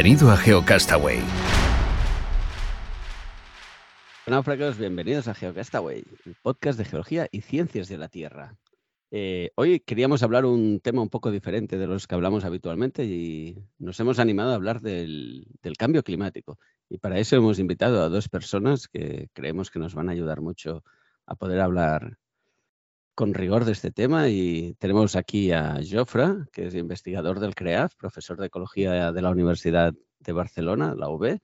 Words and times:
Bienvenido 0.00 0.30
a 0.30 0.36
GeoCastaway. 0.36 1.18
Náufragos, 4.28 4.78
bienvenidos 4.78 5.26
a 5.26 5.34
GeoCastaway, 5.34 6.04
el 6.24 6.36
podcast 6.40 6.78
de 6.78 6.84
geología 6.84 7.28
y 7.32 7.40
ciencias 7.40 7.88
de 7.88 7.98
la 7.98 8.06
Tierra. 8.06 8.54
Eh, 9.10 9.50
hoy 9.56 9.80
queríamos 9.80 10.22
hablar 10.22 10.44
un 10.44 10.78
tema 10.78 11.02
un 11.02 11.08
poco 11.08 11.32
diferente 11.32 11.78
de 11.78 11.88
los 11.88 12.06
que 12.06 12.14
hablamos 12.14 12.44
habitualmente 12.44 13.06
y 13.06 13.58
nos 13.80 13.98
hemos 13.98 14.20
animado 14.20 14.52
a 14.52 14.54
hablar 14.54 14.82
del, 14.82 15.48
del 15.62 15.76
cambio 15.76 16.04
climático. 16.04 16.60
Y 16.88 16.98
para 16.98 17.18
eso 17.18 17.34
hemos 17.34 17.58
invitado 17.58 18.00
a 18.00 18.08
dos 18.08 18.28
personas 18.28 18.86
que 18.86 19.30
creemos 19.32 19.68
que 19.68 19.80
nos 19.80 19.96
van 19.96 20.10
a 20.10 20.12
ayudar 20.12 20.40
mucho 20.40 20.84
a 21.26 21.34
poder 21.34 21.60
hablar 21.60 22.18
con 23.18 23.34
rigor 23.34 23.64
de 23.64 23.72
este 23.72 23.90
tema 23.90 24.28
y 24.28 24.76
tenemos 24.78 25.16
aquí 25.16 25.50
a 25.50 25.80
Jofra, 25.82 26.46
que 26.52 26.68
es 26.68 26.74
investigador 26.76 27.40
del 27.40 27.56
CREAF, 27.56 27.96
profesor 27.96 28.36
de 28.38 28.46
Ecología 28.46 29.10
de 29.10 29.22
la 29.22 29.30
Universidad 29.30 29.92
de 30.20 30.32
Barcelona, 30.32 30.94
la 30.96 31.08
UB, 31.08 31.40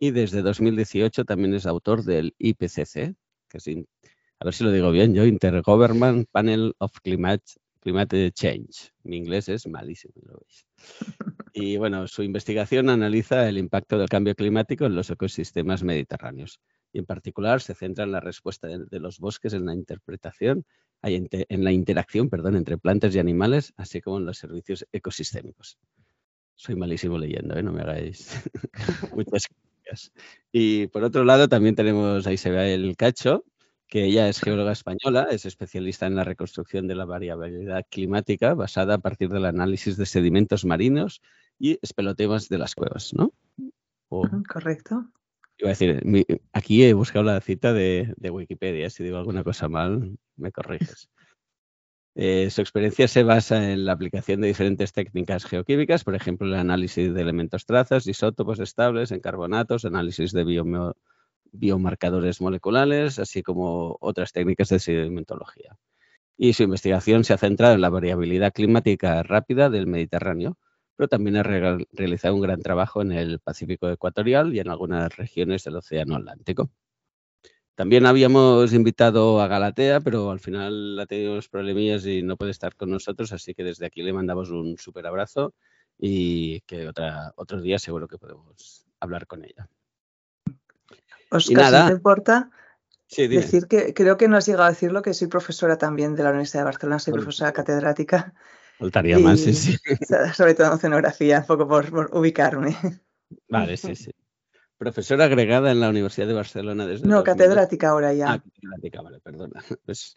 y 0.00 0.10
desde 0.10 0.42
2018 0.42 1.24
también 1.24 1.54
es 1.54 1.64
autor 1.64 2.02
del 2.02 2.34
IPCC, 2.38 3.14
que 3.48 3.58
es, 3.58 3.68
a 3.68 4.44
ver 4.44 4.52
si 4.52 4.64
lo 4.64 4.72
digo 4.72 4.90
bien 4.90 5.14
yo, 5.14 5.24
Intergovernment 5.24 6.28
Panel 6.28 6.74
of 6.78 6.90
Climate, 7.04 7.44
Climate 7.78 8.32
Change. 8.32 8.90
Mi 9.04 9.18
inglés 9.18 9.48
es 9.48 9.68
malísimo, 9.68 10.14
lo 10.26 10.40
veis. 10.40 10.66
Y 11.54 11.76
bueno, 11.76 12.08
su 12.08 12.22
investigación 12.22 12.88
analiza 12.88 13.46
el 13.46 13.58
impacto 13.58 13.98
del 13.98 14.08
cambio 14.08 14.34
climático 14.34 14.86
en 14.86 14.96
los 14.96 15.10
ecosistemas 15.10 15.84
mediterráneos 15.84 16.58
y 16.92 16.98
en 16.98 17.06
particular 17.06 17.60
se 17.60 17.74
centra 17.74 18.04
en 18.04 18.12
la 18.12 18.20
respuesta 18.20 18.68
de, 18.68 19.00
los 19.00 19.18
bosques 19.18 19.52
en 19.54 19.66
la 19.66 19.74
interpretación, 19.74 20.64
en 21.02 21.64
la 21.64 21.72
interacción 21.72 22.28
perdón, 22.28 22.56
entre 22.56 22.78
plantas 22.78 23.14
y 23.14 23.18
animales, 23.18 23.72
así 23.76 24.00
como 24.00 24.18
en 24.18 24.26
los 24.26 24.38
servicios 24.38 24.86
ecosistémicos. 24.92 25.78
Soy 26.54 26.76
malísimo 26.76 27.18
leyendo, 27.18 27.56
¿eh? 27.56 27.62
no 27.62 27.72
me 27.72 27.82
hagáis 27.82 28.42
muchas 29.14 29.48
gracias. 29.84 30.12
Y 30.52 30.86
por 30.88 31.02
otro 31.02 31.24
lado 31.24 31.48
también 31.48 31.74
tenemos 31.74 32.26
a 32.26 32.32
Isabel 32.32 32.96
Cacho, 32.96 33.44
que 33.88 34.04
ella 34.04 34.28
es 34.28 34.40
geóloga 34.40 34.72
española, 34.72 35.28
es 35.30 35.44
especialista 35.44 36.06
en 36.06 36.14
la 36.14 36.24
reconstrucción 36.24 36.86
de 36.86 36.94
la 36.94 37.04
variabilidad 37.04 37.84
climática 37.90 38.54
basada 38.54 38.94
a 38.94 38.98
partir 38.98 39.28
del 39.28 39.44
análisis 39.44 39.96
de 39.96 40.06
sedimentos 40.06 40.64
marinos 40.64 41.20
y 41.58 41.78
espelotemas 41.82 42.48
de 42.48 42.58
las 42.58 42.74
cuevas, 42.74 43.12
¿no? 43.12 43.32
Correcto. 44.48 45.12
Aquí 46.52 46.84
he 46.84 46.92
buscado 46.94 47.24
la 47.24 47.40
cita 47.40 47.72
de, 47.72 48.14
Wikipedia. 48.30 48.90
Si 48.90 49.04
digo 49.04 49.18
alguna 49.18 49.44
cosa 49.44 49.68
mal, 49.68 50.16
me 50.36 50.52
corriges. 50.52 51.08
Eh, 52.14 52.50
su 52.50 52.60
experiencia 52.60 53.08
se 53.08 53.22
basa 53.22 53.72
en 53.72 53.86
la 53.86 53.92
aplicación 53.92 54.42
de 54.42 54.48
diferentes 54.48 54.92
técnicas 54.92 55.46
geoquímicas, 55.46 56.04
por 56.04 56.14
ejemplo, 56.14 56.46
el 56.46 56.52
análisis 56.52 57.14
de 57.14 57.22
elementos 57.22 57.64
trazas, 57.64 58.06
isótopos 58.06 58.60
estables 58.60 59.12
en 59.12 59.20
carbonatos, 59.20 59.86
análisis 59.86 60.30
de 60.32 60.44
biomarcadores 61.52 62.42
moleculares, 62.42 63.18
así 63.18 63.42
como 63.42 63.96
otras 64.02 64.32
técnicas 64.32 64.68
de 64.68 64.78
sedimentología. 64.78 65.78
Y 66.36 66.52
su 66.52 66.64
investigación 66.64 67.24
se 67.24 67.32
ha 67.32 67.38
centrado 67.38 67.76
en 67.76 67.80
la 67.80 67.88
variabilidad 67.88 68.52
climática 68.52 69.22
rápida 69.22 69.70
del 69.70 69.86
Mediterráneo, 69.86 70.58
pero 70.96 71.08
también 71.08 71.36
ha 71.36 71.42
realizado 71.42 72.34
un 72.34 72.40
gran 72.40 72.60
trabajo 72.60 73.02
en 73.02 73.12
el 73.12 73.38
Pacífico 73.38 73.88
Ecuatorial 73.88 74.54
y 74.54 74.60
en 74.60 74.68
algunas 74.68 75.16
regiones 75.16 75.64
del 75.64 75.76
Océano 75.76 76.16
Atlántico. 76.16 76.70
También 77.74 78.04
habíamos 78.04 78.72
invitado 78.74 79.40
a 79.40 79.48
Galatea, 79.48 80.00
pero 80.00 80.30
al 80.30 80.40
final 80.40 80.98
ha 81.00 81.06
tenido 81.06 81.32
unos 81.32 81.48
problemillas 81.48 82.04
y 82.04 82.22
no 82.22 82.36
puede 82.36 82.50
estar 82.50 82.76
con 82.76 82.90
nosotros, 82.90 83.32
así 83.32 83.54
que 83.54 83.64
desde 83.64 83.86
aquí 83.86 84.02
le 84.02 84.12
mandamos 84.12 84.50
un 84.50 84.76
súper 84.76 85.06
abrazo 85.06 85.54
y 85.98 86.60
que 86.62 86.86
otra, 86.86 87.32
otro 87.36 87.60
día 87.60 87.78
seguro 87.78 88.08
que 88.08 88.18
podemos 88.18 88.84
hablar 89.00 89.26
con 89.26 89.44
ella. 89.44 89.68
Oscar, 91.30 91.86
te 91.86 91.92
importa 91.92 92.50
decir 93.08 93.66
que 93.66 93.94
creo 93.94 94.18
que 94.18 94.28
no 94.28 94.36
has 94.36 94.46
llegado 94.46 94.64
a 94.64 94.70
decirlo, 94.70 95.00
que 95.00 95.14
soy 95.14 95.28
profesora 95.28 95.78
también 95.78 96.14
de 96.14 96.24
la 96.24 96.30
Universidad 96.30 96.60
de 96.60 96.66
Barcelona, 96.66 96.98
soy 96.98 97.14
profesora 97.14 97.52
catedrática 97.52 98.34
Faltaría 98.78 99.18
más, 99.18 99.40
sí, 99.40 99.54
sí. 99.54 99.76
Sobre 100.34 100.54
todo 100.54 100.68
en 100.68 100.72
oceanografía, 100.74 101.40
un 101.40 101.46
poco 101.46 101.68
por, 101.68 102.10
ubicarme. 102.12 102.76
Vale, 103.48 103.76
sí, 103.76 103.94
sí. 103.94 104.10
Profesora 104.76 105.26
agregada 105.26 105.70
en 105.70 105.80
la 105.80 105.88
Universidad 105.88 106.26
de 106.26 106.34
Barcelona 106.34 106.86
desde. 106.86 107.06
No, 107.06 107.22
catedrática 107.22 107.90
ahora 107.90 108.12
ya. 108.12 108.32
Ah, 108.32 108.42
catedrática, 108.42 109.02
vale, 109.02 109.20
perdona. 109.20 109.62
Pues, 109.86 110.16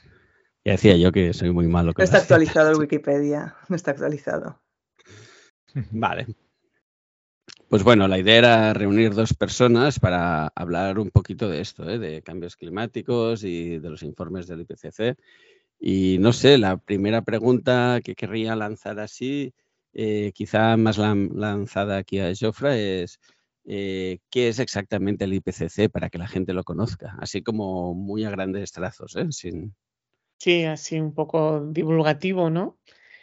ya 0.64 0.72
decía 0.72 0.98
yo 0.98 1.12
que 1.12 1.34
soy 1.34 1.52
muy 1.52 1.68
malo. 1.68 1.94
no 1.96 2.04
está 2.04 2.18
actualizado 2.18 2.72
el 2.72 2.78
Wikipedia, 2.78 3.56
no 3.70 3.76
está 3.76 3.92
actualizado. 3.92 4.60
Vale. 5.92 6.28
Pues 7.70 7.84
bueno, 7.84 8.08
la 8.08 8.18
idea 8.18 8.38
era 8.38 8.74
reunir 8.74 9.14
dos 9.14 9.34
personas 9.34 10.00
para 10.00 10.48
hablar 10.56 10.98
un 11.00 11.10
poquito 11.10 11.50
de 11.50 11.62
esto, 11.62 11.90
¿eh? 11.90 12.00
de 12.00 12.22
cambios 12.22 12.56
climáticos 12.56 13.44
y 13.44 13.80
de 13.80 13.90
los 13.90 14.04
informes 14.04 14.48
del 14.48 14.62
IPCC. 14.62 15.18
Y 15.80 16.18
no 16.20 16.34
sé, 16.34 16.58
la 16.58 16.78
primera 16.78 17.22
pregunta 17.22 18.00
que 18.04 18.16
querría 18.16 18.56
lanzar 18.56 19.00
así, 19.00 19.54
eh, 19.94 20.32
quizá 20.34 20.78
más 20.78 20.98
lanzada 20.98 21.98
aquí 21.98 22.20
a 22.20 22.34
Jofra, 22.38 22.78
es 22.78 23.20
eh, 23.68 24.20
¿qué 24.30 24.50
es 24.50 24.60
exactamente 24.60 25.26
el 25.26 25.34
IPCC 25.34 25.90
para 25.92 26.10
que 26.10 26.20
la 26.20 26.28
gente 26.28 26.54
lo 26.54 26.64
conozca? 26.64 27.16
Así 27.20 27.42
como 27.42 27.94
muy 27.94 28.24
a 28.24 28.30
grandes 28.30 28.72
trazos, 28.72 29.16
¿eh? 29.16 29.28
Sin... 29.32 29.76
Sí, 30.38 30.64
así 30.66 31.00
un 31.00 31.14
poco 31.14 31.66
divulgativo, 31.72 32.50
¿no? 32.50 32.78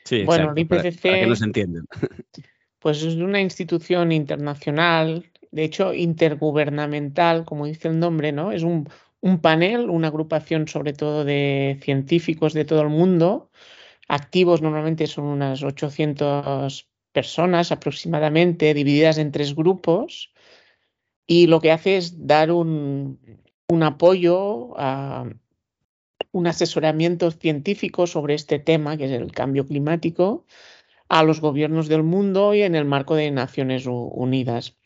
Sí, 0.05 0.25
bueno, 0.25 0.53
el 0.53 0.59
IPCC, 0.59 1.03
para, 1.03 1.21
que 1.21 1.27
nos 1.27 1.43
entiendan. 1.43 1.87
Pues 2.81 3.05
es 3.05 3.15
una 3.15 3.41
institución 3.41 4.11
internacional, 4.11 5.31
de 5.53 5.63
hecho 5.63 5.95
intergubernamental, 5.95 7.45
como 7.45 7.67
dice 7.67 7.87
el 7.87 8.01
nombre, 8.01 8.33
¿no? 8.33 8.51
Es 8.51 8.65
un, 8.65 8.89
un 9.23 9.41
panel, 9.41 9.89
una 9.89 10.09
agrupación 10.09 10.69
sobre 10.69 10.93
todo 10.93 11.25
de 11.25 11.79
científicos 11.81 12.53
de 12.53 12.65
todo 12.65 12.83
el 12.83 12.89
mundo. 12.91 13.51
Activos 14.09 14.61
normalmente 14.61 15.07
son 15.07 15.25
unas 15.25 15.63
800 15.63 16.89
personas 17.13 17.71
aproximadamente, 17.71 18.75
divididas 18.75 19.19
en 19.19 19.31
tres 19.31 19.55
grupos. 19.55 20.33
Y 21.27 21.47
lo 21.47 21.61
que 21.61 21.71
hace 21.71 21.97
es 21.97 22.27
dar 22.27 22.51
un, 22.51 23.19
apoyo 23.83 24.79
a 24.79 25.31
un 26.33 26.47
asesoramiento 26.47 27.31
científico 27.31 28.07
sobre 28.09 28.35
este 28.35 28.59
tema, 28.59 28.97
que 28.97 29.05
es 29.05 29.13
el 29.13 29.31
cambio 29.31 29.65
climático, 29.67 30.47
a 31.09 31.23
los 31.23 31.41
gobiernos 31.41 31.89
del 31.89 32.03
mundo 32.03 32.55
y 32.55 32.63
en 32.63 32.75
el 32.75 32.87
marco 32.87 33.15
de 33.15 33.31
Naciones 33.31 33.87
Unidas. 33.87 34.77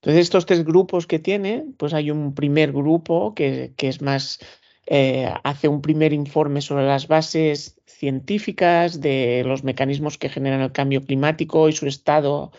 Entonces, 0.00 0.22
estos 0.22 0.46
tres 0.46 0.64
grupos 0.64 1.06
que 1.06 1.18
tiene, 1.18 1.66
pues 1.76 1.92
hay 1.92 2.10
un 2.10 2.34
primer 2.34 2.72
grupo 2.72 3.34
que, 3.34 3.74
es 3.76 4.00
más, 4.00 4.38
eh, 4.86 5.30
hace 5.44 5.68
un 5.68 5.82
primer 5.82 6.14
informe 6.14 6.62
sobre 6.62 6.86
las 6.86 7.06
bases 7.06 7.78
científicas 7.84 9.02
de 9.02 9.42
los 9.44 9.62
mecanismos 9.62 10.16
que 10.16 10.30
generan 10.30 10.62
el 10.62 10.72
cambio 10.72 11.02
climático 11.02 11.68
y 11.68 11.72
su 11.72 11.86
estado 11.86 12.50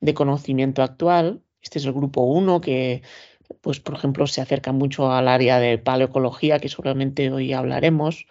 de 0.00 0.12
conocimiento 0.12 0.82
actual. 0.82 1.42
Este 1.62 1.78
es 1.78 1.86
el 1.86 1.94
grupo 1.94 2.20
uno 2.20 2.60
que, 2.60 3.02
pues, 3.62 3.80
por 3.80 3.94
ejemplo, 3.94 4.26
se 4.26 4.42
acerca 4.42 4.72
mucho 4.72 5.10
al 5.10 5.28
área 5.28 5.58
de 5.58 5.78
paleoecología, 5.78 6.58
que 6.58 6.68
seguramente 6.68 7.30
hoy 7.30 7.54
hablaremos. 7.54 8.26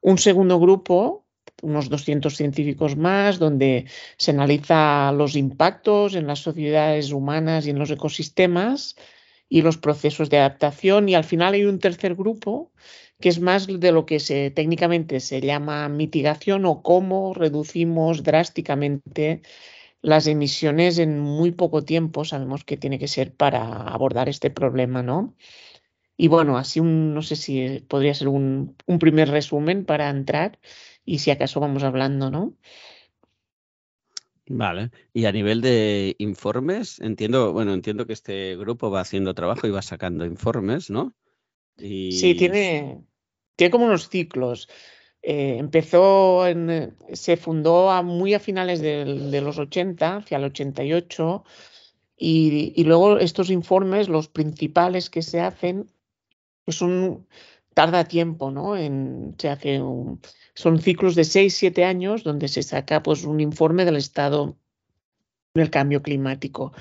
Un 0.00 0.16
segundo 0.16 0.58
grupo 0.58 1.23
unos 1.64 1.88
200 1.88 2.36
científicos 2.36 2.96
más, 2.96 3.38
donde 3.38 3.86
se 4.16 4.30
analiza 4.30 5.12
los 5.12 5.34
impactos 5.36 6.14
en 6.14 6.26
las 6.26 6.40
sociedades 6.40 7.10
humanas 7.12 7.66
y 7.66 7.70
en 7.70 7.78
los 7.78 7.90
ecosistemas 7.90 8.96
y 9.48 9.62
los 9.62 9.78
procesos 9.78 10.30
de 10.30 10.38
adaptación. 10.38 11.08
Y 11.08 11.14
al 11.14 11.24
final 11.24 11.54
hay 11.54 11.64
un 11.64 11.78
tercer 11.78 12.14
grupo 12.14 12.72
que 13.20 13.28
es 13.28 13.40
más 13.40 13.66
de 13.66 13.92
lo 13.92 14.06
que 14.06 14.20
se, 14.20 14.50
técnicamente 14.50 15.20
se 15.20 15.40
llama 15.40 15.88
mitigación 15.88 16.66
o 16.66 16.82
cómo 16.82 17.32
reducimos 17.34 18.22
drásticamente 18.22 19.42
las 20.02 20.26
emisiones 20.26 20.98
en 20.98 21.18
muy 21.20 21.52
poco 21.52 21.84
tiempo. 21.84 22.24
Sabemos 22.24 22.64
que 22.64 22.76
tiene 22.76 22.98
que 22.98 23.08
ser 23.08 23.34
para 23.34 23.62
abordar 23.88 24.28
este 24.28 24.50
problema, 24.50 25.02
¿no? 25.02 25.34
Y 26.16 26.28
bueno, 26.28 26.58
así 26.58 26.80
un, 26.80 27.14
no 27.14 27.22
sé 27.22 27.36
si 27.36 27.80
podría 27.88 28.14
ser 28.14 28.28
un, 28.28 28.76
un 28.86 28.98
primer 28.98 29.30
resumen 29.30 29.84
para 29.84 30.10
entrar 30.10 30.58
y 31.04 31.18
si 31.18 31.30
acaso 31.30 31.60
vamos 31.60 31.82
hablando, 31.82 32.30
¿no? 32.30 32.54
Vale. 34.46 34.90
Y 35.12 35.24
a 35.24 35.32
nivel 35.32 35.60
de 35.62 36.16
informes, 36.18 37.00
entiendo, 37.00 37.52
bueno, 37.52 37.72
entiendo 37.72 38.06
que 38.06 38.12
este 38.12 38.56
grupo 38.56 38.90
va 38.90 39.00
haciendo 39.00 39.34
trabajo 39.34 39.66
y 39.66 39.70
va 39.70 39.82
sacando 39.82 40.26
informes, 40.26 40.90
¿no? 40.90 41.14
Sí, 41.78 42.34
tiene, 42.38 43.02
tiene 43.56 43.70
como 43.70 43.86
unos 43.86 44.08
ciclos. 44.08 44.68
Eh, 45.22 45.56
empezó, 45.58 46.46
en, 46.46 46.94
se 47.12 47.38
fundó 47.38 47.90
a 47.90 48.02
muy 48.02 48.34
a 48.34 48.38
finales 48.38 48.80
de, 48.80 49.40
los 49.40 49.58
80, 49.58 50.16
hacia 50.16 50.36
el 50.36 50.44
88, 50.44 51.44
y, 52.16 52.74
y, 52.76 52.84
luego 52.84 53.18
estos 53.18 53.50
informes, 53.50 54.08
los 54.08 54.28
principales 54.28 55.08
que 55.08 55.22
se 55.22 55.40
hacen, 55.40 55.90
pues 56.64 56.82
un, 56.82 57.26
tarda 57.74 58.04
tiempo, 58.04 58.50
¿no? 58.50 58.74
Se 59.38 59.48
hace 59.48 59.82
un, 59.82 60.20
son 60.54 60.80
ciclos 60.80 61.14
de 61.14 61.24
6, 61.24 61.54
7 61.54 61.84
años 61.84 62.24
donde 62.24 62.48
se 62.48 62.62
saca 62.62 63.02
pues, 63.02 63.24
un 63.24 63.40
informe 63.40 63.84
del 63.84 63.96
estado 63.96 64.56
del 65.54 65.70
cambio 65.70 66.02
climático. 66.02 66.72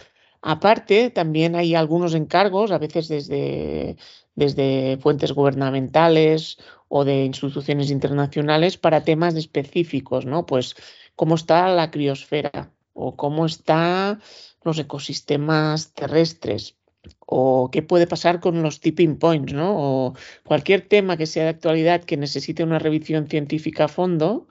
Aparte, 0.42 1.10
también 1.10 1.56
hay 1.56 1.74
algunos 1.76 2.14
encargos, 2.16 2.72
a 2.72 2.78
veces 2.78 3.08
desde, 3.08 3.98
desde 4.36 4.98
fuentes 4.98 5.32
gubernamentales 5.32 6.58
o 6.90 7.06
de 7.06 7.26
instituciones 7.26 7.90
internacionales 7.92 8.78
para 8.78 9.04
temas 9.04 9.36
específicos, 9.36 10.26
¿no? 10.26 10.46
Pues 10.46 10.76
cómo 11.16 11.36
está 11.36 11.70
la 11.70 11.92
criosfera 11.92 12.72
o 12.94 13.16
cómo 13.16 13.46
están 13.46 14.22
los 14.64 14.78
ecosistemas 14.80 15.94
terrestres 15.94 16.78
o 17.20 17.70
qué 17.72 17.82
puede 17.82 18.08
pasar 18.08 18.40
con 18.40 18.62
los 18.62 18.80
tipping 18.80 19.18
points, 19.18 19.54
¿no? 19.54 19.76
O 19.78 20.14
cualquier 20.44 20.88
tema 20.88 21.18
que 21.18 21.26
sea 21.26 21.44
de 21.44 21.50
actualidad 21.50 22.04
que 22.04 22.18
necesite 22.18 22.64
una 22.64 22.80
revisión 22.80 23.28
científica 23.28 23.86
a 23.86 23.88
fondo, 23.88 24.48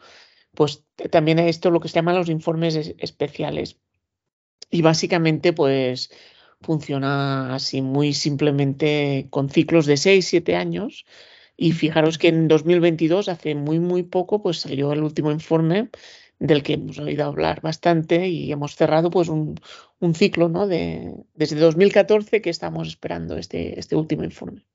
pues 0.55 0.85
también 1.11 1.39
esto 1.39 1.69
es 1.69 1.73
lo 1.73 1.81
que 1.81 1.89
se 1.89 1.95
llama 1.95 2.13
los 2.15 2.29
informes 2.29 2.77
especiales. 2.99 3.79
Y 4.71 4.83
básicamente, 4.83 5.53
pues 5.53 6.11
funciona 6.63 7.55
así 7.55 7.83
muy 7.83 8.15
simplemente 8.15 9.27
con 9.31 9.51
ciclos 9.51 9.87
de 9.87 9.97
6, 9.97 10.27
7 10.27 10.57
años. 10.57 11.05
Y 11.57 11.73
fijaros 11.73 12.19
que 12.19 12.29
en 12.29 12.49
2022, 12.49 13.29
hace 13.29 13.55
muy, 13.55 13.79
muy 13.81 14.03
poco, 14.03 14.43
pues 14.43 14.61
salió 14.61 14.93
el 14.93 15.03
último 15.03 15.31
informe 15.31 15.91
del 16.39 16.63
que 16.63 16.75
hemos 16.75 16.99
oído 16.99 17.25
hablar 17.27 17.61
bastante 17.61 18.27
y 18.29 18.51
hemos 18.51 18.75
cerrado 18.75 19.11
pues 19.11 19.29
un, 19.29 19.61
un 20.03 20.15
ciclo 20.15 20.49
¿no? 20.49 20.67
de, 20.67 21.15
desde 21.35 21.57
2014 21.57 22.43
que 22.43 22.51
estamos 22.51 22.89
esperando 22.89 23.37
este, 23.37 23.79
este 23.79 23.95
último 23.95 24.25
informe. 24.25 24.67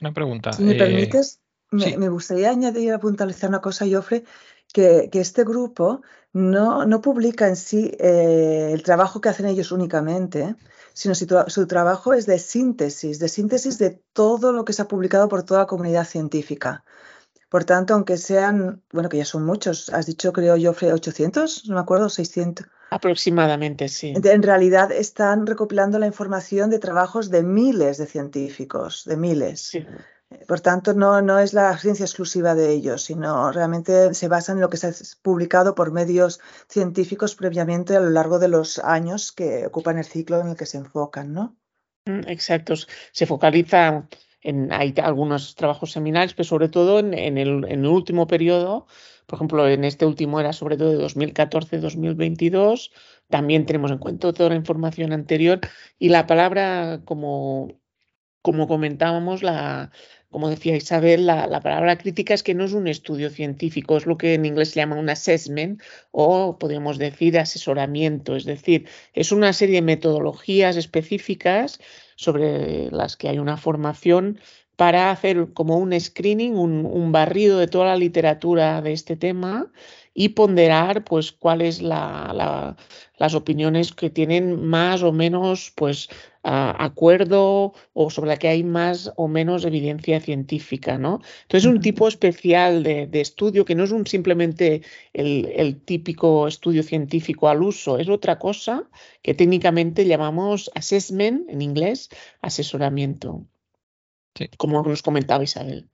Una 0.00 0.12
pregunta. 0.12 0.52
Si 0.52 0.62
me 0.62 0.72
eh, 0.72 0.78
permites, 0.78 1.40
me, 1.70 2.08
gustaría 2.08 2.50
añadir, 2.50 2.92
a 2.92 3.00
puntualizar 3.00 3.48
una 3.48 3.62
cosa, 3.62 3.86
Joffre, 3.90 4.24
que, 4.72 5.08
que 5.10 5.20
este 5.20 5.44
grupo 5.44 6.02
no, 6.34 6.84
no, 6.84 7.00
publica 7.00 7.48
en 7.48 7.56
sí 7.56 7.90
eh, 7.98 8.70
el 8.72 8.82
trabajo 8.82 9.20
que 9.22 9.30
hacen 9.30 9.46
ellos 9.46 9.72
únicamente, 9.72 10.54
sino 10.92 11.14
su, 11.14 11.26
su 11.46 11.66
trabajo 11.66 12.12
es 12.12 12.26
de 12.26 12.38
síntesis, 12.38 13.18
de 13.18 13.28
síntesis 13.28 13.78
de 13.78 14.02
todo 14.12 14.52
lo 14.52 14.66
que 14.66 14.74
se 14.74 14.82
ha 14.82 14.88
publicado 14.88 15.28
por 15.28 15.42
toda 15.42 15.60
la 15.60 15.66
comunidad 15.66 16.04
científica. 16.04 16.84
Por 17.48 17.64
tanto, 17.64 17.94
aunque 17.94 18.18
sean, 18.18 18.82
bueno, 18.92 19.08
que 19.08 19.16
ya 19.16 19.24
son 19.24 19.46
muchos, 19.46 19.88
has 19.88 20.04
dicho, 20.04 20.34
creo 20.34 20.56
yo, 20.58 20.72
800, 20.72 21.66
no 21.66 21.76
me 21.76 21.80
acuerdo, 21.80 22.10
600. 22.10 22.66
Aproximadamente, 22.90 23.88
sí. 23.88 24.14
En 24.22 24.42
realidad 24.42 24.92
están 24.92 25.46
recopilando 25.46 25.98
la 25.98 26.06
información 26.06 26.70
de 26.70 26.78
trabajos 26.78 27.30
de 27.30 27.42
miles 27.42 27.98
de 27.98 28.06
científicos, 28.06 29.04
de 29.04 29.16
miles. 29.16 29.78
Por 30.46 30.60
tanto, 30.60 30.92
no, 30.92 31.22
no 31.22 31.38
es 31.38 31.54
la 31.54 31.76
ciencia 31.78 32.04
exclusiva 32.04 32.54
de 32.54 32.72
ellos, 32.72 33.02
sino 33.02 33.50
realmente 33.50 34.12
se 34.14 34.28
basa 34.28 34.52
en 34.52 34.60
lo 34.60 34.68
que 34.68 34.76
se 34.76 34.88
ha 34.88 34.92
publicado 35.22 35.74
por 35.74 35.90
medios 35.90 36.40
científicos 36.68 37.34
previamente 37.34 37.96
a 37.96 38.00
lo 38.00 38.10
largo 38.10 38.38
de 38.38 38.48
los 38.48 38.78
años 38.78 39.32
que 39.32 39.66
ocupan 39.66 39.98
el 39.98 40.04
ciclo 40.04 40.40
en 40.40 40.48
el 40.48 40.56
que 40.56 40.66
se 40.66 40.78
enfocan, 40.78 41.32
¿no? 41.32 41.56
Mm, 42.04 42.28
exacto. 42.28 42.74
Se 43.12 43.26
focaliza 43.26 44.06
hay 44.70 44.94
algunos 45.02 45.54
trabajos 45.54 45.92
seminales, 45.92 46.34
pero 46.34 46.44
sobre 46.44 46.68
todo 46.68 47.00
en, 47.00 47.38
el, 47.38 47.86
último 47.86 48.26
periodo, 48.26 48.86
por 49.28 49.36
ejemplo, 49.36 49.68
en 49.68 49.84
este 49.84 50.06
último 50.06 50.40
era 50.40 50.54
sobre 50.54 50.78
todo 50.78 50.96
de 50.96 51.04
2014-2022, 51.04 52.90
también 53.28 53.66
tenemos 53.66 53.90
en 53.90 53.98
cuenta 53.98 54.32
toda 54.32 54.48
la 54.48 54.56
información 54.56 55.12
anterior 55.12 55.60
y 55.98 56.08
la 56.08 56.26
palabra, 56.26 57.02
como, 57.04 57.78
como 58.40 58.66
comentábamos, 58.66 59.42
la, 59.42 59.92
como 60.30 60.48
decía 60.48 60.76
Isabel, 60.76 61.26
la, 61.26 61.46
la, 61.46 61.60
palabra 61.60 61.98
crítica 61.98 62.32
es 62.32 62.42
que 62.42 62.54
no 62.54 62.64
es 62.64 62.72
un 62.72 62.88
estudio 62.88 63.28
científico, 63.28 63.98
es 63.98 64.06
lo 64.06 64.16
que 64.16 64.32
en 64.32 64.46
inglés 64.46 64.70
se 64.70 64.76
llama 64.76 64.96
un 64.96 65.10
assessment 65.10 65.82
o 66.10 66.58
podríamos 66.58 66.96
decir 66.96 67.38
asesoramiento, 67.38 68.34
es 68.34 68.46
decir, 68.46 68.88
es 69.12 69.30
una 69.30 69.52
serie 69.52 69.74
de 69.76 69.82
metodologías 69.82 70.76
específicas 70.76 71.80
sobre 72.16 72.90
las 72.92 73.18
que 73.18 73.28
hay 73.28 73.38
una 73.38 73.58
formación 73.58 74.40
para 74.78 75.10
hacer 75.10 75.48
como 75.54 75.76
un 75.76 75.98
screening, 75.98 76.54
un, 76.54 77.10
barrido 77.10 77.58
de 77.58 77.66
toda 77.66 77.86
la 77.86 77.96
literatura 77.96 78.80
de 78.80 78.92
este 78.92 79.16
tema 79.16 79.72
y 80.14 80.28
ponderar 80.30 81.02
pues 81.02 81.32
cuáles 81.32 81.82
la, 81.82 82.76
las 83.18 83.34
opiniones 83.34 83.92
que 83.92 84.08
tienen 84.08 84.64
más 84.64 85.02
o 85.02 85.10
menos 85.10 85.72
pues 85.74 86.08
acuerdo 86.44 87.72
o 87.92 88.10
sobre 88.10 88.28
la 88.28 88.36
que 88.36 88.46
hay 88.46 88.62
más 88.62 89.12
o 89.16 89.26
menos 89.26 89.64
evidencia 89.64 90.20
científica, 90.20 90.96
¿no? 90.96 91.22
Entonces 91.42 91.64
es 91.68 91.74
un 91.74 91.80
tipo 91.80 92.06
especial 92.06 92.84
de, 92.84 93.08
estudio 93.14 93.64
que 93.64 93.74
no 93.74 93.82
es 93.82 93.90
un, 93.90 94.06
simplemente 94.06 94.82
el, 95.12 95.82
típico 95.84 96.46
estudio 96.46 96.84
científico 96.84 97.48
al 97.48 97.64
uso, 97.64 97.98
es 97.98 98.08
otra 98.08 98.38
cosa 98.38 98.88
que 99.22 99.34
técnicamente 99.34 100.06
llamamos 100.06 100.70
assessment 100.76 101.50
en 101.50 101.62
inglés, 101.62 102.10
asesoramiento, 102.42 103.44
como 104.56 104.82
nos 104.82 105.02
comentaba 105.02 105.44
Isabel. 105.44 105.88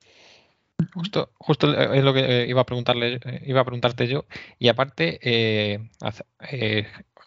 Justo, 0.93 1.31
justo 1.39 1.73
es 1.73 2.03
lo 2.03 2.13
que 2.13 2.43
eh, 2.43 2.47
iba 2.49 2.63
a 2.63 2.67
preguntarle, 2.67 3.21
eh, 3.25 3.43
iba 3.47 3.61
a 3.61 3.65
preguntarte 3.65 4.09
yo. 4.09 4.27
Y 4.59 4.69
aparte, 4.69 5.21
eh, 5.23 5.79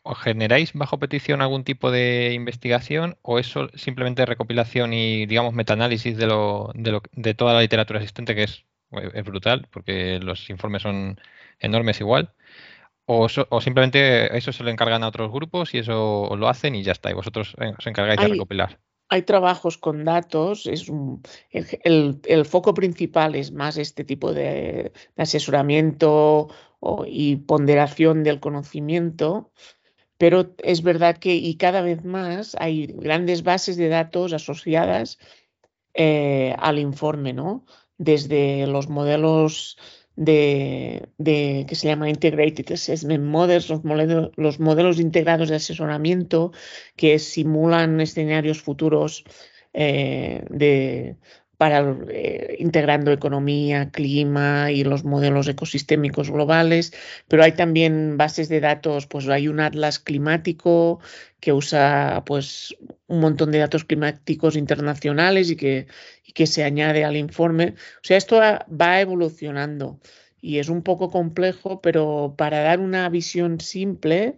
¿os 0.04 0.18
generáis 0.20 0.74
bajo 0.74 1.00
petición 1.00 1.42
algún 1.42 1.64
tipo 1.64 1.90
de 1.90 2.34
investigación 2.34 3.18
o 3.22 3.40
es 3.40 3.54
simplemente 3.76 4.26
recopilación 4.26 4.94
y, 4.94 5.26
digamos, 5.26 5.54
metaanálisis 5.54 6.18
de, 6.18 6.28
lo, 6.28 6.72
de, 6.76 6.92
lo, 6.92 7.02
de 7.14 7.34
toda 7.34 7.54
la 7.54 7.62
literatura 7.62 8.00
existente, 8.00 8.36
que 8.36 8.44
es, 8.44 8.66
es 9.14 9.24
brutal, 9.24 9.68
porque 9.72 10.20
los 10.20 10.50
informes 10.50 10.82
son 10.82 11.20
enormes 11.60 12.02
igual? 12.02 12.34
O, 13.06 13.28
o, 13.50 13.62
simplemente 13.62 14.38
eso 14.38 14.52
se 14.52 14.64
lo 14.64 14.70
encargan 14.70 15.04
a 15.04 15.08
otros 15.08 15.32
grupos 15.32 15.74
y 15.74 15.78
eso 15.78 16.36
lo 16.38 16.50
hacen 16.50 16.76
y 16.76 16.84
ya 16.84 16.92
está, 16.92 17.10
y 17.10 17.14
vosotros 17.14 17.56
os 17.78 17.88
encargáis 17.88 18.20
de 18.20 18.28
recopilar? 18.28 18.80
Hay 19.10 19.22
trabajos 19.24 19.78
con 19.78 20.04
datos, 20.04 20.66
es 20.68 20.92
el, 21.84 22.46
foco 22.46 22.74
principal 22.74 23.36
es 23.36 23.52
más 23.52 23.78
este 23.78 24.04
tipo 24.04 24.34
de, 24.34 24.92
asesoramiento 25.16 26.50
y 27.06 27.38
ponderación 27.38 28.24
del 28.24 28.40
conocimiento, 28.40 29.52
pero 30.18 30.54
es 30.64 30.82
verdad 30.82 31.18
que 31.18 31.36
y 31.36 31.56
cada 31.56 31.82
vez 31.82 32.04
más 32.04 32.56
hay 32.60 32.88
grandes 32.88 33.44
bases 33.44 33.78
de 33.78 33.88
datos 33.88 34.34
asociadas 34.34 35.20
eh, 35.94 36.56
al 36.60 36.80
informe, 36.80 37.34
¿no? 37.34 37.66
Desde 37.98 38.68
los 38.68 38.90
modelos 38.90 39.78
de, 40.18 41.66
que 41.68 41.76
se 41.76 41.88
llama 41.88 42.10
Integrated 42.10 42.72
Assessment 42.74 43.24
Models, 43.24 43.70
los 43.70 43.84
modelos, 43.86 44.32
los 44.36 44.60
modelos 44.60 45.00
integrados 45.00 45.50
de 45.50 45.56
asesoramiento 45.56 46.52
que 46.96 47.20
simulan 47.20 48.02
escenarios 48.02 48.62
futuros 48.62 49.24
eh, 49.74 50.44
de, 50.50 51.18
para 51.58 51.98
eh, 52.10 52.56
integrando 52.60 53.12
economía, 53.12 53.90
clima 53.92 54.72
y 54.72 54.84
los 54.84 55.04
modelos 55.04 55.48
ecosistémicos 55.48 56.30
globales, 56.30 56.94
pero 57.28 57.44
hay 57.44 57.54
también 57.54 58.18
bases 58.18 58.48
de 58.50 58.60
datos, 58.60 59.08
pues 59.08 59.28
hay 59.28 59.48
un 59.48 59.60
atlas 59.60 60.00
climático 60.00 61.00
que 61.40 61.54
usa 61.54 62.24
pues 62.26 62.76
un 63.08 63.20
montón 63.22 63.52
de 63.52 63.60
datos 63.60 63.86
climáticos 63.86 64.56
internacionales 64.56 65.50
y 65.50 65.56
que 65.56 65.88
que 66.38 66.46
se 66.46 66.64
añade 66.64 67.04
al 67.04 67.18
informe. 67.18 67.74
O 67.98 68.04
sea, 68.04 68.16
esto 68.16 68.40
va 68.40 69.02
evolucionando 69.02 70.00
y 70.40 70.60
es 70.60 70.70
un 70.70 70.84
poco 70.84 71.10
complejo, 71.10 71.82
pero 71.82 72.36
para 72.38 72.60
dar 72.60 72.80
una 72.80 73.10
visión 73.10 73.60
simple, 73.60 74.38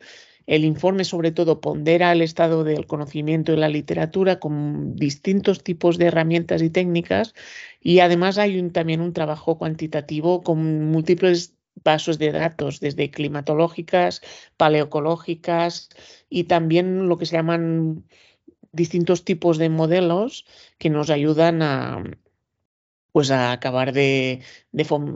el 0.50 0.66
informe 0.66 1.04
sobre 1.04 1.32
todo 1.32 1.62
pondera 1.62 2.12
el 2.12 2.24
estado 2.24 2.64
del 2.64 2.88
conocimiento 2.88 3.54
y 3.54 3.58
la 3.58 3.70
literatura 3.70 4.40
con 4.40 4.96
distintos 4.96 5.64
tipos 5.64 6.00
de 6.00 6.08
herramientas 6.08 6.64
y 6.64 6.72
técnicas 6.72 7.36
y 7.80 8.00
además 8.00 8.40
hay 8.40 8.60
también 8.72 9.02
un 9.02 9.14
trabajo 9.14 9.60
cuantitativo 9.60 10.42
con 10.42 10.90
múltiples 10.90 11.54
bases 11.84 12.18
de 12.18 12.32
datos, 12.32 12.80
desde 12.80 13.12
climatológicas, 13.12 14.22
paleocológicas 14.58 15.90
y 16.30 16.46
también 16.46 17.08
lo 17.08 17.18
que 17.20 17.28
se 17.28 17.36
llaman 17.36 18.06
distintos 18.72 19.26
tipos 19.26 19.60
de 19.60 19.70
modelos 19.70 20.46
que 20.80 20.90
nos 20.90 21.12
ayudan 21.12 21.62
a, 21.62 22.04
pues 23.12 23.30
a 23.30 23.52
acabar 23.52 23.94
de, 23.94 24.42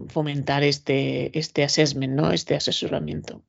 fomentar 0.09 0.63
este, 0.63 1.35
este 1.37 1.63
assessment, 1.63 2.13
¿no? 2.13 2.31
este 2.31 2.53
asesoramiento. 2.53 3.41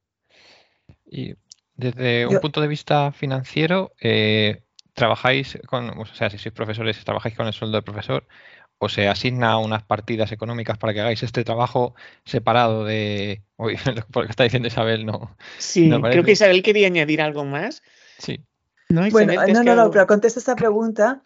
Desde 1.76 2.26
un 2.26 2.38
punto 2.40 2.60
de 2.60 2.68
vista 2.68 3.12
financiero, 3.12 3.92
eh, 4.00 4.62
¿trabajáis 4.92 5.58
con, 5.66 5.90
o 5.98 6.06
sea, 6.06 6.30
si 6.30 6.38
sois 6.38 6.54
profesores, 6.54 7.04
trabajáis 7.04 7.36
con 7.36 7.46
el 7.46 7.52
sueldo 7.52 7.76
del 7.76 7.84
profesor 7.84 8.26
o 8.78 8.88
se 8.88 9.08
asigna 9.08 9.58
unas 9.58 9.82
partidas 9.82 10.32
económicas 10.32 10.78
para 10.78 10.92
que 10.92 11.00
hagáis 11.00 11.22
este 11.22 11.44
trabajo 11.44 11.94
separado 12.24 12.84
de, 12.84 13.42
uy, 13.56 13.76
lo 14.14 14.22
que 14.22 14.30
está 14.30 14.44
diciendo 14.44 14.68
Isabel, 14.68 15.06
no. 15.06 15.36
Sí, 15.58 15.90
creo 15.90 16.24
que 16.24 16.32
Isabel 16.32 16.62
quería 16.62 16.86
añadir 16.86 17.22
algo 17.22 17.44
más. 17.44 17.82
Sí. 18.18 18.44
No, 18.88 19.08
bueno, 19.10 19.32
no, 19.48 19.64
no, 19.64 19.74
no, 19.74 19.90
pero 19.90 20.06
contesta 20.06 20.38
esta 20.38 20.56
pregunta. 20.56 21.22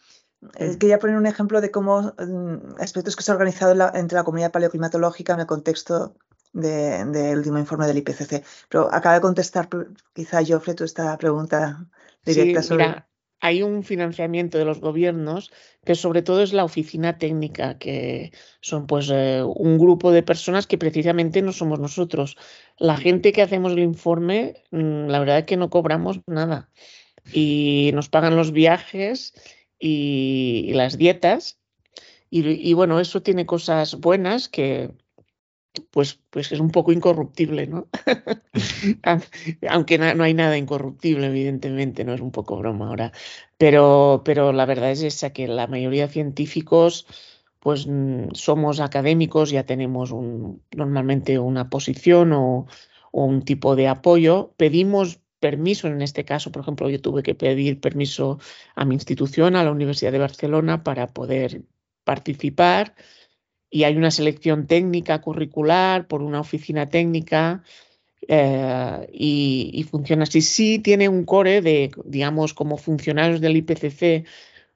Eh, 0.56 0.76
quería 0.78 1.00
poner 1.00 1.16
un 1.16 1.26
ejemplo 1.26 1.60
de 1.60 1.72
cómo 1.72 2.14
mm, 2.16 2.80
aspectos 2.80 3.16
que 3.16 3.24
se 3.24 3.32
ha 3.32 3.34
organizado 3.34 3.74
entre 3.94 4.16
la 4.16 4.22
comunidad 4.22 4.52
paleoclimatológica 4.52 5.34
en 5.34 5.40
el 5.40 5.46
contexto 5.46 6.14
del 6.52 7.38
último 7.38 7.58
informe 7.58 7.86
del 7.86 7.98
IPCC. 7.98 8.44
Pero 8.68 8.92
acaba 8.92 9.16
de 9.16 9.20
contestar 9.20 9.68
quizá 10.12 10.44
Joffre 10.46 10.74
tú 10.74 10.84
esta 10.84 11.16
pregunta 11.18 11.86
directa 12.24 12.62
sí, 12.62 12.74
Mira, 12.74 13.08
hay 13.40 13.62
un 13.62 13.84
financiamiento 13.84 14.58
de 14.58 14.64
los 14.64 14.80
gobiernos, 14.80 15.52
que 15.84 15.94
sobre 15.94 16.22
todo 16.22 16.42
es 16.42 16.52
la 16.52 16.64
oficina 16.64 17.18
técnica, 17.18 17.78
que 17.78 18.32
son 18.60 18.86
pues 18.86 19.10
eh, 19.12 19.42
un 19.42 19.78
grupo 19.78 20.10
de 20.10 20.22
personas 20.22 20.66
que 20.66 20.78
precisamente 20.78 21.40
no 21.42 21.52
somos 21.52 21.78
nosotros. 21.78 22.36
La 22.78 22.96
gente 22.96 23.32
que 23.32 23.42
hacemos 23.42 23.72
el 23.72 23.80
informe, 23.80 24.64
mm, 24.70 25.06
la 25.06 25.20
verdad 25.20 25.38
es 25.38 25.44
que 25.44 25.56
no 25.56 25.70
cobramos 25.70 26.20
nada. 26.26 26.70
Y 27.32 27.90
nos 27.94 28.08
pagan 28.08 28.36
los 28.36 28.52
viajes 28.52 29.34
y, 29.78 30.72
las 30.74 30.98
dietas. 30.98 31.60
y, 32.30 32.72
bueno, 32.74 33.00
eso 33.00 33.22
tiene 33.22 33.46
cosas 33.46 33.94
buenas 34.00 34.48
que 34.48 34.90
pues, 35.80 36.20
pues 36.30 36.52
es 36.52 36.60
un 36.60 36.70
poco 36.70 36.92
incorruptible, 36.92 37.66
¿no? 37.66 37.88
Aunque 39.68 39.98
no 39.98 40.24
hay 40.24 40.34
nada 40.34 40.56
incorruptible, 40.56 41.26
evidentemente, 41.26 42.04
no 42.04 42.14
es 42.14 42.20
un 42.20 42.30
poco 42.32 42.56
broma 42.56 42.88
ahora. 42.88 43.12
Pero, 43.56 44.22
pero 44.24 44.52
la 44.52 44.66
verdad 44.66 44.90
es 44.90 45.02
esa, 45.02 45.32
que 45.32 45.48
la 45.48 45.66
mayoría 45.66 46.06
de 46.06 46.12
científicos, 46.12 47.06
pues 47.60 47.86
mm, 47.86 48.30
somos 48.32 48.80
académicos, 48.80 49.50
ya 49.50 49.64
tenemos 49.64 50.10
un, 50.12 50.62
normalmente 50.76 51.38
una 51.38 51.70
posición 51.70 52.32
o, 52.32 52.66
o 53.12 53.24
un 53.24 53.42
tipo 53.42 53.76
de 53.76 53.88
apoyo. 53.88 54.54
Pedimos 54.56 55.20
permiso, 55.40 55.88
en 55.88 56.02
este 56.02 56.24
caso, 56.24 56.52
por 56.52 56.62
ejemplo, 56.62 56.90
yo 56.90 57.00
tuve 57.00 57.22
que 57.22 57.34
pedir 57.34 57.80
permiso 57.80 58.38
a 58.74 58.84
mi 58.84 58.94
institución, 58.94 59.56
a 59.56 59.64
la 59.64 59.72
Universidad 59.72 60.12
de 60.12 60.18
Barcelona, 60.18 60.82
para 60.84 61.08
poder 61.08 61.62
participar 62.04 62.94
y 63.70 63.84
hay 63.84 63.96
una 63.96 64.10
selección 64.10 64.66
técnica 64.66 65.20
curricular 65.20 66.06
por 66.06 66.22
una 66.22 66.40
oficina 66.40 66.88
técnica 66.88 67.62
eh, 68.26 69.08
y, 69.12 69.84
funciona 69.90 70.24
así. 70.24 70.42
Sí 70.42 70.78
tiene 70.78 71.08
un 71.08 71.24
core 71.24 71.62
de, 71.62 71.90
digamos, 72.04 72.54
como 72.54 72.76
funcionarios 72.76 73.40
del 73.40 73.56
IPCC 73.56 74.26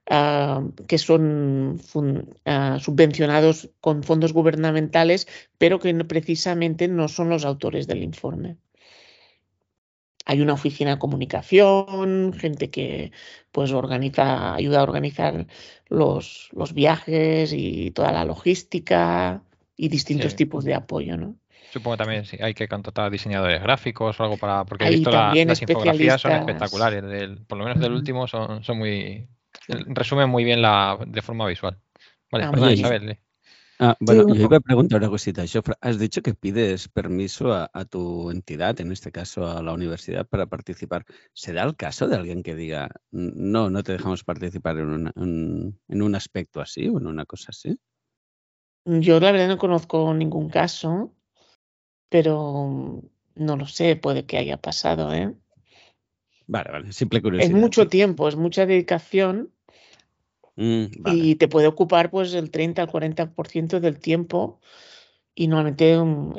ah, 0.09 0.63
que 0.87 0.97
son 0.97 1.79
ah, 2.45 2.77
subvencionados 2.79 3.69
con 3.81 4.03
fondos 4.03 4.33
gubernamentales, 4.33 5.27
pero 5.57 5.79
que 5.79 5.93
precisamente 6.05 6.87
no 6.87 7.07
son 7.07 7.29
los 7.29 7.45
autores 7.45 7.87
del 7.87 8.03
informe 8.03 8.57
hay 10.25 10.41
una 10.41 10.53
oficina 10.53 10.91
de 10.91 10.99
comunicación, 10.99 12.33
gente 12.33 12.69
que 12.69 13.11
pues 13.51 13.71
organiza, 13.71 14.55
ayuda 14.55 14.79
a 14.79 14.83
organizar 14.83 15.47
los, 15.87 16.49
los 16.53 16.73
viajes 16.73 17.53
y 17.53 17.91
toda 17.91 18.11
la 18.11 18.25
logística 18.25 19.43
y 19.75 19.89
distintos 19.89 20.35
tipos 20.35 20.63
de 20.63 20.75
apoyo, 20.75 21.17
¿no? 21.17 21.35
Supongo 21.71 21.97
también 21.97 22.23
hay 22.39 22.53
que 22.53 22.67
contratar 22.67 23.11
diseñadores 23.11 23.61
gráficos 23.61 24.19
o 24.19 24.23
algo 24.23 24.37
para. 24.37 24.63
Porque 24.63 24.85
he 24.85 24.91
visto 24.91 25.09
las 25.09 25.61
infografías 25.61 26.21
son 26.21 26.33
espectaculares. 26.33 27.03
por 27.47 27.57
lo 27.57 27.63
menos 27.63 27.79
del 27.79 27.93
último 27.93 28.27
son, 28.27 28.63
son 28.63 28.77
muy. 28.77 29.27
resumen 29.67 30.29
muy 30.29 30.43
bien 30.43 30.61
la 30.61 30.99
de 31.05 31.21
forma 31.23 31.47
visual. 31.47 31.79
Vale, 32.31 32.45
ah, 32.45 32.51
perdón, 32.51 32.73
Isabel. 32.73 33.17
Ah, 33.85 33.97
bueno, 33.99 34.33
yo 34.33 34.45
iba 34.45 34.57
a 34.57 34.61
preguntar 34.61 35.01
una 35.01 35.09
cosita. 35.09 35.43
Has 35.81 35.99
dicho 35.99 36.21
que 36.21 36.33
pides 36.33 36.87
permiso 36.87 37.53
a, 37.53 37.85
tu 37.85 38.31
entidad, 38.31 38.79
en 38.79 38.93
este 38.93 39.11
caso 39.11 39.45
a 39.45 39.61
la 39.61 39.73
universidad, 39.73 40.25
para 40.25 40.45
participar. 40.45 41.05
¿Se 41.33 41.51
da 41.51 41.63
el 41.63 41.75
caso 41.75 42.07
de 42.07 42.15
alguien 42.15 42.43
que 42.43 42.55
diga, 42.55 42.89
no, 43.11 43.69
no 43.69 43.83
te 43.83 43.91
dejamos 43.91 44.23
participar 44.23 44.77
en, 44.77 45.11
en, 45.17 46.01
un 46.01 46.15
aspecto 46.15 46.61
así 46.61 46.87
o 46.87 46.97
en 46.97 47.07
una 47.07 47.25
cosa 47.25 47.47
así? 47.49 47.77
Yo 48.85 49.19
la 49.19 49.33
verdad 49.33 49.49
no 49.49 49.57
conozco 49.57 50.13
ningún 50.13 50.49
caso, 50.49 51.13
pero 52.07 53.01
no 53.35 53.57
lo 53.57 53.67
sé, 53.67 53.97
puede 53.97 54.25
que 54.25 54.37
haya 54.37 54.55
pasado, 54.55 55.13
¿eh? 55.13 55.35
Vale, 56.47 56.71
vale, 56.71 56.93
simple 56.93 57.21
curiosidad. 57.21 57.53
Es 57.53 57.61
mucho 57.61 57.89
tiempo, 57.89 58.29
es 58.29 58.37
mucha 58.37 58.65
dedicación 58.65 59.51
Mm, 60.55 60.85
y 61.05 61.35
te 61.35 61.47
puede 61.47 61.67
ocupar 61.67 62.11
pues 62.11 62.33
el 62.33 62.51
30 62.51 62.83
al 62.83 62.89
40% 62.89 63.79
del 63.79 63.99
tiempo 63.99 64.59
y 65.35 65.47
normalmente 65.47 65.93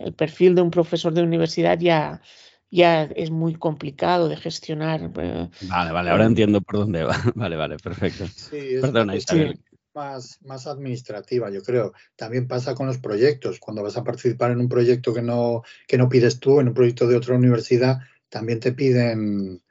el 0.05 0.15
perfil 0.15 0.55
de 0.55 0.63
un 0.63 0.71
profesor 0.71 1.13
de 1.13 1.23
universidad 1.23 1.79
ya, 1.81 2.23
ya 2.71 3.03
es 3.05 3.31
muy 3.31 3.55
complicado 3.55 4.29
de 4.29 4.37
gestionar. 4.37 5.11
Eh, 5.17 5.49
vale, 5.63 5.93
vale, 5.93 6.11
ahora 6.11 6.27
entiendo 6.27 6.61
por 6.61 6.79
dónde 6.79 7.03
va. 7.03 7.17
Vale, 7.35 7.57
vale, 7.57 7.77
perfecto. 7.79 8.27
Sí, 8.27 8.77
Perdona, 8.81 9.17
Isabel. 9.17 9.61
Más, 9.95 10.41
más 10.43 10.67
administrativa, 10.67 11.51
yo 11.51 11.63
creo. 11.63 11.93
También 12.17 12.49
pasa 12.49 12.75
con 12.75 12.89
los 12.89 12.99
proyectos. 12.99 13.61
Cuando 13.61 13.81
vas 13.81 13.97
a 13.97 14.03
participar 14.03 14.51
en 14.51 14.59
un 14.59 14.69
proyecto 14.69 15.15
que 15.15 15.23
no, 15.23 15.63
que 15.87 15.99
no 15.99 16.09
pides 16.09 16.41
tú, 16.41 16.59
en 16.59 16.67
un 16.67 16.75
proyecto 16.75 17.07
de 17.07 17.17
otra 17.17 17.37
universidad, 17.37 18.01
también 18.29 18.59
te 18.59 18.73
piden 18.73 19.63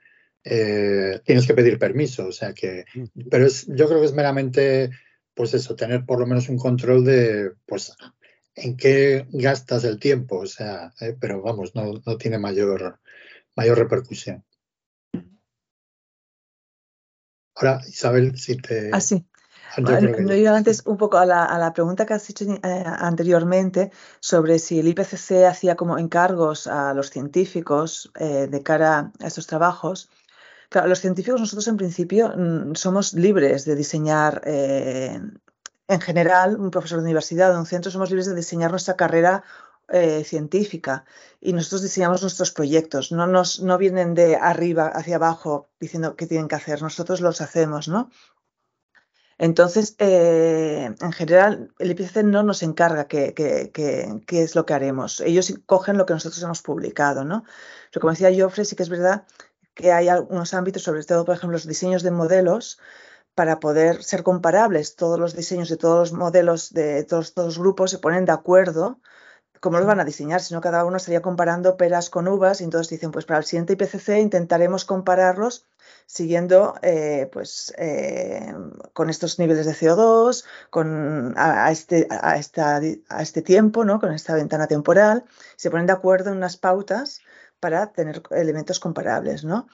eh, 0.44 1.22
tienes 1.24 1.48
que 1.48 1.54
pedir 1.54 1.80
permiso. 1.80 2.28
O 2.28 2.32
sea 2.32 2.54
que, 2.54 2.86
pero 3.30 3.46
es, 3.46 3.66
yo 3.68 3.88
creo 3.88 4.00
que 4.00 4.06
es 4.06 4.14
meramente, 4.14 4.92
pues 5.34 5.54
eso, 5.54 5.76
tener 5.76 6.06
por 6.06 6.20
lo 6.20 6.28
menos 6.28 6.50
un 6.50 6.58
control 6.58 7.06
de, 7.06 7.52
pues, 7.66 7.96
en 8.56 8.78
qué 8.78 9.26
gastas 9.32 9.84
el 9.84 10.00
tiempo. 10.00 10.40
O 10.40 10.48
sea, 10.48 10.94
eh, 11.00 11.16
pero 11.20 11.42
vamos, 11.42 11.76
no, 11.76 12.02
no 12.06 12.18
tiene 12.18 12.38
mayor, 12.40 13.00
mayor 13.56 13.78
repercusión. 13.78 14.44
Ahora, 17.56 17.82
Isabel, 17.88 18.38
si 18.38 18.58
te... 18.58 18.90
Ah, 18.92 19.00
sí. 19.00 19.26
Yo, 19.78 20.54
antes 20.54 20.84
un 20.86 20.98
poco 20.98 21.18
a 21.18 21.26
la, 21.26 21.46
a 21.46 21.58
la, 21.58 21.74
pregunta 21.74 22.06
que 22.06 22.14
has 22.14 22.30
hecho 22.30 22.46
eh, 22.46 22.84
anteriormente 22.86 23.92
sobre 24.20 24.60
si 24.60 24.80
el 24.80 24.88
IPCC 24.88 25.46
hacía 25.48 25.76
como 25.76 25.98
encargos 25.98 26.68
a 26.68 26.94
los 26.94 27.10
científicos 27.10 28.12
de 28.20 28.62
cara 28.62 29.12
a 29.20 29.28
estos 29.28 29.48
trabajos 29.48 30.12
los 30.88 31.00
científicos 31.00 31.40
nosotros 31.40 31.68
en 31.68 31.78
principio 31.78 32.34
mm, 32.36 32.76
somos 32.76 33.14
libres 33.14 33.66
de 33.66 33.76
diseñar, 33.76 34.42
eh, 34.46 35.20
en 35.88 36.02
general, 36.02 36.60
un 36.60 36.72
profesor 36.72 37.00
de 37.00 37.06
universidad 37.06 37.56
o 37.56 37.60
un 37.60 37.66
centro, 37.66 37.92
somos 37.92 38.10
libres 38.10 38.28
de 38.28 38.36
diseñar 38.36 38.72
nuestra 38.72 38.96
carrera 38.96 39.44
eh, 39.90 40.24
científica 40.24 41.06
y 41.42 41.54
nosotros 41.54 41.82
diseñamos 41.82 42.22
nuestros 42.22 42.52
proyectos, 42.52 43.12
no, 43.12 43.28
nos, 43.28 43.62
no 43.62 43.78
vienen 43.78 44.14
de 44.14 44.38
arriba 44.38 44.88
hacia 44.88 45.18
abajo 45.18 45.70
diciendo 45.80 46.16
qué 46.16 46.26
tienen 46.26 46.48
que 46.48 46.56
hacer, 46.56 46.82
nosotros 46.82 47.22
los 47.22 47.42
hacemos, 47.42 47.88
¿no? 47.88 48.10
Entonces, 49.38 49.96
eh, 50.00 50.96
en 51.00 51.12
general, 51.12 51.74
el 51.80 51.92
IPCC 51.92 52.24
no 52.24 52.44
nos 52.44 52.64
encarga 52.64 53.08
qué, 53.08 53.34
es 54.30 54.56
lo 54.56 54.66
que 54.66 54.74
haremos. 54.74 55.20
Ellos 55.22 55.54
cogen 55.66 55.98
lo 55.98 56.06
que 56.06 56.14
nosotros 56.14 56.42
hemos 56.44 56.62
publicado, 56.62 57.26
¿no? 57.26 57.44
Pero 57.92 58.02
como 58.02 58.12
decía 58.12 58.32
Joffre, 58.36 58.64
sí 58.64 58.76
que 58.76 58.84
es 58.84 58.90
verdad 58.90 59.26
que 59.74 59.92
hay 59.92 60.10
algunos 60.10 60.54
ámbitos, 60.54 60.84
sobre 60.84 61.04
todo, 61.04 61.26
por 61.26 61.36
ejemplo, 61.36 61.54
los 61.54 61.68
diseños 61.68 62.04
de 62.04 62.12
modelos, 62.12 62.80
para 63.36 63.60
poder 63.60 64.04
ser 64.04 64.24
comparables. 64.24 64.96
Todos 64.96 65.20
los 65.20 65.36
diseños 65.36 65.70
de 65.70 65.78
todos 65.78 66.12
los 66.12 66.20
modelos 66.20 66.74
de 66.74 67.04
todos, 67.04 67.34
los 67.36 67.58
grupos 67.60 67.92
se 67.92 68.00
ponen 68.00 68.26
de 68.26 68.32
acuerdo 68.32 69.00
cómo 69.60 69.78
los 69.78 69.88
van 69.88 70.02
a 70.02 70.06
diseñar, 70.06 70.42
sino 70.42 70.60
cada 70.60 70.84
uno 70.84 70.98
estaría 70.98 71.22
comparando 71.22 71.78
peras 71.78 72.10
con 72.10 72.28
uvas 72.28 72.60
y 72.60 72.66
entonces 72.66 72.90
dicen, 72.90 73.12
pues 73.12 73.26
para 73.26 73.40
el 73.40 73.46
siguiente 73.46 73.74
IPCC 73.74 74.20
intentaremos 74.20 74.84
compararlos 74.84 75.68
siguiendo 76.06 76.76
eh, 76.82 77.30
pues, 77.32 77.74
eh, 77.78 78.54
con 78.92 79.10
estos 79.10 79.40
niveles 79.40 79.66
de 79.66 79.74
CO2, 79.74 80.44
con, 80.70 81.34
a, 81.38 81.72
este, 81.72 82.08
a, 82.10 82.38
esta, 82.38 82.82
a 83.08 83.22
este 83.22 83.42
tiempo, 83.42 83.86
¿no? 83.86 84.02
con 84.02 84.12
esta 84.12 84.36
ventana 84.36 84.68
temporal, 84.68 85.24
se 85.56 85.72
ponen 85.72 85.88
de 85.88 85.94
acuerdo 85.94 86.32
en 86.32 86.38
unas 86.38 86.58
pautas 86.58 87.22
para 87.64 87.94
tener 87.94 88.22
elementos 88.32 88.78
comparables, 88.82 89.46
¿no? 89.46 89.68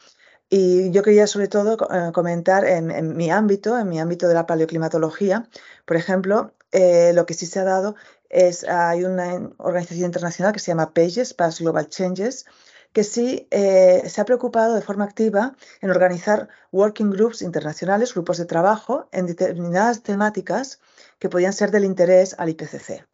Y 0.48 0.92
yo 0.92 1.02
quería 1.02 1.26
sobre 1.26 1.48
todo 1.48 1.76
eh, 1.92 2.12
comentar 2.14 2.64
en, 2.66 3.18
mi 3.18 3.32
ámbito, 3.32 3.80
en 3.80 3.90
mi 3.90 4.00
ámbito 4.00 4.28
de 4.28 4.36
la 4.36 4.46
paleoclimatología, 4.46 5.50
por 5.86 5.98
ejemplo, 5.98 6.54
eh, 6.72 7.14
lo 7.16 7.26
que 7.26 7.34
sí 7.34 7.48
se 7.48 7.60
ha 7.60 7.64
dado 7.64 7.96
es, 8.30 8.64
hay 8.64 9.06
una 9.06 9.50
organización 9.58 10.06
internacional 10.06 10.54
que 10.54 10.60
se 10.60 10.70
llama 10.70 10.94
PAGES, 10.94 11.34
Past 11.34 11.62
Global 11.62 11.90
Changes, 11.90 12.46
que 12.94 13.04
sí 13.04 13.48
eh, 13.50 14.04
se 14.08 14.22
ha 14.22 14.26
preocupado 14.26 14.76
de 14.76 14.84
forma 14.84 15.06
activa 15.06 15.56
en 15.82 15.90
organizar 15.90 16.48
working 16.72 17.10
groups 17.10 17.42
internacionales, 17.42 18.14
grupos 18.14 18.38
de 18.38 18.46
trabajo, 18.46 19.10
en 19.12 19.26
determinadas 19.26 20.04
temáticas 20.04 20.80
que 21.18 21.30
podían 21.30 21.54
ser 21.54 21.72
del 21.72 21.86
interés 21.86 22.36
al 22.38 22.50
IPCC. 22.50 23.09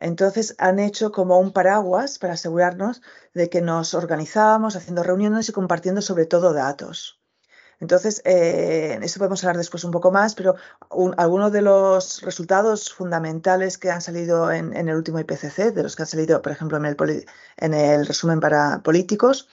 Entonces 0.00 0.54
han 0.58 0.78
hecho 0.78 1.12
como 1.12 1.38
un 1.38 1.52
paraguas 1.52 2.18
para 2.18 2.34
asegurarnos 2.34 3.02
de 3.34 3.50
que 3.50 3.60
nos 3.60 3.94
organizábamos 3.94 4.76
haciendo 4.76 5.02
reuniones 5.02 5.48
y 5.48 5.52
compartiendo 5.52 6.02
sobre 6.02 6.26
todo 6.26 6.52
datos. 6.52 7.20
Entonces, 7.80 8.22
eh, 8.24 8.98
eso 9.02 9.18
podemos 9.18 9.42
hablar 9.44 9.56
después 9.56 9.84
un 9.84 9.92
poco 9.92 10.10
más, 10.10 10.34
pero 10.34 10.56
algunos 11.16 11.52
de 11.52 11.62
los 11.62 12.22
resultados 12.22 12.92
fundamentales 12.92 13.78
que 13.78 13.90
han 13.90 14.00
salido 14.00 14.50
en, 14.50 14.74
el 14.74 14.96
último 14.96 15.20
IPCC, 15.20 15.72
de 15.72 15.82
los 15.84 15.94
que 15.94 16.02
han 16.02 16.08
salido, 16.08 16.42
por 16.42 16.50
ejemplo, 16.52 16.76
en 16.76 16.86
el, 16.86 16.96
en 17.56 17.74
el 17.74 18.06
resumen 18.06 18.40
para 18.40 18.82
políticos, 18.82 19.48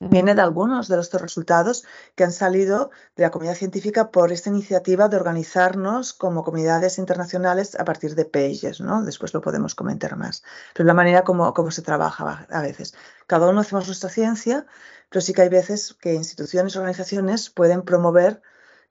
viene 0.00 0.34
de 0.34 0.42
algunos 0.42 0.88
de 0.88 1.00
estos 1.00 1.20
resultados 1.20 1.84
que 2.14 2.24
han 2.24 2.32
salido 2.32 2.90
de 3.16 3.24
la 3.24 3.30
comunidad 3.30 3.56
científica 3.56 4.10
por 4.10 4.32
esta 4.32 4.50
iniciativa 4.50 5.08
de 5.08 5.16
organizarnos 5.16 6.12
como 6.12 6.44
comunidades 6.44 6.98
internacionales 6.98 7.74
a 7.78 7.84
partir 7.84 8.14
de 8.14 8.24
pages, 8.24 8.80
¿no? 8.80 9.02
Después 9.02 9.34
lo 9.34 9.40
podemos 9.40 9.74
comentar 9.74 10.16
más. 10.16 10.44
Pero 10.74 10.86
la 10.86 10.94
manera 10.94 11.24
como, 11.24 11.52
como 11.52 11.70
se 11.70 11.82
trabaja 11.82 12.46
a 12.50 12.62
veces. 12.62 12.94
Cada 13.26 13.48
uno 13.48 13.60
hacemos 13.60 13.86
nuestra 13.86 14.10
ciencia, 14.10 14.66
pero 15.10 15.20
sí 15.20 15.32
que 15.32 15.42
hay 15.42 15.48
veces 15.48 15.94
que 15.94 16.14
instituciones, 16.14 16.76
organizaciones 16.76 17.50
pueden 17.50 17.82
promover 17.82 18.40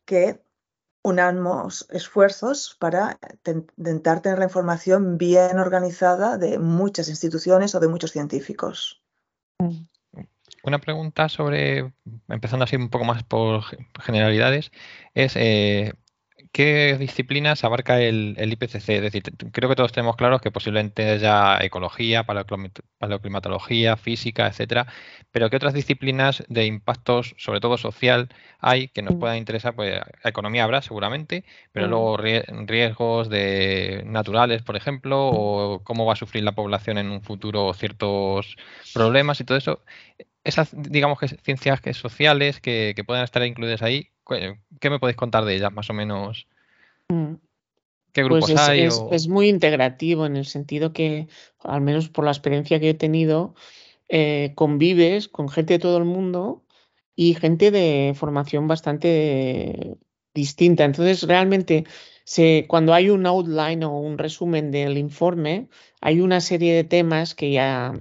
que 0.05 0.41
unamos 1.03 1.87
esfuerzos 1.89 2.75
para 2.79 3.17
intentar 3.77 4.21
tener 4.21 4.39
la 4.39 4.45
información 4.45 5.17
bien 5.17 5.57
organizada 5.57 6.37
de 6.37 6.59
muchas 6.59 7.07
instituciones 7.07 7.75
o 7.75 7.79
de 7.79 7.87
muchos 7.87 8.11
científicos. 8.11 9.01
Mm. 9.59 9.87
Una 10.67 10.79
pregunta 10.79 11.29
sobre, 11.29 11.93
empezando 12.27 12.65
así 12.65 12.75
un 12.75 12.89
poco 12.89 13.05
más 13.05 13.23
por 13.23 13.63
generalidades, 14.01 14.73
es 15.13 15.37
eh, 15.37 15.93
¿qué 16.51 16.97
disciplinas 16.99 17.63
abarca 17.63 18.01
el, 18.01 18.35
IPCC? 18.37 18.89
Es 18.89 19.01
decir, 19.01 19.23
creo 19.53 19.69
que 19.69 19.75
todos 19.77 19.93
tenemos 19.93 20.17
claros 20.17 20.41
que 20.41 20.51
posiblemente 20.51 21.09
haya 21.09 21.57
ecología, 21.63 22.25
paleoclimatología, 22.25 23.95
física, 23.95 24.47
etcétera, 24.47 24.87
pero 25.31 25.49
¿qué 25.49 25.55
otras 25.55 25.73
disciplinas 25.73 26.43
de 26.49 26.65
impactos, 26.65 27.33
sobre 27.37 27.61
todo 27.61 27.77
social, 27.77 28.27
hay 28.59 28.89
que 28.89 29.03
nos 29.03 29.15
puedan 29.15 29.37
interesar? 29.37 29.73
Pues 29.73 30.01
economía 30.25 30.65
habrá 30.65 30.81
seguramente, 30.81 31.45
pero 31.71 31.87
mm. 31.87 31.89
luego 31.89 32.17
riesgos 32.17 33.29
de 33.29 34.03
naturales, 34.05 34.63
por 34.63 34.75
ejemplo, 34.75 35.29
o 35.29 35.81
cómo 35.85 36.05
va 36.05 36.11
a 36.11 36.17
sufrir 36.17 36.43
la 36.43 36.55
población 36.55 36.97
en 36.97 37.09
un 37.09 37.21
futuro 37.21 37.73
ciertos 37.73 38.57
problemas 38.93 39.39
y 39.39 39.45
todo 39.45 39.57
eso 39.57 39.81
esas, 40.47 40.69
digamos 40.73 41.19
que 41.19 41.27
ciencias 41.27 41.81
que 41.81 41.93
sociales 41.93 42.61
que, 42.61 42.93
que 42.95 43.03
puedan 43.03 43.23
estar 43.23 43.45
incluidas 43.45 43.81
ahí, 43.81 44.09
¿qué 44.79 44.89
me 44.89 44.99
podéis 44.99 45.17
contar 45.17 45.45
de 45.45 45.55
ellas 45.55 45.73
más 45.73 45.89
o 45.89 45.93
menos? 45.93 46.47
Mm. 47.09 47.35
¿Qué 48.13 48.25
pues 48.25 48.45
grupos 48.45 48.55
hay? 48.61 48.87
Es, 49.11 49.27
muy 49.27 49.49
integrativo 49.49 50.25
en 50.25 50.37
el 50.37 50.45
sentido 50.45 50.93
que, 50.93 51.27
al 51.59 51.81
menos 51.81 52.09
por 52.09 52.25
la 52.25 52.31
experiencia 52.31 52.79
que 52.79 52.91
he 52.91 52.93
tenido, 52.93 53.53
eh, 54.09 54.53
convives 54.55 55.27
con 55.27 55.49
gente 55.49 55.73
de 55.73 55.79
todo 55.79 55.97
el 55.97 56.05
mundo 56.05 56.63
y 57.15 57.35
gente 57.35 57.69
de 57.69 58.13
formación 58.15 58.67
bastante 58.67 59.97
distinta. 60.33 60.85
Entonces, 60.85 61.23
realmente, 61.23 61.83
se, 62.23 62.65
cuando 62.67 62.93
hay 62.93 63.09
un 63.09 63.25
outline 63.25 63.83
o 63.83 63.99
un 63.99 64.17
resumen 64.17 64.71
del 64.71 64.97
informe, 64.97 65.67
hay 66.01 66.21
una 66.21 66.41
serie 66.41 66.73
de 66.73 66.83
temas 66.85 67.35
que 67.35 67.51
ya 67.51 67.93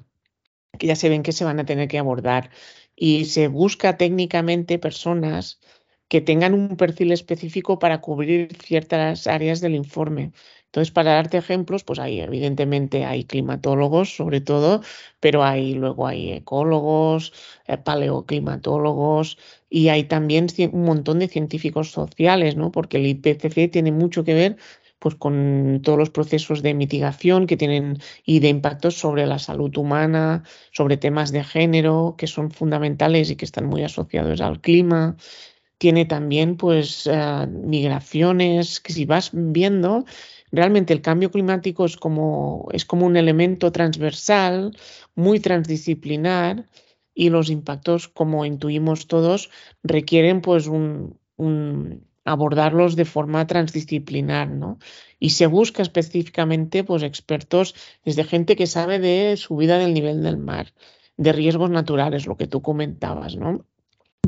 que 0.78 0.86
ya 0.86 0.96
se 0.96 1.08
ven 1.08 1.22
que 1.22 1.32
se 1.32 1.44
van 1.44 1.60
a 1.60 1.66
tener 1.66 1.88
que 1.88 1.98
abordar. 1.98 2.50
Y 2.96 3.26
se 3.26 3.48
busca 3.48 3.96
técnicamente 3.96 4.78
personas 4.78 5.60
que 6.08 6.20
tengan 6.20 6.54
un 6.54 6.76
perfil 6.76 7.12
específico 7.12 7.78
para 7.78 8.00
cubrir 8.00 8.56
ciertas 8.62 9.26
áreas 9.26 9.60
del 9.60 9.74
informe. 9.74 10.32
Entonces, 10.66 10.92
para 10.92 11.14
darte 11.14 11.38
ejemplos, 11.38 11.84
pues 11.84 11.98
hay, 11.98 12.20
evidentemente, 12.20 13.04
hay 13.04 13.24
climatólogos, 13.24 14.14
sobre 14.14 14.40
todo, 14.40 14.82
pero 15.20 15.42
hay 15.42 15.74
luego 15.74 16.06
hay 16.06 16.32
ecólogos, 16.32 17.32
eh, 17.66 17.78
paleoclimatólogos 17.78 19.38
y 19.70 19.88
hay 19.88 20.04
también 20.04 20.46
un 20.72 20.84
montón 20.84 21.18
de 21.18 21.28
científicos 21.28 21.90
sociales, 21.92 22.56
¿no? 22.56 22.70
Porque 22.72 22.98
el 22.98 23.06
IPCC 23.06 23.68
tiene 23.70 23.90
mucho 23.92 24.22
que 24.24 24.34
ver 24.34 24.56
pues 24.98 25.14
con 25.14 25.80
todos 25.82 25.98
los 25.98 26.10
procesos 26.10 26.62
de 26.62 26.74
mitigación 26.74 27.46
que 27.46 27.56
tienen 27.56 27.98
y 28.24 28.40
de 28.40 28.48
impactos 28.48 28.98
sobre 28.98 29.26
la 29.26 29.38
salud 29.38 29.76
humana, 29.76 30.42
sobre 30.72 30.96
temas 30.96 31.32
de 31.32 31.44
género 31.44 32.14
que 32.18 32.26
son 32.26 32.50
fundamentales 32.50 33.30
y 33.30 33.36
que 33.36 33.44
están 33.44 33.66
muy 33.66 33.82
asociados 33.82 34.40
al 34.40 34.60
clima. 34.60 35.16
Tiene 35.78 36.06
también 36.06 36.56
pues 36.56 37.06
eh, 37.06 37.46
migraciones 37.48 38.80
que 38.80 38.92
si 38.92 39.04
vas 39.04 39.30
viendo 39.32 40.04
realmente 40.52 40.92
el 40.92 41.02
cambio 41.02 41.30
climático 41.30 41.84
es 41.84 41.96
como, 41.96 42.68
es 42.72 42.84
como 42.84 43.06
un 43.06 43.16
elemento 43.16 43.72
transversal, 43.72 44.76
muy 45.14 45.40
transdisciplinar 45.40 46.66
y 47.14 47.30
los 47.30 47.50
impactos, 47.50 48.08
como 48.08 48.44
intuimos 48.44 49.06
todos, 49.06 49.50
requieren 49.82 50.40
pues 50.40 50.66
un, 50.66 51.18
un 51.36 52.05
abordarlos 52.26 52.96
de 52.96 53.04
forma 53.04 53.46
transdisciplinar, 53.46 54.50
¿no? 54.50 54.78
Y 55.18 55.30
se 55.30 55.46
busca 55.46 55.80
específicamente 55.80 56.84
pues 56.84 57.02
expertos 57.02 57.74
desde 58.04 58.24
gente 58.24 58.56
que 58.56 58.66
sabe 58.66 58.98
de 58.98 59.36
subida 59.36 59.78
del 59.78 59.94
nivel 59.94 60.22
del 60.22 60.36
mar, 60.36 60.74
de 61.16 61.32
riesgos 61.32 61.70
naturales, 61.70 62.26
lo 62.26 62.36
que 62.36 62.48
tú 62.48 62.60
comentabas, 62.60 63.36
¿no? 63.36 63.64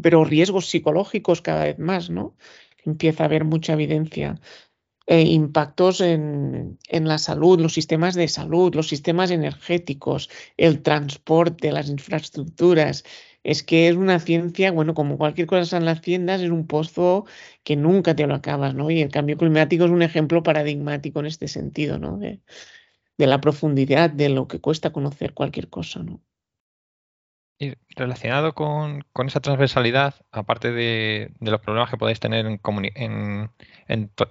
Pero 0.01 0.25
riesgos 0.25 0.71
psicológicos 0.71 1.43
cada 1.43 1.65
vez 1.65 1.79
más, 1.79 2.09
¿no? 2.09 2.37
Empieza 2.85 3.25
a 3.25 3.27
haber 3.27 3.45
mucha 3.45 3.73
evidencia. 3.75 4.41
Eh, 5.11 5.23
impactos 5.23 6.03
en, 6.03 6.79
en, 6.87 7.09
la 7.09 7.17
salud, 7.17 7.59
los 7.59 7.73
sistemas 7.73 8.15
de 8.15 8.29
salud, 8.29 8.75
los 8.75 8.89
sistemas 8.89 9.31
energéticos, 9.31 10.29
el 10.59 10.83
transporte, 10.83 11.73
las 11.73 11.89
infraestructuras, 11.89 13.05
es 13.43 13.63
que 13.63 13.89
es 13.89 13.97
una 13.97 14.19
ciencia, 14.19 14.73
bueno, 14.73 14.95
como 14.95 15.17
cualquier 15.19 15.47
cosa 15.47 15.77
en 15.77 15.85
las 15.85 16.01
tiendas, 16.01 16.41
es 16.41 16.51
un 16.51 16.67
pozo 16.67 17.27
que 17.65 17.77
nunca 17.77 18.15
te 18.15 18.27
lo 18.27 18.35
acabas, 18.35 18.75
¿no? 18.75 18.91
Y 18.91 19.01
el 19.01 19.11
cambio 19.11 19.37
climático 19.37 19.85
es 19.85 19.91
un 19.91 20.03
ejemplo 20.03 20.43
paradigmático 20.43 21.21
en 21.21 21.27
este 21.27 21.49
sentido, 21.49 21.99
¿no? 21.99 22.19
De, 22.19 22.41
la 23.17 23.41
profundidad 23.41 24.11
de 24.11 24.29
lo 24.29 24.47
que 24.47 24.61
cuesta 24.61 24.91
conocer 24.91 25.35
cualquier 25.35 25.69
cosa, 25.69 26.03
¿no? 26.03 26.21
Y 27.61 27.75
relacionado 27.97 28.55
con, 28.55 29.05
esa 29.27 29.41
transversalidad, 29.41 30.15
aparte 30.31 30.71
de, 30.71 31.33
los 31.41 31.61
problemas 31.61 31.91
que 31.91 31.97
podéis 31.97 32.21
tener 32.21 32.47
en, 32.47 32.61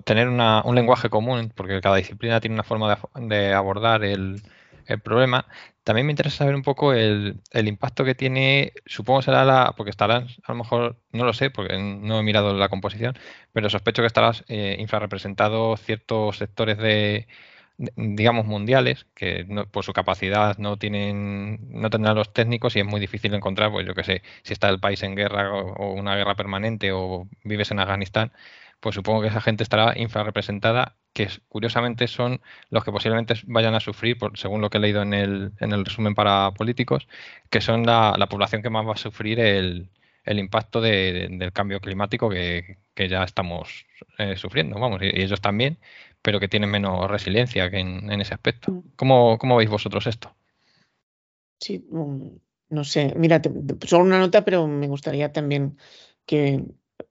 tener 0.06 0.30
un 0.30 0.76
lenguaje 0.76 1.10
común, 1.10 1.52
porque 1.54 1.82
cada 1.82 1.98
disciplina 1.98 2.40
tiene 2.40 2.54
una 2.54 2.64
forma 2.64 2.98
de 3.16 3.54
abordar 3.54 4.06
el, 4.06 4.42
el 4.88 5.00
problema. 5.02 5.46
También 5.84 6.06
me 6.08 6.12
interesa 6.12 6.38
saber 6.40 6.56
un 6.56 6.64
poco 6.64 6.94
el, 6.94 7.40
impacto 7.54 8.04
que 8.06 8.16
tiene, 8.16 8.74
supongo 8.86 9.22
será 9.22 9.46
la, 9.46 9.74
porque 9.78 9.90
estarán, 9.92 10.28
a 10.44 10.52
lo 10.52 10.58
mejor, 10.60 11.00
no 11.12 11.24
lo 11.26 11.34
sé, 11.34 11.50
porque 11.50 11.78
no 11.78 12.20
he 12.20 12.24
mirado 12.24 12.54
la 12.54 12.70
composición, 12.70 13.18
pero 13.54 13.70
sospecho 13.70 14.02
que 14.02 14.08
estarás 14.08 14.44
eh, 14.48 14.76
infrarrepresentado 14.80 15.78
ciertos 15.78 16.38
sectores 16.38 16.78
de, 16.78 17.28
digamos, 17.78 18.46
mundiales, 18.46 19.06
que 19.16 19.46
por 19.72 19.84
su 19.86 19.94
capacidad 19.94 20.58
no 20.58 20.78
tienen, 20.78 21.60
no 21.70 21.90
tendrán 21.90 22.16
los 22.16 22.34
técnicos 22.34 22.76
y 22.76 22.80
es 22.80 22.86
muy 22.86 23.00
difícil 23.00 23.34
encontrar, 23.34 23.72
pues 23.72 23.86
yo 23.86 23.94
que 23.96 24.04
sé, 24.04 24.24
si 24.44 24.54
está 24.54 24.70
el 24.70 24.80
país 24.80 25.04
en 25.04 25.16
guerra 25.16 25.54
o 25.54 25.94
una 25.94 26.16
guerra 26.16 26.36
permanente 26.36 26.92
o 26.92 27.28
vives 27.44 27.72
en 27.72 27.80
Afganistán, 27.80 28.32
pues 28.80 28.96
supongo 28.96 29.22
que 29.22 29.28
esa 29.28 29.42
gente 29.42 29.64
estará 29.64 29.98
infrarrepresentada, 29.98 30.98
que 31.14 31.28
curiosamente 31.48 32.08
son 32.08 32.42
los 32.70 32.84
que 32.84 32.92
posiblemente 32.92 33.34
vayan 33.46 33.74
a 33.74 33.80
sufrir, 33.80 34.18
por, 34.18 34.38
según 34.38 34.62
lo 34.62 34.70
que 34.70 34.78
he 34.78 34.82
leído 34.82 35.02
en 35.02 35.14
el, 35.14 35.52
en 35.60 35.74
el 35.74 35.86
resumen 35.86 36.16
para 36.16 36.52
políticos, 36.52 37.08
que 37.50 37.62
son 37.62 37.86
la, 37.86 38.14
población 38.30 38.62
que 38.62 38.70
más 38.70 38.88
va 38.88 38.94
a 38.94 38.98
sufrir 38.98 39.40
el, 39.40 39.90
impacto 40.26 40.82
del 40.82 41.52
cambio 41.54 41.80
climático 41.80 42.30
que, 42.30 42.78
ya 42.96 43.24
estamos 43.24 43.86
eh, 44.18 44.36
sufriendo, 44.36 44.80
vamos, 44.80 45.02
y, 45.02 45.22
ellos 45.22 45.42
también, 45.42 45.80
pero 46.22 46.40
que 46.40 46.48
tienen 46.48 46.70
menos 46.70 47.10
resiliencia 47.10 47.70
que 47.72 47.80
en, 47.80 48.22
ese 48.22 48.34
aspecto. 48.34 48.72
Mm. 48.72 48.84
¿Cómo, 48.96 49.38
¿Cómo, 49.38 49.56
veis 49.56 49.70
vosotros 49.70 50.06
esto? 50.08 50.36
Sí, 51.60 51.84
mm, 51.90 52.28
no 52.70 52.84
sé, 52.84 53.14
mira, 53.16 53.42
solo 53.86 54.04
una 54.04 54.20
nota, 54.20 54.46
pero 54.46 54.68
me 54.68 54.88
gustaría 54.88 55.32
también 55.32 55.78
que 56.26 56.64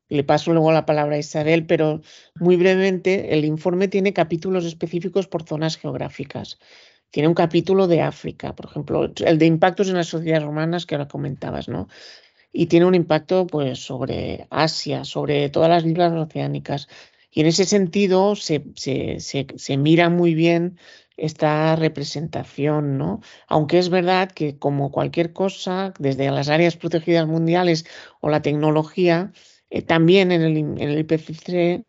le 0.08 0.24
paso 0.24 0.52
luego 0.52 0.72
la 0.72 0.86
palabra 0.86 1.16
a 1.16 1.18
Isabel, 1.18 1.66
pero 1.66 2.00
muy 2.36 2.56
brevemente, 2.56 3.34
el 3.34 3.44
informe 3.44 3.88
tiene 3.88 4.12
capítulos 4.12 4.64
específicos 4.64 5.26
por 5.26 5.42
zonas 5.44 5.76
geográficas. 5.76 6.58
Tiene 7.10 7.28
un 7.28 7.34
capítulo 7.34 7.86
de 7.86 8.02
África, 8.02 8.54
por 8.54 8.66
ejemplo, 8.66 9.10
el 9.24 9.38
de 9.38 9.46
impactos 9.46 9.88
en 9.88 9.96
las 9.96 10.08
sociedades 10.08 10.46
humanas 10.46 10.86
que 10.86 10.94
ahora 10.94 11.08
comentabas, 11.08 11.68
¿no? 11.68 11.88
Y 12.52 12.66
tiene 12.66 12.86
un 12.86 12.94
impacto 12.94 13.46
pues 13.46 13.80
sobre 13.80 14.46
Asia, 14.50 15.04
sobre 15.04 15.48
todas 15.50 15.68
las 15.68 15.84
islas 15.84 16.12
oceánicas. 16.12 16.88
Y 17.30 17.40
en 17.42 17.46
ese 17.48 17.64
sentido 17.64 18.34
se, 18.34 18.64
se, 18.74 19.76
mira 19.76 20.08
muy 20.08 20.34
bien 20.34 20.78
esta 21.16 21.76
representación, 21.76 22.98
¿no? 22.98 23.20
Aunque 23.46 23.78
es 23.78 23.88
verdad 23.90 24.30
que 24.30 24.58
como 24.58 24.90
cualquier 24.90 25.32
cosa, 25.32 25.92
desde 25.98 26.30
las 26.30 26.48
áreas 26.48 26.76
protegidas 26.76 27.26
mundiales 27.26 27.86
o 28.20 28.30
la 28.30 28.42
tecnología, 28.42 29.32
eh, 29.70 29.82
también 29.82 30.32
en 30.32 30.42
el, 30.42 30.56
en 30.56 30.80
el 30.80 30.98
IPCC, 31.00 31.84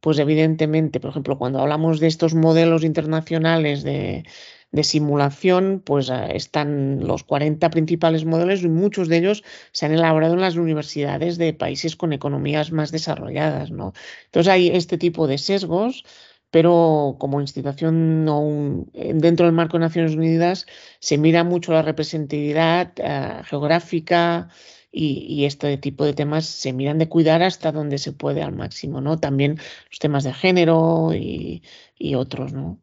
pues 0.00 0.18
evidentemente, 0.18 1.00
por 1.00 1.10
ejemplo, 1.10 1.38
cuando 1.38 1.60
hablamos 1.60 2.00
de 2.00 2.08
estos 2.08 2.34
modelos 2.34 2.84
internacionales 2.84 3.82
de, 3.84 4.24
de 4.72 4.84
simulación, 4.84 5.82
pues 5.84 6.10
ah, 6.10 6.26
están 6.26 7.06
los 7.06 7.24
40 7.24 7.70
principales 7.70 8.24
modelos 8.24 8.62
y 8.62 8.68
muchos 8.68 9.08
de 9.08 9.18
ellos 9.18 9.44
se 9.72 9.86
han 9.86 9.92
elaborado 9.92 10.34
en 10.34 10.40
las 10.40 10.56
universidades 10.56 11.38
de 11.38 11.52
países 11.52 11.94
con 11.94 12.12
economías 12.12 12.72
más 12.72 12.90
desarrolladas. 12.90 13.70
¿no? 13.70 13.92
Entonces 14.24 14.50
hay 14.50 14.68
este 14.68 14.98
tipo 14.98 15.26
de 15.26 15.38
sesgos, 15.38 16.04
pero 16.50 17.16
como 17.18 17.40
institución 17.40 18.24
no, 18.24 18.86
dentro 18.92 19.46
del 19.46 19.54
marco 19.54 19.78
de 19.78 19.80
Naciones 19.84 20.16
Unidas 20.16 20.66
se 21.00 21.18
mira 21.18 21.44
mucho 21.44 21.72
la 21.72 21.82
representatividad 21.82 22.92
ah, 23.04 23.42
geográfica, 23.44 24.48
y, 24.92 25.44
este 25.46 25.76
tipo 25.78 26.04
de 26.04 26.12
temas 26.14 26.46
se 26.46 26.72
miran 26.72 26.98
de 26.98 27.08
cuidar 27.08 27.42
hasta 27.42 27.72
donde 27.72 27.98
se 27.98 28.12
puede 28.12 28.42
al 28.42 28.52
máximo, 28.52 29.00
¿no? 29.00 29.18
También 29.18 29.56
los 29.90 29.98
temas 29.98 30.24
de 30.24 30.34
género 30.34 31.14
y, 31.14 31.62
y 31.96 32.14
otros, 32.14 32.52
¿no? 32.52 32.78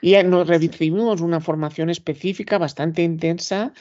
Y 0.00 0.14
nos 0.24 0.48
recibimos 0.48 1.20
una 1.20 1.40
formación 1.40 1.90
específica 1.90 2.58
bastante 2.58 3.02
intensa 3.02 3.72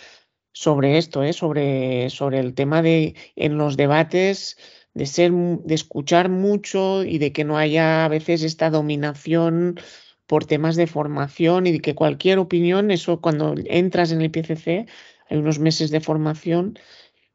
sobre 0.54 0.98
esto, 0.98 1.24
¿eh? 1.24 1.34
sobre, 1.34 2.10
sobre 2.10 2.40
el 2.40 2.54
tema 2.54 2.82
de 2.82 3.16
en 3.36 3.58
los 3.58 3.78
debates 3.78 4.58
de 4.94 5.06
ser 5.06 5.32
de 5.32 5.74
escuchar 5.74 6.30
mucho 6.30 7.04
y 7.06 7.18
de 7.18 7.32
que 7.32 7.46
no 7.46 7.58
haya 7.58 8.04
a 8.06 8.10
veces 8.10 8.44
esta 8.44 8.70
dominación 8.70 9.80
por 10.28 10.46
temas 10.46 10.76
de 10.76 10.88
formación 10.88 11.68
y 11.68 11.74
de 11.74 11.80
que 11.80 11.96
cualquier 11.96 12.40
opinión, 12.40 12.92
eso 12.92 13.22
cuando 13.22 13.56
entras 13.66 14.12
en 14.12 14.22
el 14.22 14.32
PCC 14.32 14.88
hay 15.32 15.38
unos 15.38 15.60
meses 15.60 15.92
de 15.92 16.02
formación 16.02 16.78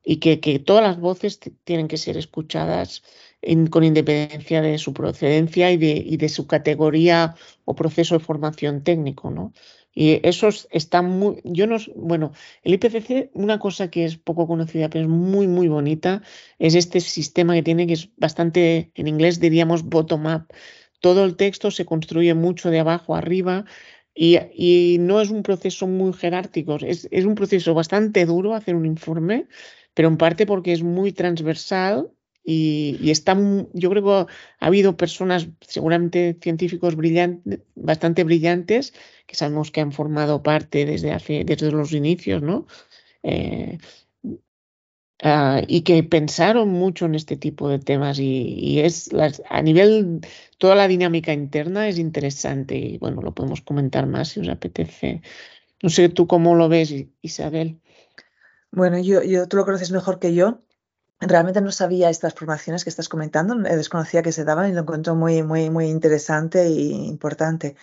y 0.04 0.18
que, 0.18 0.38
que 0.38 0.58
todas 0.58 0.84
las 0.84 1.00
voces 1.00 1.40
tienen 1.64 1.88
que 1.88 1.96
ser 1.96 2.16
escuchadas 2.16 3.02
con 3.70 3.84
independencia 3.84 4.60
de 4.60 4.78
su 4.78 4.92
procedencia 4.92 5.72
y 5.72 5.76
de, 5.76 5.92
y 5.92 6.16
de, 6.16 6.28
su 6.28 6.46
categoría 6.46 7.34
o 7.64 7.74
proceso 7.74 8.18
de 8.18 8.24
formación 8.24 8.82
técnico, 8.82 9.30
¿no? 9.30 9.52
Y 9.94 10.20
eso 10.28 10.48
está 10.70 11.00
muy, 11.00 11.40
yo 11.44 11.66
no, 11.66 11.78
bueno, 11.94 12.32
el 12.62 12.74
IPCC, 12.74 13.30
una 13.32 13.58
cosa 13.58 13.88
que 13.90 14.04
es 14.04 14.18
poco 14.18 14.46
conocida, 14.46 14.90
pero 14.90 15.04
es 15.04 15.10
muy, 15.10 15.48
muy 15.48 15.68
bonita, 15.68 16.22
es 16.58 16.74
este 16.74 17.00
sistema 17.00 17.54
que 17.54 17.62
tiene, 17.62 17.86
que 17.86 17.94
es 17.94 18.10
bastante, 18.16 18.90
en 18.94 19.08
inglés 19.08 19.40
diríamos 19.40 19.84
bottom-up. 19.84 20.52
Todo 21.00 21.24
el 21.24 21.36
texto 21.36 21.70
se 21.70 21.86
construye 21.86 22.34
mucho 22.34 22.70
de 22.70 22.80
abajo 22.80 23.14
arriba 23.16 23.64
y, 24.16 24.38
y 24.54 24.98
no 24.98 25.20
es 25.20 25.30
un 25.30 25.42
proceso 25.42 25.86
muy 25.86 26.12
jerárquico, 26.14 26.76
es, 26.80 27.06
es 27.10 27.24
un 27.26 27.34
proceso 27.34 27.74
bastante 27.74 28.24
duro 28.24 28.54
hacer 28.54 28.74
un 28.74 28.86
informe, 28.86 29.46
pero 29.92 30.08
en 30.08 30.16
parte 30.16 30.46
porque 30.46 30.72
es 30.72 30.82
muy 30.82 31.12
transversal 31.12 32.10
y, 32.48 33.10
está, 33.10 33.36
yo 33.72 33.90
creo 33.90 34.04
que 34.04 34.32
ha 34.60 34.66
habido 34.66 34.96
personas, 34.96 35.48
seguramente 35.60 36.38
científicos 36.40 36.94
brillantes, 36.94 37.60
bastante 37.74 38.22
brillantes, 38.22 38.94
que 39.26 39.34
sabemos 39.34 39.72
que 39.72 39.80
han 39.80 39.90
formado 39.90 40.44
parte 40.44 40.86
desde 40.86 41.10
hace, 41.10 41.44
desde 41.44 41.72
los 41.72 41.92
inicios, 41.92 42.42
¿no? 42.42 42.66
Eh, 43.24 43.78
ah, 45.22 45.62
y 45.66 45.82
que 45.82 46.02
pensaron 46.02 46.68
mucho 46.68 47.06
en 47.06 47.14
este 47.14 47.36
tipo 47.36 47.68
de 47.68 47.78
temas 47.78 48.18
y, 48.18 48.80
es 48.80 49.10
a 49.48 49.62
nivel 49.62 50.20
toda 50.58 50.74
la 50.74 50.88
dinámica 50.88 51.32
interna 51.32 51.88
es 51.88 51.98
interesante 51.98 52.76
y 52.76 52.98
bueno 52.98 53.22
lo 53.22 53.34
podemos 53.34 53.60
comentar 53.60 54.06
más 54.06 54.28
si 54.28 54.40
os 54.40 54.48
apetece. 54.48 55.22
No 55.82 55.90
sé 55.90 56.08
tú 56.08 56.26
cómo 56.26 56.54
lo 56.54 56.68
ves 56.68 56.94
Isabel. 57.20 57.80
Bueno 58.70 58.98
yo, 58.98 59.22
yo 59.22 59.46
tú 59.48 59.56
lo 59.56 59.64
conoces 59.64 59.90
mejor 59.92 60.18
que 60.18 60.34
yo. 60.34 60.62
Realmente 61.18 61.62
no 61.62 61.72
sabía 61.72 62.10
estas 62.10 62.34
formaciones 62.34 62.84
que 62.84 62.90
estás 62.90 63.08
comentando, 63.08 63.54
desconocía 63.54 64.22
que 64.22 64.32
se 64.32 64.44
daban 64.44 64.68
y 64.68 64.74
lo 64.74 64.82
encuentro 64.82 65.14
muy, 65.14 65.42
muy, 65.42 65.70
muy 65.70 65.86
interesante 65.86 66.60
e 66.62 66.70
importante. 66.70 67.74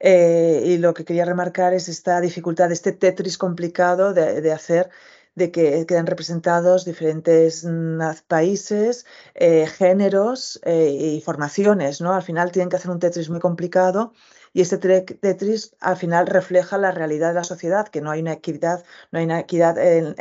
Eh, 0.00 0.62
y 0.66 0.78
lo 0.78 0.92
que 0.92 1.04
quería 1.04 1.24
remarcar 1.24 1.72
es 1.72 1.88
esta 1.88 2.20
dificultad, 2.20 2.70
este 2.72 2.92
Tetris 2.92 3.38
complicado 3.38 4.12
de, 4.12 4.52
hacer, 4.52 4.90
de 5.34 5.50
que 5.50 5.86
quedan 5.86 6.06
representados 6.06 6.84
diferentes 6.84 7.64
mm, 7.64 8.00
países, 8.28 9.06
eh, 9.34 9.66
géneros 9.66 10.60
y 10.66 11.20
formaciones, 11.20 12.00
¿no? 12.00 12.12
Al 12.14 12.22
final 12.22 12.52
tienen 12.52 12.68
que 12.68 12.76
hacer 12.76 12.90
un 12.90 12.98
Tetris 12.98 13.30
muy 13.30 13.40
complicado 13.40 14.12
y 14.54 14.60
este 14.60 14.78
Tetris 14.78 15.74
al 15.80 15.96
final 15.96 16.28
refleja 16.28 16.78
la 16.78 16.92
realidad 16.92 17.30
de 17.30 17.34
la 17.34 17.44
sociedad, 17.44 17.88
que 17.88 18.00
no 18.00 18.12
hay 18.12 18.20
una 18.20 18.34
equidad, 18.34 18.84
no 19.10 19.18
hay 19.18 19.24
una 19.24 19.40
equidad 19.40 19.76
en, 19.78 20.14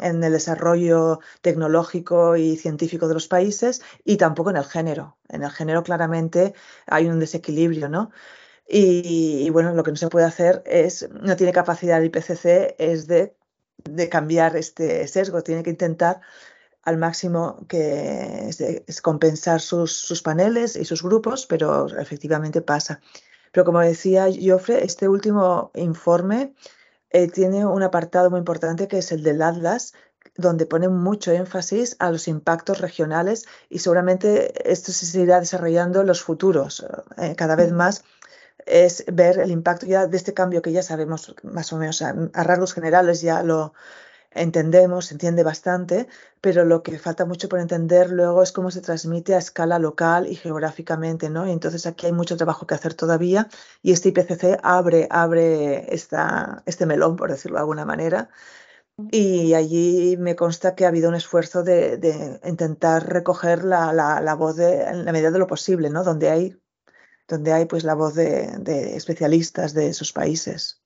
el 0.00 0.32
desarrollo 0.32 1.20
tecnológico 1.42 2.36
y 2.36 2.56
científico 2.56 3.08
de 3.08 3.14
los 3.14 3.28
países 3.28 3.82
y 4.02 4.16
tampoco 4.16 4.48
en 4.48 4.56
el 4.56 4.64
género. 4.64 5.18
En 5.28 5.42
el 5.42 5.50
género 5.50 5.82
claramente 5.82 6.54
hay 6.86 7.08
un 7.08 7.20
desequilibrio, 7.20 7.90
¿no? 7.90 8.10
Y, 8.66 9.50
bueno, 9.50 9.74
lo 9.74 9.82
que 9.82 9.90
no 9.90 9.98
se 9.98 10.08
puede 10.08 10.24
hacer 10.24 10.62
es, 10.64 11.10
no 11.10 11.36
tiene 11.36 11.52
capacidad 11.52 11.98
el 11.98 12.06
IPCC, 12.06 12.76
es 12.78 13.06
de, 13.06 13.36
cambiar 14.10 14.56
este 14.56 15.06
sesgo, 15.08 15.42
tiene 15.42 15.62
que 15.62 15.70
intentar 15.70 16.20
al 16.82 16.98
máximo 16.98 17.64
que 17.68 18.48
es, 18.86 19.00
compensar 19.00 19.60
sus, 19.60 19.92
sus, 19.96 20.22
paneles 20.22 20.76
y 20.76 20.84
sus 20.84 21.02
grupos, 21.02 21.46
pero 21.46 21.86
efectivamente 21.98 22.60
pasa. 22.60 23.00
Pero 23.52 23.64
como 23.64 23.80
decía 23.80 24.26
Joffre, 24.28 24.84
este 24.84 25.08
último 25.08 25.70
informe 25.74 26.54
eh, 27.10 27.28
tiene 27.28 27.64
un 27.64 27.82
apartado 27.82 28.30
muy 28.30 28.38
importante 28.38 28.88
que 28.88 28.98
es 28.98 29.12
el 29.12 29.22
del 29.22 29.40
Atlas, 29.40 29.94
donde 30.36 30.66
pone 30.66 30.88
mucho 30.88 31.30
énfasis 31.30 31.96
a 32.00 32.10
los 32.10 32.26
impactos 32.28 32.80
regionales 32.80 33.46
y 33.70 33.78
seguramente 33.78 34.70
esto 34.70 34.90
se 34.90 35.06
seguirá 35.06 35.38
desarrollando 35.38 36.00
en 36.00 36.08
los 36.08 36.22
futuros. 36.22 36.84
Eh, 37.16 37.36
cada 37.36 37.54
vez 37.54 37.72
más 37.72 38.04
es 38.66 39.04
ver 39.12 39.38
el 39.38 39.50
impacto 39.50 39.86
ya 39.86 40.06
de 40.06 40.16
este 40.16 40.34
cambio 40.34 40.62
que 40.62 40.72
ya 40.72 40.82
sabemos 40.82 41.34
más 41.42 41.72
o 41.72 41.78
menos 41.78 42.02
a 42.02 42.12
rasgos 42.44 42.74
generales, 42.74 43.20
ya 43.20 43.42
lo, 43.42 43.74
entendemos, 44.34 45.06
se 45.06 45.14
entiende 45.14 45.42
bastante, 45.42 46.08
pero 46.40 46.64
lo 46.64 46.82
que 46.82 46.98
falta 46.98 47.24
mucho 47.24 47.48
por 47.48 47.60
entender 47.60 48.10
luego 48.10 48.42
es 48.42 48.52
cómo 48.52 48.70
se 48.70 48.80
transmite 48.80 49.34
a 49.34 49.38
escala 49.38 49.78
local 49.78 50.26
y 50.26 50.36
geográficamente, 50.36 51.30
¿no? 51.30 51.46
Y 51.46 51.52
entonces 51.52 51.86
aquí 51.86 52.06
hay 52.06 52.12
mucho 52.12 52.36
trabajo 52.36 52.66
que 52.66 52.74
hacer 52.74 52.94
todavía 52.94 53.48
y 53.82 53.92
este 53.92 54.10
IPCC 54.10 54.58
abre, 54.62 55.06
abre 55.10 55.94
esta, 55.94 56.62
este 56.66 56.86
melón, 56.86 57.16
por 57.16 57.30
decirlo 57.30 57.56
de 57.56 57.60
alguna 57.60 57.84
manera. 57.84 58.28
Y 59.10 59.54
allí 59.54 60.16
me 60.18 60.36
consta 60.36 60.74
que 60.76 60.84
ha 60.84 60.88
habido 60.88 61.08
un 61.08 61.16
esfuerzo 61.16 61.64
de, 61.64 62.40
intentar 62.44 63.08
recoger 63.08 63.64
la, 63.64 63.92
la, 63.92 64.34
voz 64.34 64.56
de, 64.56 64.82
en 64.82 65.04
la 65.04 65.12
medida 65.12 65.32
de 65.32 65.38
lo 65.40 65.48
posible, 65.48 65.90
¿no? 65.90 66.04
Donde 66.04 66.30
hay, 66.30 66.56
donde 67.28 67.52
hay 67.52 67.64
pues 67.66 67.84
la 67.84 67.94
voz 67.94 68.14
de, 68.14 68.58
de 68.58 68.96
especialistas 68.96 69.74
de 69.74 69.88
esos 69.88 70.12
países. 70.12 70.80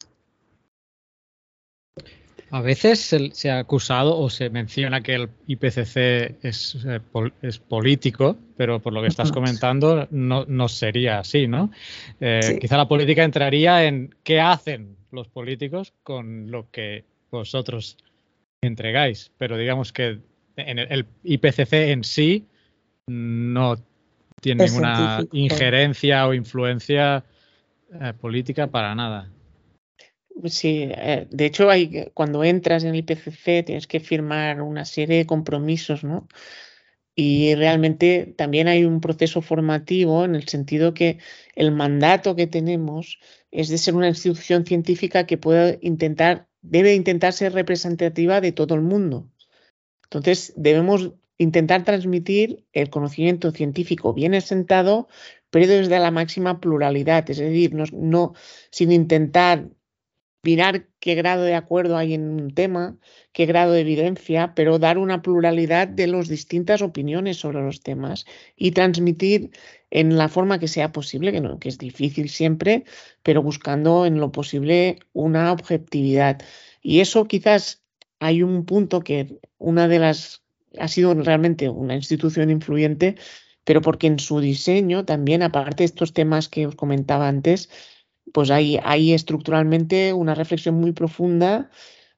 A 2.51 2.63
veces 2.63 3.15
se, 3.33 3.51
ha 3.51 3.59
acusado 3.59 4.19
o 4.19 4.31
se 4.31 4.49
menciona 4.49 5.03
que 5.03 5.15
el 5.15 5.29
IPCC 5.47 6.39
es, 6.43 6.79
eh, 6.87 7.01
es 7.43 7.59
político, 7.59 8.39
pero 8.57 8.81
por 8.81 8.95
lo 8.95 9.03
que 9.03 9.09
estás 9.09 9.33
comentando 9.33 10.09
no, 10.11 10.47
no 10.47 10.69
sería 10.69 11.19
así, 11.19 11.47
¿no? 11.47 11.71
Eh, 12.21 12.59
quizá 12.61 12.79
la 12.79 12.89
política 12.89 13.23
entraría 13.23 13.85
en 13.85 14.15
qué 14.23 14.41
hacen 14.41 14.97
los 15.11 15.29
políticos 15.29 15.93
con 16.03 16.51
lo 16.51 16.71
que 16.71 17.05
vosotros 17.31 17.99
entregáis, 18.63 19.31
pero 19.37 19.59
digamos 19.59 19.93
que 19.93 20.19
en 20.57 20.79
el, 20.79 21.07
IPCC 21.25 21.73
en 21.73 22.03
sí 22.03 22.47
no 23.07 23.77
tiene 24.41 24.67
ninguna 24.67 25.25
injerencia 25.33 26.27
o 26.27 26.35
influencia 26.35 27.25
eh, 28.01 28.13
política 28.21 28.67
para 28.69 28.95
nada. 28.95 29.31
Sí, 30.45 30.89
eh, 30.91 31.27
de 31.31 31.47
hecho, 31.47 31.69
hay, 31.69 32.11
cuando 32.15 32.45
entras 32.45 32.85
en 32.85 32.91
el 32.91 32.97
IPCC 32.97 33.65
tienes 33.65 33.87
que 33.87 34.01
firmar 34.01 34.63
una 34.63 34.85
serie 34.85 35.19
de 35.19 35.27
compromisos, 35.27 36.05
¿no? 36.05 36.29
Y 37.17 37.57
realmente 37.57 38.33
también 38.37 38.69
hay 38.69 38.85
un 38.85 39.01
proceso 39.01 39.43
formativo 39.43 40.25
en 40.25 40.37
el 40.37 40.47
sentido 40.47 40.95
que 40.95 41.19
el 41.57 41.73
mandato 41.73 42.37
que 42.37 42.47
tenemos 42.47 43.19
es 43.51 43.69
de 43.69 43.79
ser 43.79 43.97
una 43.97 44.09
institución 44.09 44.65
científica 44.65 45.27
que 45.27 45.37
pueda 45.37 45.77
intentar, 45.81 46.47
debe 46.63 46.95
intentar 46.95 47.33
ser 47.33 47.55
representativa 47.55 48.41
de 48.41 48.53
todo 48.53 48.77
el 48.77 48.83
mundo. 48.83 49.29
Entonces, 50.05 50.53
debemos 50.57 51.13
intentar 51.39 51.85
transmitir 51.85 52.67
el 52.73 52.91
conocimiento 52.91 53.51
científico 53.53 54.13
bien 54.13 54.35
asentado, 54.35 55.09
pero 55.51 55.67
desde 55.67 55.99
la 55.99 56.11
máxima 56.11 56.61
pluralidad, 56.61 57.29
es 57.31 57.39
decir, 57.39 57.75
no 57.75 58.35
sin 58.71 58.93
intentar 58.93 59.69
mirar 60.43 60.87
qué 61.01 61.15
grado 61.15 61.43
de 61.43 61.55
acuerdo 61.55 61.97
hay 61.97 62.15
en 62.15 62.29
un 62.29 62.55
tema, 62.55 62.97
qué 63.33 63.47
grado 63.47 63.73
de 63.73 63.81
evidencia, 63.81 64.55
pero 64.55 64.79
dar 64.79 64.99
una 64.99 65.23
pluralidad 65.23 65.89
de 65.89 66.07
las 66.07 66.29
distintas 66.29 66.83
opiniones 66.83 67.39
sobre 67.39 67.63
los 67.63 67.81
temas 67.81 68.25
y 68.57 68.71
transmitir 68.73 69.51
en 69.91 70.17
la 70.17 70.29
forma 70.29 70.59
que 70.59 70.69
sea 70.69 70.93
posible, 70.93 71.33
que, 71.33 71.41
no, 71.41 71.59
que 71.59 71.69
es 71.69 71.79
difícil 71.79 72.29
siempre, 72.29 72.85
pero 73.23 73.43
buscando 73.43 74.07
en 74.07 74.21
lo 74.21 74.33
posible 74.33 74.99
una 75.13 75.53
objetividad. 75.53 76.41
Y 76.83 77.01
eso 77.01 77.27
quizás 77.27 77.83
hay 78.21 78.43
un 78.43 78.65
punto 78.65 79.01
que 79.01 79.39
una 79.59 79.89
de 79.89 79.99
las 79.99 80.43
ha 80.81 80.89
sido 80.89 81.15
realmente 81.15 81.69
una 81.69 81.95
institución 81.95 82.51
influyente, 82.51 83.17
pero 83.65 83.83
porque 83.83 84.07
en 84.07 84.19
su 84.19 84.41
diseño 84.41 85.05
también, 85.05 85.43
aparte 85.43 85.83
de 85.83 85.87
estos 85.87 86.13
temas 86.13 86.49
que 86.49 86.67
os 86.67 86.75
comentaba 86.75 87.29
antes, 87.29 87.71
pues 88.33 88.51
hay, 88.51 88.79
hay 88.83 89.13
estructuralmente 89.13 90.13
una 90.13 90.35
reflexión 90.35 90.77
muy 90.77 90.93
profunda 90.93 91.71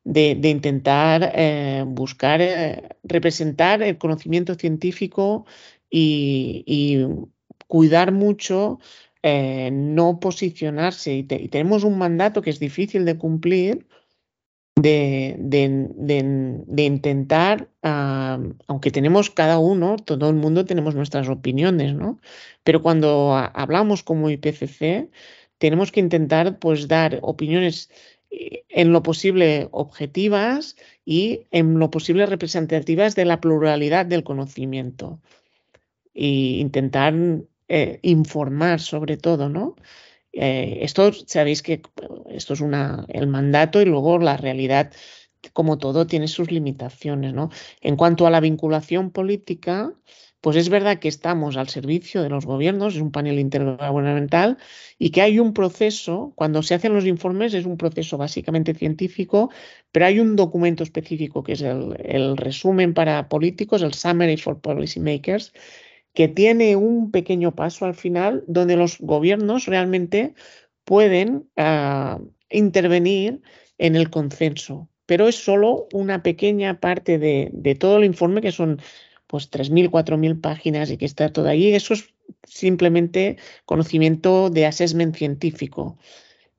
de, 0.05 0.49
intentar 0.49 1.33
eh, 1.35 1.85
buscar 1.87 2.41
eh, 2.41 2.97
representar 3.03 3.83
el 3.83 3.99
conocimiento 3.99 4.55
científico 4.55 5.47
y, 5.91 7.05
cuidar 7.67 8.11
mucho 8.11 8.81
eh, 9.23 9.71
no 9.73 10.19
posicionarse. 10.19 11.15
Y, 11.15 11.25
tenemos 11.25 11.85
un 11.85 11.99
mandato 11.99 12.43
que 12.43 12.51
es 12.51 12.59
difícil 12.59 13.05
de 13.05 13.19
cumplir, 13.19 13.87
de, 14.77 15.37
de, 15.39 16.83
intentar, 16.83 17.69
aunque 17.83 18.91
tenemos 18.91 19.31
cada 19.31 19.59
uno, 19.59 19.97
todo 19.97 20.31
el 20.31 20.37
mundo 20.37 20.65
tenemos 20.65 20.95
nuestras 20.95 21.29
opiniones, 21.29 21.95
¿no? 21.95 22.21
Pero 22.65 22.83
cuando 22.83 23.35
hablamos 23.37 24.03
como 24.03 24.31
IPCC, 24.31 25.11
tenemos 25.59 25.93
que 25.93 26.01
intentar 26.01 26.59
pues 26.59 26.89
dar 26.89 27.19
opiniones 27.23 27.91
eh, 28.31 28.65
en 28.69 28.93
lo 28.93 29.03
posible 29.03 29.69
objetivas 29.73 30.77
y 31.05 31.47
en 31.51 31.79
lo 31.79 31.91
posible 31.91 32.27
representativas 32.27 33.15
de 33.15 33.27
la 33.27 33.41
pluralidad 33.41 34.07
del 34.07 34.25
conocimiento 34.25 35.21
e 36.15 36.27
intentar 36.61 37.15
eh, 37.69 37.99
informar 38.03 38.81
sobre 38.81 39.17
todo, 39.17 39.49
¿no? 39.49 39.77
Eh, 40.33 40.79
esto 40.83 41.13
sabéis 41.13 41.63
que 41.63 41.83
esto 42.31 42.55
es 42.55 42.61
el 43.09 43.27
mandato 43.27 43.81
y 43.81 43.85
luego 43.85 44.19
la 44.19 44.37
realidad, 44.37 44.93
como 45.53 45.79
todo, 45.79 46.07
tiene 46.07 46.29
sus 46.29 46.51
limitaciones. 46.51 47.35
¿no? 47.35 47.51
En 47.81 47.97
cuanto 47.97 48.27
a 48.27 48.31
la 48.31 48.41
vinculación 48.41 49.11
política, 49.11 49.93
pues 50.41 50.57
es 50.57 50.71
verdad 50.71 50.99
que 50.99 51.09
estamos 51.09 51.57
al 51.57 51.69
servicio 51.69 52.23
de 52.23 52.31
los 52.31 52.47
gobiernos, 52.47 52.95
es 52.95 53.03
un 53.03 53.11
panel 53.11 53.39
intergubernamental 53.39 54.57
y 54.99 55.11
que 55.11 55.21
hay 55.21 55.39
un 55.39 55.53
proceso, 55.53 56.33
cuando 56.35 56.63
se 56.63 56.75
hacen 56.75 56.95
los 56.95 57.05
informes 57.07 57.53
es 57.53 57.67
un 57.67 57.77
proceso 57.77 58.17
básicamente 58.17 58.75
científico, 58.75 59.51
pero 59.93 60.07
hay 60.07 60.19
un 60.19 60.37
documento 60.37 60.83
específico 60.83 61.43
que 61.43 61.53
es 61.53 61.61
el, 61.61 61.95
el 62.05 62.37
resumen 62.39 62.95
para 62.95 63.29
políticos, 63.29 63.83
el 63.83 63.93
Summary 63.93 64.39
for 64.39 64.61
Policymakers, 64.61 65.53
que 66.15 66.29
tiene 66.29 66.77
un 66.77 67.11
pequeño 67.11 67.55
paso 67.55 67.85
al 67.85 67.95
final 67.95 68.45
donde 68.47 68.77
los 68.77 68.99
gobiernos 68.99 69.67
realmente 69.67 70.35
pueden 70.85 71.49
ah, 71.57 72.21
intervenir 72.51 73.43
en 73.79 73.97
el 73.97 74.11
consenso, 74.11 74.89
pero 75.07 75.29
es 75.29 75.37
solo 75.37 75.89
una 75.93 76.23
pequeña 76.23 76.81
parte 76.81 77.19
de, 77.19 77.77
todo 77.79 77.99
el 77.99 78.05
informe 78.05 78.41
que 78.43 78.53
son 78.53 78.81
pues 79.27 79.51
3.000, 79.51 79.91
4.000 79.91 80.41
páginas 80.41 80.91
y 80.91 80.97
que 80.97 81.05
está 81.05 81.33
todo 81.33 81.49
ahí. 81.49 81.73
Eso 81.73 81.95
es 81.95 82.13
simplemente 82.45 83.37
conocimiento 83.65 84.51
de 84.51 84.67
assessment 84.67 85.17
científico. 85.17 85.99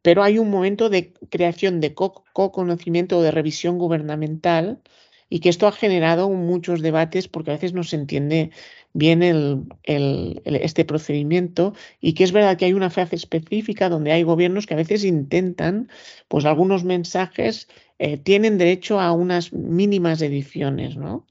Pero 0.02 0.24
hay 0.24 0.40
un 0.40 0.50
momento 0.50 0.90
de 0.90 1.14
creación 1.30 1.80
de 1.80 1.94
co-conocimiento 1.94 3.20
o 3.20 3.22
de 3.22 3.32
revisión 3.32 3.78
gubernamental 3.78 4.82
y 5.30 5.40
que 5.40 5.50
esto 5.50 5.68
ha 5.68 5.72
generado 5.72 6.30
muchos 6.30 6.82
debates 6.82 7.28
porque 7.28 7.52
a 7.52 7.54
veces 7.54 7.74
no 7.74 7.84
se 7.84 7.98
entiende 7.98 8.52
bien 8.94 9.24
el, 9.24 10.42
este 10.46 10.86
procedimiento 10.86 11.74
y 12.00 12.14
que 12.14 12.24
es 12.24 12.32
verdad 12.32 12.58
que 12.58 12.66
hay 12.66 12.74
una 12.74 12.90
fase 12.90 13.16
específica 13.16 13.90
donde 13.90 14.12
hay 14.12 14.24
gobiernos 14.24 14.68
que 14.68 14.74
a 14.74 14.78
veces 14.78 15.04
intentan, 15.04 15.90
pues 16.28 16.46
algunos 16.46 16.84
mensajes 16.84 17.68
eh, 18.00 18.18
tienen 18.18 18.58
derecho 18.58 19.00
a 19.00 19.12
unas 19.12 19.54
mínimas 19.54 20.22
ediciones, 20.22 20.98
¿no? 20.98 21.26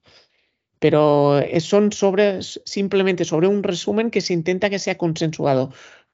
Pero 0.79 1.43
son 1.61 1.93
sobre, 1.93 2.41
simplemente 2.43 3.27
sobre 3.27 3.49
un 3.49 3.63
resumen 3.63 4.11
que 4.11 4.23
se 4.23 4.33
intenta 4.33 4.71
que 4.71 4.79
sea 4.79 4.97
consensuado 4.97 5.73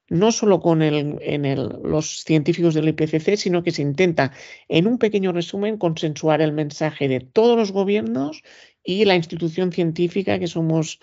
no 0.08 0.32
solo 0.32 0.60
con 0.60 0.82
el, 0.82 1.18
en 1.20 1.44
el, 1.44 1.68
los 1.82 2.22
científicos 2.22 2.74
del 2.74 2.88
IPCC, 2.88 3.36
sino 3.36 3.62
que 3.62 3.72
se 3.72 3.82
intenta, 3.82 4.32
en 4.68 4.86
un 4.86 4.98
pequeño 4.98 5.32
resumen, 5.32 5.78
consensuar 5.78 6.40
el 6.40 6.52
mensaje 6.52 7.08
de 7.08 7.20
todos 7.20 7.56
los 7.56 7.72
gobiernos 7.72 8.42
y 8.84 9.04
la 9.04 9.16
institución 9.16 9.72
científica 9.72 10.38
que 10.38 10.46
somos, 10.46 11.00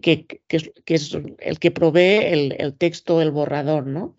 que, 0.00 0.26
que, 0.26 0.72
es 0.86 1.18
el 1.38 1.58
que 1.58 1.70
provee 1.70 2.24
el, 2.24 2.56
el, 2.58 2.74
texto, 2.74 3.20
el 3.20 3.30
borrador, 3.30 3.86
¿no? 3.86 4.16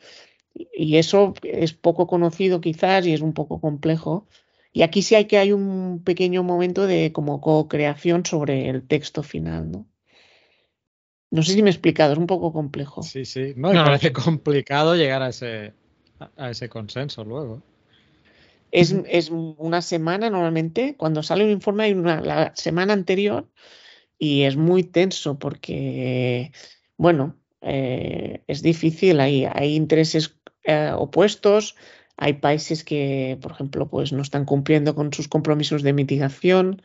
Y 0.54 0.98
eso 0.98 1.34
es 1.42 1.74
poco 1.74 2.06
conocido 2.06 2.62
quizás 2.62 3.08
y 3.08 3.14
es 3.14 3.22
un 3.22 3.34
poco 3.34 3.60
complejo. 3.60 4.28
Y 4.72 4.84
aquí 4.84 5.02
sí 5.02 5.16
hay 5.16 5.26
que 5.26 5.38
hay 5.38 5.52
un 5.52 6.04
pequeño 6.04 6.44
momento 6.44 6.86
de 6.86 7.12
como 7.12 7.42
co-creación 7.42 8.26
sobre 8.26 8.70
el 8.70 8.86
texto 8.88 9.24
final, 9.24 9.72
¿no? 9.72 9.88
No 11.32 11.42
sé 11.42 11.54
si 11.54 11.64
me 11.64 11.70
he 11.70 11.74
explicado, 11.74 12.14
es 12.14 12.20
un 12.20 12.28
poco 12.28 12.54
complejo. 12.54 13.02
Sí, 13.02 13.26
sí. 13.26 13.54
No, 13.56 13.74
me 13.74 13.84
parece 13.84 14.14
complicado 14.14 14.96
llegar 14.96 15.24
a 15.24 15.30
ese, 15.30 15.74
a 16.38 16.52
ese 16.52 16.70
consenso 16.70 17.24
luego. 17.24 17.64
Es, 18.72 18.96
es, 19.08 19.30
una 19.32 19.82
semana 19.82 20.30
normalmente, 20.30 20.96
cuando 20.96 21.22
sale 21.22 21.44
un 21.44 21.52
informe 21.52 21.84
hay 21.86 21.94
una 21.94 22.22
la 22.22 22.56
semana 22.56 22.94
anterior 22.94 23.48
y 24.24 24.44
es 24.44 24.56
muy 24.56 24.84
tenso 24.84 25.38
porque, 25.38 26.54
bueno, 26.96 27.36
eh, 27.60 28.42
es 28.48 28.62
difícil, 28.62 29.20
hay, 29.20 29.44
hay 29.46 29.76
intereses 29.76 30.38
eh, 30.64 30.94
opuestos, 30.96 31.76
hay 32.16 32.34
países 32.36 32.86
que, 32.86 33.38
por 33.42 33.52
ejemplo, 33.52 33.90
pues 33.90 34.14
no 34.14 34.22
están 34.22 34.46
cumpliendo 34.46 34.96
con 34.96 35.12
sus 35.12 35.28
compromisos 35.28 35.84
de 35.84 35.92
mitigación, 35.92 36.82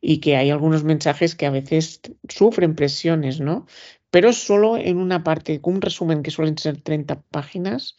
y 0.00 0.18
que 0.18 0.36
hay 0.36 0.50
algunos 0.50 0.84
mensajes 0.84 1.34
que 1.34 1.46
a 1.46 1.50
veces 1.50 2.00
sufren 2.28 2.76
presiones, 2.76 3.40
¿no? 3.40 3.66
Pero 4.10 4.32
solo 4.32 4.76
en 4.76 4.98
una 4.98 5.24
parte, 5.24 5.58
un 5.64 5.80
resumen 5.80 6.22
que 6.22 6.30
suelen 6.30 6.56
ser 6.58 6.80
30 6.80 7.22
páginas. 7.22 7.96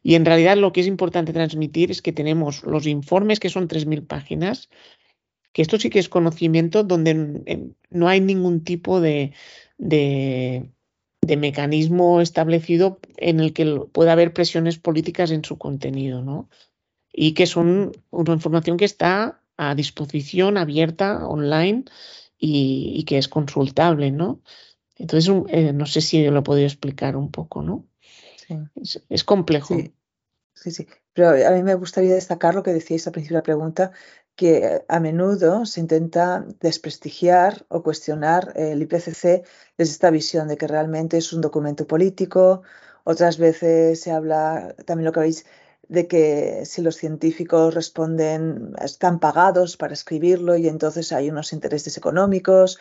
Y 0.00 0.14
en 0.14 0.24
realidad 0.24 0.56
lo 0.56 0.72
que 0.72 0.82
es 0.82 0.86
importante 0.86 1.32
transmitir 1.32 1.90
es 1.90 2.02
que 2.02 2.12
tenemos 2.12 2.62
los 2.62 2.86
informes 2.86 3.40
que 3.40 3.48
son 3.48 3.66
3.000 3.66 4.06
páginas, 4.06 4.68
que 5.52 5.62
esto 5.62 5.78
sí 5.78 5.90
que 5.90 5.98
es 5.98 6.08
conocimiento 6.08 6.84
donde 6.84 7.74
no 7.90 8.08
hay 8.08 8.20
ningún 8.20 8.64
tipo 8.64 9.00
de, 9.00 9.32
de, 9.78 10.70
de 11.20 11.36
mecanismo 11.36 12.20
establecido 12.20 13.00
en 13.16 13.40
el 13.40 13.52
que 13.52 13.64
pueda 13.92 14.12
haber 14.12 14.32
presiones 14.32 14.78
políticas 14.78 15.30
en 15.30 15.44
su 15.44 15.58
contenido, 15.58 16.22
¿no? 16.22 16.48
Y 17.12 17.34
que 17.34 17.46
son 17.46 17.92
una 18.10 18.32
información 18.32 18.76
que 18.76 18.84
está 18.84 19.42
a 19.56 19.74
disposición 19.74 20.56
abierta 20.56 21.26
online 21.26 21.84
y, 22.38 23.04
que 23.04 23.18
es 23.18 23.28
consultable, 23.28 24.12
¿no? 24.12 24.40
Entonces, 24.96 25.32
eh, 25.48 25.72
no 25.72 25.86
sé 25.86 26.00
si 26.00 26.24
lo 26.26 26.38
he 26.38 26.42
podido 26.42 26.66
explicar 26.66 27.16
un 27.16 27.30
poco, 27.30 27.62
¿no? 27.62 27.86
Sí. 28.36 28.56
Es, 29.08 29.24
complejo. 29.24 29.74
Sí. 30.54 30.70
sí, 30.70 30.86
Pero 31.12 31.30
a 31.30 31.50
mí 31.50 31.62
me 31.62 31.74
gustaría 31.74 32.14
destacar 32.14 32.54
lo 32.54 32.62
que 32.62 32.72
decíais 32.72 33.06
al 33.06 33.12
principio 33.12 33.36
de 33.36 33.40
la 33.40 33.44
pregunta, 33.44 33.92
que 34.38 34.84
a 34.86 35.00
menudo 35.00 35.66
se 35.66 35.80
intenta 35.80 36.46
desprestigiar 36.60 37.66
o 37.68 37.82
cuestionar 37.82 38.52
el 38.54 38.80
IPCC 38.82 39.44
desde 39.76 39.92
esta 39.96 40.10
visión 40.10 40.46
de 40.46 40.56
que 40.56 40.68
realmente 40.68 41.18
es 41.18 41.32
un 41.32 41.40
documento 41.40 41.88
político. 41.88 42.62
Otras 43.02 43.36
veces 43.36 44.00
se 44.00 44.12
habla, 44.12 44.76
también 44.86 45.06
lo 45.06 45.12
que 45.12 45.20
habéis 45.20 45.44
de 45.88 46.06
que 46.06 46.62
si 46.66 46.82
los 46.82 46.96
científicos 46.96 47.74
responden, 47.74 48.74
están 48.80 49.18
pagados 49.18 49.76
para 49.76 49.94
escribirlo 49.94 50.56
y 50.56 50.68
entonces 50.68 51.10
hay 51.10 51.30
unos 51.30 51.52
intereses 51.52 51.96
económicos. 51.96 52.78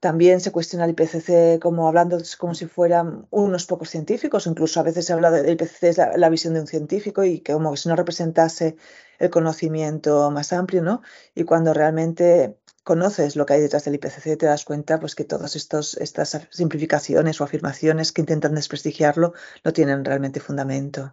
También 0.00 0.40
se 0.40 0.52
cuestiona 0.52 0.84
el 0.84 0.92
IPCC 0.92 1.58
como 1.60 1.88
hablando 1.88 2.18
como 2.38 2.54
si 2.54 2.66
fueran 2.66 3.26
unos 3.30 3.66
pocos 3.66 3.90
científicos, 3.90 4.46
incluso 4.46 4.78
a 4.78 4.84
veces 4.84 5.06
se 5.06 5.12
habla 5.12 5.32
del 5.32 5.50
IPCC 5.50 5.82
es 5.84 5.98
la, 5.98 6.28
visión 6.28 6.54
de 6.54 6.60
un 6.60 6.68
científico 6.68 7.24
y 7.24 7.40
que 7.40 7.52
como 7.52 7.74
si 7.76 7.88
no 7.88 7.96
representase 7.96 8.76
el 9.18 9.30
conocimiento 9.30 10.30
más 10.30 10.52
amplio, 10.52 10.82
¿no? 10.82 11.02
Y 11.34 11.42
cuando 11.44 11.74
realmente 11.74 12.58
conoces 12.84 13.34
lo 13.34 13.44
que 13.44 13.54
hay 13.54 13.60
detrás 13.60 13.84
del 13.84 13.96
IPCC 13.96 14.38
te 14.38 14.46
das 14.46 14.64
cuenta 14.64 15.00
pues 15.00 15.16
que 15.16 15.24
todas 15.24 15.56
estos, 15.56 15.96
estas 15.96 16.46
simplificaciones 16.50 17.40
o 17.40 17.44
afirmaciones 17.44 18.12
que 18.12 18.22
intentan 18.22 18.54
desprestigiarlo 18.54 19.34
no 19.64 19.72
tienen 19.72 20.04
realmente 20.04 20.38
fundamento. 20.38 21.12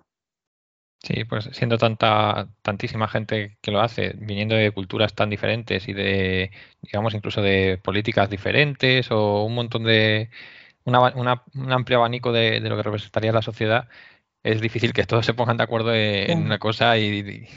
Sí, 1.06 1.24
pues 1.24 1.50
siendo 1.52 1.78
tanta, 1.78 2.50
tantísima 2.64 3.08
gente 3.08 3.58
que 3.62 3.70
lo 3.70 3.80
hace, 3.80 4.14
viniendo 4.18 4.56
de 4.56 4.72
culturas 4.72 5.14
tan 5.14 5.30
diferentes 5.30 5.88
y 5.88 5.94
de, 5.94 6.50
digamos, 6.82 7.14
incluso 7.14 7.44
de 7.44 7.78
políticas 7.84 8.28
diferentes 8.28 9.12
o 9.12 9.44
un 9.44 9.54
montón 9.54 9.84
de, 9.84 10.32
un 10.86 10.96
amplio 11.74 12.00
abanico 12.00 12.32
de, 12.32 12.60
lo 12.62 12.76
que 12.78 12.84
representaría 12.84 13.32
la 13.32 13.44
sociedad, 13.44 13.88
es 14.44 14.62
difícil 14.62 14.94
que 14.94 15.06
todos 15.06 15.26
se 15.28 15.36
pongan 15.36 15.58
de 15.58 15.64
acuerdo 15.64 15.94
en 15.94 16.40
una 16.44 16.60
cosa 16.60 16.98
y, 16.98 17.48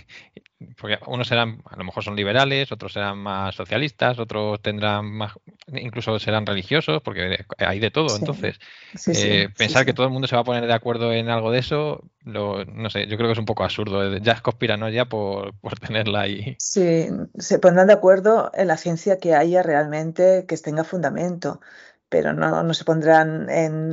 porque 0.81 0.99
unos 1.07 1.29
serán, 1.29 1.62
a 1.71 1.77
lo 1.77 1.85
mejor 1.85 2.03
son 2.03 2.16
liberales, 2.16 2.73
otros 2.73 2.92
serán 2.92 3.18
más 3.18 3.55
socialistas, 3.55 4.18
otros 4.18 4.61
tendrán 4.61 5.07
más, 5.07 5.33
incluso 5.73 6.18
serán 6.18 6.47
religiosos, 6.47 7.01
porque 7.03 7.44
hay 7.59 7.79
de 7.79 7.90
todo. 7.90 8.16
Entonces, 8.16 8.59
eh, 9.07 9.49
pensar 9.57 9.87
que 9.87 9.92
todo 9.92 10.07
el 10.07 10.12
mundo 10.12 10.27
se 10.27 10.35
va 10.35 10.42
a 10.42 10.44
poner 10.44 10.66
de 10.66 10.73
acuerdo 10.73 11.12
en 11.12 11.29
algo 11.29 11.53
de 11.53 11.61
eso, 11.61 12.03
lo, 12.25 12.64
no 12.64 12.90
sé, 12.90 13.07
yo 13.07 13.16
creo 13.16 13.29
que 13.29 13.35
es 13.35 13.38
un 13.38 13.44
poco 13.44 13.62
absurdo. 13.62 14.16
Ya 14.18 14.33
es 14.33 14.40
conspiranoia 14.40 15.05
por, 15.05 15.55
por 15.61 15.79
tenerla 15.79 16.23
ahí. 16.23 16.57
Sí, 16.59 17.07
se 17.38 17.59
pondrán 17.61 17.87
de 17.87 17.92
acuerdo 17.92 18.51
en 18.55 18.66
la 18.66 18.77
ciencia 18.77 19.18
que 19.18 19.35
haya 19.35 19.62
realmente 19.62 20.44
que 20.49 20.57
tenga 20.57 20.83
fundamento 20.83 21.61
pero 22.09 22.33
no, 22.33 22.62
no 22.62 22.75
se 22.75 22.85
pondrán 22.85 23.47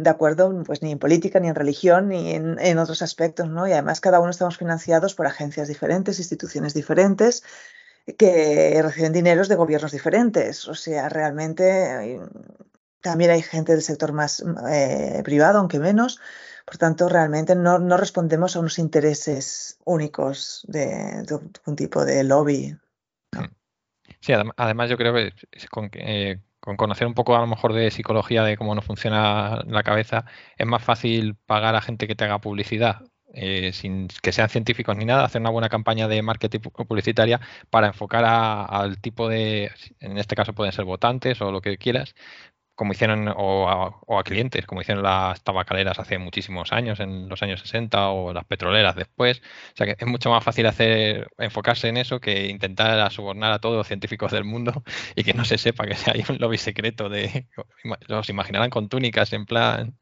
de 0.03 0.09
acuerdo 0.09 0.63
pues, 0.63 0.81
ni 0.81 0.91
en 0.91 0.99
política, 0.99 1.39
ni 1.39 1.49
en 1.49 1.55
religión, 1.55 2.09
ni 2.09 2.31
en, 2.33 2.77
otros 2.77 3.01
aspectos. 3.01 3.49
¿no? 3.49 3.67
Y 3.67 3.73
además 3.73 3.99
cada 3.99 4.19
uno 4.19 4.29
estamos 4.29 4.57
financiados 4.57 5.15
por 5.15 5.27
agencias 5.27 5.67
diferentes, 5.67 6.19
instituciones 6.19 6.73
diferentes, 6.73 7.43
que 8.17 8.79
reciben 8.81 9.13
dineros 9.13 9.49
de 9.49 9.55
gobiernos 9.55 9.91
diferentes. 9.91 10.67
O 10.67 10.75
sea, 10.75 11.09
realmente 11.09 12.19
también 13.01 13.31
hay 13.31 13.41
gente 13.41 13.73
del 13.73 13.81
sector 13.81 14.13
más 14.13 14.43
eh, 14.69 15.21
privado, 15.23 15.59
aunque 15.59 15.79
menos. 15.79 16.19
Por 16.65 16.77
tanto, 16.77 17.07
realmente 17.07 17.55
no, 17.55 17.77
no, 17.77 17.97
respondemos 17.97 18.55
a 18.55 18.59
unos 18.59 18.79
intereses 18.79 19.77
únicos 19.85 20.65
de, 20.67 21.23
de 21.23 21.39
un 21.65 21.75
tipo 21.75 22.03
de 22.03 22.23
lobby. 22.23 22.75
Mm. 23.33 23.53
Sí, 24.19 24.33
además 24.57 24.89
yo 24.89 24.97
creo 24.97 25.13
que 25.13 25.33
con, 25.69 25.91
eh, 25.93 26.41
con 26.65 26.77
conocer 26.77 27.07
un 27.07 27.13
poco 27.13 27.35
a 27.35 27.39
lo 27.39 27.47
mejor 27.47 27.73
de 27.73 27.91
psicología, 27.91 28.43
de 28.43 28.57
cómo 28.57 28.75
nos 28.75 28.85
funciona 28.85 29.61
la 29.67 29.83
cabeza, 29.83 30.25
es 30.57 30.67
más 30.67 30.83
fácil 30.83 31.35
pagar 31.45 31.75
a 31.75 31.81
gente 31.81 32.07
que 32.07 32.15
te 32.15 32.25
haga 32.25 32.39
publicidad 32.41 33.01
eh, 33.33 33.73
sin 33.73 34.07
que 34.07 34.31
sean 34.31 34.49
científicos 34.49 34.95
ni 34.97 35.05
nada, 35.05 35.25
hacer 35.25 35.41
una 35.41 35.49
buena 35.49 35.69
campaña 35.69 36.07
de 36.07 36.21
marketing 36.21 36.59
publicitaria 36.59 37.41
para 37.69 37.87
enfocar 37.87 38.23
al 38.25 38.99
tipo 39.01 39.27
de, 39.29 39.71
en 39.99 40.17
este 40.17 40.35
caso 40.35 40.53
pueden 40.53 40.71
ser 40.73 40.85
votantes 40.85 41.41
o 41.41 41.51
lo 41.51 41.61
que 41.61 41.77
quieras, 41.77 42.15
como 42.75 42.91
hicieron, 42.91 43.33
o 43.35 43.69
a, 43.69 44.23
clientes, 44.23 44.65
como 44.65 44.81
hicieron 44.81 45.03
las 45.03 45.41
tabacaleras 45.43 45.97
hace 45.97 46.17
muchísimos 46.17 46.73
años, 46.73 46.99
en 46.99 47.29
los 47.29 47.41
años 47.41 47.61
60, 47.61 48.09
o 48.09 48.33
las 48.33 48.45
petroleras 48.45 48.95
después. 48.95 49.41
O 49.73 49.77
sea 49.77 49.87
que 49.87 49.95
es 49.97 50.07
mucho 50.07 50.29
más 50.29 50.43
fácil 50.43 50.65
hacer, 50.65 51.29
enfocarse 51.37 51.87
en 51.87 51.97
eso 51.97 52.19
que 52.19 52.47
intentar 52.47 53.11
sobornar 53.11 53.53
a 53.53 53.59
todos 53.59 53.77
los 53.77 53.87
científicos 53.87 54.31
del 54.31 54.43
mundo 54.43 54.83
y 55.15 55.23
que 55.23 55.33
no 55.33 55.45
se 55.45 55.57
sepa 55.57 55.85
que 55.85 55.95
hay 56.11 56.25
un 56.27 56.37
lobby 56.37 56.57
secreto 56.57 57.09
de. 57.09 57.47
Los 58.07 58.29
imaginarán 58.29 58.69
con 58.69 58.89
túnicas 58.89 59.31
en 59.33 59.45
plan. 59.45 59.97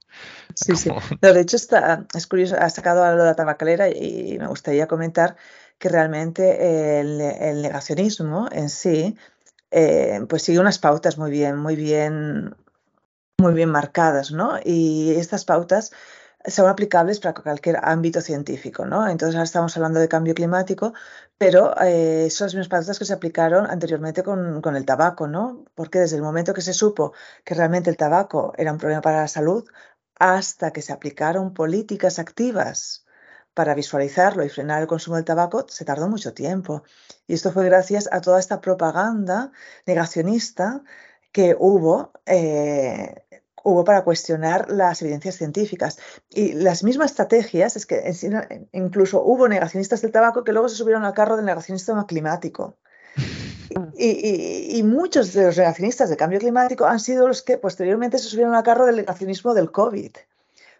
Sí, 0.55 0.75
sí. 0.75 0.89
de 1.21 1.41
hecho, 1.41 1.57
está, 1.57 2.05
es 2.13 2.27
curioso, 2.27 2.55
ha 2.59 2.69
sacado 2.69 3.03
algo 3.03 3.21
de 3.21 3.29
la 3.29 3.35
tabacalera 3.35 3.89
y 3.89 4.37
me 4.39 4.47
gustaría 4.47 4.87
comentar 4.87 5.35
que 5.77 5.89
realmente 5.89 6.99
el, 6.99 7.21
el 7.21 7.61
negacionismo 7.61 8.47
en 8.51 8.69
sí. 8.69 9.15
Eh, 9.75 10.19
pues 10.29 10.43
sigue 10.43 10.59
unas 10.59 10.77
pautas 10.77 11.17
muy 11.17 11.31
bien, 11.31 11.57
muy 11.57 11.75
bien 11.75 12.55
muy 13.39 13.53
bien 13.53 13.69
marcadas, 13.69 14.31
¿no? 14.31 14.59
Y 14.63 15.11
estas 15.11 15.45
pautas 15.45 15.91
son 16.45 16.67
aplicables 16.67 17.19
para 17.19 17.33
cualquier 17.33 17.79
ámbito 17.83 18.21
científico, 18.21 18.85
¿no? 18.85 19.07
Entonces 19.07 19.35
ahora 19.35 19.45
estamos 19.45 19.75
hablando 19.77 19.99
de 19.99 20.09
cambio 20.09 20.33
climático, 20.33 20.93
pero 21.37 21.73
eh, 21.81 22.29
son 22.29 22.47
las 22.47 22.55
mismas 22.55 22.67
pautas 22.69 22.99
que 22.99 23.05
se 23.05 23.13
aplicaron 23.13 23.65
anteriormente 23.69 24.23
con, 24.23 24.61
con, 24.61 24.75
el 24.75 24.85
tabaco, 24.85 25.27
¿no? 25.27 25.65
Porque 25.75 25.99
desde 25.99 26.17
el 26.17 26.21
momento 26.21 26.53
que 26.53 26.61
se 26.61 26.73
supo 26.73 27.13
que 27.45 27.55
realmente 27.55 27.89
el 27.89 27.97
tabaco 27.97 28.53
era 28.57 28.71
un 28.71 28.77
problema 28.77 29.01
para 29.01 29.21
la 29.21 29.27
salud, 29.27 29.65
hasta 30.19 30.71
que 30.71 30.81
se 30.81 30.93
aplicaron 30.93 31.53
políticas 31.53 32.19
activas 32.19 33.05
para 33.53 33.75
visualizarlo 33.75 34.43
y 34.43 34.49
frenar 34.49 34.81
el 34.81 34.87
consumo 34.87 35.15
del 35.17 35.25
tabaco, 35.25 35.65
se 35.69 35.85
tardó 35.85 36.07
mucho 36.09 36.33
tiempo. 36.33 36.83
Y 37.27 37.33
esto 37.35 37.51
fue 37.51 37.65
gracias 37.65 38.09
a 38.11 38.21
toda 38.21 38.39
esta 38.39 38.61
propaganda 38.61 39.51
negacionista 39.85 40.83
que 41.33 41.57
hubo, 41.59 42.13
eh, 42.25 43.25
hubo 43.63 43.83
para 43.83 44.03
cuestionar 44.03 44.71
las 44.71 45.01
evidencias 45.01 45.35
científicas. 45.35 45.97
Y 46.29 46.53
las 46.53 46.83
mismas 46.83 47.11
estrategias, 47.11 47.75
es 47.75 47.85
que 47.85 48.67
incluso 48.71 49.21
hubo 49.21 49.49
negacionistas 49.49 50.01
del 50.01 50.11
tabaco 50.11 50.45
que 50.45 50.53
luego 50.53 50.69
se 50.69 50.77
subieron 50.77 51.03
al 51.03 51.13
carro 51.13 51.35
del 51.35 51.45
negacionismo 51.45 52.07
climático. 52.07 52.77
Y, 53.95 54.77
y, 54.77 54.83
muchos 54.83 55.33
de 55.33 55.45
los 55.45 55.57
negacionistas 55.57 56.07
del 56.07 56.17
cambio 56.17 56.37
climático 56.37 56.85
han 56.85 56.99
sido 56.99 57.27
los 57.27 57.41
que 57.41 57.57
posteriormente 57.57 58.19
se 58.19 58.27
subieron 58.27 58.53
al 58.53 58.61
carro 58.61 58.85
del 58.85 58.97
negacionismo 58.97 59.55
del 59.55 59.71
COVID. 59.71 60.11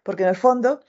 Porque 0.03 0.23
en 0.23 0.29
el 0.29 0.35
fondo 0.35 0.81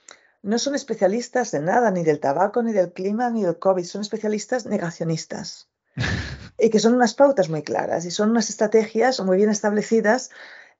no 0.43 0.59
son 0.59 0.75
especialistas 0.75 1.49
de 1.49 1.61
nada, 1.61 1.89
ni 1.89 2.03
del 2.03 2.19
tabaco, 2.19 2.61
ni 2.61 2.73
del 2.73 2.93
clima, 2.93 3.31
ni 3.31 3.43
del 3.43 3.57
COVID, 3.57 3.85
son 3.85 4.01
especialistas 4.01 4.67
negacionistas. 4.67 5.67
y 6.59 6.69
que 6.69 6.79
son 6.79 6.93
unas 6.93 7.13
pautas 7.13 7.49
muy 7.49 7.63
claras 7.63 8.05
y 8.05 8.11
son 8.11 8.31
unas 8.31 8.49
estrategias 8.49 9.19
muy 9.21 9.37
bien 9.37 9.49
establecidas 9.49 10.29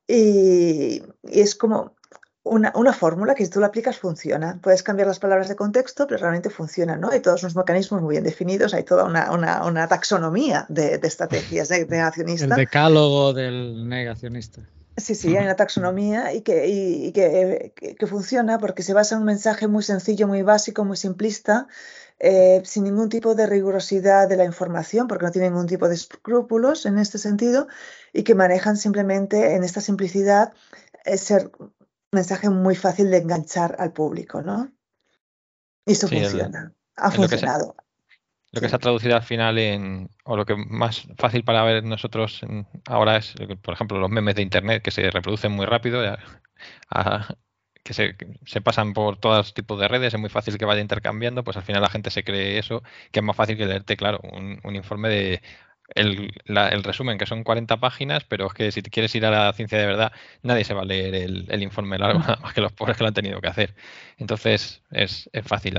y, 0.08 1.04
es 1.24 1.56
como 1.56 1.96
una, 2.44 2.72
una, 2.76 2.94
fórmula 2.94 3.34
que 3.34 3.44
si 3.44 3.50
tú 3.50 3.60
la 3.60 3.68
aplicas 3.68 3.98
funciona. 3.98 4.60
Puedes 4.62 4.84
cambiar 4.84 5.08
las 5.08 5.18
palabras 5.18 5.50
de 5.50 5.56
contexto, 5.56 6.06
pero 6.06 6.20
realmente 6.20 6.52
funciona, 6.52 6.96
¿no? 6.96 7.10
Hay 7.10 7.20
todos 7.20 7.42
unos 7.42 7.56
mecanismos 7.56 8.04
muy 8.04 8.12
bien 8.12 8.24
definidos, 8.24 8.76
hay 8.76 8.84
toda 8.84 9.04
una, 9.06 9.32
una, 9.32 9.66
una 9.66 9.88
taxonomía 9.88 10.68
de, 10.70 11.00
de 11.00 11.08
estrategias 11.08 11.70
de, 11.70 11.88
negacionista. 11.88 12.46
El 12.46 12.56
decálogo 12.56 13.34
del 13.34 13.90
negacionista. 13.90 14.62
Sí, 14.98 15.14
sí, 15.14 15.36
hay 15.36 15.44
una 15.44 15.58
taxonomía 15.58 16.34
y, 16.34 16.42
que, 16.42 16.68
y, 16.68 17.12
que, 17.12 17.74
que, 17.76 18.08
funciona 18.08 18.60
porque 18.60 18.82
se 18.82 18.94
basa 18.94 19.16
en 19.16 19.22
un 19.22 19.26
mensaje 19.26 19.68
muy 19.68 19.84
sencillo, 19.84 20.26
muy 20.26 20.42
básico, 20.42 20.86
muy 20.86 20.96
simplista, 20.96 21.68
eh, 22.20 22.62
sin 22.64 22.86
ningún 22.86 23.10
tipo 23.10 23.36
de 23.36 23.46
rigurosidad 23.46 24.30
de 24.30 24.38
la 24.38 24.46
información, 24.46 25.08
porque 25.08 25.26
no 25.26 25.32
tienen 25.32 25.54
ningún 25.54 25.68
tipo 25.68 25.88
de 25.88 25.96
escrúpulos 25.96 26.86
en 26.86 26.98
este 26.98 27.18
sentido, 27.18 27.68
y 28.14 28.24
que 28.24 28.36
manejan 28.36 28.78
simplemente 28.78 29.56
en 29.56 29.64
esta 29.64 29.82
simplicidad 29.82 30.54
eh, 31.04 31.18
ser 31.18 31.52
un 31.60 31.74
mensaje 32.12 32.50
muy 32.50 32.76
fácil 32.76 33.12
de 33.12 33.18
enganchar 33.18 33.76
al 33.80 33.92
público, 33.92 34.42
¿no? 34.42 34.72
Y 35.86 35.92
eso 35.92 36.08
funciona, 36.08 36.74
ha 36.96 37.12
funcionado. 37.12 37.76
Lo 38.52 38.62
que 38.62 38.70
se 38.70 38.76
ha 38.78 38.80
traducido 38.80 39.18
al 39.18 39.24
final 39.24 39.58
en, 39.58 40.10
o 40.24 40.38
lo 40.38 40.46
que 40.46 40.56
más 40.56 41.06
fácil 41.18 41.44
para 41.44 41.62
ver 41.64 41.84
nosotros 41.84 42.40
ahora 42.86 43.18
es, 43.18 43.36
por 43.62 43.74
ejemplo, 43.74 44.00
los 44.00 44.10
memes 44.10 44.36
de 44.36 44.44
Internet 44.44 44.82
que 44.82 44.92
se 44.92 45.12
reproducen 45.12 45.52
muy 45.52 45.66
rápido, 45.66 46.02
a, 46.90 47.36
que 47.86 47.94
se, 47.94 48.62
pasan 48.62 48.94
por 48.94 49.18
todos 49.18 49.54
tipos 49.54 49.80
de 49.80 49.88
redes, 49.88 50.14
es 50.14 50.20
muy 50.20 50.30
fácil 50.30 50.58
que 50.58 50.66
vaya 50.66 50.82
intercambiando, 50.82 51.44
pues 51.44 51.56
al 51.56 51.64
final 51.64 51.84
la 51.84 51.90
gente 51.90 52.10
se 52.10 52.24
cree 52.24 52.58
eso, 52.58 52.82
que 53.12 53.20
es 53.20 53.24
más 53.24 53.36
fácil 53.36 53.58
que 53.58 53.68
leerte, 53.68 53.96
claro, 53.96 54.20
un, 54.24 54.76
informe 54.76 55.08
de 55.10 55.42
el, 55.94 56.84
resumen, 56.84 57.20
que 57.20 57.28
son 57.28 57.44
40 57.44 57.78
páginas, 57.78 58.24
pero 58.24 58.48
es 58.48 58.54
que 58.54 58.72
si 58.72 58.82
quieres 58.82 59.14
ir 59.14 59.24
a 59.28 59.30
la 59.30 59.54
ciencia 59.54 59.78
de 59.78 59.86
verdad, 59.86 60.12
nadie 60.42 60.64
se 60.64 60.74
va 60.74 60.82
a 60.82 60.86
leer 60.86 61.14
el, 61.14 61.62
informe 61.62 62.00
largo, 62.00 62.20
nada 62.28 62.38
más 62.42 62.56
que 62.56 62.62
los 62.62 62.74
pobres 62.74 62.98
que 62.98 63.04
lo 63.04 63.10
han 63.10 63.14
tenido 63.14 63.40
que 63.40 63.50
hacer. 63.50 63.76
Entonces 64.18 64.82
es, 64.90 65.30
fácil 65.44 65.78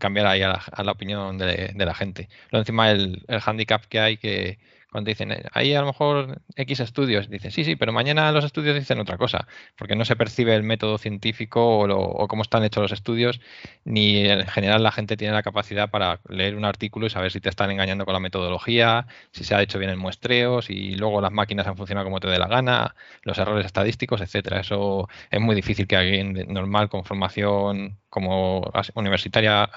cambiar 0.00 0.26
ahí 0.26 0.42
a 0.42 0.60
la, 0.82 0.92
opinión 0.92 1.38
de, 1.38 1.72
la 1.76 1.94
gente. 1.94 2.28
Lo 2.50 2.58
encima 2.58 2.90
el, 2.90 3.24
el 3.28 3.40
handicap 3.46 3.84
que 3.86 4.00
hay 4.00 4.16
que 4.16 4.58
cuando 4.96 5.10
dicen, 5.10 5.30
eh, 5.30 5.44
ahí 5.52 5.74
a 5.74 5.80
lo 5.80 5.88
mejor 5.88 6.40
X 6.54 6.80
estudios, 6.80 7.28
dicen, 7.28 7.50
sí, 7.50 7.64
sí, 7.64 7.76
pero 7.76 7.92
mañana 7.92 8.32
los 8.32 8.46
estudios 8.46 8.74
dicen 8.74 8.98
otra 8.98 9.18
cosa, 9.18 9.46
porque 9.76 9.94
no 9.94 10.06
se 10.06 10.16
percibe 10.16 10.54
el 10.54 10.62
método 10.62 10.96
científico 10.96 11.80
o, 11.80 12.28
cómo 12.28 12.40
están 12.40 12.64
hechos 12.64 12.80
los 12.80 12.92
estudios, 12.92 13.38
ni 13.84 14.26
en 14.26 14.46
general 14.46 14.82
la 14.82 14.92
gente 14.92 15.18
tiene 15.18 15.34
la 15.34 15.42
capacidad 15.42 15.90
para 15.90 16.20
leer 16.30 16.56
un 16.56 16.64
artículo 16.64 17.06
y 17.06 17.10
saber 17.10 17.30
si 17.30 17.40
te 17.42 17.50
están 17.50 17.70
engañando 17.70 18.06
con 18.06 18.14
la 18.14 18.20
metodología, 18.20 19.06
si 19.32 19.44
se 19.44 19.54
ha 19.54 19.60
hecho 19.60 19.78
bien 19.78 19.90
el 19.90 19.98
muestreo, 19.98 20.62
si 20.62 20.94
luego 20.94 21.20
las 21.20 21.30
máquinas 21.30 21.66
han 21.66 21.76
funcionado 21.76 22.06
como 22.06 22.18
te 22.18 22.28
dé 22.28 22.38
la 22.38 22.48
gana, 22.48 22.94
los 23.20 23.36
errores 23.36 23.66
estadísticos, 23.66 24.22
etcétera. 24.22 24.60
Eso 24.60 25.10
es 25.30 25.40
muy 25.42 25.54
difícil 25.54 25.86
que 25.86 25.96
alguien 25.96 26.46
normal 26.48 26.88
con 26.88 27.04
formación 27.04 27.98
como 28.08 28.72
universitaria 28.94 29.68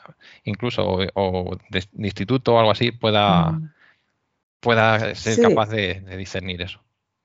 incluso 0.46 0.98
o, 1.14 1.58
de, 1.70 1.84
instituto 1.98 2.56
o 2.56 2.60
algo 2.60 2.72
así 2.72 2.94
pueda... 2.94 3.52
Mm 3.52 3.79
pueda 4.60 5.16
ser 5.16 5.42
capaz 5.42 5.70
de, 5.70 6.02
discernir 6.18 6.62
eso. 6.62 6.82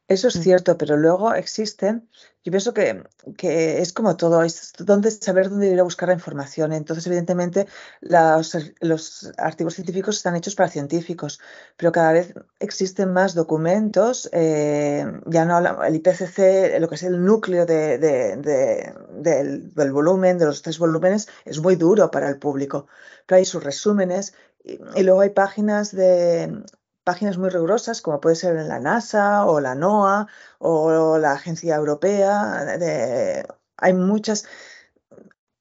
Eso 0.07 0.29
es 0.29 0.35
cierto, 0.35 0.77
pero 0.77 0.99
luego 0.99 1.33
existen, 1.33 2.11
yo 2.44 2.53
pienso 2.53 2.75
que, 2.75 3.05
que, 3.38 3.81
es 3.81 3.94
como 3.94 4.18
todo, 4.18 4.42
es 4.42 4.75
donde 4.79 5.11
saber 5.11 5.49
dónde 5.49 5.70
ir 5.70 5.81
a 5.81 5.83
buscar 5.83 6.09
la 6.09 6.14
información. 6.14 6.75
Entonces, 6.75 7.07
evidentemente, 7.07 7.66
los, 8.03 8.55
los, 8.81 9.33
artículos 9.38 9.77
científicos 9.77 10.18
están 10.18 10.37
hechos 10.37 10.55
para 10.55 10.68
científicos, 10.68 11.40
pero 11.79 11.90
cada 11.90 12.13
vez 12.13 12.35
existen 12.61 13.15
más 13.15 13.35
documentos, 13.35 14.29
eh, 14.33 15.11
ya 15.25 15.46
no 15.46 15.56
hablamos, 15.56 15.87
el 15.87 15.94
IPCC, 15.94 16.79
lo 16.81 16.88
que 16.90 16.96
es 16.96 17.02
el 17.02 17.25
núcleo 17.25 17.65
de, 17.65 17.96
de, 17.96 18.37
del, 18.37 19.73
del, 19.73 19.92
volumen, 19.92 20.37
de 20.37 20.44
los 20.44 20.61
tres 20.61 20.79
volúmenes, 20.79 21.29
es 21.46 21.61
muy 21.61 21.77
duro 21.77 22.11
para 22.11 22.29
el 22.29 22.38
público, 22.38 22.88
pero 23.25 23.38
hay 23.38 23.46
sus 23.46 23.65
resúmenes 23.65 24.35
y, 24.63 24.79
y 24.96 25.02
luego 25.02 25.23
hay 25.23 25.31
páginas 25.31 25.92
de 25.92 26.63
páginas 27.05 27.38
muy 27.38 27.50
rigurosas, 27.50 28.00
como 28.02 28.21
puede 28.21 28.37
ser 28.37 28.55
la 28.55 28.81
NASA 28.81 29.46
o 29.46 29.61
la 29.61 29.75
NOAA 29.75 30.27
o 30.59 31.19
la 31.19 31.33
Agencia 31.33 31.77
Europea. 31.77 32.77
hay 33.77 33.92
muchas 33.92 34.46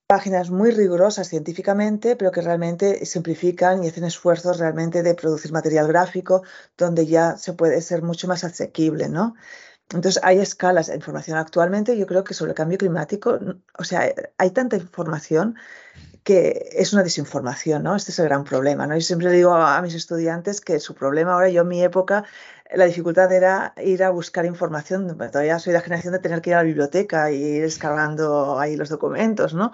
páginas 0.08 0.50
muy 0.52 0.72
rigurosas 0.72 1.28
científicamente, 1.30 2.16
pero 2.16 2.32
que 2.32 2.42
realmente 2.42 3.06
simplifican 3.06 3.84
y 3.84 3.88
hacen 3.88 4.04
esfuerzos 4.04 4.60
realmente 4.60 5.02
de 5.04 5.16
producir 5.16 5.52
material 5.52 5.88
gráfico 5.88 6.44
donde 6.78 7.06
ya 7.08 7.38
se 7.38 7.54
puede 7.54 7.82
ser 7.82 8.04
mucho 8.04 8.28
más 8.28 8.44
asequible, 8.44 9.10
¿no? 9.10 9.36
Entonces, 9.90 10.22
hay 10.24 10.40
escalas 10.40 10.88
de 10.88 10.96
información 10.96 11.38
actualmente. 11.38 11.98
Yo 11.98 12.06
creo 12.08 12.24
que 12.24 12.34
sobre 12.34 12.52
el 12.52 12.56
cambio 12.56 12.78
climático, 12.78 13.40
o 13.78 13.84
sea, 13.84 14.14
hay 14.38 14.52
tanta 14.52 14.76
información 14.78 15.56
que 16.24 16.70
es 16.74 16.94
una 16.94 17.04
desinformación, 17.04 17.84
¿no? 17.84 17.96
Este 17.96 18.12
es 18.12 18.20
el 18.20 18.26
gran 18.26 18.44
problema, 18.44 18.88
¿no? 18.88 18.96
Yo 18.96 19.02
siempre 19.02 19.32
digo 19.32 19.54
a, 19.54 19.82
mis 19.82 19.94
estudiantes 19.94 20.62
que 20.62 20.80
su 20.80 20.96
problema 20.96 21.34
ahora, 21.34 21.50
yo 21.50 21.62
en 21.62 21.68
mi 21.68 21.84
época, 21.84 22.24
la 22.74 22.86
dificultad 22.86 23.32
era 23.32 23.74
ir 23.84 24.04
a 24.04 24.10
buscar 24.10 24.46
información, 24.46 25.08
todavía 25.18 25.60
soy 25.60 25.74
la 25.74 25.82
generación 25.82 26.14
de 26.14 26.20
tener 26.20 26.42
que 26.42 26.52
ir 26.52 26.56
a 26.56 26.60
la 26.60 26.64
biblioteca 26.64 27.32
y 27.32 27.44
ir 27.44 27.62
descargando 27.64 28.60
ahí 28.60 28.76
los 28.76 28.90
documentos, 28.90 29.54
¿no? 29.54 29.72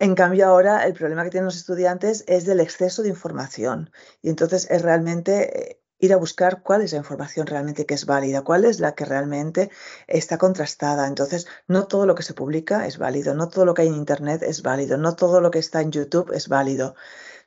En 0.00 0.14
cambio, 0.14 0.46
ahora 0.46 0.86
el 0.86 0.94
problema 0.94 1.24
que 1.24 1.30
tienen 1.30 1.46
los 1.46 1.56
estudiantes 1.56 2.24
es 2.28 2.46
del 2.46 2.60
exceso 2.60 3.02
de 3.02 3.08
información. 3.08 3.90
Y 4.22 4.30
entonces 4.30 4.68
es 4.70 4.82
realmente 4.82 5.70
eh, 5.72 5.80
ir 5.98 6.12
a 6.12 6.16
buscar 6.16 6.62
cuál 6.62 6.82
es 6.82 6.92
la 6.92 6.98
información 6.98 7.46
realmente 7.46 7.86
que 7.86 7.94
es 7.94 8.06
válida, 8.06 8.42
cuál 8.42 8.64
es 8.64 8.80
la 8.80 8.94
que 8.94 9.04
realmente 9.04 9.70
está 10.06 10.38
contrastada. 10.38 11.06
Entonces, 11.06 11.46
no 11.66 11.86
todo 11.86 12.06
lo 12.06 12.14
que 12.14 12.22
se 12.22 12.34
publica 12.34 12.86
es 12.86 12.98
válido, 12.98 13.34
no 13.34 13.48
todo 13.48 13.64
lo 13.64 13.74
que 13.74 13.82
hay 13.82 13.88
en 13.88 13.94
Internet 13.94 14.42
es 14.42 14.62
válido, 14.62 14.96
no 14.96 15.16
todo 15.16 15.40
lo 15.40 15.50
que 15.50 15.58
está 15.58 15.80
en 15.80 15.90
YouTube 15.92 16.32
es 16.32 16.48
válido. 16.48 16.94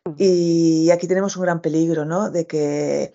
Mm. 0.06 0.14
Y 0.18 0.92
aquí 0.92 1.08
tenemos 1.08 1.36
un 1.38 1.44
gran 1.44 1.62
peligro, 1.62 2.06
¿no? 2.06 2.30
De 2.30 2.46
que 2.48 3.14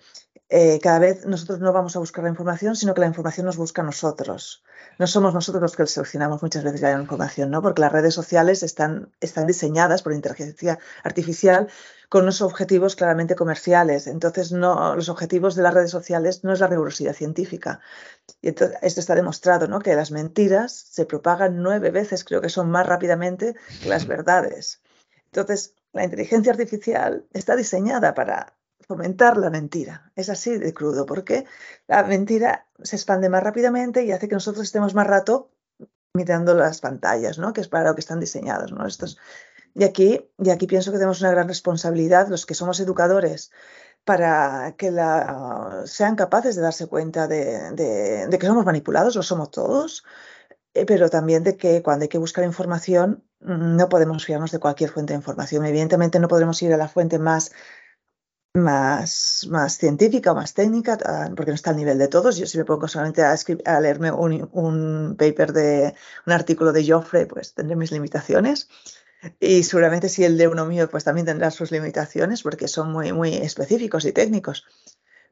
eh, 0.49 0.79
cada 0.81 0.99
vez 0.99 1.25
nosotros 1.25 1.59
no 1.59 1.73
vamos 1.73 1.97
a 1.97 1.99
buscar 1.99 2.23
la 2.23 2.29
información, 2.29 2.75
sino 2.77 2.93
que 2.93 3.01
la 3.01 3.07
información 3.07 3.45
nos 3.45 3.57
busca 3.57 3.83
nosotros. 3.83 4.63
No 4.97 5.05
somos 5.05 5.33
nosotros 5.33 5.61
los 5.61 5.75
que 5.75 5.85
seleccionamos 5.85 6.41
muchas 6.41 6.63
veces 6.63 6.81
la 6.81 6.93
información, 6.93 7.51
¿no? 7.51 7.61
Porque 7.61 7.81
las 7.81 7.91
redes 7.91 8.13
sociales 8.13 8.63
están, 8.63 9.11
están 9.19 9.45
diseñadas 9.45 10.03
por 10.03 10.13
inteligencia 10.13 10.79
artificial 11.03 11.67
con 12.07 12.23
unos 12.23 12.41
objetivos 12.41 12.95
claramente 12.95 13.35
comerciales. 13.35 14.07
Entonces, 14.07 14.53
no, 14.53 14.95
los 14.95 15.09
objetivos 15.09 15.55
de 15.55 15.63
las 15.63 15.73
redes 15.73 15.91
sociales 15.91 16.45
no 16.45 16.53
es 16.53 16.61
la 16.61 16.67
rigurosidad 16.67 17.13
científica. 17.13 17.81
Y 18.41 18.49
esto 18.49 18.71
está 18.81 19.15
demostrado, 19.15 19.67
¿no? 19.67 19.79
Que 19.79 19.95
las 19.95 20.11
mentiras 20.11 20.71
se 20.71 21.05
propagan 21.05 21.61
nueve 21.61 21.91
veces, 21.91 22.23
creo 22.23 22.39
que 22.39 22.49
son 22.49 22.71
más 22.71 22.87
rápidamente 22.87 23.55
que 23.83 23.89
las 23.89 24.07
verdades. 24.07 24.81
Entonces, 25.25 25.75
la 25.91 26.05
inteligencia 26.05 26.53
artificial 26.53 27.25
está 27.33 27.57
diseñada 27.57 28.13
para 28.13 28.56
fomentar 28.87 29.37
la 29.37 29.49
mentira. 29.49 30.11
Es 30.15 30.29
así 30.29 30.57
de 30.57 30.73
crudo, 30.73 31.05
porque 31.05 31.45
la 31.87 32.03
mentira 32.03 32.67
se 32.81 32.95
expande 32.95 33.29
más 33.29 33.43
rápidamente 33.43 34.03
y 34.03 34.11
hace 34.11 34.27
que 34.27 34.35
nosotros 34.35 34.63
estemos 34.63 34.95
más 34.95 35.07
rato 35.07 35.51
mirando 36.13 36.53
las 36.55 36.81
pantallas, 36.81 37.37
¿no? 37.37 37.53
Que 37.53 37.61
es 37.61 37.67
para 37.67 37.89
lo 37.89 37.95
que 37.95 38.01
están 38.01 38.19
diseñados, 38.19 38.71
¿no? 38.71 38.87
Estos, 38.87 39.17
y 39.77 39.83
aquí, 39.83 40.27
y 40.39 40.49
aquí 40.49 40.65
pienso 40.65 40.91
que 40.91 40.97
tenemos 40.97 41.21
una 41.21 41.29
gran 41.31 41.47
responsabilidad, 41.47 42.27
los 42.29 42.47
que 42.47 42.55
somos 42.55 42.79
educadores, 42.79 43.51
para 44.05 44.73
que 44.77 44.91
sean 45.85 46.15
capaces 46.15 46.55
de 46.55 46.61
darse 46.63 46.87
cuenta 46.87 47.27
de, 47.27 48.27
que 48.39 48.47
somos 48.47 48.65
manipulados, 48.65 49.15
lo 49.15 49.21
somos 49.21 49.51
todos, 49.51 50.03
eh, 50.73 50.85
pero 50.85 51.09
también 51.09 51.43
de 51.43 51.57
que 51.57 51.83
cuando 51.83 52.03
hay 52.03 52.09
que 52.09 52.17
buscar 52.17 52.43
información 52.43 53.23
mm, 53.41 53.75
no 53.75 53.89
podemos 53.89 54.25
fiarnos 54.25 54.51
de 54.51 54.59
cualquier 54.59 54.89
fuente 54.89 55.13
de 55.13 55.17
información. 55.17 55.65
Evidentemente 55.65 56.19
no 56.19 56.27
podremos 56.27 56.61
ir 56.63 56.73
a 56.73 56.77
la 56.77 56.87
fuente 56.87 57.19
más, 57.19 57.51
más, 58.57 59.47
más 59.49 59.77
científica 59.77 60.31
o 60.31 60.35
más 60.35 60.53
técnica, 60.53 60.97
ah, 61.05 61.29
porque 61.35 61.51
no 61.51 61.55
está 61.55 61.71
al 61.71 61.77
nivel 61.77 61.97
de 61.97 62.07
todos. 62.07 62.37
Yo 62.37 62.45
si 62.45 62.57
me 62.57 62.65
pongo 62.65 62.87
solamente 62.87 63.21
a, 63.23 63.35
a 63.65 63.79
leerme 63.79 64.11
un, 64.11 64.49
un, 64.51 65.15
paper 65.17 65.53
de 65.53 65.95
un 66.25 66.33
artículo 66.33 66.73
de 66.73 66.87
Joffre, 66.87 67.25
pues 67.25 67.53
tendré 67.53 67.75
mis 67.75 67.91
limitaciones. 67.91 68.69
Y 69.39 69.63
seguramente 69.63 70.09
si 70.09 70.23
el 70.23 70.37
de 70.37 70.47
uno 70.47 70.65
mío, 70.65 70.89
pues 70.89 71.03
también 71.03 71.25
tendrá 71.25 71.51
sus 71.51 71.71
limitaciones 71.71 72.43
porque 72.43 72.67
son 72.67 72.91
muy, 72.91 73.13
muy 73.13 73.33
específicos 73.33 74.05
y 74.05 74.11
técnicos. 74.11 74.65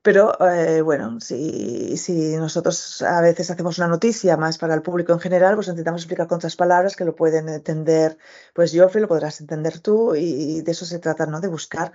Pero 0.06 0.38
eh, 0.40 0.82
bueno, 0.82 1.20
si, 1.20 1.98
si, 1.98 2.38
nosotros 2.38 3.02
a 3.02 3.22
veces 3.22 3.50
hacemos 3.50 3.80
una 3.80 3.88
noticia 3.88 4.38
más 4.38 4.60
para 4.60 4.76
el 4.76 4.84
público 4.84 5.14
en 5.14 5.20
general, 5.20 5.56
pues 5.56 5.68
intentamos 5.68 6.02
explicar 6.02 6.28
con 6.28 6.36
otras 6.36 6.56
palabras 6.56 6.96
que 6.96 7.06
lo 7.06 7.16
pueden 7.16 7.50
entender, 7.50 8.16
pues 8.54 8.72
Geoffrey, 8.72 9.02
lo 9.02 9.08
podrás 9.08 9.42
entender 9.42 9.80
tú, 9.80 10.14
y, 10.16 10.62
de 10.62 10.72
eso 10.72 10.86
se 10.86 11.00
trata, 11.00 11.26
¿no? 11.26 11.42
De 11.42 11.48
buscar 11.48 11.92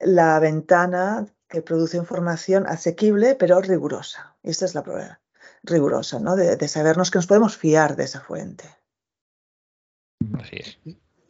la 0.00 0.38
ventana 0.40 1.26
que 1.48 1.62
produce 1.62 1.96
información 1.96 2.66
asequible, 2.66 3.34
pero 3.34 3.60
rigurosa. 3.60 4.36
Y 4.42 4.50
esta 4.50 4.64
es 4.64 4.74
la 4.74 4.82
prueba, 4.82 5.20
rigurosa, 5.62 6.18
¿no? 6.18 6.36
De, 6.36 6.56
de 6.56 6.68
sabernos 6.68 7.10
que 7.10 7.18
nos 7.18 7.26
podemos 7.26 7.56
fiar 7.56 7.96
de 7.96 8.04
esa 8.04 8.20
fuente. 8.20 8.64
Así 10.38 10.56
es. 10.56 10.78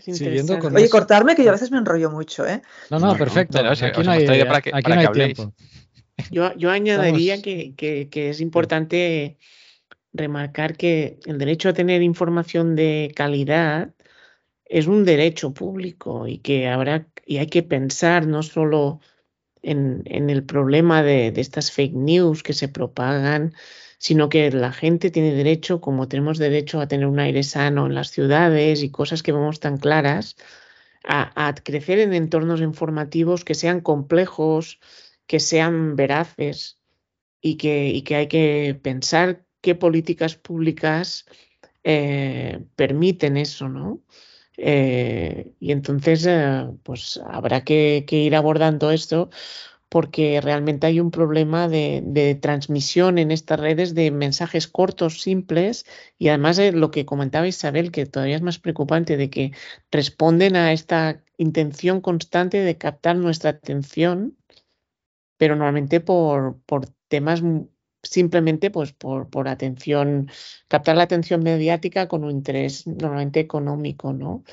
Oye, 0.06 0.90
cortarme 0.90 1.34
que 1.34 1.44
yo 1.44 1.50
a 1.50 1.52
veces 1.52 1.70
me 1.70 1.78
enrollo 1.78 2.10
mucho, 2.10 2.46
¿eh? 2.46 2.62
No, 2.90 2.98
no, 2.98 3.16
perfecto. 3.16 3.58
aquí 3.58 4.02
no 4.02 4.10
hay, 4.10 5.08
tiempo. 5.12 5.54
Yo, 6.30 6.70
añadiría 6.70 7.40
que, 7.40 8.08
es 8.12 8.40
importante 8.40 9.38
remarcar 10.12 10.76
que 10.76 11.18
el 11.24 11.38
derecho 11.38 11.70
a 11.70 11.72
tener 11.72 12.02
información 12.02 12.76
de 12.76 13.12
calidad 13.16 13.94
es 14.74 14.88
un 14.88 15.04
derecho 15.04 15.54
público 15.54 16.26
y 16.26 16.38
que 16.38 16.66
habrá 16.66 17.06
y 17.24 17.36
hay 17.36 17.46
que 17.46 17.62
pensar 17.62 18.26
no 18.26 18.42
solo 18.42 19.00
en, 19.62 20.02
el 20.30 20.44
problema 20.44 21.04
de, 21.04 21.30
de, 21.30 21.40
estas 21.40 21.70
fake 21.70 21.94
news 21.94 22.42
que 22.42 22.54
se 22.54 22.68
propagan, 22.68 23.54
sino 23.98 24.28
que 24.28 24.50
la 24.50 24.72
gente 24.72 25.10
tiene 25.10 25.32
derecho, 25.32 25.80
como 25.80 26.08
tenemos 26.08 26.38
derecho 26.38 26.80
a 26.80 26.88
tener 26.88 27.06
un 27.06 27.20
aire 27.20 27.44
sano 27.44 27.86
en 27.86 27.94
las 27.94 28.10
ciudades 28.10 28.82
y 28.82 28.90
cosas 28.90 29.22
que 29.22 29.30
vemos 29.30 29.60
tan 29.60 29.78
claras, 29.78 30.36
a, 31.04 31.54
crecer 31.62 32.00
en 32.00 32.12
entornos 32.12 32.60
informativos 32.60 33.44
que 33.44 33.54
sean 33.54 33.80
complejos, 33.80 34.80
que 35.28 35.38
sean 35.38 35.94
veraces 35.94 36.80
y 37.40 37.58
que, 37.58 38.02
que 38.04 38.16
hay 38.16 38.26
que 38.26 38.78
pensar 38.82 39.46
qué 39.60 39.76
políticas 39.76 40.34
públicas 40.34 41.26
eh, 41.84 42.64
permiten 42.74 43.36
eso, 43.36 43.68
¿no? 43.68 44.02
Eh, 44.56 45.52
y 45.58 45.72
entonces, 45.72 46.26
eh, 46.26 46.66
pues 46.82 47.20
habrá 47.26 47.64
que, 47.64 48.04
ir 48.08 48.36
abordando 48.36 48.90
esto 48.90 49.30
porque 49.88 50.40
realmente 50.40 50.88
hay 50.88 50.98
un 51.00 51.12
problema 51.12 51.68
de, 51.68 52.38
transmisión 52.42 53.18
en 53.18 53.30
estas 53.30 53.60
redes 53.60 53.94
de 53.94 54.10
mensajes 54.10 54.66
cortos, 54.66 55.22
simples, 55.22 55.86
y 56.18 56.28
además 56.28 56.56
de 56.56 56.72
lo 56.72 56.90
que 56.90 57.06
comentaba 57.06 57.46
Isabel, 57.46 57.92
que 57.92 58.06
todavía 58.06 58.36
es 58.36 58.42
más 58.42 58.58
preocupante, 58.58 59.16
de 59.16 59.30
que 59.30 59.52
responden 59.92 60.56
a 60.56 60.72
esta 60.72 61.22
intención 61.38 62.00
constante 62.00 62.58
de 62.58 62.76
captar 62.76 63.16
nuestra 63.16 63.50
atención, 63.50 64.36
pero 65.36 65.54
normalmente 65.54 66.00
por, 66.00 66.60
por 66.66 66.86
temas 67.08 67.42
simplemente 68.04 68.70
pues 68.70 68.92
por, 68.92 69.28
por 69.28 69.48
atención, 69.48 70.30
captar 70.68 70.96
la 70.96 71.04
atención 71.04 71.42
mediática 71.42 72.08
con 72.08 72.24
un 72.24 72.30
interés 72.30 72.86
normalmente 72.86 73.40
económico, 73.40 74.12
¿no? 74.12 74.44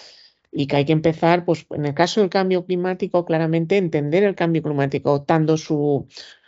y 0.52 0.68
que 0.68 0.76
hay 0.78 0.86
que 0.86 0.92
empezar, 0.92 1.46
pues 1.46 1.66
en 1.72 1.86
el 1.86 1.94
caso 1.94 2.22
del 2.22 2.30
cambio 2.30 2.66
climático, 2.66 3.26
claramente 3.26 3.78
entender 3.78 4.24
el 4.24 4.36
cambio 4.36 4.62
climático, 4.62 5.24
tanto 5.24 5.58
su, 5.58 6.08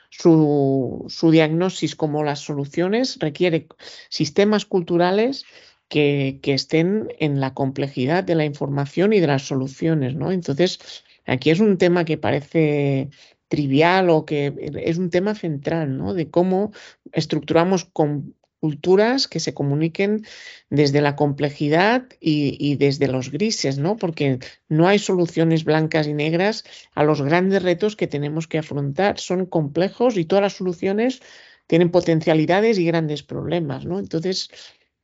su, 0.10 1.06
su 1.08 1.32
diagnóstico 1.32 1.98
como 1.98 2.24
las 2.24 2.40
soluciones, 2.40 3.18
requiere 3.20 3.68
sistemas 4.10 4.66
culturales 4.66 5.46
que, 5.88 6.40
que, 6.42 6.54
estén 6.54 7.08
en 7.20 7.40
la 7.40 7.54
complejidad 7.54 8.24
de 8.24 8.36
la 8.36 8.46
información 8.46 9.14
y 9.14 9.20
de 9.20 9.28
las 9.28 9.44
soluciones, 9.44 10.16
¿no? 10.16 10.32
Entonces, 10.32 10.80
aquí 11.26 11.50
es 11.52 11.60
un 11.60 11.78
tema 11.78 12.04
que 12.04 12.18
parece 12.18 13.10
trivial 13.54 14.10
o 14.10 14.26
que 14.26 14.52
es 14.84 14.98
un 14.98 15.12
tema 15.12 15.36
central, 15.36 15.96
¿no? 15.96 16.16
De 16.16 16.32
cómo 16.32 16.72
estructuramos 17.12 17.86
con 17.86 18.34
culturas 18.60 19.28
que 19.28 19.40
se 19.40 19.54
comuniquen 19.54 20.26
desde 20.72 21.02
la 21.02 21.16
complejidad 21.16 22.08
y, 22.20 22.78
desde 22.78 23.08
los 23.08 23.30
grises, 23.30 23.78
¿no? 23.78 23.96
Porque 23.96 24.40
no 24.70 24.88
hay 24.88 24.98
soluciones 24.98 25.66
blancas 25.66 26.08
y 26.08 26.16
negras 26.16 26.64
a 26.96 27.04
los 27.04 27.22
grandes 27.22 27.62
retos 27.62 27.96
que 27.96 28.08
tenemos 28.08 28.48
que 28.48 28.58
afrontar. 28.58 29.20
Son 29.20 29.46
complejos 29.46 30.18
y 30.18 30.26
todas 30.26 30.42
las 30.42 30.54
soluciones 30.54 31.22
tienen 31.68 31.92
potencialidades 31.92 32.80
y 32.80 32.86
grandes 32.86 33.22
problemas, 33.22 33.86
¿no? 33.86 34.00
Entonces, 34.00 34.50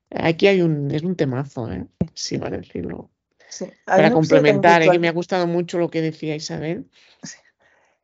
aquí 0.10 0.48
hay 0.48 0.64
un, 0.64 0.90
es 0.90 1.04
un 1.04 1.16
temazo, 1.16 1.72
¿eh? 1.72 1.86
Sí, 2.16 2.40
a 2.42 2.50
decirlo. 2.50 3.12
Para 3.86 4.12
complementar, 4.12 4.82
¿eh? 4.82 4.90
que 4.90 4.98
me 4.98 5.08
ha 5.08 5.12
gustado 5.12 5.46
mucho 5.46 5.78
lo 5.78 5.92
que 5.92 6.02
decía 6.02 6.36
Isabel. 6.36 6.90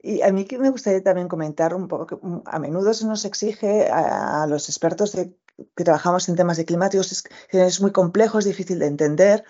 Y 0.08 0.22
a 0.22 0.32
mí 0.32 0.46
que 0.46 0.60
me 0.60 0.70
gustaría 0.70 1.02
también 1.02 1.28
comentar 1.28 1.74
un 1.74 1.88
poco 1.88 2.06
que 2.06 2.16
mm, 2.16 2.44
a 2.46 2.60
menudo 2.60 2.94
se 2.94 3.08
nos 3.08 3.26
exige 3.26 3.90
a, 3.90 4.46
los 4.46 4.70
expertos 4.70 5.16
que 5.16 5.84
trabajamos 5.84 6.30
en 6.30 6.36
temas 6.36 6.58
de 6.58 6.66
climáticos, 6.66 7.12
es, 7.12 7.24
es 7.50 7.82
muy 7.82 7.92
complejo, 7.92 8.38
es 8.38 8.46
difícil 8.46 8.78
de 8.78 8.86
entender, 8.86 9.44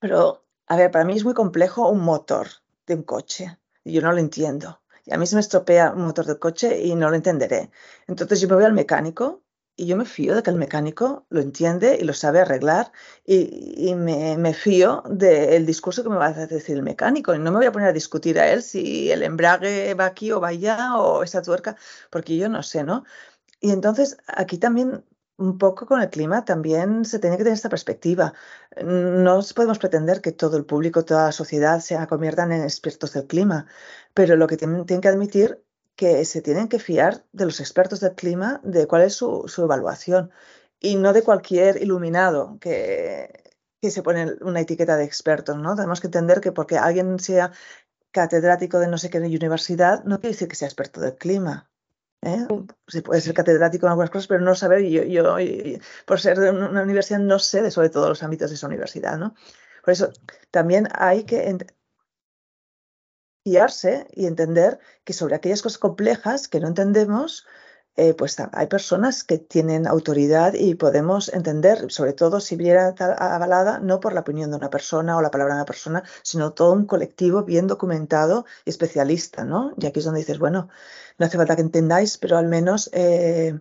pero 0.00 0.44
a 0.66 0.76
ver, 0.76 0.90
para 0.90 1.04
mí 1.04 1.14
es 1.14 1.24
muy 1.24 1.34
complejo 1.34 1.88
un 1.88 2.00
motor 2.00 2.48
de 2.88 2.94
un 2.96 3.04
coche 3.04 3.56
y 3.84 3.92
yo 3.92 4.02
no 4.02 4.10
lo 4.10 4.18
entiendo. 4.18 4.80
Y 5.04 5.14
a 5.14 5.16
mí 5.16 5.26
se 5.28 5.36
me 5.36 5.40
estropea 5.40 5.92
un 5.92 6.06
motor 6.06 6.26
de 6.26 6.40
coche 6.40 6.80
y 6.82 6.96
no 6.96 7.08
lo 7.08 7.14
entenderé. 7.14 7.70
Entonces 8.08 8.40
yo 8.40 8.48
me 8.48 8.56
voy 8.56 8.64
al 8.64 8.72
mecánico 8.72 9.44
y 9.76 9.86
yo 9.86 9.96
me 9.96 10.06
fío 10.06 10.34
de 10.34 10.42
que 10.42 10.50
el 10.50 10.56
mecánico 10.56 11.26
lo 11.28 11.40
entiende 11.40 11.98
y 12.00 12.04
lo 12.04 12.14
sabe 12.14 12.40
arreglar 12.40 12.92
y, 13.26 13.94
me, 13.94 14.54
fío 14.54 15.02
del 15.08 15.66
discurso 15.66 16.02
que 16.02 16.08
me 16.08 16.16
va 16.16 16.28
a 16.28 16.46
decir 16.46 16.76
el 16.76 16.82
mecánico 16.82 17.34
y 17.34 17.38
no 17.38 17.52
me 17.52 17.58
voy 17.58 17.66
a 17.66 17.72
poner 17.72 17.88
a 17.88 17.92
discutir 17.92 18.38
a 18.40 18.50
él 18.50 18.62
si 18.62 19.10
el 19.10 19.22
embrague 19.22 19.94
va 19.94 20.06
aquí 20.06 20.32
o 20.32 20.40
va 20.40 20.48
allá 20.48 20.96
o 20.96 21.22
esa 21.22 21.42
tuerca, 21.42 21.76
porque 22.10 22.36
yo 22.36 22.48
no 22.48 22.62
sé, 22.62 22.84
¿no? 22.84 23.04
Y 23.60 23.70
entonces 23.70 24.16
aquí 24.26 24.58
también 24.58 25.04
un 25.38 25.58
poco 25.58 25.86
con 25.86 26.00
el 26.00 26.08
clima 26.10 26.44
también 26.44 27.04
se 27.04 27.18
tiene 27.18 27.36
que 27.36 27.44
tener 27.44 27.56
esta 27.56 27.68
perspectiva. 27.68 28.32
No 28.82 29.40
podemos 29.54 29.78
pretender 29.78 30.20
que 30.22 30.32
todo 30.32 30.56
el 30.56 30.64
público, 30.64 31.04
toda 31.04 31.26
la 31.26 31.32
sociedad 31.32 31.80
se 31.80 31.98
conviertan 32.06 32.52
en 32.52 32.62
expertos 32.62 33.12
del 33.12 33.26
clima, 33.26 33.66
pero 34.14 34.36
lo 34.36 34.46
que 34.46 34.56
tienen 34.56 34.86
que 34.86 35.08
admitir 35.08 35.62
que 35.96 36.24
se 36.24 36.42
tienen 36.42 36.68
que 36.68 36.78
fiar 36.78 37.24
de 37.32 37.46
los 37.46 37.60
expertos 37.60 38.00
del 38.00 38.14
clima, 38.14 38.60
de 38.62 38.86
cuál 38.86 39.02
es 39.02 39.14
su, 39.14 39.50
evaluación 39.58 40.30
y 40.78 40.96
no 40.96 41.12
de 41.12 41.22
cualquier 41.22 41.82
iluminado 41.82 42.58
que, 42.60 43.54
que, 43.80 43.90
se 43.90 44.02
pone 44.02 44.34
una 44.42 44.60
etiqueta 44.60 44.96
de 44.96 45.04
experto. 45.04 45.56
¿no? 45.56 45.74
Tenemos 45.74 46.00
que 46.00 46.08
entender 46.08 46.40
que 46.40 46.52
porque 46.52 46.76
alguien 46.76 47.18
sea 47.18 47.52
catedrático 48.10 48.78
de 48.78 48.88
no 48.88 48.98
sé 48.98 49.10
qué 49.10 49.18
universidad, 49.18 50.04
no 50.04 50.20
quiere 50.20 50.34
decir 50.34 50.48
que 50.48 50.56
sea 50.56 50.68
experto 50.68 51.00
del 51.00 51.16
clima. 51.16 51.70
¿eh? 52.22 52.46
Se 52.88 53.02
puede 53.02 53.20
ser 53.20 53.34
catedrático 53.34 53.86
en 53.86 53.90
algunas 53.90 54.10
cosas, 54.10 54.26
pero 54.26 54.40
no 54.40 54.54
saber, 54.54 54.82
yo, 54.82 55.02
yo, 55.02 55.36
por 56.06 56.20
ser 56.20 56.38
de 56.38 56.50
una 56.50 56.82
universidad 56.82 57.20
no 57.20 57.38
sé 57.38 57.62
de 57.62 57.70
sobre 57.70 57.90
todos 57.90 58.08
los 58.08 58.22
ámbitos 58.22 58.50
de 58.50 58.56
esa 58.56 58.66
universidad. 58.66 59.18
¿no? 59.18 59.34
Por 59.84 59.92
eso 59.92 60.10
también 60.50 60.88
hay 60.92 61.24
que 61.24 61.56
fiarse 63.46 64.08
y 64.12 64.26
entender 64.26 64.80
que 65.04 65.12
sobre 65.12 65.36
aquellas 65.36 65.62
cosas 65.62 65.78
complejas 65.78 66.48
que 66.48 66.58
no 66.58 66.66
entendemos, 66.66 67.46
eh, 67.94 68.12
pues 68.12 68.36
hay 68.40 68.66
personas 68.66 69.22
que 69.22 69.38
tienen 69.38 69.86
autoridad 69.86 70.54
y 70.54 70.74
podemos 70.74 71.32
entender, 71.32 71.92
sobre 71.92 72.12
todo 72.12 72.40
si 72.40 72.56
viera 72.56 72.92
avalada 72.98 73.78
no 73.78 74.00
por 74.00 74.14
la 74.14 74.22
opinión 74.22 74.50
de 74.50 74.56
una 74.56 74.68
persona 74.68 75.16
o 75.16 75.22
la 75.22 75.30
palabra 75.30 75.54
de 75.54 75.60
una 75.60 75.64
persona, 75.64 76.02
sino 76.24 76.54
todo 76.54 76.72
un 76.72 76.86
colectivo 76.86 77.44
bien 77.44 77.68
documentado 77.68 78.46
y 78.64 78.70
especialista, 78.70 79.44
¿no? 79.44 79.72
Y 79.78 79.86
aquí 79.86 80.00
es 80.00 80.04
donde 80.06 80.22
dices, 80.22 80.40
bueno, 80.40 80.68
no 81.16 81.26
hace 81.26 81.36
falta 81.36 81.54
que 81.54 81.62
entendáis, 81.62 82.18
pero 82.18 82.38
al 82.38 82.48
menos 82.48 82.90
eh, 82.92 83.60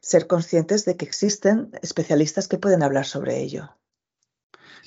ser 0.00 0.26
conscientes 0.26 0.86
de 0.86 0.96
que 0.96 1.04
existen 1.04 1.72
especialistas 1.82 2.48
que 2.48 2.56
pueden 2.56 2.82
hablar 2.82 3.04
sobre 3.04 3.38
ello. 3.42 3.76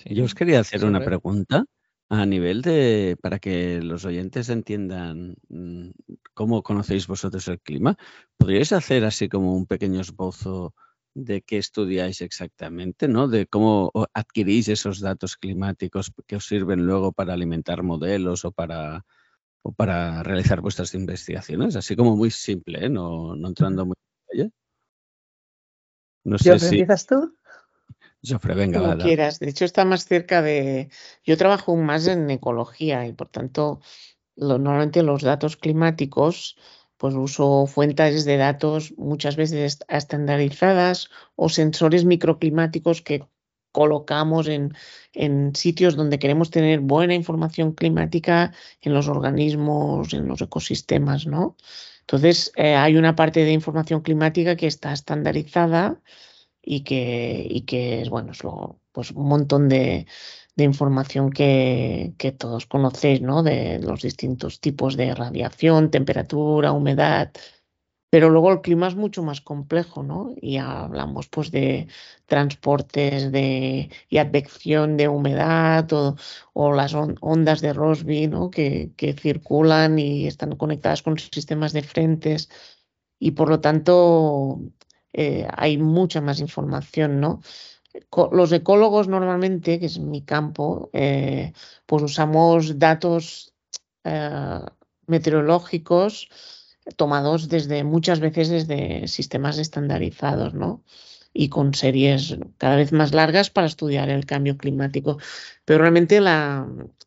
Yo 0.06 0.24
os 0.24 0.34
quería 0.34 0.60
hacer 0.60 0.86
una 0.86 1.06
pregunta. 1.06 1.66
A 2.12 2.26
nivel 2.26 2.64
de, 2.64 3.18
para 3.22 3.38
que 3.38 3.82
los 3.84 4.03
oyentes 4.03 4.49
entiendan 4.49 5.36
mm, 5.47 5.91
cómo 6.34 6.64
conocéis 6.64 7.05
vosotros 7.05 7.47
el 7.47 7.60
clima, 7.60 7.97
¿podríais 8.36 8.74
hacer 8.74 9.05
así 9.05 9.30
como 9.30 9.55
un 9.55 9.68
pequeño 9.68 10.01
esbozo 10.01 10.74
de 11.14 11.41
qué 11.43 11.57
estudiáis 11.57 12.22
exactamente, 12.22 13.07
¿no? 13.07 13.28
De 13.28 13.45
cómo 13.45 13.91
adquirís 14.14 14.70
esos 14.70 14.99
datos 14.99 15.38
climáticos 15.38 16.12
que 16.26 16.38
os 16.38 16.45
sirven 16.47 16.86
luego 16.86 17.12
para 17.12 17.34
alimentar 17.34 17.84
modelos 17.84 18.43
o 18.43 18.51
para, 18.51 19.05
o 19.62 19.72
para 19.72 20.24
realizar 20.24 20.62
vuestras 20.62 20.93
investigaciones, 20.95 21.76
así 21.76 21.95
como 21.95 22.16
muy 22.16 22.32
simple, 22.32 22.86
¿eh? 22.86 22.89
no, 22.89 23.36
no 23.36 23.47
entrando 23.47 23.86
muy 23.86 23.95
en 24.30 24.51
No 26.24 26.38
sé 26.38 26.57
si... 26.60 26.66
¿Empiezas 26.66 27.05
tú? 27.05 27.36
Jofre, 28.24 28.54
venga, 28.54 28.80
Como 28.80 28.98
quieras. 28.98 29.40
De 29.40 29.50
hecho, 29.50 29.66
está 29.66 29.86
más 29.86 30.06
cerca 30.06 30.42
de. 30.42 30.90
Yo 31.24 31.38
trabajo 31.38 31.76
más 31.76 32.08
en 32.08 32.30
ecología 32.30 33.08
y 33.08 33.14
por 33.14 33.30
tanto, 33.30 33.80
normalmente 34.36 35.04
los 35.04 35.22
datos 35.22 35.56
climáticos, 35.56 36.58
pues 36.98 37.16
uso 37.16 37.66
fuentes 37.66 38.26
de 38.26 38.38
datos 38.38 38.94
muchas 38.98 39.36
veces 39.38 39.80
estandarizadas 39.88 41.10
o 41.36 41.48
sensores 41.48 42.04
microclimáticos 42.04 43.02
que 43.02 43.26
colocamos 43.72 44.48
en, 44.48 44.74
en, 45.14 45.56
sitios 45.56 45.96
donde 45.96 46.20
queremos 46.20 46.50
tener 46.50 46.80
buena 46.80 47.14
información 47.14 47.74
climática 47.74 48.52
en 48.82 48.94
los 48.94 49.08
organismos, 49.08 50.14
en 50.14 50.28
los 50.28 50.42
ecosistemas, 50.42 51.28
¿no? 51.28 51.56
Entonces, 52.02 52.52
eh, 52.56 52.76
hay 52.76 52.98
una 52.98 53.16
parte 53.16 53.46
de 53.46 53.52
información 53.54 54.02
climática 54.02 54.56
que 54.56 54.68
está 54.68 54.92
estandarizada 54.92 56.02
y 56.70 56.82
que, 56.84 57.48
y 57.50 57.62
que 57.62 58.06
bueno, 58.12 58.32
es 58.32 58.42
pues 58.92 59.12
un 59.12 59.28
montón 59.28 59.70
de, 59.70 60.06
de 60.56 60.64
información 60.64 61.32
que, 61.32 62.14
que, 62.20 62.32
todos 62.32 62.68
conocéis, 62.68 63.22
¿no? 63.22 63.42
De 63.44 63.80
los 63.80 64.04
distintos 64.04 64.60
tipos 64.62 64.96
de 64.96 65.16
radiación, 65.16 65.90
temperatura, 65.90 66.72
humedad. 66.72 67.32
Pero 68.12 68.30
luego 68.30 68.52
el 68.52 68.62
clima 68.62 68.88
es 68.88 68.96
mucho 68.96 69.24
más 69.24 69.42
complejo, 69.42 70.04
¿no? 70.04 70.34
Y 70.42 70.58
hablamos 70.58 71.28
pues 71.30 71.52
de 71.52 71.88
transportes 72.28 73.32
de, 73.32 73.90
y 74.10 74.18
advección 74.20 74.98
de 74.98 75.08
humedad 75.08 75.92
o, 75.94 76.18
o 76.54 76.74
las 76.74 76.94
ondas 76.94 77.62
de 77.62 77.74
Rossby, 77.74 78.28
¿no? 78.28 78.52
Que, 78.52 78.92
que 78.98 79.14
circulan 79.14 79.98
y 80.00 80.28
están 80.28 80.56
conectadas 80.56 81.02
con 81.04 81.18
sistemas 81.18 81.74
de 81.74 81.84
frentes. 81.84 82.50
Y 83.20 83.32
por 83.32 83.50
lo 83.50 83.60
tanto, 83.62 84.60
eh, 85.14 85.47
hay 85.55 85.78
mucha 85.78 86.22
más 86.22 86.39
información, 86.39 87.20
¿no? 87.20 87.41
Los 88.32 88.51
ecólogos 88.51 89.07
normalmente, 89.07 89.80
que 89.80 89.88
es 89.88 89.99
mi 89.99 90.22
campo, 90.22 90.89
eh, 90.93 91.53
pues 91.86 92.03
usamos 92.03 92.78
datos 92.78 93.53
eh, 94.03 94.60
meteorológicos 95.07 96.30
tomados 96.95 97.49
desde 97.49 97.84
muchas 97.84 98.20
veces 98.20 98.49
desde 98.49 99.07
sistemas 99.07 99.57
estandarizados, 99.57 100.53
¿no? 100.53 100.84
Y 101.34 101.49
con 101.49 101.74
series 101.74 102.38
cada 102.57 102.76
vez 102.76 102.91
más 102.91 103.14
largas 103.14 103.49
para 103.49 103.68
estudiar 103.68 104.10
el 104.10 104.26
cambio 104.26 104.57
climático. 104.57 105.18
Pero 105.66 105.80
realmente 105.80 106.20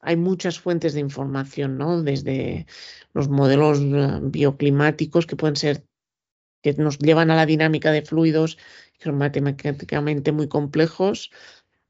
hay 0.01 0.17
muchas 0.17 0.59
fuentes 0.61 0.95
de 0.95 1.01
información, 1.01 1.79
¿no? 1.79 2.03
Desde 2.03 2.67
los 3.13 3.29
modelos 3.29 3.81
bioclimáticos 4.31 5.27
que 5.27 5.37
pueden 5.37 5.57
ser 5.57 5.85
que 6.63 6.73
nos 6.75 6.99
llevan 6.99 7.31
a 7.31 7.37
la 7.37 7.47
dinámica 7.47 7.93
de 7.93 8.03
fluidos, 8.03 8.57
que 8.99 9.05
son 9.05 9.19
matemáticamente 9.19 10.33
muy 10.33 10.49
complejos, 10.49 11.31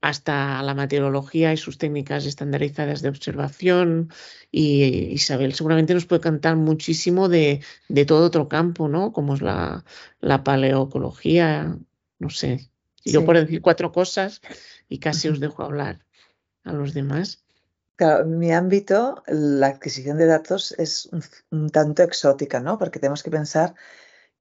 hasta 0.01 0.61
la 0.63 0.73
meteorología 0.73 1.53
y 1.53 1.57
sus 1.57 1.77
técnicas 1.77 2.25
estandarizadas 2.25 3.01
de 3.01 3.07
observación. 3.07 4.11
Y 4.51 4.83
Isabel 5.13 5.53
seguramente 5.53 5.93
nos 5.93 6.05
puede 6.05 6.19
cantar 6.19 6.57
muchísimo 6.57 7.29
de, 7.29 7.61
todo 8.05 8.25
otro 8.25 8.49
campo, 8.49 8.89
¿no? 8.89 9.13
Como 9.13 9.35
es 9.35 9.41
la, 9.41 9.85
la 10.19 10.43
paleoecología, 10.43 11.77
no 12.19 12.29
sé. 12.29 12.69
Yo 13.05 13.23
puedo 13.23 13.39
decir 13.39 13.61
cuatro 13.61 13.93
cosas 13.93 14.41
y 14.89 14.99
casi 14.99 15.29
os 15.29 15.39
dejo 15.39 15.63
hablar 15.63 16.05
a 16.65 16.73
los 16.73 16.93
demás. 16.93 17.45
Claro, 17.95 18.23
en 18.23 18.39
mi 18.39 18.51
ámbito, 18.51 19.23
la 19.27 19.67
adquisición 19.67 20.17
de 20.17 20.25
datos 20.25 20.73
es 20.77 21.09
un 21.51 21.69
tanto 21.69 22.03
exótica, 22.03 22.59
¿no? 22.59 22.77
Porque 22.77 22.99
tenemos 22.99 23.23
que 23.23 23.31
pensar 23.31 23.75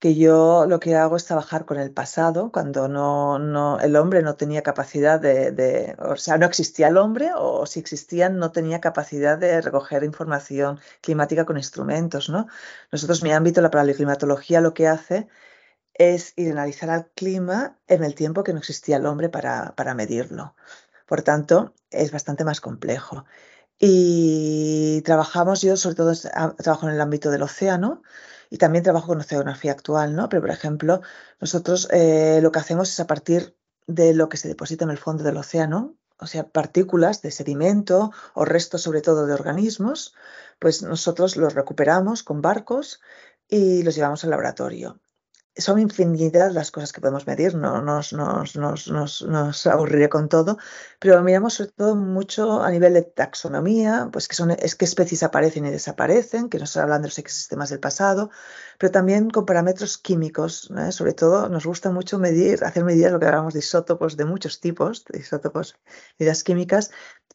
que 0.03 0.17
yo 0.17 0.67
lo 0.67 0.81
que 0.81 0.97
hago 0.97 1.15
es 1.15 1.27
trabajar 1.27 1.65
con 1.65 1.79
el 1.79 1.93
pasado, 1.93 2.51
cuando 2.51 2.89
no, 2.89 3.39
no, 3.39 3.79
el 3.79 3.95
hombre 3.95 4.21
no 4.23 4.35
tenía 4.35 4.63
capacidad 4.63 5.21
de, 5.21 5.95
o 6.01 6.17
sea, 6.17 6.39
no 6.39 6.47
existía 6.47 6.89
el 6.89 6.97
hombre 6.97 7.31
o 7.37 7.67
si 7.67 7.79
existían 7.79 8.37
no 8.39 8.51
tenía 8.51 8.81
capacidad 8.81 9.39
de 9.39 9.61
recoger 9.61 10.03
información 10.03 10.81
climática 11.03 11.45
con 11.47 11.57
instrumentos, 11.57 12.29
¿no? 12.31 12.49
Nosotros, 12.91 13.23
mi 13.23 13.31
ámbito, 13.31 13.61
la 13.63 13.71
paleoclimatología, 13.71 14.61
lo 14.61 14.75
que 14.75 14.89
hace 14.89 15.29
es 15.95 16.33
ir 16.37 16.49
a 16.49 16.53
analizar 16.55 16.91
al 16.91 17.07
clima 17.15 17.79
en 17.87 18.03
el 18.03 18.17
tiempo 18.17 18.43
que 18.43 18.53
no 18.53 18.59
existía 18.59 18.97
el 18.97 19.07
hombre 19.07 19.29
para, 19.29 19.77
para 19.77 19.95
medirlo. 19.95 20.57
Por 21.07 21.23
tanto, 21.23 21.75
es 21.91 22.11
bastante 22.11 22.45
más 22.45 22.61
complejo. 22.61 23.25
Y 23.79 25.03
trabajamos, 25.03 25.63
yo 25.63 25.77
sobre 25.77 25.95
todo 25.95 26.13
trabajo 26.57 26.89
en 26.89 26.95
el 26.95 27.01
ámbito 27.01 27.31
del 27.31 27.43
océano, 27.43 28.03
y 28.53 28.59
también 28.59 28.85
trabajo 28.85 29.07
con 29.07 29.21
oceanografía 29.21 29.73
actual, 29.73 30.15
¿no? 30.15 30.29
Pero, 30.29 30.43
por 30.43 30.51
ejemplo, 30.51 31.01
nosotros 31.41 31.89
eh, 31.91 32.41
lo 32.43 32.53
que 32.53 32.59
hacemos 32.59 32.91
es 32.91 33.01
a 33.01 33.07
partir 33.07 33.57
de 33.87 34.13
lo 34.13 34.29
que 34.29 34.37
se 34.37 34.47
deposita 34.47 34.85
en 34.85 34.91
el 34.91 34.99
fondo 34.99 35.25
del 35.25 35.39
océano, 35.39 35.97
o 36.19 36.27
sea, 36.27 36.47
partículas 36.47 37.23
de 37.23 37.31
sedimento 37.31 38.13
o 38.35 38.45
restos 38.45 38.83
sobre 38.83 39.01
todo 39.01 39.25
de 39.25 39.33
organismos, 39.33 40.15
pues 40.59 40.83
nosotros 40.83 41.39
los 41.39 41.55
recuperamos 41.55 42.23
con 42.23 42.43
barcos 42.43 43.01
y 43.49 43.85
los 43.85 43.95
llevamos 43.95 44.23
al 44.25 44.31
laboratorio 44.31 45.01
son 45.57 45.79
infinidad 45.79 46.51
las 46.53 46.71
cosas 46.71 46.93
que 46.93 47.01
podemos 47.01 47.27
medir, 47.27 47.55
no 47.55 47.83
nos, 47.83 48.13
nos, 48.13 48.57
nos, 48.57 49.23
nos, 49.23 49.67
aburriré 49.67 50.09
con 50.09 50.29
todo, 50.29 50.57
pero 50.99 51.23
miramos 51.23 51.55
sobre 51.55 51.73
todo 51.73 51.95
mucho 51.95 52.63
a 52.63 52.71
nivel 52.71 52.95
de 52.95 53.03
taxonomía, 53.03 54.09
pues 54.13 54.29
que 54.29 54.35
son 54.35 54.53
es 54.53 54.75
qué 54.75 54.87
especies 54.87 55.23
aparecen 55.23 55.67
y 55.67 55.71
desaparecen, 55.71 56.49
que 56.49 56.59
nos 56.59 56.77
hablando 56.77 57.03
de 57.03 57.09
los 57.09 57.19
ecosistemas 57.19 57.69
del 57.69 57.81
pasado, 57.81 58.31
pero 58.79 58.91
también 58.91 59.29
con 59.29 59.45
parámetros 59.45 59.99
químicos, 59.99 60.71
¿eh? 60.79 60.91
sobre 60.91 61.13
todo 61.13 61.49
nos 61.49 61.67
gusta 61.67 61.91
mucho 61.91 62.19
medir, 62.19 62.65
hacer 62.65 62.85
medidas, 62.85 63.13
lo 63.13 63.21
que 63.21 63.27
hablamos 63.27 63.53
de 63.53 63.61
isótopos 63.61 64.17
de 64.17 64.25
muchos 64.25 64.61
tipos, 64.61 65.05
de 65.05 65.19
isótopos, 65.19 65.77
medidas 66.19 66.45
químicas, 66.45 66.91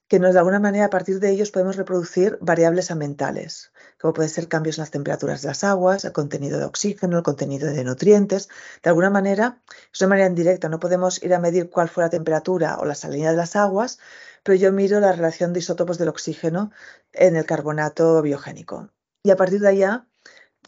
que 0.08 0.20
nos 0.20 0.34
de 0.34 0.40
alguna 0.40 0.60
manera 0.60 0.86
a 0.86 0.90
partir 0.90 1.20
de 1.20 1.30
ellos 1.30 1.52
podemos 1.52 1.76
reproducir 1.76 2.38
variables 2.42 2.92
ambientales, 2.92 3.72
como 4.00 4.14
pueden 4.14 4.30
ser 4.30 4.48
cambios 4.48 4.78
en 4.78 4.84
las 4.84 4.92
temperaturas 4.92 5.42
de 5.42 5.48
las 5.48 5.64
aguas, 5.64 6.06
el 6.06 6.12
contenido 6.12 6.60
de 6.60 6.66
oxígeno, 6.66 7.18
el 7.18 7.24
contenido 7.24 7.68
de 7.68 7.84
nutrientes. 7.84 8.50
De 8.84 8.90
alguna 8.90 9.10
manera, 9.10 9.62
es 9.92 10.02
una 10.02 10.10
manera 10.10 10.28
indirecta, 10.28 10.70
no 10.70 10.80
podemos 10.80 11.22
ir 11.24 11.34
a 11.34 11.40
medir 11.40 11.70
cuál 11.70 11.90
fue 11.90 12.04
la 12.04 12.10
temperatura 12.10 12.78
o 12.80 12.86
la 12.86 12.96
salinidad 12.96 13.32
de 13.32 13.38
las 13.38 13.56
aguas, 13.56 14.00
pero 14.44 14.56
yo 14.56 14.72
miro 14.72 15.00
la 15.00 15.12
relación 15.12 15.54
de 15.54 15.60
isótopos 15.60 15.98
del 15.98 16.10
oxígeno 16.10 16.72
en 17.14 17.36
el 17.36 17.46
carbonato 17.46 18.22
biogénico. 18.22 18.90
Y 19.24 19.32
a 19.32 19.36
partir 19.36 19.60
de 19.60 19.70
allá, 19.70 20.08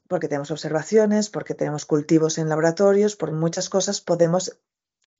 porque 0.07 0.27
tenemos 0.27 0.51
observaciones, 0.51 1.29
porque 1.29 1.53
tenemos 1.53 1.85
cultivos 1.85 2.39
en 2.39 2.49
laboratorios, 2.49 3.15
por 3.15 3.31
muchas 3.31 3.69
cosas 3.69 4.01
podemos 4.01 4.59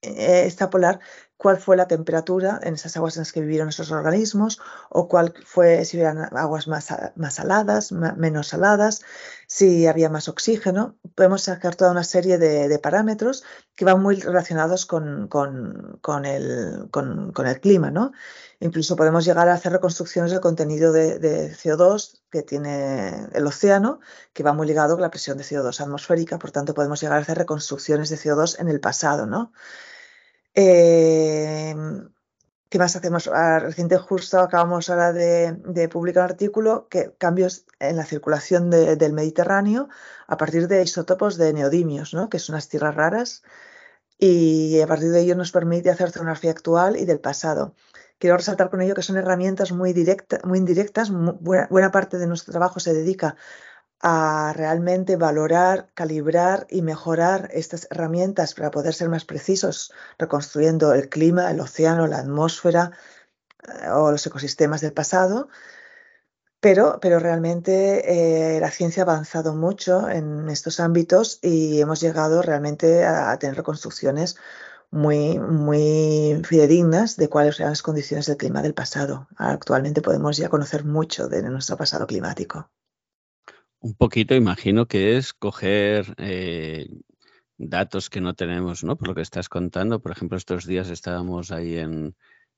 eh, 0.02 0.46
extrapolar 0.46 1.00
cuál 1.40 1.58
fue 1.58 1.78
la 1.78 1.88
temperatura 1.88 2.60
en 2.64 2.74
esas 2.74 2.98
aguas 2.98 3.16
en 3.16 3.22
las 3.22 3.32
que 3.32 3.40
vivieron 3.40 3.70
esos 3.70 3.92
organismos 3.92 4.60
o 4.90 5.08
cuál 5.08 5.34
fue 5.46 5.86
si 5.86 5.98
eran 5.98 6.18
aguas 6.36 6.68
más, 6.68 6.94
más 7.16 7.36
saladas, 7.36 7.94
menos 7.94 8.48
saladas, 8.50 9.02
si 9.48 9.88
había 9.88 10.10
más 10.10 10.28
oxígeno. 10.28 10.98
Podemos 11.16 11.44
sacar 11.44 11.76
toda 11.76 11.92
una 11.92 12.04
serie 12.04 12.38
de, 12.38 12.78
parámetros 12.80 13.46
que 13.76 13.86
van 13.86 14.02
muy 14.02 14.20
relacionados 14.20 14.86
con, 14.86 15.30
con, 15.30 16.26
el, 16.26 16.90
con, 16.92 17.32
el, 17.48 17.60
clima. 17.62 17.90
¿no? 17.90 18.12
Incluso 18.60 18.98
podemos 18.98 19.24
llegar 19.24 19.48
a 19.48 19.54
hacer 19.54 19.72
reconstrucciones 19.72 20.32
del 20.32 20.42
contenido 20.42 20.92
de, 20.92 21.20
de, 21.20 21.52
CO2 21.52 22.22
que 22.30 22.44
tiene 22.44 23.28
el 23.32 23.48
océano, 23.48 24.02
que 24.34 24.44
va 24.44 24.52
muy 24.52 24.68
ligado 24.68 24.96
con 24.96 25.04
la 25.04 25.10
presión 25.10 25.38
de 25.38 25.46
CO2 25.46 25.80
atmosférica. 25.80 26.38
Por 26.38 26.52
tanto, 26.52 26.74
podemos 26.74 27.00
llegar 27.00 27.18
a 27.18 27.22
hacer 27.22 27.38
reconstrucciones 27.38 28.10
de 28.10 28.18
CO2 28.18 28.60
en 28.60 28.68
el 28.68 28.82
pasado. 28.82 29.26
¿no? 29.26 29.54
Em, 30.54 32.10
¿Qué 32.70 32.78
más 32.78 32.96
hacemos? 32.96 33.28
Ah, 33.28 33.60
reciente 33.60 33.98
justo 33.98 34.40
acabamos 34.40 34.90
ahora 34.90 35.12
de, 35.12 35.90
publicar 35.92 36.24
un 36.26 36.30
artículo 36.32 36.88
que 36.88 37.12
cambios 37.18 37.66
en 37.80 37.96
la 37.98 38.06
circulación 38.06 38.70
del 38.70 39.14
Mediterráneo 39.14 39.90
a 40.28 40.38
partir 40.38 40.68
de 40.68 40.84
isótopos 40.84 41.38
de 41.38 41.52
neodimios, 41.54 42.14
¿no? 42.14 42.30
que 42.30 42.38
son 42.38 42.54
unas 42.54 42.70
tierras 42.70 42.94
raras, 42.96 43.44
y 44.20 44.82
a 44.82 44.88
partir 44.88 45.10
de 45.10 45.22
ello 45.22 45.36
nos 45.36 45.52
permite 45.52 45.90
hacer 45.90 46.12
fotografía 46.12 46.52
actual 46.52 46.98
y 46.98 47.06
del 47.06 47.20
pasado. 47.20 47.74
Quiero 48.20 48.38
resaltar 48.38 48.70
con 48.70 48.82
ello 48.82 48.96
que 48.96 49.02
son 49.02 49.18
herramientas 49.18 49.72
muy, 49.72 49.94
directas, 49.94 50.44
muy 50.44 50.60
indirectas. 50.60 51.10
buena, 51.10 51.92
parte 51.92 52.18
de 52.18 52.28
nuestro 52.28 52.52
trabajo 52.52 52.80
se 52.80 52.94
dedica 52.94 53.38
a 54.02 54.54
realmente 54.56 55.18
valorar, 55.18 55.90
calibrar 55.94 56.68
y 56.70 56.82
mejorar 56.82 57.50
estas 57.54 57.88
herramientas 57.92 58.54
para 58.54 58.72
poder 58.72 58.94
ser 58.94 59.10
más 59.10 59.26
precisos, 59.26 59.94
reconstruyendo 60.18 60.94
el 60.94 61.10
clima, 61.10 61.52
el 61.52 61.60
océano, 61.60 62.08
la 62.08 62.20
atmósfera 62.20 62.92
eh, 63.68 63.90
o 63.90 64.12
los 64.12 64.26
ecosistemas 64.26 64.82
del 64.82 64.94
pasado. 64.94 65.50
Pero, 66.62 67.00
pero 67.02 67.20
realmente 67.20 68.56
eh, 68.56 68.60
la 68.60 68.72
ciencia 68.72 69.04
ha 69.04 69.06
avanzado 69.06 69.56
mucho 69.56 70.10
en 70.10 70.50
estos 70.50 70.80
ámbitos 70.82 71.40
y 71.42 71.80
hemos 71.80 72.02
llegado 72.02 72.42
realmente 72.42 73.06
a, 73.06 73.38
tener 73.40 73.56
reconstrucciones 73.56 74.36
muy, 74.92 75.40
muy 75.40 76.42
fidedignas 76.46 77.16
de 77.16 77.30
cuáles 77.30 77.60
eran 77.60 77.72
las 77.72 77.82
condiciones 77.82 78.26
del 78.28 78.38
clima 78.38 78.62
del 78.62 78.74
pasado. 78.74 79.28
Actualmente 79.38 80.02
podemos 80.02 80.38
ya 80.38 80.50
conocer 80.50 80.84
mucho 80.86 81.30
de 81.30 81.44
nuestro 81.44 81.78
pasado 81.78 82.08
climático. 82.08 82.70
Un 83.82 83.94
poquito, 83.94 84.36
imagino 84.36 84.88
que 84.88 85.16
es 85.16 85.34
coger 85.34 86.14
eh, 86.18 86.88
datos 87.58 88.10
que 88.10 88.20
no 88.20 88.34
tenemos, 88.34 88.84
¿no? 88.84 88.98
Por 88.98 89.10
lo 89.10 89.16
que 89.16 89.22
estás 89.22 89.48
contando. 89.48 90.02
Por 90.02 90.12
ejemplo, 90.12 90.38
estos 90.38 90.66
días 90.66 90.90
estábamos 90.90 91.52
ahí 91.52 91.78
en, 91.78 92.16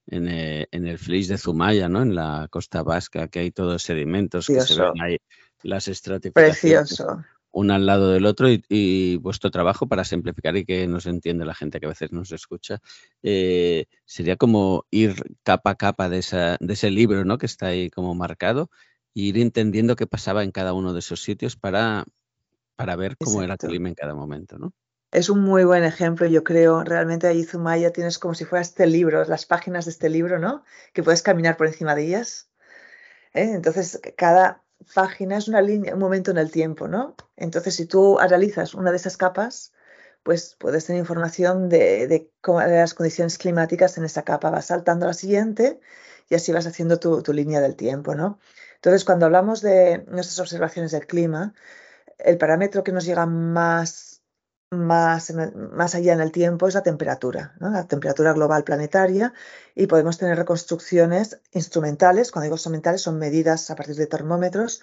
en, 0.07 0.27
eh, 0.27 0.67
el 0.71 0.97
Flis 0.97 1.27
de 1.27 1.37
Zumaya, 1.37 1.89
¿no? 1.89 2.01
En 2.01 2.15
la 2.15 2.47
costa 2.49 2.81
vasca, 2.81 3.27
que 3.27 3.39
hay 3.39 3.51
todos 3.51 3.83
sedimentos 3.83 4.47
que 4.47 4.61
se 4.61 4.81
ven 4.81 5.01
ahí, 5.01 5.17
las 5.61 5.87
estratificaciones. 5.87 6.59
Precioso. 6.59 7.23
Uno 7.53 7.73
al 7.73 7.85
lado 7.85 8.11
del 8.11 8.25
otro 8.25 8.47
y, 8.49 9.17
vuestro 9.17 9.51
trabajo 9.51 9.85
para 9.85 10.05
simplificar 10.05 10.55
y 10.55 10.63
que 10.63 10.87
nos 10.87 11.05
entiende 11.05 11.43
la 11.43 11.53
gente 11.53 11.81
que 11.81 11.85
a 11.85 11.89
veces 11.89 12.13
nos 12.13 12.31
escucha, 12.31 12.79
eh, 13.21 13.87
sería 14.05 14.37
como 14.37 14.85
ir 14.89 15.15
capa 15.43 15.71
a 15.71 15.75
capa 15.75 16.07
de, 16.07 16.19
esa, 16.19 16.55
de 16.61 16.73
ese 16.73 16.89
libro, 16.89 17.25
¿no? 17.25 17.37
Que 17.37 17.47
está 17.47 17.67
ahí 17.67 17.89
como 17.89 18.15
marcado 18.15 18.69
ir 19.13 19.37
entendiendo 19.37 19.95
qué 19.95 20.07
pasaba 20.07 20.43
en 20.43 20.51
cada 20.51 20.73
uno 20.73 20.93
de 20.93 20.99
esos 20.99 21.23
sitios 21.23 21.55
para, 21.55 22.05
para 22.75 22.95
ver 22.95 23.17
cómo 23.17 23.43
era 23.43 23.53
el 23.53 23.57
clima 23.59 23.89
en 23.89 23.95
cada 23.95 24.15
momento, 24.15 24.57
¿no? 24.57 24.73
Es 25.11 25.29
un 25.29 25.41
muy 25.41 25.65
buen 25.65 25.83
ejemplo, 25.83 26.25
yo 26.27 26.43
creo. 26.43 26.83
Realmente 26.85 27.27
ahí 27.27 27.43
Zumaya 27.43 27.91
tienes 27.91 28.17
como 28.17 28.33
si 28.33 28.45
fuera 28.45 28.61
este 28.61 28.87
libro, 28.87 29.25
las 29.25 29.45
páginas 29.45 29.85
de 29.85 29.91
este 29.91 30.09
libro, 30.09 30.39
¿no? 30.39 30.63
Que 30.93 31.03
puedes 31.03 31.21
caminar 31.21 31.57
por 31.57 31.67
encima 31.67 31.95
de 31.95 32.05
ellas. 32.05 32.49
¿eh? 33.33 33.51
Entonces, 33.53 33.99
cada 34.15 34.63
página 34.95 35.37
es 35.37 35.49
una 35.49 35.61
línea, 35.61 35.93
un 35.93 35.99
momento 35.99 36.31
en 36.31 36.37
el 36.37 36.49
tiempo, 36.49 36.87
¿no? 36.87 37.15
Entonces, 37.35 37.75
si 37.75 37.85
tú 37.87 38.19
analizas 38.19 38.73
una 38.73 38.91
de 38.91 38.97
esas 38.97 39.17
capas, 39.17 39.73
pues 40.23 40.55
puedes 40.57 40.85
tener 40.85 41.01
información 41.01 41.67
de, 41.67 42.07
de 42.07 42.31
cómo 42.39 42.61
las 42.61 42.93
condiciones 42.93 43.37
climáticas 43.37 43.97
en 43.97 44.05
esa 44.05 44.23
capa. 44.23 44.49
Vas 44.49 44.67
saltando 44.67 45.05
a 45.05 45.09
la 45.09 45.13
siguiente 45.13 45.81
y 46.29 46.35
así 46.35 46.53
vas 46.53 46.67
haciendo 46.67 46.99
tu, 46.99 47.21
tu 47.21 47.33
línea 47.33 47.59
del 47.59 47.75
tiempo, 47.75 48.15
¿no? 48.15 48.39
Entonces, 48.81 49.05
cuando 49.05 49.27
hablamos 49.27 49.61
de 49.61 50.05
nuestras 50.07 50.39
observaciones 50.39 50.89
del 50.89 51.05
clima, 51.05 51.53
el 52.17 52.39
parámetro 52.39 52.83
que 52.83 52.91
nos 52.91 53.05
llega 53.05 53.27
más, 53.27 54.23
más, 54.71 55.31
más 55.31 55.93
allá 55.93 56.13
en 56.13 56.19
el 56.19 56.31
tiempo 56.31 56.67
es 56.67 56.73
la 56.73 56.81
temperatura, 56.81 57.53
la 57.59 57.87
temperatura 57.87 58.33
global 58.33 58.63
planetaria, 58.63 59.33
y 59.75 59.85
podemos 59.85 60.17
tener 60.17 60.35
reconstrucciones 60.35 61.39
instrumentales, 61.51 62.31
cuando 62.31 62.45
digo 62.45 62.55
instrumentales 62.55 63.01
son 63.01 63.19
medidas 63.19 63.69
a 63.69 63.75
partir 63.75 63.95
de 63.97 64.07
termómetros, 64.07 64.81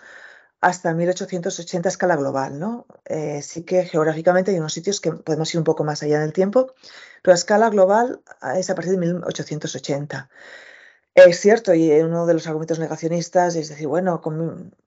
hasta 0.61 0.95
1880 0.95 1.89
a 1.89 1.91
escala 1.91 2.15
global. 2.15 2.61
¿no? 2.61 2.87
Eh, 3.05 3.43
sí 3.43 3.65
que 3.65 3.85
geográficamente 3.85 4.53
hay 4.53 4.59
unos 4.59 4.75
sitios 4.75 5.01
que 5.01 5.11
podemos 5.11 5.53
ir 5.55 5.59
un 5.59 5.65
poco 5.65 5.83
más 5.83 6.05
allá 6.05 6.19
en 6.19 6.23
el 6.23 6.33
tiempo, 6.33 6.73
pero 7.23 7.33
a 7.33 7.35
escala 7.35 7.69
global 7.69 8.21
es 8.57 8.71
a 8.71 8.77
partir 8.77 8.93
de 8.93 8.99
1880. 8.99 10.31
Es 11.27 11.41
cierto, 11.41 11.75
y 11.75 11.91
uno 12.01 12.27
de 12.27 12.35
los 12.35 12.47
argumentos 12.47 12.79
negacionistas 12.79 13.57
es 13.57 13.69
decir, 13.69 13.87
bueno, 13.87 14.21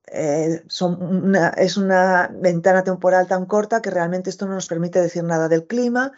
eh, 0.08 0.64
es 1.58 1.78
una 1.78 2.32
ventana 2.34 2.84
temporal 2.84 3.28
tan 3.28 3.46
corta 3.46 3.82
que 3.82 3.90
realmente 3.90 4.30
esto 4.30 4.46
no 4.48 4.54
nos 4.54 4.68
permite 4.68 5.02
decir 5.02 5.24
nada 5.24 5.50
del 5.50 5.66
clima 5.68 6.14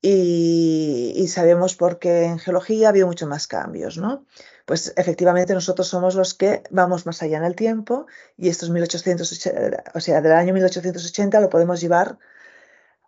y, 0.00 1.28
sabemos 1.28 1.76
por 1.76 1.98
qué 2.00 2.24
en 2.24 2.38
geología 2.40 2.88
había 2.88 3.06
mucho 3.06 3.28
más 3.28 3.46
cambios, 3.46 3.98
¿no? 3.98 4.26
Pues 4.66 4.92
efectivamente 4.96 5.54
nosotros 5.54 5.86
somos 5.88 6.14
los 6.16 6.34
que 6.34 6.62
vamos 6.70 7.06
más 7.06 7.22
allá 7.22 7.38
en 7.38 7.44
el 7.44 7.54
tiempo 7.54 8.06
y 8.36 8.48
estos 8.48 8.70
1880, 8.70 9.84
o 9.94 10.00
sea, 10.00 10.20
del 10.20 10.32
año 10.32 10.54
1880 10.54 11.40
lo 11.40 11.48
podemos 11.48 11.80
llevar 11.80 12.18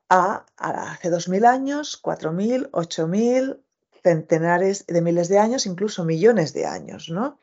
a, 0.09 0.47
a 0.57 0.93
hace 0.93 1.11
2000 1.11 1.45
años, 1.45 1.97
4000, 1.97 2.69
8000, 2.73 3.64
centenares 4.05 4.87
de 4.87 5.01
miles 5.01 5.29
de 5.29 5.39
años, 5.39 5.67
incluso 5.67 6.05
millones 6.05 6.53
de 6.53 6.67
años, 6.67 7.09
¿no? 7.11 7.41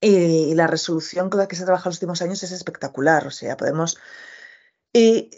Y, 0.00 0.54
la 0.54 0.66
resolución 0.66 1.30
con 1.30 1.40
la 1.40 1.48
que 1.48 1.56
se 1.56 1.62
ha 1.62 1.66
trabajado 1.66 1.90
los 1.90 1.96
últimos 1.98 2.20
años 2.22 2.42
es 2.42 2.52
espectacular, 2.52 3.26
o 3.26 3.30
sea, 3.30 3.56
podemos... 3.56 3.98
Y, 4.92 5.30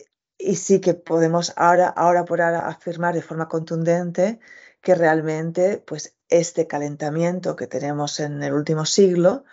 sí 0.54 0.80
que 0.80 0.94
podemos 0.94 1.52
ahora, 1.56 1.88
ahora 1.88 2.24
por 2.24 2.40
ahora 2.40 2.68
afirmar 2.68 3.14
de 3.14 3.22
forma 3.22 3.48
contundente 3.48 4.38
que 4.80 4.94
realmente 4.94 5.78
pues, 5.86 6.16
este 6.28 6.66
calentamiento 6.68 7.56
que 7.56 7.66
tenemos 7.66 8.20
en 8.20 8.42
el 8.42 8.52
último 8.52 8.84
siglo 8.86 9.44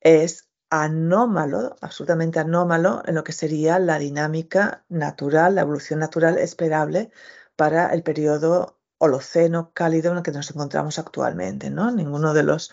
es 0.00 0.48
anómalo, 0.70 1.76
absolutamente 1.80 2.40
anómalo 2.40 3.02
en 3.06 3.14
lo 3.14 3.24
que 3.24 3.32
sería 3.32 3.78
la 3.78 3.98
dinámica 3.98 4.84
natural, 4.88 5.54
la 5.54 5.62
evolución 5.62 6.00
natural 6.00 6.38
esperable 6.38 7.10
para 7.56 7.92
el 7.94 8.02
periodo 8.02 8.78
holoceno 9.04 9.72
cálido 9.72 10.12
en 10.12 10.18
el 10.18 10.22
que 10.22 10.32
nos 10.32 10.50
encontramos 10.50 10.98
actualmente. 10.98 11.70
¿no? 11.70 11.90
Ninguno 11.90 12.34
de 12.34 12.42
los 12.42 12.72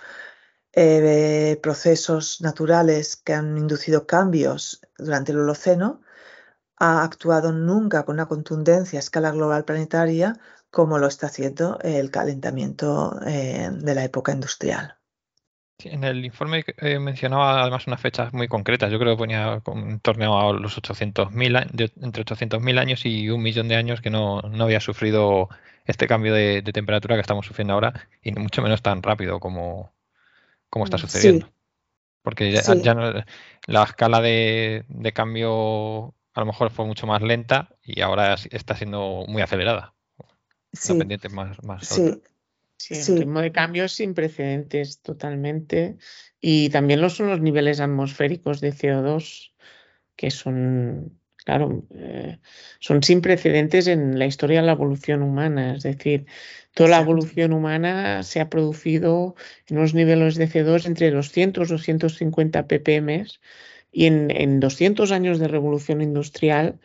eh, 0.73 1.59
procesos 1.61 2.41
naturales 2.41 3.17
que 3.17 3.33
han 3.33 3.57
inducido 3.57 4.07
cambios 4.07 4.81
durante 4.97 5.33
el 5.33 5.39
Holoceno 5.39 6.01
ha 6.77 7.03
actuado 7.03 7.51
nunca 7.51 8.05
con 8.05 8.15
una 8.15 8.27
contundencia 8.27 8.97
a 8.97 9.01
escala 9.01 9.31
global 9.31 9.65
planetaria 9.65 10.39
como 10.69 10.97
lo 10.97 11.07
está 11.07 11.27
haciendo 11.27 11.77
el 11.81 12.09
calentamiento 12.09 13.19
eh, 13.25 13.69
de 13.71 13.95
la 13.95 14.05
época 14.05 14.31
industrial. 14.31 14.95
En 15.83 16.03
el 16.03 16.23
informe 16.23 16.63
eh, 16.77 16.99
mencionaba 16.99 17.61
además 17.61 17.87
unas 17.87 17.99
fechas 17.99 18.31
muy 18.33 18.47
concretas. 18.47 18.91
Yo 18.91 18.99
creo 18.99 19.15
que 19.15 19.17
ponía 19.17 19.61
en 19.65 19.99
torno 19.99 20.39
a 20.39 20.53
los 20.53 20.77
800.000, 20.77 21.91
entre 22.01 22.23
800.000 22.23 22.79
años 22.79 23.05
y 23.05 23.29
un 23.29 23.41
millón 23.41 23.67
de 23.67 23.75
años 23.75 23.99
que 23.99 24.09
no, 24.09 24.41
no 24.41 24.63
había 24.63 24.79
sufrido 24.79 25.49
este 25.85 26.07
cambio 26.07 26.33
de, 26.33 26.61
temperatura 26.61 27.15
que 27.15 27.21
estamos 27.21 27.45
sufriendo 27.45 27.73
ahora 27.73 28.07
y 28.21 28.31
mucho 28.31 28.61
menos 28.61 28.81
tan 28.81 29.01
rápido 29.01 29.39
como, 29.39 29.93
como 30.69 30.85
está 30.85 30.97
sucediendo. 30.97 31.51
Porque 32.21 32.51
ya, 32.51 32.95
la 33.67 33.83
escala 33.83 34.21
de, 34.21 34.85
cambio 35.13 36.13
a 36.33 36.39
lo 36.39 36.45
mejor 36.45 36.69
fue 36.71 36.85
mucho 36.85 37.07
más 37.07 37.21
lenta 37.21 37.75
y 37.83 38.01
ahora 38.01 38.35
está 38.51 38.75
siendo 38.75 39.25
muy 39.27 39.41
acelerada. 39.41 39.93
Sí. 40.73 40.97
más, 41.31 41.57
sí. 41.81 42.21
Sí, 42.81 42.95
el 42.95 43.19
ritmo 43.19 43.41
de 43.41 43.51
cambio 43.51 43.83
es 43.83 43.91
sin 43.91 44.15
precedentes 44.15 45.01
totalmente. 45.01 45.97
Y 46.39 46.69
también 46.69 46.99
lo 46.99 47.11
son 47.11 47.29
los 47.29 47.39
niveles 47.39 47.79
atmosféricos 47.79 48.59
de 48.59 48.73
CO2, 48.73 49.53
que 50.15 50.31
son, 50.31 51.20
claro, 51.45 51.83
eh, 51.95 52.39
son 52.79 53.03
sin 53.03 53.21
precedentes 53.21 53.87
en 53.87 54.17
la 54.19 54.25
historia 54.25 54.61
de 54.61 54.67
la 54.67 54.73
evolución 54.73 55.21
humana. 55.21 55.75
Es 55.75 55.83
decir, 55.83 56.25
toda 56.73 56.89
la 56.89 57.01
evolución 57.01 57.53
humana 57.53 58.23
se 58.23 58.41
ha 58.41 58.49
producido 58.49 59.35
en 59.67 59.77
unos 59.77 59.93
niveles 59.93 60.35
de 60.35 60.47
CO2 60.47 60.85
entre 60.85 61.11
200 61.11 61.69
y 61.69 61.71
250 61.73 62.67
ppm. 62.67 63.25
Y 63.91 64.05
en, 64.05 64.31
en 64.31 64.59
200 64.59 65.11
años 65.11 65.39
de 65.39 65.47
revolución 65.47 66.01
industrial, 66.01 66.79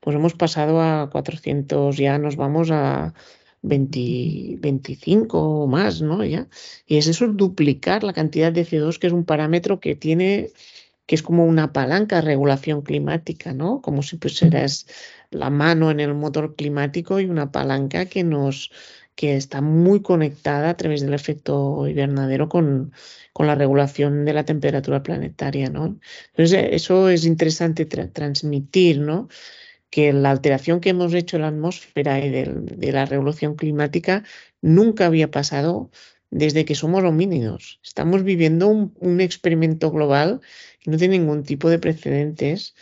pues 0.00 0.16
hemos 0.16 0.34
pasado 0.34 0.80
a 0.80 1.10
400, 1.10 1.96
ya 1.96 2.18
nos 2.18 2.36
vamos 2.36 2.70
a 2.70 3.14
20, 3.62 4.56
25 4.60 5.38
o 5.38 5.66
más, 5.66 6.02
¿no? 6.02 6.24
Ya. 6.24 6.48
Y 6.86 6.96
es 6.98 7.06
eso, 7.06 7.28
duplicar 7.28 8.04
la 8.04 8.12
cantidad 8.12 8.52
de 8.52 8.66
CO2, 8.66 8.98
que 8.98 9.06
es 9.06 9.12
un 9.12 9.24
parámetro 9.24 9.80
que 9.80 9.94
tiene, 9.94 10.50
que 11.06 11.14
es 11.14 11.22
como 11.22 11.44
una 11.46 11.72
palanca 11.72 12.16
de 12.16 12.22
regulación 12.22 12.82
climática, 12.82 13.52
¿no? 13.52 13.80
Como 13.82 14.02
si 14.02 14.16
pusieras 14.16 14.86
la 15.30 15.50
mano 15.50 15.90
en 15.90 16.00
el 16.00 16.14
motor 16.14 16.54
climático 16.56 17.20
y 17.20 17.26
una 17.26 17.52
palanca 17.52 18.06
que 18.06 18.24
nos 18.24 18.70
que 19.14 19.36
está 19.36 19.60
muy 19.60 20.00
conectada 20.00 20.70
a 20.70 20.76
través 20.76 21.02
del 21.02 21.12
efecto 21.12 21.86
invernadero 21.86 22.48
con, 22.48 22.92
con 23.34 23.46
la 23.46 23.54
regulación 23.54 24.24
de 24.24 24.32
la 24.32 24.44
temperatura 24.44 25.02
planetaria, 25.02 25.68
¿no? 25.68 25.98
Entonces, 26.30 26.68
eso 26.72 27.10
es 27.10 27.26
interesante 27.26 27.84
transmitir, 27.84 29.00
¿no? 29.00 29.28
que 29.92 30.14
la 30.14 30.30
alteración 30.30 30.80
que 30.80 30.88
hemos 30.88 31.12
hecho 31.12 31.36
en 31.36 31.42
la 31.42 31.48
atmósfera 31.48 32.18
y 32.24 32.30
de, 32.30 32.92
la 32.92 33.04
revolución 33.04 33.56
climática 33.56 34.24
nunca 34.62 35.04
había 35.04 35.30
pasado 35.30 35.90
desde 36.30 36.64
que 36.64 36.74
somos 36.74 37.04
homínidos. 37.04 37.78
Estamos 37.84 38.24
viviendo 38.24 38.68
un, 38.68 39.20
experimento 39.20 39.90
global 39.90 40.40
que 40.82 40.90
no 40.90 40.96
tiene 40.96 41.18
ningún 41.18 41.44
tipo 41.44 41.70
de 41.70 41.78
precedentes 41.78 42.74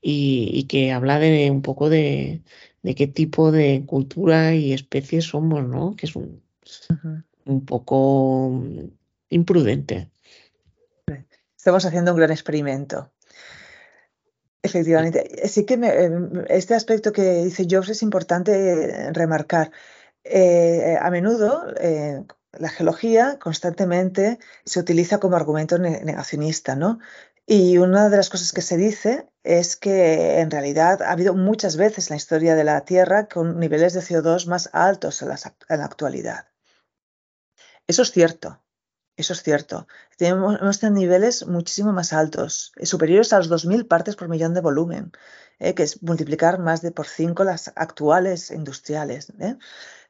y, 0.00 0.64
que 0.68 0.92
habla 0.92 1.18
de 1.18 1.50
un 1.50 1.62
poco 1.62 1.88
de, 1.88 2.42
qué 2.96 3.06
tipo 3.06 3.50
de 3.50 3.84
cultura 3.86 4.54
y 4.54 4.72
especie 4.72 5.20
somos, 5.20 5.66
¿no? 5.66 5.96
Que 5.96 6.06
es 6.06 6.14
un, 6.14 6.42
un 7.44 7.64
poco 7.64 8.62
imprudente. 9.30 10.10
Estamos 11.56 11.84
haciendo 11.84 12.12
un 12.12 12.18
gran 12.18 12.30
experimento. 12.30 13.10
Efectivamente. 14.62 15.48
Sí 15.48 15.64
que 15.64 15.74
em, 15.74 16.44
este 16.48 16.74
aspecto 16.74 17.12
que 17.12 17.44
dice 17.44 17.66
Jobs 17.68 17.88
es 17.88 18.02
importante 18.02 19.12
remarcar. 19.12 19.70
Eh, 20.24 20.96
a 21.00 21.10
menudo 21.10 21.72
eh, 21.80 22.24
la 22.52 22.68
geología 22.68 23.38
constantemente 23.38 24.38
se 24.64 24.80
utiliza 24.80 25.18
como 25.18 25.36
argumento 25.36 25.78
negacionista, 25.78 26.74
¿no? 26.74 26.98
Y 27.48 27.78
una 27.78 28.08
de 28.08 28.16
las 28.16 28.28
cosas 28.28 28.52
que 28.52 28.60
se 28.60 28.76
dice 28.76 29.28
es 29.44 29.76
que 29.76 30.40
en 30.40 30.50
realidad 30.50 31.00
ha 31.02 31.12
habido 31.12 31.32
muchas 31.32 31.76
veces 31.76 32.10
en 32.10 32.14
la 32.14 32.16
historia 32.16 32.56
de 32.56 32.64
la 32.64 32.84
Tierra 32.84 33.28
con 33.28 33.60
niveles 33.60 33.94
de 33.94 34.00
CO2 34.00 34.48
más 34.48 34.68
altos 34.72 35.22
en 35.22 35.28
la 35.28 35.84
actualidad. 35.84 36.48
Eso 37.86 38.02
es 38.02 38.10
cierto, 38.10 38.60
eso 39.16 39.32
es 39.32 39.44
cierto. 39.44 39.86
Tenemos, 40.16 40.60
hemos 40.60 40.80
tenido 40.80 41.00
niveles 41.00 41.46
muchísimo 41.46 41.92
más 41.92 42.12
altos, 42.12 42.72
eh, 42.76 42.86
superiores 42.86 43.32
a 43.32 43.38
los 43.38 43.48
2.000 43.48 43.86
partes 43.86 44.16
por 44.16 44.28
millón 44.28 44.52
de 44.52 44.60
volumen, 44.60 45.12
eh, 45.60 45.74
que 45.74 45.84
es 45.84 46.02
multiplicar 46.02 46.58
más 46.58 46.82
de 46.82 46.90
por 46.90 47.06
5 47.06 47.44
las 47.44 47.72
actuales 47.76 48.50
industriales. 48.50 49.32
Eh. 49.38 49.56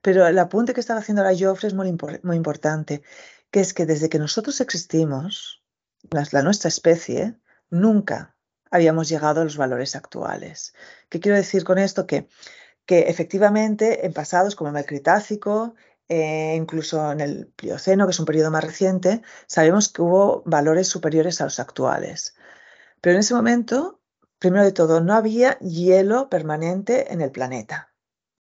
Pero 0.01 0.27
el 0.27 0.39
apunte 0.39 0.73
que 0.73 0.81
estaba 0.81 1.01
haciendo 1.01 1.23
ahora 1.23 1.37
Joffre 1.39 1.69
es 1.69 1.75
muy, 1.75 1.95
muy 2.23 2.37
importante, 2.37 3.03
que 3.51 3.61
es 3.61 3.75
que 3.75 3.85
desde 3.85 4.09
que 4.09 4.19
nosotros 4.19 4.61
existimos, 4.63 5.66
la, 6.11 6.43
nuestra 6.43 6.69
especie, 6.69 7.37
nunca 7.71 8.37
habíamos 8.71 9.09
llegado 9.09 9.41
a 9.41 9.45
los 9.45 9.57
valores 9.57 9.97
actuales. 9.97 10.75
¿Qué 11.09 11.21
quiero 11.21 11.37
decir 11.37 11.65
con 11.65 11.79
esto? 11.79 12.07
Que, 12.07 12.29
que 12.85 13.09
efectivamente 13.09 14.07
en 14.07 14.13
pasados 14.13 14.57
como 14.57 14.77
el 14.77 14.87
Cretácico, 14.87 15.75
eh, 16.09 16.55
incluso 16.57 17.11
en 17.13 17.21
el 17.21 17.49
Plioceno, 17.49 18.07
que 18.07 18.13
es 18.13 18.21
un 18.21 18.27
periodo 18.27 18.51
más 18.51 18.65
reciente, 18.65 19.23
sabemos 19.47 19.89
que 19.89 20.03
hubo 20.03 20.43
valores 20.47 20.89
superiores 20.89 21.41
a 21.41 21.45
los 21.45 21.59
actuales. 21.59 22.37
Pero 23.01 23.15
en 23.15 23.21
ese 23.21 23.35
momento, 23.35 24.01
primero 24.39 24.65
de 24.65 24.73
todo, 24.73 25.01
no 25.01 25.15
había 25.15 25.59
hielo 25.59 26.29
permanente 26.29 27.13
en 27.13 27.21
el 27.21 27.31
planeta. 27.31 27.93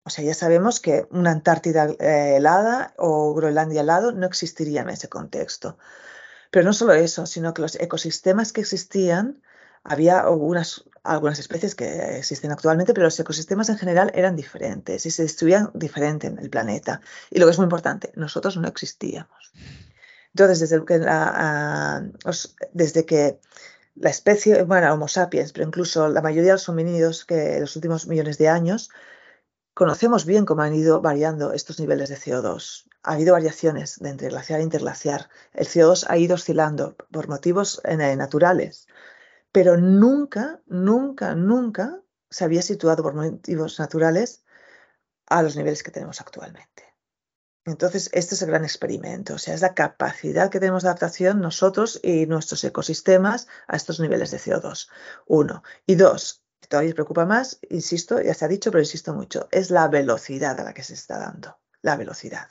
O 0.04 0.10
sea, 0.10 0.24
ya 0.24 0.34
sabemos 0.34 0.80
que 0.80 1.06
una 1.10 1.30
Antártida 1.30 1.86
eh, 2.00 2.36
helada 2.36 2.94
o 2.98 3.34
Groenlandia 3.34 3.82
helado 3.82 4.12
no 4.12 4.26
existiría 4.26 4.82
en 4.82 4.90
ese 4.90 5.08
contexto. 5.08 5.78
Pero 6.52 6.64
no 6.66 6.72
solo 6.72 6.92
eso, 6.92 7.26
sino 7.26 7.54
que 7.54 7.62
los 7.62 7.74
ecosistemas 7.74 8.52
que 8.52 8.60
existían, 8.60 9.42
había 9.82 10.20
algunas 10.20 10.84
algunas 11.04 11.40
especies 11.40 11.74
que 11.74 12.18
existen 12.18 12.52
actualmente, 12.52 12.94
pero 12.94 13.06
los 13.06 13.18
ecosistemas 13.18 13.68
en 13.68 13.78
general 13.78 14.12
eran 14.14 14.36
diferentes 14.36 15.04
y 15.04 15.10
se 15.10 15.24
destruían 15.24 15.70
diferente 15.74 16.28
en 16.28 16.38
el 16.38 16.48
planeta. 16.48 17.00
Y 17.30 17.40
lo 17.40 17.46
que 17.46 17.52
es 17.52 17.58
muy 17.58 17.64
importante, 17.64 18.12
nosotros 18.14 18.56
no 18.56 18.68
existíamos. 18.68 19.52
Entonces, 20.34 20.60
desde 20.60 20.84
que 20.84 20.98
la, 20.98 22.04
desde 22.72 23.04
que 23.04 23.40
la 23.96 24.10
especie, 24.10 24.62
bueno, 24.62 24.92
Homo 24.92 25.08
sapiens, 25.08 25.52
pero 25.52 25.66
incluso 25.66 26.08
la 26.08 26.22
mayoría 26.22 26.52
de 26.52 26.54
los 26.54 26.68
homínidos 26.68 27.24
que 27.24 27.54
en 27.54 27.62
los 27.62 27.74
últimos 27.76 28.06
millones 28.06 28.38
de 28.38 28.48
años, 28.48 28.90
conocemos 29.74 30.26
bien 30.26 30.44
cómo 30.44 30.62
han 30.62 30.74
ido 30.74 31.00
variando 31.00 31.52
estos 31.52 31.78
niveles 31.80 32.08
de 32.08 32.16
CO2. 32.16 32.84
Ha 33.02 33.12
habido 33.14 33.32
variaciones 33.32 33.98
de 33.98 34.10
entre 34.10 34.28
glaciar 34.28 34.60
e 34.60 34.64
interglaciar. 34.64 35.28
El 35.52 35.66
CO2 35.66 36.06
ha 36.08 36.16
ido 36.18 36.34
oscilando 36.34 36.96
por 37.10 37.28
motivos 37.28 37.80
eh, 37.84 38.16
naturales 38.16 38.86
pero 39.52 39.76
nunca, 39.76 40.60
nunca, 40.66 41.34
nunca 41.34 42.00
se 42.30 42.44
había 42.44 42.62
situado 42.62 43.02
por 43.02 43.14
motivos 43.14 43.78
naturales 43.78 44.42
a 45.26 45.42
los 45.42 45.56
niveles 45.56 45.82
que 45.82 45.90
tenemos 45.90 46.20
actualmente. 46.20 46.84
Entonces, 47.64 48.10
este 48.12 48.34
es 48.34 48.42
el 48.42 48.48
gran 48.48 48.64
experimento, 48.64 49.34
o 49.34 49.38
sea, 49.38 49.54
es 49.54 49.60
la 49.60 49.74
capacidad 49.74 50.50
que 50.50 50.58
tenemos 50.58 50.82
de 50.82 50.88
adaptación 50.88 51.40
nosotros 51.40 52.00
y 52.02 52.26
nuestros 52.26 52.64
ecosistemas 52.64 53.46
a 53.68 53.76
estos 53.76 54.00
niveles 54.00 54.32
de 54.32 54.38
CO2. 54.38 54.88
Uno. 55.26 55.62
Y 55.86 55.94
dos, 55.94 56.41
todavía 56.72 56.94
preocupa 56.94 57.26
más, 57.26 57.58
insisto, 57.68 58.18
ya 58.22 58.32
se 58.32 58.46
ha 58.46 58.48
dicho, 58.48 58.70
pero 58.70 58.80
insisto 58.80 59.12
mucho, 59.12 59.46
es 59.50 59.70
la 59.70 59.88
velocidad 59.88 60.58
a 60.58 60.64
la 60.64 60.72
que 60.72 60.82
se 60.82 60.94
está 60.94 61.18
dando, 61.18 61.58
la 61.82 61.98
velocidad. 61.98 62.48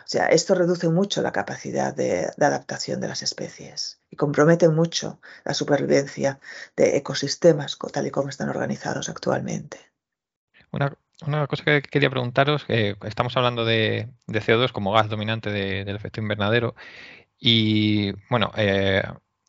O 0.00 0.08
sea, 0.12 0.26
esto 0.26 0.56
reduce 0.56 0.88
mucho 0.88 1.22
la 1.22 1.30
capacidad 1.30 1.94
de, 1.94 2.28
adaptación 2.40 3.00
de 3.00 3.06
las 3.06 3.22
especies 3.22 4.00
y 4.10 4.16
compromete 4.16 4.68
mucho 4.68 5.20
la 5.44 5.54
supervivencia 5.54 6.40
de 6.74 6.96
ecosistemas 6.96 7.78
tal 7.92 8.08
y 8.08 8.10
como 8.10 8.30
están 8.30 8.48
organizados 8.48 9.08
actualmente. 9.08 9.78
Una, 10.72 10.96
cosa 11.46 11.62
que 11.62 11.82
quería 11.82 12.10
preguntaros, 12.10 12.64
que 12.64 12.96
estamos 13.04 13.36
hablando 13.36 13.64
de, 13.64 14.08
CO2 14.26 14.72
como 14.72 14.90
gas 14.90 15.08
dominante 15.08 15.50
del 15.50 15.94
efecto 15.94 16.20
invernadero 16.20 16.74
y 17.38 18.10
bueno, 18.28 18.50
eh, 18.56 19.04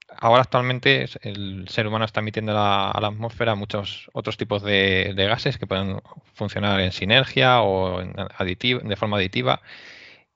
ahora 0.09 0.41
actualmente 0.41 1.07
el 1.21 1.67
ser 1.69 1.87
humano 1.87 2.05
está 2.05 2.19
emitiendo 2.21 2.51
a 2.53 2.97
la 2.99 3.07
atmósfera 3.07 3.55
muchos 3.55 4.09
otros 4.13 4.37
tipos 4.37 4.63
de, 4.63 5.13
gases 5.15 5.57
que 5.57 5.67
pueden 5.67 6.01
funcionar 6.33 6.79
en 6.81 6.91
sinergia 6.91 7.61
o 7.61 8.01
de 8.01 8.95
forma 8.95 9.17
aditiva. 9.17 9.61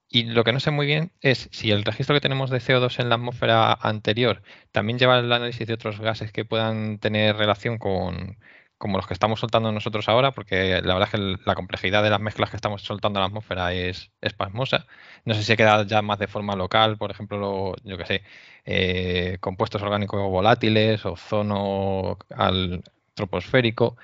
Y 0.10 0.24
lo 0.24 0.44
que 0.44 0.54
no 0.54 0.60
sé 0.60 0.72
muy 0.72 0.86
bien 0.86 1.12
es 1.22 1.50
si 1.52 1.72
el 1.72 1.84
registro 1.84 2.16
que 2.16 2.22
tenemos 2.22 2.50
de 2.50 2.60
CO2 2.60 3.00
en 3.00 3.10
la 3.10 3.16
atmósfera 3.16 3.74
anterior 3.74 4.42
también 4.72 5.00
lleva 5.00 5.20
el 5.20 5.32
análisis 5.32 5.68
de 5.68 5.74
otros 5.74 6.00
gases 6.00 6.32
que 6.32 6.46
puedan 6.46 6.98
tener 7.00 7.36
relación 7.36 7.78
con 7.78 8.38
como 8.78 8.98
los 8.98 9.08
que 9.08 9.14
estamos 9.14 9.40
soltando 9.40 9.72
nosotros 9.72 10.08
ahora, 10.10 10.32
porque 10.32 10.82
la 10.82 10.94
verdad 10.94 11.10
es 11.14 11.20
que 11.20 11.44
la 11.46 11.56
complejidad 11.56 12.04
de 12.04 12.10
las 12.10 12.20
mezclas 12.22 12.50
que 12.50 12.58
estamos 12.58 12.84
soltando 12.84 13.20
a 13.20 13.22
la 13.22 13.28
atmósfera 13.28 13.74
es, 13.74 14.12
espasmosa. 14.22 14.86
No 15.26 15.34
sé 15.34 15.44
si 15.44 15.56
queda 15.56 15.86
ya 15.86 16.02
más 16.02 16.20
de 16.20 16.28
forma 16.28 16.56
local, 16.56 16.98
por 16.98 17.12
ejemplo, 17.12 17.76
yo 17.84 17.98
que 17.98 18.06
sé, 18.06 18.24
eh, 18.66 19.38
compuestos 19.42 19.82
orgánicos 19.82 20.22
volátiles, 20.30 21.06
ozono 21.06 22.18
al 22.36 22.84
troposférico. 23.16 23.98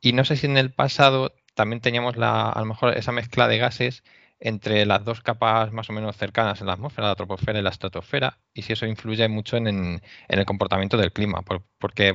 Y 0.00 0.12
no 0.12 0.24
sé 0.24 0.36
si 0.36 0.46
en 0.46 0.58
el 0.58 0.72
pasado 0.72 1.34
también 1.54 1.80
teníamos 1.80 2.16
la, 2.16 2.50
a 2.50 2.60
lo 2.60 2.66
mejor 2.66 2.96
esa 2.96 3.12
mezcla 3.12 3.48
de 3.48 3.58
gases 3.58 4.04
entre 4.40 4.84
las 4.86 5.04
dos 5.04 5.20
capas 5.22 5.72
más 5.72 5.88
o 5.88 5.92
menos 5.92 6.16
cercanas 6.16 6.60
en 6.60 6.66
la 6.66 6.74
atmósfera, 6.74 7.08
la 7.08 7.14
troposfera 7.14 7.60
y 7.60 7.62
la 7.62 7.70
estratosfera, 7.70 8.40
y 8.52 8.62
si 8.62 8.72
eso 8.72 8.86
influye 8.86 9.28
mucho 9.28 9.56
en, 9.56 10.02
el 10.28 10.44
comportamiento 10.44 10.96
del 10.96 11.12
clima, 11.12 11.42
porque 11.78 12.14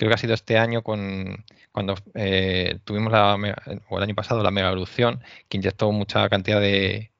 creo 0.00 0.08
que 0.08 0.14
ha 0.14 0.18
sido 0.18 0.32
este 0.34 0.56
año 0.56 0.82
con, 0.82 1.44
cuando 1.72 1.94
eh, 2.14 2.80
tuvimos 2.84 3.12
la, 3.12 3.36
o 3.90 3.98
el 3.98 4.02
año 4.02 4.14
pasado 4.14 4.42
la 4.42 4.50
mega 4.50 4.70
erupción 4.72 5.22
que 5.48 5.58
inyectó 5.58 5.92
mucha 5.92 6.26
cantidad 6.30 6.58
de, 6.58 7.12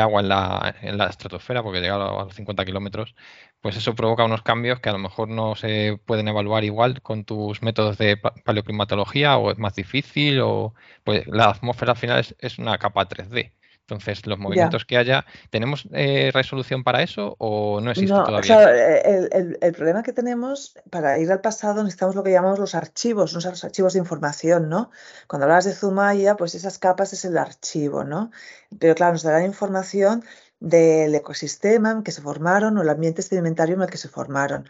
agua 0.00 0.20
en 0.20 0.28
la, 0.28 0.74
en 0.82 0.98
la 0.98 1.06
estratosfera, 1.06 1.62
porque 1.62 1.80
llegaba 1.80 2.22
a 2.22 2.24
los 2.24 2.34
50 2.34 2.64
kilómetros, 2.64 3.14
pues 3.60 3.76
eso 3.76 3.94
provoca 3.94 4.24
unos 4.24 4.42
cambios 4.42 4.80
que 4.80 4.88
a 4.88 4.92
lo 4.92 4.98
mejor 4.98 5.28
no 5.28 5.54
se 5.54 6.00
pueden 6.04 6.26
evaluar 6.26 6.64
igual 6.64 7.02
con 7.02 7.24
tus 7.24 7.62
métodos 7.62 7.98
de 7.98 8.16
paleoclimatología 8.16 9.36
o 9.36 9.52
es 9.52 9.58
más 9.58 9.76
difícil 9.76 10.40
o 10.40 10.74
pues 11.04 11.26
la 11.28 11.50
atmósfera 11.50 11.92
al 11.92 11.98
final 11.98 12.26
es, 12.40 12.58
una 12.58 12.78
capa 12.78 13.08
3D. 13.08 13.52
Entonces, 13.88 14.26
los 14.26 14.36
movimientos 14.36 14.84
que 14.84 14.96
haya, 14.96 15.24
¿tenemos 15.50 15.86
eh, 15.92 16.32
resolución 16.34 16.82
para 16.82 17.04
eso 17.04 17.36
o 17.38 17.80
no 17.80 17.92
existe 17.92 18.12
todavía? 18.12 18.40
Claro, 18.40 18.72
el, 18.72 19.58
el, 19.60 19.72
problema 19.74 20.02
que 20.02 20.12
tenemos 20.12 20.74
para 20.90 21.20
ir 21.20 21.30
al 21.30 21.40
pasado 21.40 21.84
necesitamos 21.84 22.16
lo 22.16 22.24
que 22.24 22.32
llamamos 22.32 22.58
los 22.58 22.74
archivos, 22.74 23.32
los 23.32 23.46
archivos 23.46 23.92
de 23.92 24.00
información, 24.00 24.68
¿no? 24.68 24.90
Cuando 25.28 25.44
hablas 25.44 25.66
de 25.66 25.72
Zumaya, 25.72 26.34
pues 26.34 26.56
esas 26.56 26.78
capas 26.78 27.12
es 27.12 27.24
el 27.24 27.38
archivo, 27.38 28.02
¿no? 28.02 28.32
Pero 28.76 28.96
claro, 28.96 29.12
nos 29.12 29.22
darán 29.22 29.44
información 29.44 30.24
del 30.58 31.14
ecosistema 31.14 31.92
en 31.92 32.02
que 32.02 32.10
se 32.10 32.22
formaron 32.22 32.76
o 32.78 32.82
el 32.82 32.88
ambiente 32.88 33.22
sedimentario 33.22 33.76
en 33.76 33.82
el 33.82 33.88
que 33.90 33.98
se 33.98 34.08
formaron. 34.08 34.68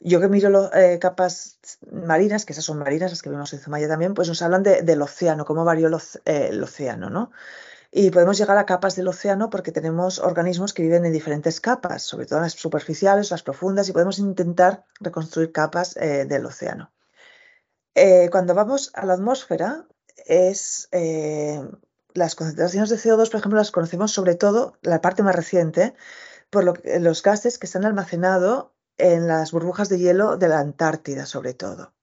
Yo 0.00 0.20
que 0.20 0.26
miro 0.26 0.50
las 0.50 0.74
eh, 0.74 0.98
capas 1.00 1.60
marinas, 1.92 2.44
que 2.44 2.52
esas 2.52 2.64
son 2.64 2.78
marinas, 2.78 3.12
las 3.12 3.22
que 3.22 3.30
vemos 3.30 3.52
en 3.52 3.60
Zumaya 3.60 3.86
también, 3.86 4.14
pues 4.14 4.26
nos 4.26 4.42
hablan 4.42 4.64
del 4.64 5.02
océano, 5.02 5.44
cómo 5.44 5.64
varió 5.64 5.86
el, 5.86 5.94
eh, 6.24 6.48
el 6.50 6.62
océano, 6.64 7.10
¿no? 7.10 7.30
Y 7.98 8.10
podemos 8.10 8.36
llegar 8.36 8.58
a 8.58 8.66
capas 8.66 8.94
del 8.94 9.08
océano 9.08 9.48
porque 9.48 9.72
tenemos 9.72 10.18
organismos 10.18 10.74
que 10.74 10.82
viven 10.82 11.06
en 11.06 11.14
diferentes 11.14 11.62
capas, 11.62 12.02
sobre 12.02 12.26
todo 12.26 12.40
las 12.40 12.52
superficiales, 12.52 13.30
las 13.30 13.42
profundas, 13.42 13.88
y 13.88 13.92
podemos 13.92 14.18
intentar 14.18 14.84
reconstruir 15.00 15.50
capas 15.50 15.96
eh, 15.96 16.26
del 16.26 16.44
océano. 16.44 16.92
Eh, 17.94 18.28
cuando 18.30 18.54
vamos 18.54 18.90
a 18.92 19.06
la 19.06 19.14
atmósfera, 19.14 19.86
es, 20.26 20.90
eh, 20.92 21.66
las 22.12 22.34
concentraciones 22.34 22.90
de 22.90 22.98
CO2, 22.98 23.30
por 23.30 23.40
ejemplo, 23.40 23.58
las 23.58 23.70
conocemos 23.70 24.12
sobre 24.12 24.34
todo, 24.34 24.76
la 24.82 25.00
parte 25.00 25.22
más 25.22 25.34
reciente, 25.34 25.94
por 26.50 26.64
los 27.00 27.22
gases 27.22 27.56
que 27.56 27.64
están 27.64 27.86
almacenados 27.86 28.72
en 28.98 29.26
las 29.26 29.52
burbujas 29.52 29.88
de 29.88 30.00
hielo 30.00 30.36
de 30.36 30.48
la 30.48 30.58
Antártida, 30.58 31.24
sobre 31.24 31.54
todo. 31.54 31.94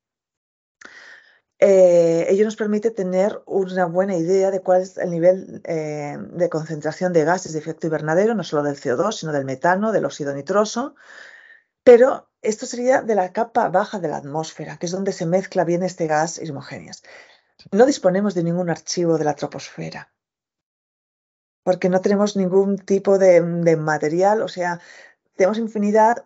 Eh, 1.65 2.25
ello 2.27 2.43
nos 2.43 2.57
permite 2.57 2.91
tener 2.91 3.41
una 3.45 3.85
buena 3.85 4.17
idea 4.17 4.51
de 4.51 4.59
cuál 4.59 4.81
es 4.81 4.97
el 4.97 5.11
nivel 5.11 5.61
eh, 5.63 6.17
de 6.19 6.49
concentración 6.49 7.13
de 7.13 7.23
gases 7.23 7.53
de 7.53 7.59
efecto 7.59 7.87
invernadero, 7.87 8.35
no 8.35 8.43
solo 8.43 8.63
del 8.63 8.75
CO2, 8.75 9.13
sino 9.13 9.31
del 9.31 9.45
metano, 9.45 9.93
del 9.93 10.03
óxido 10.03 10.33
nitroso. 10.33 10.95
Pero 11.81 12.29
esto 12.41 12.65
sería 12.65 13.01
de 13.01 13.15
la 13.15 13.31
capa 13.31 13.69
baja 13.69 13.99
de 14.01 14.09
la 14.09 14.17
atmósfera, 14.17 14.75
que 14.75 14.87
es 14.87 14.91
donde 14.91 15.13
se 15.13 15.25
mezcla 15.25 15.63
bien 15.63 15.83
este 15.83 16.05
gas 16.05 16.37
y 16.37 16.49
homogéneas. 16.49 17.01
No 17.71 17.85
disponemos 17.85 18.33
de 18.33 18.43
ningún 18.43 18.69
archivo 18.69 19.17
de 19.17 19.23
la 19.23 19.35
troposfera, 19.35 20.11
porque 21.63 21.87
no 21.87 22.01
tenemos 22.01 22.35
ningún 22.35 22.77
tipo 22.77 23.17
de, 23.17 23.39
de 23.39 23.77
material, 23.77 24.41
o 24.41 24.49
sea, 24.49 24.81
tenemos 25.37 25.59
infinidad 25.59 26.25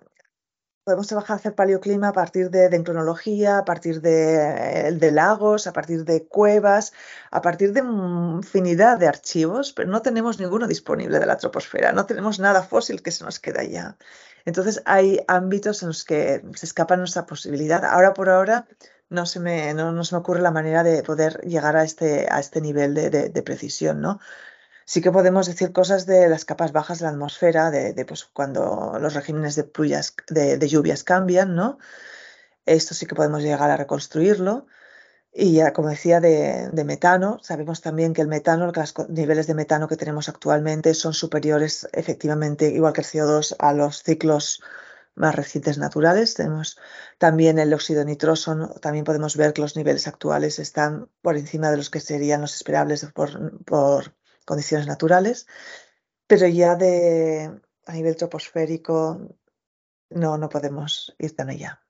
podemos 0.88 1.08
trabajar, 1.08 1.36
hacer 1.36 1.54
paleoclima 1.54 2.08
a 2.08 2.14
partir 2.14 2.50
de 2.50 2.70
dendronología, 2.70 3.58
a 3.58 3.66
partir 3.66 4.00
de, 4.00 4.94
de, 4.94 5.12
lagos, 5.12 5.68
a 5.68 5.74
partir 5.74 6.06
de 6.06 6.26
cuevas, 6.26 6.94
a 7.30 7.42
partir 7.42 7.74
de 7.74 7.82
infinidad 7.82 8.98
de 8.98 9.06
archivos, 9.06 9.74
pero 9.74 9.90
no 9.90 10.02
tenemos 10.02 10.40
ninguno 10.40 10.66
disponible 10.66 11.20
de 11.20 11.26
la 11.26 11.36
troposfera, 11.36 11.92
no 11.92 12.06
tenemos 12.06 12.40
nada 12.40 12.64
fósil 12.64 13.02
que 13.02 13.12
se 13.12 13.26
nos 13.26 13.38
queda 13.42 13.66
ya. 13.66 13.98
Entonces 14.46 14.82
hay 14.86 15.20
ámbitos 15.28 15.82
en 15.82 15.90
los 15.90 16.06
que 16.06 16.42
se 16.56 16.66
escapa 16.66 16.96
nuestra 16.96 17.26
posibilidad. 17.26 17.84
Ahora 17.84 18.14
por 18.14 18.30
ahora 18.30 18.66
no 19.10 19.26
se 19.26 19.42
me, 19.42 19.74
no, 19.74 20.06
se 20.06 20.16
me 20.16 20.20
ocurre 20.20 20.40
la 20.42 20.52
manera 20.52 20.84
de 20.84 21.04
poder 21.04 21.42
llegar 21.42 21.76
a 21.76 21.84
este, 21.84 22.28
a 22.32 22.40
este 22.40 22.62
nivel 22.62 22.94
de, 22.94 23.10
de 23.10 23.42
precisión, 23.44 24.00
¿no? 24.00 24.22
Sí 24.88 25.02
que 25.02 25.12
podemos 25.12 25.48
decir 25.48 25.74
cosas 25.74 26.06
de 26.06 26.30
las 26.30 26.46
capas 26.46 26.72
bajas 26.72 27.00
de 27.00 27.06
la 27.06 27.12
atmósfera, 27.12 27.72
de, 27.72 28.06
pues, 28.06 28.24
cuando 28.26 28.98
los 29.02 29.14
regímenes 29.14 29.56
de, 29.56 30.58
de, 30.58 30.68
lluvias 30.70 31.04
cambian, 31.04 31.56
¿no? 31.56 31.78
Esto 32.66 32.94
sí 32.96 33.06
que 33.06 33.16
podemos 33.16 33.44
llegar 33.44 33.70
a 33.70 33.78
reconstruirlo. 33.78 34.68
Y 35.34 35.54
ya, 35.56 35.74
como 35.74 35.90
decía, 35.90 36.22
de, 36.22 36.72
metano, 36.86 37.40
sabemos 37.44 37.82
también 37.82 38.14
que 38.14 38.22
el 38.22 38.30
metano, 38.30 38.72
los 38.72 38.94
niveles 39.10 39.48
de 39.48 39.56
metano 39.56 39.90
que 39.90 39.98
tenemos 39.98 40.30
actualmente 40.30 40.94
son 40.94 41.14
superiores, 41.14 41.88
efectivamente, 41.92 42.70
igual 42.70 42.94
que 42.94 43.02
el 43.02 43.08
CO2, 43.08 43.56
a 43.60 43.74
los 43.74 44.04
ciclos 44.04 44.62
más 45.16 45.36
recientes 45.36 45.78
naturales. 45.78 46.34
Tenemos 46.34 46.78
también 47.18 47.60
el 47.60 47.74
óxido 47.74 48.06
nitroso, 48.06 48.76
también 48.82 49.04
podemos 49.06 49.36
ver 49.36 49.54
que 49.54 49.62
los 49.62 49.76
niveles 49.76 50.08
actuales 50.08 50.60
están 50.60 51.10
por 51.22 51.36
encima 51.38 51.72
de 51.72 51.78
los 51.78 51.90
que 51.90 52.00
serían 52.00 52.42
los 52.42 52.56
esperables 52.56 53.06
por, 53.14 53.64
por 53.66 54.17
condiciones 54.48 54.88
naturales, 54.88 55.46
pero 56.26 56.48
ya 56.48 56.76
de, 56.76 57.52
a 57.86 57.94
nivel 57.94 58.16
troposférico 58.16 59.36
no, 60.10 60.38
no 60.38 60.50
podemos 60.50 61.14
ir 61.20 61.36
tan 61.36 61.50
allá. 61.50 61.82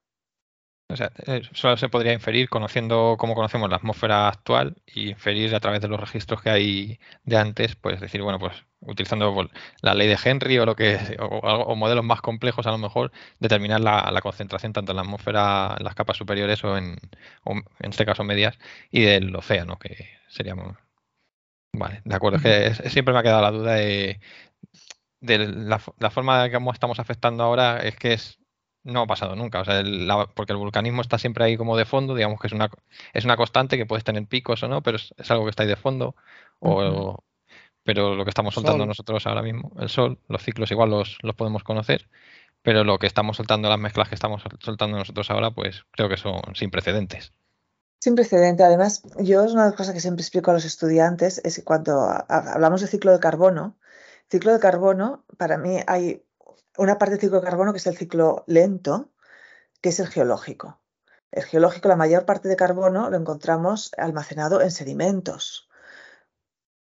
O 0.90 0.96
sea, 0.96 1.12
eh, 1.28 1.42
solo 1.52 1.76
se 1.76 1.90
podría 1.90 2.14
inferir 2.14 2.48
conociendo 2.50 3.18
cómo 3.20 3.36
conocemos 3.36 3.70
la 3.70 3.76
atmósfera 3.76 4.30
actual 4.30 4.78
y 4.86 5.10
inferir 5.10 5.54
a 5.54 5.60
través 5.60 5.82
de 5.82 5.90
los 5.90 6.00
registros 6.00 6.42
que 6.42 6.50
hay 6.50 7.00
de 7.26 7.38
antes, 7.38 7.76
pues 7.76 8.00
decir, 8.00 8.22
bueno, 8.22 8.40
pues 8.40 8.54
utilizando 8.80 9.50
la 9.82 9.94
ley 9.94 10.08
de 10.08 10.18
Henry 10.24 10.58
o 10.60 10.66
lo 10.66 10.76
que 10.78 11.18
o, 11.20 11.76
modelos 11.76 12.06
más 12.06 12.22
complejos 12.22 12.68
a 12.68 12.72
lo 12.72 12.78
mejor 12.78 13.12
determinar 13.40 13.82
la, 13.82 14.22
concentración 14.22 14.72
tanto 14.72 14.94
en 14.94 14.96
la 14.96 15.02
atmósfera, 15.02 15.76
en 15.78 15.84
las 15.84 15.94
capas 15.94 16.18
superiores 16.18 16.64
o 16.64 16.78
en, 16.78 16.98
en 17.46 17.90
este 17.90 18.06
caso 18.06 18.24
medias 18.24 18.58
y 18.90 19.02
del 19.02 19.36
océano, 19.36 19.78
que 19.78 20.08
seríamos 20.30 20.78
Vale, 21.74 22.02
de 22.04 22.16
acuerdo. 22.16 22.38
Es 22.44 22.82
que 22.82 22.90
siempre 22.90 23.14
me 23.14 23.20
ha 23.20 23.24
quedado 23.24 23.42
la 23.42 23.52
duda 23.52 23.74
de, 23.76 24.20
la, 25.20 25.80
forma 26.10 26.44
de 26.44 26.52
cómo 26.52 26.72
estamos 26.72 27.00
afectando 27.00 27.44
ahora 27.44 27.80
es 27.80 27.96
que 27.96 28.14
es 28.14 28.40
no 28.84 29.02
ha 29.02 29.08
pasado 29.08 29.36
nunca, 29.36 29.60
o 29.60 29.66
sea, 29.66 29.84
porque 30.34 30.54
el 30.54 30.58
vulcanismo 30.58 31.02
está 31.02 31.18
siempre 31.18 31.44
ahí 31.44 31.58
como 31.58 31.76
de 31.76 31.84
fondo, 31.84 32.16
digamos 32.16 32.40
que 32.40 32.48
es 32.48 32.54
una, 32.54 32.70
es 33.14 33.26
una 33.26 33.36
constante 33.36 33.76
que 33.76 33.86
puedes 33.86 34.06
tener 34.06 34.26
picos 34.28 34.64
o 34.64 34.70
no, 34.70 34.82
pero 34.82 34.96
es, 34.96 35.14
algo 35.30 35.44
que 35.44 35.50
está 35.50 35.64
ahí 35.64 35.70
de 35.70 35.76
fondo. 35.76 36.16
O, 36.60 37.18
pero 37.84 38.16
lo 38.16 38.24
que 38.24 38.30
estamos 38.30 38.54
soltando 38.54 38.86
nosotros 38.86 39.28
ahora 39.28 39.42
mismo, 39.42 39.74
el 39.80 39.90
sol, 39.90 40.20
los 40.30 40.42
ciclos 40.42 40.72
igual 40.72 40.90
los, 40.90 41.18
los 41.22 41.36
podemos 41.36 41.64
conocer, 41.64 42.10
pero 42.62 42.84
lo 42.84 42.98
que 43.00 43.08
estamos 43.08 43.38
soltando, 43.38 43.70
las 43.70 43.80
mezclas 43.80 44.10
que 44.10 44.16
estamos 44.16 44.44
soltando 44.60 44.98
nosotros 44.98 45.30
ahora, 45.32 45.52
pues 45.52 45.86
creo 45.92 46.10
que 46.10 46.18
son 46.18 46.42
sin 46.54 46.70
precedentes. 46.70 47.34
Sin 48.00 48.16
precedente. 48.16 48.64
Además, 48.64 49.02
yo 49.20 49.44
es 49.44 49.54
una 49.54 49.64
de 49.64 49.70
las 49.70 49.78
cosas 49.78 49.94
que 49.94 50.02
siempre 50.02 50.22
explico 50.22 50.52
a 50.52 50.54
los 50.54 50.66
estudiantes, 50.66 51.42
es 51.44 51.56
que 51.56 51.64
cuando 51.64 52.08
hablamos 52.28 52.82
de 52.82 52.88
ciclo 52.88 53.12
de 53.12 53.20
carbono, 53.20 53.78
ciclo 54.30 54.54
de 54.54 54.60
carbono, 54.60 55.26
para 55.38 55.58
mí 55.58 55.80
hay 55.88 56.24
una 56.78 56.98
parte 56.98 57.16
del 57.16 57.22
ciclo 57.22 57.40
de 57.42 57.48
carbono 57.48 57.74
que 57.74 57.80
es 57.80 57.88
el 57.88 57.98
ciclo 57.98 58.44
lento, 58.48 59.12
que 59.82 59.90
es 59.90 60.00
el 60.00 60.08
geológico. 60.08 60.80
El 61.32 61.44
geológico, 61.44 61.90
la 61.90 61.96
mayor 61.96 62.26
parte 62.26 62.48
de 62.48 62.56
carbono 62.56 63.10
lo 63.10 63.18
encontramos 63.18 63.92
almacenado 63.98 64.62
en 64.62 64.72
sedimentos. 64.72 65.68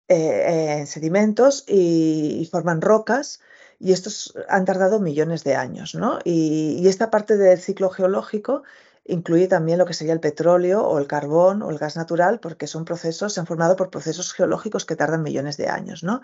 Eh, 0.09 0.79
en 0.79 0.87
sedimentos 0.87 1.65
y, 1.67 2.49
forman 2.51 2.81
rocas 2.81 3.41
y 3.79 3.93
estos 3.93 4.35
han 4.49 4.65
tardado 4.65 5.01
millones 5.01 5.43
de 5.43 5.57
años, 5.57 5.97
¿no? 5.97 6.21
y 6.25 6.87
esta 6.87 7.11
parte 7.11 7.37
del 7.37 7.59
ciclo 7.61 7.91
geológico 7.91 8.63
incluye 9.09 9.49
también 9.49 9.79
lo 9.79 9.87
que 9.87 9.95
sería 9.95 10.13
el 10.13 10.21
petróleo 10.21 10.83
o 10.87 10.99
el 10.99 11.07
carbón 11.07 11.63
o 11.63 11.71
el 11.71 11.79
gas 11.79 11.97
natural, 11.97 12.41
porque 12.41 12.67
son 12.67 12.85
procesos, 12.85 13.35
se 13.35 13.41
han 13.41 13.47
formado 13.47 13.77
por 13.77 13.91
procesos 13.91 14.33
geológicos 14.33 14.85
que 14.85 14.97
tardan 14.97 15.23
millones 15.23 15.57
de 15.57 15.69
años. 15.69 16.03
¿no? 16.03 16.23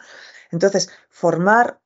Entonces, 0.50 0.90
formar, 1.08 1.80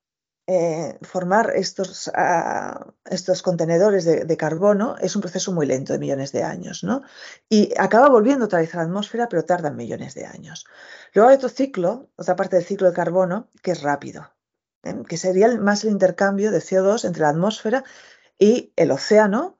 eh, 0.46 0.98
formar 1.02 1.52
estos, 1.54 2.10
ah, 2.14 2.86
estos 3.04 3.42
contenedores 3.42 4.04
de, 4.04 4.36
carbono 4.36 4.96
es 5.00 5.16
un 5.16 5.22
proceso 5.22 5.52
muy 5.52 5.66
lento 5.66 5.92
de 5.92 5.98
millones 5.98 6.32
de 6.32 6.42
años. 6.42 6.82
¿no? 6.82 7.02
Y 7.48 7.72
acaba 7.78 8.08
volviendo 8.08 8.46
otra 8.46 8.60
vez 8.60 8.74
a 8.74 8.78
la 8.78 8.84
atmósfera, 8.84 9.28
pero 9.28 9.44
tardan 9.44 9.76
millones 9.76 10.14
de 10.14 10.26
años. 10.26 10.66
Luego 11.12 11.30
hay 11.30 11.36
otro 11.36 11.48
ciclo, 11.48 12.10
otra 12.16 12.36
parte 12.36 12.56
del 12.56 12.64
ciclo 12.64 12.88
de 12.88 12.94
carbono, 12.94 13.48
que 13.62 13.72
es 13.72 13.82
rápido, 13.82 14.30
¿eh? 14.82 15.02
que 15.08 15.16
sería 15.16 15.54
más 15.56 15.84
el 15.84 15.90
intercambio 15.90 16.50
de 16.50 16.58
CO2 16.58 17.04
entre 17.04 17.22
la 17.22 17.30
atmósfera 17.30 17.84
y 18.38 18.72
el 18.76 18.90
océano, 18.90 19.56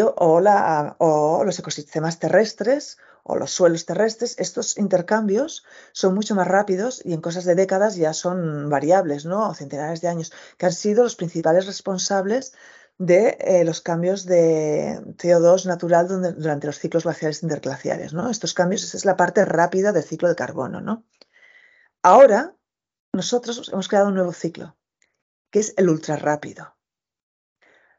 o, 0.00 1.44
los 1.44 1.58
ecosistemas 1.58 2.18
terrestres 2.18 2.98
o 3.24 3.36
los 3.36 3.50
suelos 3.50 3.84
terrestres, 3.84 4.34
estos 4.38 4.78
intercambios 4.78 5.64
son 5.92 6.14
mucho 6.14 6.34
más 6.34 6.48
rápidos 6.48 7.02
y 7.04 7.12
en 7.12 7.20
cosas 7.20 7.44
de 7.44 7.54
décadas 7.54 7.96
ya 7.96 8.12
son 8.12 8.68
variables, 8.68 9.26
¿no? 9.26 9.48
O 9.48 9.54
centenares 9.54 10.00
de 10.00 10.08
años, 10.08 10.32
que 10.56 10.66
han 10.66 10.72
sido 10.72 11.04
los 11.04 11.14
principales 11.14 11.66
responsables 11.66 12.52
de 12.98 13.36
eh, 13.40 13.64
los 13.64 13.80
cambios 13.80 14.26
de 14.26 15.00
CO2 15.18 15.66
natural 15.66 16.08
durante 16.08 16.66
los 16.66 16.78
ciclos 16.78 17.04
glaciares 17.04 17.42
interglaciares, 17.42 18.12
¿no? 18.12 18.30
Estos 18.30 18.54
cambios, 18.54 18.82
esa 18.82 18.96
es 18.96 19.04
la 19.04 19.16
parte 19.16 19.44
rápida 19.44 19.92
del 19.92 20.04
ciclo 20.04 20.28
de 20.28 20.34
carbono, 20.34 20.80
¿no? 20.80 21.04
Ahora, 22.02 22.56
nosotros 23.12 23.70
hemos 23.72 23.88
creado 23.88 24.08
un 24.08 24.14
nuevo 24.14 24.32
ciclo, 24.32 24.76
que 25.50 25.60
es 25.60 25.74
el 25.76 25.88
ultrarrápido. 25.88 26.76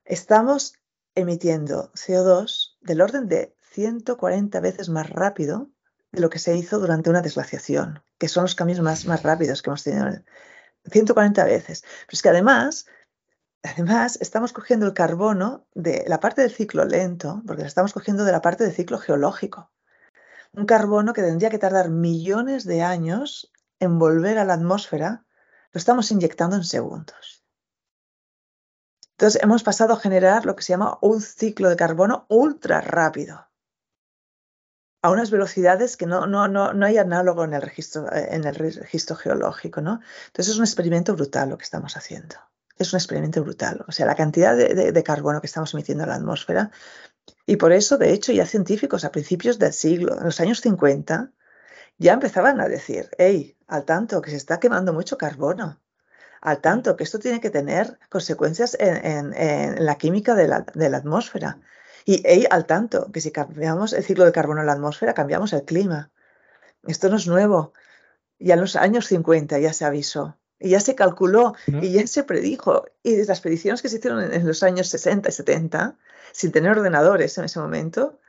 Estamos 0.05 0.75
emitiendo 1.15 1.91
CO2 1.93 2.77
del 2.81 3.01
orden 3.01 3.27
de 3.27 3.55
140 3.71 4.59
veces 4.59 4.89
más 4.89 5.09
rápido 5.09 5.69
de 6.11 6.21
lo 6.21 6.29
que 6.29 6.39
se 6.39 6.55
hizo 6.55 6.79
durante 6.79 7.09
una 7.09 7.21
desglaciación, 7.21 8.03
que 8.17 8.27
son 8.27 8.43
los 8.43 8.55
cambios 8.55 8.79
más, 8.81 9.05
más 9.05 9.23
rápidos 9.23 9.61
que 9.61 9.69
hemos 9.69 9.83
tenido. 9.83 10.07
140 10.91 11.43
veces. 11.45 11.81
Pero 11.81 12.09
es 12.11 12.21
que 12.21 12.29
además, 12.29 12.85
además 13.63 14.17
estamos 14.21 14.53
cogiendo 14.53 14.85
el 14.85 14.93
carbono 14.93 15.65
de 15.73 16.03
la 16.07 16.19
parte 16.19 16.41
del 16.41 16.51
ciclo 16.51 16.85
lento, 16.85 17.41
porque 17.47 17.63
lo 17.63 17.67
estamos 17.67 17.93
cogiendo 17.93 18.25
de 18.25 18.31
la 18.31 18.41
parte 18.41 18.63
del 18.63 18.73
ciclo 18.73 18.99
geológico. 18.99 19.71
Un 20.53 20.65
carbono 20.65 21.13
que 21.13 21.23
tendría 21.23 21.49
que 21.49 21.57
tardar 21.57 21.89
millones 21.89 22.65
de 22.65 22.83
años 22.83 23.51
en 23.79 23.97
volver 23.97 24.37
a 24.37 24.45
la 24.45 24.53
atmósfera 24.53 25.25
lo 25.71 25.79
estamos 25.79 26.11
inyectando 26.11 26.55
en 26.55 26.63
segundos. 26.63 27.42
Entonces 29.23 29.41
hemos 29.41 29.63
pasado 29.63 29.93
a 29.93 29.99
generar 30.01 30.45
lo 30.45 30.53
que 30.53 30.63
se 30.63 30.73
llama 30.73 30.97
un 30.99 31.21
ciclo 31.21 31.69
de 31.69 31.77
carbono 31.77 32.25
ultra 32.27 32.81
rápido 32.81 33.47
a 35.01 35.11
unas 35.11 35.31
velocidades 35.31 35.95
que 35.95 36.05
no, 36.05 36.27
no, 36.27 36.49
no, 36.49 36.73
no 36.73 36.85
hay 36.85 36.97
análogo 36.97 37.45
en 37.45 37.53
el, 37.53 37.61
registro, 37.61 38.13
en 38.13 38.43
el 38.43 38.53
registro 38.53 39.15
geológico. 39.15 39.79
¿no? 39.79 40.01
Entonces 40.25 40.51
es 40.51 40.57
un 40.57 40.65
experimento 40.65 41.15
brutal 41.15 41.51
lo 41.51 41.57
que 41.57 41.63
estamos 41.63 41.95
haciendo. 41.95 42.35
Es 42.77 42.91
un 42.91 42.97
experimento 42.97 43.41
brutal. 43.41 43.85
O 43.87 43.93
sea, 43.93 44.05
la 44.05 44.15
cantidad 44.15 44.57
de, 44.57 45.03
carbono 45.03 45.39
que 45.39 45.47
estamos 45.47 45.73
emitiendo 45.73 46.03
a 46.03 46.07
la 46.07 46.15
atmósfera. 46.15 46.71
Y 47.45 47.55
por 47.55 47.71
eso, 47.71 47.97
de 47.97 48.11
hecho, 48.11 48.33
ya 48.33 48.45
científicos 48.45 49.05
a 49.05 49.11
principios 49.13 49.57
del 49.57 49.71
siglo, 49.71 50.17
en 50.17 50.25
los 50.25 50.41
años 50.41 50.59
50, 50.59 51.31
ya 51.97 52.11
empezaban 52.11 52.59
a 52.59 52.67
decir, 52.67 53.09
hey, 53.17 53.55
al 53.67 53.85
tanto, 53.85 54.21
que 54.21 54.31
se 54.31 54.35
está 54.35 54.59
quemando 54.59 54.91
mucho 54.91 55.17
carbono, 55.17 55.79
al 56.43 56.59
tanto, 56.59 56.97
que 56.97 57.05
esto 57.05 57.19
tiene 57.19 57.39
que 57.39 57.49
tener 57.49 57.97
consecuencias 58.09 58.75
en, 58.77 59.33
la 59.85 59.95
química 59.95 60.35
de 60.35 60.49
la, 60.49 60.65
de 60.73 60.89
la 60.89 60.97
atmósfera. 60.97 61.59
Y 62.05 62.45
al 62.49 62.65
tanto, 62.65 63.09
que 63.13 63.21
si 63.21 63.31
cambiamos 63.31 63.93
el 63.93 64.03
ciclo 64.03 64.25
de 64.25 64.33
carbono 64.33 64.59
en 64.59 64.67
la 64.67 64.73
atmósfera, 64.73 65.13
cambiamos 65.13 65.53
el 65.53 65.63
clima. 65.63 66.11
Esto 66.85 67.07
no 67.07 67.15
es 67.15 67.27
nuevo. 67.27 67.71
Ya 68.39 68.55
en 68.55 68.59
los 68.59 68.75
años 68.75 69.07
50 69.07 69.57
ya 69.59 69.71
se 69.71 69.85
avisó. 69.85 70.37
Y 70.59 70.71
ya 70.71 70.81
se 70.81 70.95
calculó 70.95 71.55
y 71.65 71.93
ya 71.93 72.05
se 72.07 72.25
predijo. 72.25 72.85
Y 73.03 73.23
las 73.23 73.39
predicciones 73.39 73.81
que 73.81 73.87
se 73.87 73.97
hicieron 73.97 74.33
en, 74.33 74.45
los 74.45 74.63
años 74.63 74.89
60 74.89 75.29
y 75.29 75.31
70, 75.31 75.97
sin 76.33 76.51
tener 76.51 76.71
ordenadores 76.71 77.37
en 77.37 77.45
ese 77.45 77.59
momento, 77.61 78.19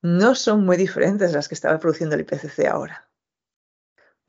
no 0.00 0.34
son 0.34 0.64
muy 0.64 0.78
diferentes 0.78 1.30
de 1.30 1.36
las 1.36 1.48
que 1.48 1.54
estaba 1.54 1.78
produciendo 1.78 2.14
el 2.14 2.22
IPCC 2.22 2.66
ahora. 2.70 3.06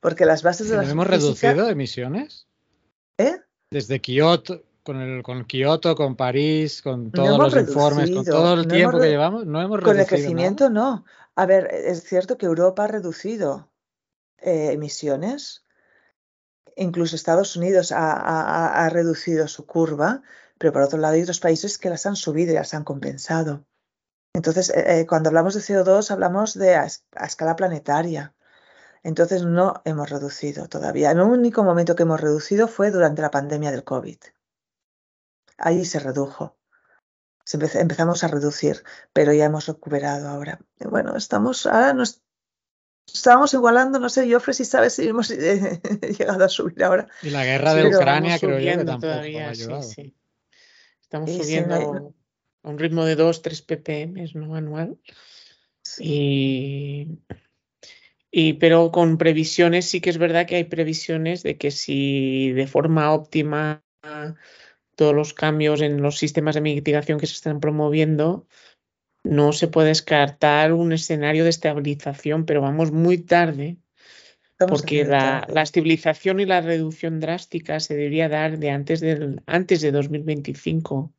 Porque 0.01 0.25
las 0.25 0.43
bases 0.43 0.67
de 0.67 0.75
las. 0.75 0.89
¿Hemos 0.89 1.07
reducido 1.07 1.69
emisiones? 1.69 2.51
¿Eh? 3.22 3.41
Desde 3.69 3.99
Kioto, 3.99 4.63
con, 4.84 4.99
el, 5.01 5.24
con 5.24 5.45
Kioto, 5.45 5.95
con 5.95 6.15
París, 6.15 6.82
con 6.82 7.11
todos 7.11 7.38
los 7.38 7.55
informes, 7.55 8.11
con 8.11 8.26
todo 8.26 8.53
el 8.55 8.67
tiempo 8.67 8.99
que 8.99 9.09
llevamos, 9.09 9.45
no 9.45 9.61
hemos 9.61 9.80
reducido. 9.80 9.93
Con 9.93 9.99
el 9.99 10.07
crecimiento 10.07 10.69
no. 10.69 11.05
A 11.36 11.45
ver, 11.45 11.67
es 11.72 12.03
cierto 12.03 12.38
que 12.38 12.45
Europa 12.45 12.84
ha 12.84 12.88
reducido 12.88 13.69
eh, 14.38 14.72
emisiones, 14.72 15.63
incluso 16.76 17.15
Estados 17.15 17.55
Unidos 17.55 17.91
ha, 17.95 18.89
reducido 18.91 19.47
su 19.47 19.65
curva, 19.65 20.24
pero 20.57 20.74
por 20.74 20.82
otro 20.82 20.97
lado 20.97 21.13
hay 21.13 21.22
otros 21.22 21.39
países 21.39 21.78
que 21.78 21.89
las 21.89 22.05
han 22.05 22.15
subido 22.15 22.51
y 22.51 22.55
las 22.55 22.74
han 22.74 22.84
compensado. 22.84 23.65
Entonces, 24.34 24.69
eh, 24.69 25.01
eh, 25.01 25.05
cuando 25.07 25.30
hablamos 25.30 25.53
de 25.53 25.61
CO2 25.61 26.11
hablamos 26.11 26.53
de 26.53 26.76
a, 26.76 26.86
escala 26.86 27.55
planetaria. 27.55 28.34
Entonces 29.04 29.43
no 29.43 29.82
hemos 29.86 30.10
reducido 30.10 30.68
todavía. 30.68 31.12
El 31.12 31.22
único 31.22 31.64
momento 31.64 31.95
que 31.95 32.04
hemos 32.04 32.22
reducido 32.22 32.68
fue 32.68 32.91
durante 32.91 33.22
la 33.22 33.32
pandemia 33.32 33.72
del 33.72 33.84
COVID 33.84 34.18
ahí 35.62 35.86
se 35.86 35.99
redujo. 35.99 36.58
empezamos 37.54 38.24
a 38.24 38.28
reducir, 38.28 38.84
pero 39.14 39.34
ya 39.34 39.45
hemos 39.45 39.68
recuperado 39.68 40.28
ahora. 40.28 40.60
bueno, 40.80 41.16
estamos, 41.16 41.66
ahora 41.66 41.93
nos 41.93 42.22
estábamos 43.12 43.54
igualando, 43.54 43.99
no 43.99 44.10
sé, 44.10 44.32
Joffre, 44.32 44.54
si 44.54 44.66
sabes 44.66 44.93
si 44.93 45.08
hemos 45.08 45.32
eh, 45.32 45.82
llegado 46.18 46.43
a 46.43 46.49
subir 46.49 46.84
ahora. 46.84 47.08
Y 47.22 47.30
la 47.30 47.45
guerra 47.45 47.74
de 47.74 47.95
Ucrania 47.95 48.39
creo 48.39 48.60
yo 48.60 48.80
que 48.80 48.86
tampoco 48.86 49.14
todavía, 49.14 49.54
Sí, 49.54 50.16
Estamos 51.02 51.32
subiendo 51.32 52.14
a 52.64 52.70
un 52.70 52.80
ritmo 52.80 53.06
de 53.06 53.16
2, 53.16 53.41
3 53.41 53.62
ppm 53.64 54.32
¿no? 54.36 54.56
anual. 54.56 54.97
Y, 55.99 57.20
y, 58.32 58.53
pero 58.53 58.91
con 58.91 59.17
previsiones, 59.17 59.89
sí 59.89 59.99
que 59.99 60.09
es 60.09 60.17
verdad 60.17 60.47
que 60.47 60.55
hay 60.55 60.63
previsiones 60.63 61.43
de 61.43 61.57
que 61.57 61.69
si 61.69 62.51
de 62.53 62.65
forma 62.65 63.13
óptima 63.13 63.84
todos 64.95 65.13
los 65.13 65.34
cambios 65.34 65.82
en 65.82 66.01
los 66.01 66.17
sistemas 66.17 66.55
de 66.55 66.61
mitigación 66.61 67.19
que 67.19 67.27
se 67.27 67.34
están 67.34 67.59
promoviendo, 67.59 68.47
no 69.23 69.51
se 69.51 69.67
puede 69.67 69.89
descartar 69.89 70.73
un 70.73 70.93
escenario 70.93 71.43
de 71.43 71.49
estabilización, 71.49 72.45
pero 72.45 72.61
vamos 72.61 72.91
muy 72.91 73.17
tarde, 73.17 73.77
porque 74.67 75.03
la, 75.03 75.45
estabilización 75.61 76.39
y 76.39 76.45
la 76.45 76.61
reducción 76.61 77.19
drástica 77.19 77.79
se 77.79 77.95
debería 77.95 78.29
dar 78.29 78.57
de 78.59 78.69
antes, 78.71 79.01
del, 79.01 79.41
antes 79.45 79.82
de 79.82 79.91
2025. 79.91 81.13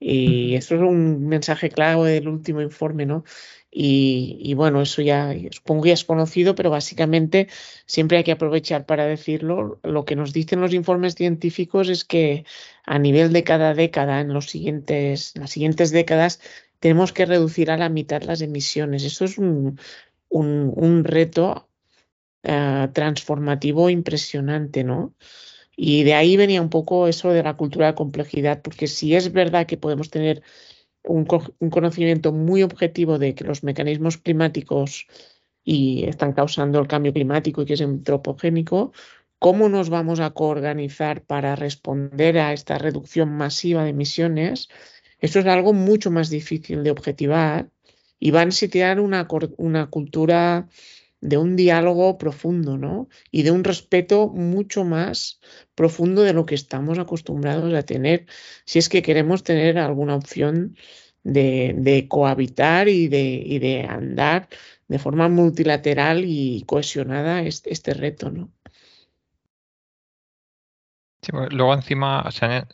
Y 0.00 0.54
eso 0.54 0.74
es 0.76 0.80
un 0.80 1.28
mensaje 1.28 1.68
clave 1.70 2.10
del 2.12 2.28
último 2.28 2.62
informe, 2.62 3.06
¿no? 3.06 3.24
Y, 3.72 4.54
bueno, 4.54 4.82
eso 4.82 5.00
ya 5.00 5.32
supongo 5.52 5.82
que 5.84 5.88
ya 5.90 5.94
es 5.94 6.04
conocido, 6.04 6.54
pero 6.56 6.70
básicamente 6.70 7.48
siempre 7.86 8.18
hay 8.18 8.24
que 8.24 8.32
aprovechar 8.32 8.84
para 8.86 9.06
decirlo. 9.06 9.78
Lo 9.84 10.04
que 10.04 10.16
nos 10.16 10.32
dicen 10.32 10.60
los 10.60 10.74
informes 10.74 11.14
científicos 11.14 11.88
es 11.88 12.04
que 12.04 12.44
a 12.84 12.98
nivel 12.98 13.32
de 13.32 13.44
cada 13.44 13.74
década, 13.74 14.20
en 14.20 14.32
los 14.32 14.46
siguientes, 14.50 15.34
las 15.36 15.50
siguientes 15.50 15.92
décadas, 15.92 16.40
tenemos 16.80 17.12
que 17.12 17.26
reducir 17.26 17.70
a 17.70 17.76
la 17.76 17.88
mitad 17.90 18.22
las 18.22 18.40
emisiones. 18.40 19.04
Eso 19.04 19.24
es 19.24 19.38
un, 19.38 19.78
un, 20.30 21.04
reto 21.04 21.68
eh, 22.42 22.88
transformativo 22.92 23.90
impresionante, 23.90 24.82
¿no? 24.84 25.14
Y 25.82 26.04
de 26.04 26.12
ahí 26.12 26.36
venía 26.36 26.60
un 26.60 26.68
poco 26.68 27.08
eso 27.08 27.30
de 27.30 27.42
la 27.42 27.56
cultura 27.56 27.86
de 27.86 27.94
complejidad, 27.94 28.60
porque 28.60 28.86
si 28.86 29.14
es 29.14 29.32
verdad 29.32 29.66
que 29.66 29.78
podemos 29.78 30.10
tener 30.10 30.42
un, 31.04 31.24
conocimiento 31.24 32.32
muy 32.32 32.62
objetivo 32.62 33.18
de 33.18 33.34
que 33.34 33.44
los 33.44 33.64
mecanismos 33.64 34.18
climáticos 34.18 35.06
y 35.64 36.04
están 36.04 36.34
causando 36.34 36.78
el 36.80 36.86
cambio 36.86 37.14
climático 37.14 37.62
y 37.62 37.64
que 37.64 37.72
es 37.72 37.80
antropogénico, 37.80 38.92
¿cómo 39.38 39.70
nos 39.70 39.88
vamos 39.88 40.20
a 40.20 40.32
coorganizar 40.32 41.22
para 41.22 41.56
responder 41.56 42.36
a 42.36 42.52
esta 42.52 42.76
reducción 42.76 43.30
masiva 43.30 43.82
de 43.84 43.90
emisiones? 43.90 44.68
Esto 45.18 45.38
es 45.38 45.46
algo 45.46 45.72
mucho 45.72 46.10
más 46.10 46.28
difícil 46.28 46.84
de 46.84 46.90
objetivar 46.90 47.70
y 48.18 48.32
va 48.32 48.42
a 48.42 48.44
necesitar 48.44 49.00
una, 49.00 49.26
una 49.56 49.86
cultura 49.86 50.68
de 51.20 51.36
un 51.36 51.56
diálogo 51.56 52.18
profundo, 52.18 52.78
¿no? 52.78 53.08
Y 53.30 53.42
de 53.42 53.50
un 53.50 53.64
respeto 53.64 54.28
mucho 54.28 54.84
más 54.84 55.40
profundo 55.74 56.22
de 56.22 56.32
lo 56.32 56.46
que 56.46 56.54
estamos 56.54 56.98
acostumbrados 56.98 57.74
a 57.74 57.82
tener, 57.82 58.26
si 58.64 58.78
es 58.78 58.88
que 58.88 59.02
queremos 59.02 59.42
tener 59.42 59.78
alguna 59.78 60.16
opción 60.16 60.76
de, 61.22 62.06
cohabitar 62.08 62.88
y 62.88 63.08
de, 63.08 63.86
andar 63.88 64.48
de 64.88 64.98
forma 64.98 65.28
multilateral 65.28 66.24
y 66.24 66.64
cohesionada 66.66 67.42
este, 67.42 67.94
reto, 67.94 68.30
¿no? 68.30 68.50
Pues, 71.30 71.52
luego 71.52 71.74
encima, 71.74 72.28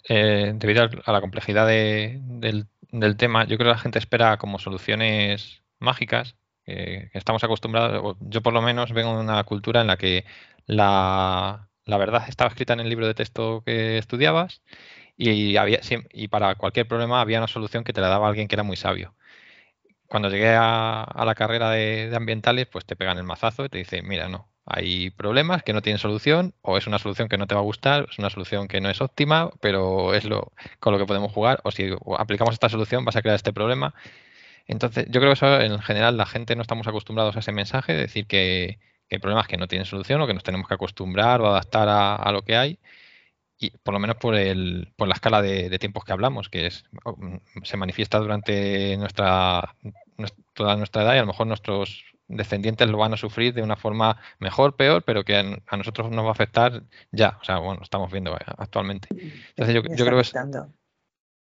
eh, 0.08 0.52
debido 0.54 0.88
a 1.04 1.12
la 1.12 1.20
complejidad 1.20 1.66
del 1.66 3.16
tema, 3.16 3.44
yo 3.44 3.58
creo 3.58 3.70
que 3.70 3.76
la 3.76 3.78
gente 3.78 3.98
espera 3.98 4.36
como 4.38 4.60
soluciones 4.60 5.62
mágicas 5.80 6.36
que, 6.66 7.10
estamos 7.14 7.42
acostumbrados, 7.44 8.16
yo 8.20 8.42
por 8.42 8.52
lo 8.52 8.62
menos 8.62 8.92
vengo 8.92 9.14
de 9.14 9.20
una 9.22 9.42
cultura 9.44 9.80
en 9.80 9.86
la 9.86 9.96
que 9.96 10.24
la, 10.66 11.68
verdad 11.86 12.24
estaba 12.28 12.48
escrita 12.50 12.72
en 12.74 12.80
el 12.80 12.88
libro 12.88 13.06
de 13.06 13.14
texto 13.14 13.62
que 13.64 13.98
estudiabas 13.98 14.62
y, 15.16 15.56
había, 15.56 15.80
y 16.12 16.28
para 16.28 16.56
cualquier 16.56 16.88
problema 16.88 17.20
había 17.20 17.38
una 17.38 17.48
solución 17.48 17.84
que 17.84 17.92
te 17.92 18.00
la 18.00 18.08
daba 18.08 18.28
alguien 18.28 18.48
que 18.48 18.56
era 18.56 18.64
muy 18.64 18.76
sabio. 18.76 19.14
Cuando 20.08 20.28
llegué 20.30 20.54
a, 20.56 21.22
la 21.24 21.34
carrera 21.34 21.70
de, 21.70 22.12
ambientales, 22.14 22.66
pues 22.66 22.84
te 22.86 22.96
pegan 22.96 23.18
el 23.18 23.24
mazazo 23.24 23.64
y 23.64 23.68
te 23.68 23.78
dicen, 23.78 24.06
mira, 24.06 24.28
no, 24.28 24.48
hay 24.64 25.10
problemas 25.10 25.62
que 25.62 25.72
no 25.72 25.82
tienen 25.82 25.98
solución, 25.98 26.54
o 26.62 26.76
es 26.78 26.86
una 26.86 26.98
solución 26.98 27.28
que 27.28 27.38
no 27.38 27.46
te 27.46 27.54
va 27.54 27.60
a 27.60 27.64
gustar, 27.64 28.06
es 28.10 28.18
una 28.18 28.30
solución 28.30 28.68
que 28.68 28.80
no 28.80 28.90
es 28.90 29.00
óptima, 29.00 29.50
pero 29.60 30.14
es 30.14 30.24
lo 30.24 30.52
con 30.80 30.92
lo 30.92 30.98
que 30.98 31.06
podemos 31.06 31.32
jugar, 31.32 31.60
o 31.64 31.70
si 31.72 31.90
aplicamos 32.18 32.54
esta 32.54 32.68
solución 32.68 33.04
vas 33.04 33.16
a 33.16 33.22
crear 33.22 33.36
este 33.36 33.52
problema. 33.52 33.94
Entonces, 34.66 35.06
yo 35.06 35.20
creo 35.20 35.32
que 35.32 35.34
eso 35.34 35.60
en 35.60 35.78
general 35.80 36.16
la 36.16 36.26
gente 36.26 36.56
no 36.56 36.62
estamos 36.62 36.86
acostumbrados 36.86 37.36
a 37.36 37.38
ese 37.40 37.52
mensaje, 37.52 37.94
de 37.94 38.00
decir 38.00 38.26
que, 38.26 38.78
hay 39.08 39.18
problemas 39.18 39.46
que 39.46 39.56
no 39.56 39.68
tienen 39.68 39.86
solución 39.86 40.20
o 40.20 40.26
que 40.26 40.34
nos 40.34 40.42
tenemos 40.42 40.66
que 40.66 40.74
acostumbrar 40.74 41.40
o 41.40 41.46
adaptar 41.46 41.88
a, 41.88 42.32
lo 42.32 42.42
que 42.42 42.56
hay. 42.56 42.80
Y 43.58 43.70
por 43.70 43.94
lo 43.94 44.00
menos 44.00 44.16
por, 44.16 44.34
el, 44.34 44.92
por 44.96 45.08
la 45.08 45.14
escala 45.14 45.40
de, 45.42 45.78
tiempos 45.78 46.04
que 46.04 46.12
hablamos, 46.12 46.48
que 46.48 46.66
es, 46.66 46.84
se 47.62 47.76
manifiesta 47.76 48.18
durante 48.18 48.96
nuestra, 48.96 49.76
toda 50.54 50.76
nuestra 50.76 51.02
edad 51.02 51.14
y 51.14 51.18
a 51.18 51.20
lo 51.20 51.28
mejor 51.28 51.46
nuestros 51.46 52.04
descendientes 52.28 52.88
lo 52.90 52.98
van 52.98 53.14
a 53.14 53.16
sufrir 53.16 53.54
de 53.54 53.62
una 53.62 53.76
forma 53.76 54.20
mejor, 54.40 54.74
peor, 54.74 55.04
pero 55.04 55.24
que 55.24 55.36
a, 55.36 55.76
nosotros 55.76 56.10
nos 56.10 56.24
va 56.24 56.30
a 56.30 56.32
afectar 56.32 56.82
ya. 57.12 57.38
O 57.40 57.44
sea, 57.44 57.58
bueno, 57.58 57.82
estamos 57.82 58.10
viendo 58.10 58.36
actualmente. 58.58 59.08
Entonces 59.50 59.74
yo, 59.74 59.82
yo 59.82 60.04
creo 60.04 60.16
que 60.16 60.22
es... 60.22 60.34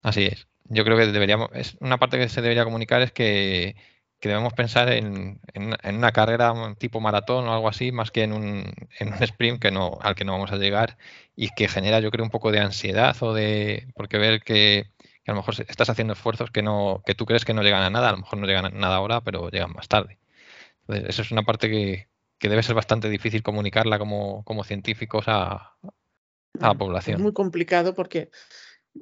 Así 0.04 0.26
es 0.26 0.48
yo 0.66 0.84
creo 0.84 0.98
que 0.98 1.08
deberíamos, 1.08 1.50
es 1.54 1.78
una 1.80 1.98
parte 1.98 2.18
que 2.18 2.30
se 2.30 2.42
debería 2.42 2.64
comunicar 2.64 3.02
es 3.02 3.12
que, 3.12 3.76
debemos 4.22 4.54
pensar 4.54 4.92
en, 4.92 5.40
en, 5.54 5.96
una 5.96 6.12
carrera 6.12 6.52
tipo 6.80 7.00
maratón 7.00 7.48
o 7.48 7.54
algo 7.54 7.70
así, 7.70 7.92
más 7.92 8.10
que 8.10 8.24
en 8.24 8.34
un, 8.34 8.74
en 8.98 9.14
un 9.14 9.22
sprint 9.22 9.62
que 9.62 9.70
no, 9.70 10.00
al 10.02 10.16
que 10.16 10.26
no 10.26 10.32
vamos 10.32 10.52
a 10.52 10.58
llegar 10.58 10.98
y 11.36 11.50
que 11.50 11.68
genera, 11.68 12.00
yo 12.00 12.10
creo, 12.10 12.26
un 12.26 12.32
poco 12.32 12.52
de 12.52 12.60
ansiedad 12.60 13.16
o 13.22 13.36
de, 13.36 13.88
porque 13.94 14.18
ver 14.18 14.42
que, 14.42 14.88
a 15.28 15.32
lo 15.32 15.38
mejor 15.38 15.54
estás 15.68 15.92
haciendo 15.92 16.14
esfuerzos 16.14 16.50
que 16.50 16.64
no, 16.64 17.04
que 17.06 17.14
tú 17.14 17.28
crees 17.28 17.46
que 17.46 17.54
no 17.54 17.62
llegan 17.62 17.84
a 17.84 17.92
nada, 17.92 18.10
a 18.10 18.12
lo 18.14 18.18
mejor 18.18 18.40
no 18.40 18.48
llegan 18.48 18.66
a 18.66 18.70
nada 18.70 18.96
ahora, 18.96 19.22
pero 19.22 19.50
llegan 19.50 19.74
más 19.74 19.88
tarde. 19.88 20.18
Entonces, 20.82 21.10
eso 21.10 21.22
es 21.22 21.32
una 21.32 21.44
parte 21.44 21.70
que, 21.70 22.08
que 22.40 22.50
debe 22.50 22.64
ser 22.64 22.74
bastante 22.74 23.10
difícil 23.10 23.44
comunicarla 23.44 24.00
como, 24.00 24.44
como 24.44 24.64
científicos 24.64 25.26
a, 25.28 25.76
a 26.60 26.68
la 26.68 26.74
población. 26.74 27.18
Es 27.18 27.24
muy 27.24 27.34
complicado 27.34 27.94
porque 27.94 28.30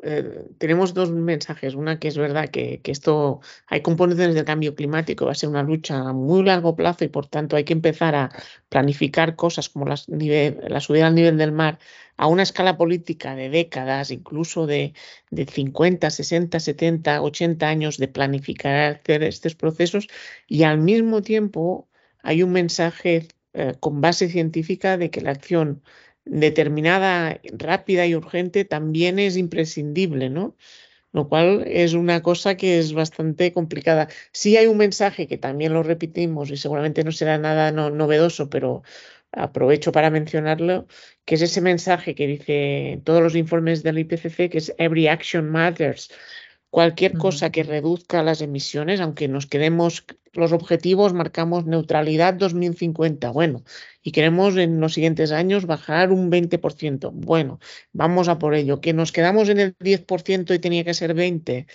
eh, 0.02 0.46
tenemos 0.58 0.94
dos 0.94 1.12
mensajes. 1.12 1.76
Una 1.76 2.00
que 2.00 2.08
es 2.08 2.18
verdad 2.18 2.50
que, 2.50 2.82
esto 2.86 3.41
hay 3.68 3.82
componentes 3.82 4.34
del 4.34 4.46
cambio 4.46 4.76
climático, 4.76 5.26
va 5.26 5.34
a 5.34 5.36
ser 5.36 5.50
una 5.50 5.64
lucha 5.64 5.98
a 6.10 6.14
muy 6.14 6.44
largo 6.44 6.76
plazo 6.76 7.06
y 7.06 7.10
por 7.10 7.28
tanto 7.28 7.56
hay 7.56 7.64
que 7.64 7.74
empezar 7.74 8.16
a 8.16 8.32
planificar 8.70 9.36
cosas 9.36 9.70
como 9.70 9.86
la 9.86 9.98
subida 9.98 11.08
al 11.08 11.16
nivel 11.16 11.38
del 11.38 11.52
mar 11.52 11.80
a 12.18 12.28
una 12.28 12.44
escala 12.44 12.78
política 12.78 13.36
de 13.36 13.50
décadas, 13.50 14.12
incluso 14.12 14.68
de, 14.68 14.94
de 15.32 15.46
50, 15.46 16.10
60, 16.10 16.60
70, 16.60 17.22
80 17.22 17.68
años 17.68 17.98
de 17.98 18.08
planificar 18.08 19.02
estos 19.06 19.56
procesos 19.56 20.08
y 20.48 20.64
al 20.64 20.80
mismo 20.80 21.22
tiempo 21.22 21.89
hay 22.22 22.44
un 22.44 22.52
mensaje 22.52 23.28
eh, 23.54 23.76
con 23.80 24.02
base 24.02 24.30
científica 24.30 24.98
de 24.98 25.10
que 25.12 25.22
la 25.22 25.32
acción 25.32 25.84
determinada, 26.26 27.40
rápida 27.58 28.06
y 28.08 28.16
urgente 28.16 28.66
también 28.66 29.20
es 29.20 29.38
imprescindible, 29.38 30.30
¿no? 30.30 30.56
Lo 31.12 31.30
cual 31.30 31.64
es 31.68 31.94
una 31.94 32.24
cosa 32.24 32.58
que 32.58 32.80
es 32.80 32.94
bastante 32.94 33.54
complicada. 33.54 34.10
Sí 34.32 34.58
hay 34.58 34.68
un 34.68 34.78
mensaje 34.78 35.28
que 35.28 35.38
también 35.38 35.74
lo 35.74 35.84
repetimos 35.84 36.50
y 36.52 36.58
seguramente 36.58 37.04
no 37.04 37.12
será 37.12 37.38
nada 37.38 37.72
novedoso, 37.72 38.50
pero 38.50 38.84
aprovecho 39.32 39.92
para 39.92 40.10
mencionarlo, 40.10 40.88
que 41.26 41.36
es 41.36 41.42
ese 41.42 41.62
mensaje 41.62 42.16
que 42.16 42.28
dice 42.28 43.02
todos 43.04 43.22
los 43.22 43.36
informes 43.36 43.84
del 43.84 44.00
IPCC, 44.00 44.50
que 44.50 44.58
es 44.60 44.74
Every 44.78 45.08
Action 45.08 45.50
Matters. 45.50 46.10
Cualquier 46.74 47.20
cosa 47.20 47.52
que 47.52 47.62
reduzca 47.62 48.24
las 48.24 48.42
emisiones, 48.42 49.00
aunque 49.00 49.28
nos 49.28 49.46
quedemos 49.46 50.06
los 50.34 50.54
objetivos, 50.54 51.14
marcamos 51.14 51.68
neutralidad 51.68 52.34
2050. 52.34 53.30
Bueno, 53.30 53.64
y 54.02 54.12
queremos 54.12 54.58
en 54.58 54.80
los 54.80 54.96
siguientes 54.96 55.32
años 55.32 55.68
bajar 55.68 56.12
un 56.12 56.32
20%. 56.32 57.12
Bueno, 57.14 57.60
vamos 57.92 58.28
a 58.28 58.40
por 58.40 58.56
ello. 58.56 58.82
Que 58.82 58.92
nos 58.92 59.12
quedamos 59.12 59.50
en 59.50 59.60
el 59.60 59.78
10% 59.78 60.56
y 60.56 60.58
tenía 60.58 60.84
que 60.84 60.96
ser 60.96 61.14
20%, 61.14 61.68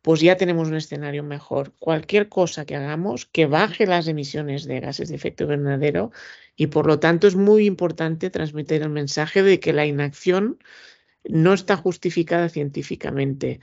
pues 0.00 0.22
ya 0.22 0.38
tenemos 0.38 0.68
un 0.68 0.76
escenario 0.76 1.22
mejor. 1.22 1.74
Cualquier 1.78 2.30
cosa 2.30 2.64
que 2.64 2.76
hagamos 2.76 3.26
que 3.26 3.44
baje 3.44 3.86
las 3.86 4.08
emisiones 4.08 4.64
de 4.64 4.80
gases 4.80 5.10
de 5.10 5.16
efecto 5.16 5.44
invernadero 5.44 6.12
y 6.56 6.68
por 6.68 6.86
lo 6.86 6.98
tanto 6.98 7.26
es 7.26 7.36
muy 7.36 7.66
importante 7.66 8.30
transmitir 8.30 8.80
el 8.80 8.88
mensaje 8.88 9.42
de 9.42 9.60
que 9.60 9.74
la 9.74 9.84
inacción 9.84 10.56
no 11.28 11.52
está 11.52 11.76
justificada 11.76 12.48
científicamente. 12.48 13.60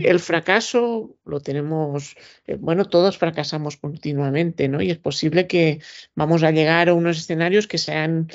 El 0.00 0.20
fracaso 0.20 1.16
lo 1.24 1.40
tenemos, 1.40 2.16
eh, 2.46 2.56
bueno, 2.56 2.84
todos 2.84 3.16
fracasamos 3.16 3.76
continuamente, 3.76 4.68
¿no? 4.68 4.82
Y 4.82 4.90
es 4.90 4.98
posible 4.98 5.46
que 5.46 5.80
vamos 6.14 6.42
a 6.42 6.50
llegar 6.50 6.88
a 6.88 6.94
unos 6.94 7.18
escenarios 7.18 7.66
que 7.66 7.78
sean 7.78 8.28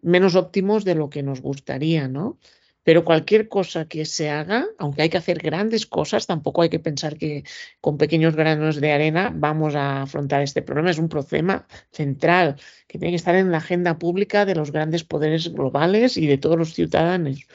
menos 0.00 0.36
óptimos 0.36 0.84
de 0.84 0.94
lo 0.94 1.10
que 1.10 1.22
nos 1.22 1.40
gustaría, 1.40 2.08
¿no? 2.08 2.38
Pero 2.84 3.04
cualquier 3.04 3.48
cosa 3.48 3.86
que 3.86 4.04
se 4.04 4.30
haga, 4.30 4.66
aunque 4.78 5.02
hay 5.02 5.08
que 5.08 5.16
hacer 5.16 5.38
grandes 5.38 5.86
cosas, 5.86 6.26
tampoco 6.26 6.62
hay 6.62 6.68
que 6.68 6.80
pensar 6.80 7.16
que 7.16 7.44
con 7.80 7.96
pequeños 7.96 8.34
granos 8.34 8.80
de 8.80 8.92
arena 8.92 9.32
vamos 9.34 9.76
a 9.76 10.02
afrontar 10.02 10.42
este 10.42 10.62
problema. 10.62 10.90
Es 10.90 10.98
un 10.98 11.08
problema 11.08 11.66
central 11.92 12.56
que 12.88 12.98
tiene 12.98 13.12
que 13.12 13.16
estar 13.16 13.36
en 13.36 13.52
la 13.52 13.58
agenda 13.58 13.98
pública 13.98 14.44
de 14.46 14.56
los 14.56 14.72
grandes 14.72 15.04
poderes 15.04 15.52
globales 15.52 16.16
y 16.16 16.26
de 16.26 16.38
todos 16.38 16.58
los 16.58 16.74
ciudadanos 16.74 17.46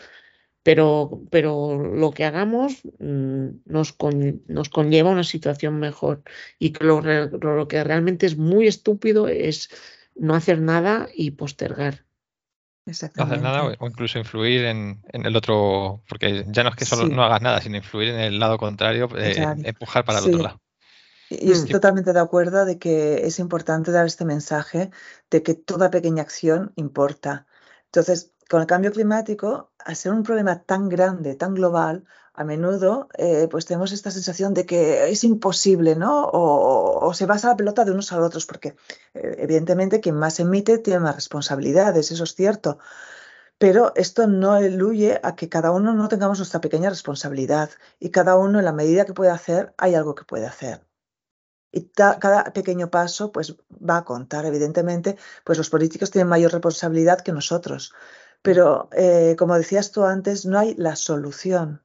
pero, 0.67 1.21
pero 1.31 1.81
lo 1.81 2.11
que 2.11 2.25
hagamos 2.25 2.81
mm, 2.99 3.47
nos, 3.67 3.95
nos, 4.47 4.67
conlleva 4.67 5.11
una 5.11 5.23
situación 5.23 5.79
mejor 5.79 6.23
y 6.59 6.73
lo, 6.83 6.99
lo, 6.99 7.67
que 7.69 7.81
realmente 7.85 8.25
es 8.25 8.35
muy 8.35 8.67
estúpido 8.67 9.29
es 9.29 9.69
no 10.13 10.35
hacer 10.35 10.59
nada 10.59 11.07
y 11.15 11.31
postergar. 11.31 12.03
No 12.85 12.91
hacer 13.23 13.41
nada 13.41 13.63
o 13.79 13.87
incluso 13.87 14.19
influir 14.19 14.65
en, 14.65 15.01
el 15.13 15.37
otro, 15.37 16.03
porque 16.09 16.43
ya 16.49 16.63
no 16.63 16.69
es 16.71 16.75
que 16.75 16.83
solo 16.83 17.07
no 17.07 17.23
hagas 17.23 17.41
nada, 17.41 17.61
sino 17.61 17.77
influir 17.77 18.09
en 18.09 18.19
el 18.19 18.37
lado 18.37 18.57
contrario, 18.57 19.07
eh, 19.17 19.41
empujar 19.63 20.03
para 20.03 20.19
el 20.19 20.25
otro 20.25 20.43
lado. 20.43 20.61
Y 21.29 21.49
estoy 21.49 21.71
totalmente 21.71 22.11
de 22.11 22.19
acuerdo 22.19 22.65
de 22.65 22.77
que 22.77 23.25
es 23.25 23.39
importante 23.39 23.93
dar 23.93 24.05
este 24.05 24.25
mensaje 24.25 24.89
de 25.31 25.43
que 25.43 25.53
toda 25.53 25.91
pequeña 25.91 26.23
acción 26.23 26.73
importa. 26.75 27.47
Entonces, 27.85 28.33
con 28.49 28.61
el 28.61 28.67
cambio 28.67 28.91
climático, 28.91 29.71
al 29.87 29.95
ser 29.95 30.11
un 30.11 30.23
problema 30.23 30.63
tan 30.63 30.89
grande, 30.89 31.35
tan 31.35 31.53
global, 31.55 32.03
a 32.33 32.43
menudo 32.43 33.07
eh, 33.17 33.47
pues 33.49 33.65
tenemos 33.65 33.93
esta 33.93 34.11
sensación 34.11 34.53
de 34.53 34.65
que 34.65 35.09
es 35.09 35.23
imposible, 35.23 35.95
¿no? 35.95 36.29
O, 36.33 37.13
se 37.13 37.25
basa 37.25 37.47
la 37.47 37.55
pelota 37.55 37.85
de 37.85 37.91
unos 37.91 38.11
a 38.11 38.21
otros, 38.21 38.45
porque 38.45 38.75
eh, 39.13 39.35
evidentemente 39.39 40.01
quien 40.01 40.15
más 40.15 40.39
emite 40.41 40.77
tiene 40.79 40.99
más 40.99 41.15
responsabilidades, 41.15 42.11
eso 42.11 42.25
es 42.25 42.35
cierto. 42.35 42.79
Pero 43.57 43.93
esto 43.95 44.27
no 44.27 44.57
eluye 44.57 45.19
a 45.23 45.35
que 45.37 45.49
cada 45.49 45.71
uno 45.71 45.93
no 45.93 46.09
tengamos 46.09 46.39
nuestra 46.39 46.61
pequeña 46.61 46.89
responsabilidad 46.89 47.69
y 47.99 48.09
cada 48.11 48.35
uno 48.35 48.59
en 48.59 48.65
la 48.65 48.73
medida 48.73 49.05
que 49.05 49.13
puede 49.13 49.31
hacer, 49.31 49.73
hay 49.77 49.95
algo 49.95 50.15
que 50.15 50.25
puede 50.25 50.45
hacer. 50.47 50.81
Y 51.71 51.91
cada 51.95 52.43
pequeño 52.53 52.89
paso 52.89 53.31
pues 53.31 53.55
va 53.71 53.97
a 53.97 54.05
contar, 54.05 54.45
evidentemente, 54.45 55.17
pues 55.45 55.57
los 55.57 55.69
políticos 55.69 56.11
tienen 56.11 56.27
mayor 56.27 56.51
responsabilidad 56.51 57.21
que 57.21 57.31
nosotros. 57.31 57.93
Pero, 58.41 58.89
eh, 58.93 59.35
como 59.37 59.55
decías 59.55 59.91
tú 59.91 60.03
antes, 60.05 60.45
no 60.45 60.59
hay 60.59 60.75
la 60.75 60.95
solución. 60.95 61.83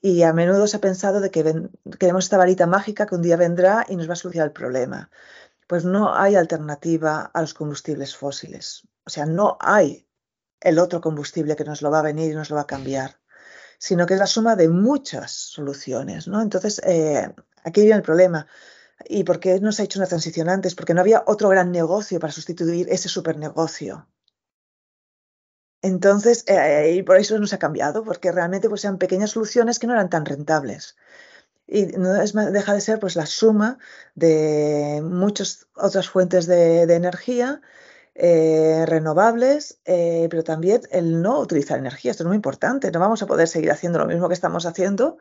Y 0.00 0.22
a 0.22 0.32
menudo 0.32 0.66
se 0.66 0.76
ha 0.76 0.80
pensado 0.80 1.20
de 1.20 1.30
que 1.30 1.68
queremos 1.98 2.24
esta 2.24 2.36
varita 2.36 2.66
mágica 2.66 3.06
que 3.06 3.14
un 3.14 3.22
día 3.22 3.36
vendrá 3.36 3.86
y 3.88 3.96
nos 3.96 4.08
va 4.08 4.12
a 4.12 4.16
solucionar 4.16 4.48
el 4.48 4.52
problema. 4.52 5.10
Pues 5.66 5.84
no 5.84 6.14
hay 6.14 6.36
alternativa 6.36 7.30
a 7.32 7.40
los 7.40 7.54
combustibles 7.54 8.14
fósiles. 8.14 8.86
O 9.06 9.10
sea, 9.10 9.24
no 9.26 9.56
hay 9.60 10.06
el 10.60 10.78
otro 10.78 11.00
combustible 11.00 11.56
que 11.56 11.64
nos 11.64 11.82
lo 11.82 11.90
va 11.90 12.00
a 12.00 12.02
venir 12.10 12.32
y 12.32 12.34
nos 12.34 12.50
lo 12.50 12.56
va 12.56 12.62
a 12.62 12.66
cambiar, 12.66 13.18
sino 13.78 14.06
que 14.06 14.14
es 14.14 14.20
la 14.20 14.26
suma 14.26 14.56
de 14.56 14.68
muchas 14.68 15.30
soluciones. 15.32 16.28
¿no? 16.28 16.42
Entonces, 16.42 16.80
eh, 16.84 17.34
aquí 17.64 17.82
viene 17.82 17.96
el 17.96 18.02
problema. 18.02 18.46
¿Y 19.06 19.24
por 19.24 19.40
qué 19.40 19.60
no 19.60 19.72
se 19.72 19.82
ha 19.82 19.84
hecho 19.84 19.98
una 19.98 20.08
transición 20.08 20.48
antes? 20.48 20.74
Porque 20.74 20.94
no 20.94 21.00
había 21.00 21.24
otro 21.26 21.48
gran 21.48 21.70
negocio 21.70 22.20
para 22.20 22.32
sustituir 22.32 22.88
ese 22.90 23.08
supernegocio. 23.08 24.06
Entonces, 25.84 26.44
eh, 26.46 26.94
y 26.96 27.02
por 27.02 27.18
eso 27.18 27.38
no 27.38 27.46
se 27.46 27.56
ha 27.56 27.58
cambiado, 27.58 28.04
porque 28.04 28.32
realmente 28.32 28.70
pues, 28.70 28.84
eran 28.84 28.96
pequeñas 28.96 29.32
soluciones 29.32 29.78
que 29.78 29.86
no 29.86 29.92
eran 29.92 30.08
tan 30.08 30.24
rentables. 30.24 30.96
Y 31.66 31.86
no 31.88 32.16
es, 32.22 32.32
deja 32.32 32.72
de 32.72 32.80
ser 32.80 32.98
pues, 32.98 33.16
la 33.16 33.26
suma 33.26 33.78
de 34.14 35.02
muchas 35.04 35.66
otras 35.74 36.08
fuentes 36.08 36.46
de, 36.46 36.82
energía 36.84 37.60
eh, 38.14 38.86
renovables, 38.86 39.78
eh, 39.84 40.26
pero 40.30 40.42
también 40.42 40.80
el 40.90 41.20
no 41.20 41.38
utilizar 41.38 41.78
energía. 41.78 42.12
Esto 42.12 42.22
es 42.22 42.28
muy 42.28 42.36
importante. 42.36 42.90
No 42.90 43.00
vamos 43.00 43.22
a 43.22 43.26
poder 43.26 43.46
seguir 43.46 43.70
haciendo 43.70 43.98
lo 43.98 44.06
mismo 44.06 44.28
que 44.28 44.34
estamos 44.34 44.64
haciendo 44.64 45.18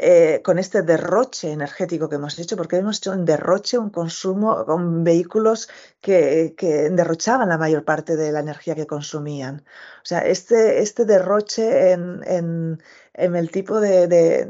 eh, 0.00 0.42
con 0.44 0.60
este 0.60 0.82
derroche 0.82 1.50
energético 1.50 2.08
que 2.08 2.14
hemos 2.14 2.38
hecho, 2.38 2.56
porque 2.56 2.76
hemos 2.76 2.98
hecho 2.98 3.10
un 3.10 3.24
derroche, 3.24 3.78
un 3.78 3.90
consumo 3.90 4.64
con 4.64 5.02
vehículos 5.02 5.68
que, 6.00 6.54
derrochaban 6.92 7.48
la 7.48 7.58
mayor 7.58 7.84
parte 7.84 8.14
de 8.16 8.30
la 8.30 8.38
energía 8.38 8.76
que 8.76 8.86
consumían. 8.86 9.64
O 10.02 10.04
sea, 10.04 10.20
este, 10.20 10.80
este 10.82 11.04
derroche 11.04 11.90
en, 11.92 12.78
el 13.14 13.50
tipo 13.50 13.80
de, 13.80 14.46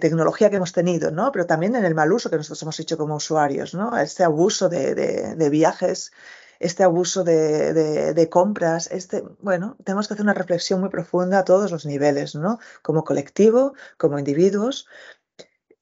tecnología 0.00 0.48
que 0.48 0.56
hemos 0.56 0.72
tenido, 0.72 1.10
¿no? 1.10 1.30
pero 1.30 1.46
también 1.46 1.76
en 1.76 1.84
el 1.84 1.94
mal 1.94 2.10
uso 2.10 2.30
que 2.30 2.36
nosotros 2.36 2.62
hemos 2.62 2.80
hecho 2.80 2.96
como 2.96 3.16
usuarios, 3.16 3.74
¿no? 3.74 3.98
este 3.98 4.24
abuso 4.24 4.70
de, 4.70 5.48
viajes 5.50 6.10
este 6.60 6.82
abuso 6.82 7.24
de, 7.24 8.28
compras, 8.30 8.90
este, 8.90 9.22
bueno, 9.40 9.76
tenemos 9.84 10.08
que 10.08 10.14
hacer 10.14 10.24
una 10.24 10.34
reflexión 10.34 10.80
muy 10.80 10.88
profunda 10.88 11.38
a 11.38 11.44
todos 11.44 11.70
los 11.70 11.86
niveles, 11.86 12.34
¿no? 12.34 12.58
Como 12.82 13.04
colectivo, 13.04 13.74
como 13.96 14.18
individuos. 14.18 14.86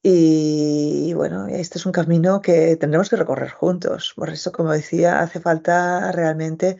Y, 0.03 1.13
bueno, 1.15 1.47
este 1.49 1.79
es 1.79 1.87
un 1.87 1.93
camino 1.93 2.41
que 2.41 2.77
tendremos 2.77 3.09
que 3.09 3.17
recorrer 3.17 3.51
juntos. 3.51 4.13
Por 4.15 4.31
eso, 4.31 4.53
como 4.53 4.71
decía, 4.71 5.21
hace 5.21 5.41
falta 5.41 6.13
realmente 6.13 6.77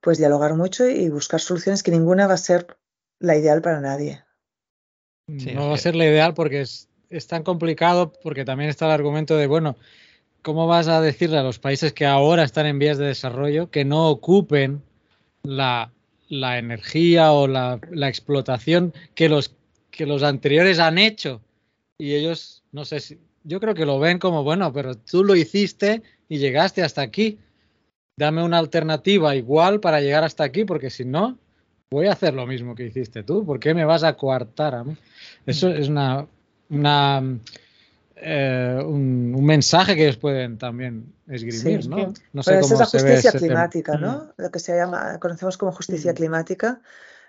pues 0.00 0.18
dialogar 0.18 0.54
mucho 0.54 0.88
y 0.88 1.08
buscar 1.08 1.40
soluciones 1.40 1.82
que 1.82 1.90
ninguna 1.90 2.26
va 2.26 2.34
a 2.34 2.38
ser 2.38 2.78
la 3.18 3.36
ideal 3.36 3.60
para 3.60 3.80
nadie. 3.80 4.24
no 5.26 5.68
va 5.68 5.74
a 5.74 5.78
ser 5.78 5.94
la 5.94 6.06
ideal 6.06 6.34
porque 6.34 6.62
es, 6.62 6.88
es 7.10 7.26
tan 7.26 7.42
complicado, 7.42 8.12
porque 8.22 8.44
también 8.44 8.70
está 8.70 8.86
el 8.86 8.92
argumento 8.92 9.36
de, 9.36 9.46
bueno, 9.46 9.76
¿cómo 10.48 10.66
vas 10.66 10.88
a 10.88 11.02
decirle 11.02 11.36
a 11.36 11.42
los 11.42 11.58
países 11.58 11.92
que 11.92 12.06
ahora 12.06 12.42
están 12.42 12.64
en 12.64 12.78
vías 12.78 12.96
de 12.96 13.04
desarrollo 13.04 13.70
que 13.70 13.84
no 13.84 14.08
ocupen 14.08 14.82
la, 15.42 15.92
energía 16.30 17.32
o 17.32 17.46
la, 17.46 17.78
explotación 18.08 18.94
que 19.14 19.28
los, 19.28 19.54
que 19.90 20.06
los 20.06 20.22
anteriores 20.22 20.78
han 20.78 20.96
hecho? 20.96 21.42
Y 21.98 22.14
ellos, 22.14 22.62
no 22.72 22.86
sé 22.86 23.00
si, 23.00 23.18
yo 23.44 23.60
creo 23.60 23.74
que 23.74 23.84
lo 23.84 23.98
ven 23.98 24.18
como, 24.18 24.42
bueno, 24.42 24.72
pero 24.72 24.94
tú 24.94 25.22
lo 25.22 25.36
hiciste 25.36 26.02
y 26.30 26.38
llegaste 26.38 26.82
hasta 26.82 27.02
aquí. 27.02 27.36
Dame 28.16 28.42
una 28.42 28.56
alternativa 28.56 29.36
igual 29.36 29.80
para 29.80 30.00
llegar 30.00 30.24
hasta 30.24 30.44
aquí, 30.44 30.64
porque 30.64 30.88
si 30.88 31.04
no, 31.04 31.36
voy 31.90 32.06
a 32.06 32.12
hacer 32.12 32.32
lo 32.32 32.46
mismo 32.46 32.74
que 32.74 32.86
hiciste 32.86 33.22
tú. 33.22 33.44
¿Por 33.44 33.60
qué 33.60 33.74
me 33.74 33.84
vas 33.84 34.02
a 34.02 34.16
coartar 34.16 34.76
a 34.76 34.82
mí? 34.82 34.96
Eso 35.44 35.68
es 35.68 35.88
una, 35.88 36.26
una 36.70 37.22
eh, 38.20 38.82
un, 38.84 39.44
mensaje 39.44 39.96
que 39.96 40.04
ellos 40.04 40.16
pueden 40.16 40.58
también 40.58 41.14
esgrimir, 41.28 41.88
¿no? 41.88 42.12
no 42.32 42.42
sé 42.42 42.58
es 42.58 42.70
la 42.70 42.86
justicia 42.86 43.32
climática, 43.32 43.96
¿no? 43.96 44.32
Lo 44.36 44.50
que 44.50 44.58
se 44.58 44.76
llama, 44.76 45.18
conocemos 45.18 45.56
como 45.56 45.72
justicia 45.72 46.12
mm. 46.12 46.14
climática. 46.16 46.80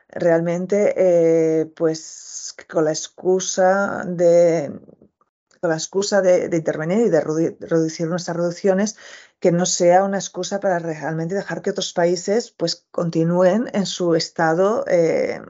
Realmente, 0.10 0.94
eh, 0.98 1.66
pues 1.76 2.56
con 2.68 2.86
la 2.86 2.92
excusa 2.92 4.04
de 4.08 4.72
con 5.60 5.70
la 5.70 5.76
excusa 5.76 6.22
de, 6.22 6.56
intervenir 6.56 7.08
y 7.08 7.10
de 7.10 7.20
reducir 7.60 8.08
nuestras 8.08 8.38
reducciones, 8.38 8.96
que 9.40 9.52
no 9.52 9.66
sea 9.66 10.04
una 10.04 10.18
excusa 10.18 10.60
para 10.60 10.80
realmente 10.80 11.36
dejar 11.36 11.62
que 11.62 11.72
otros 11.72 11.94
países 11.94 12.52
pues 12.52 12.88
continúen 12.92 13.70
en 13.74 13.86
su 13.86 14.16
estado 14.16 14.86
eh, 14.88 15.42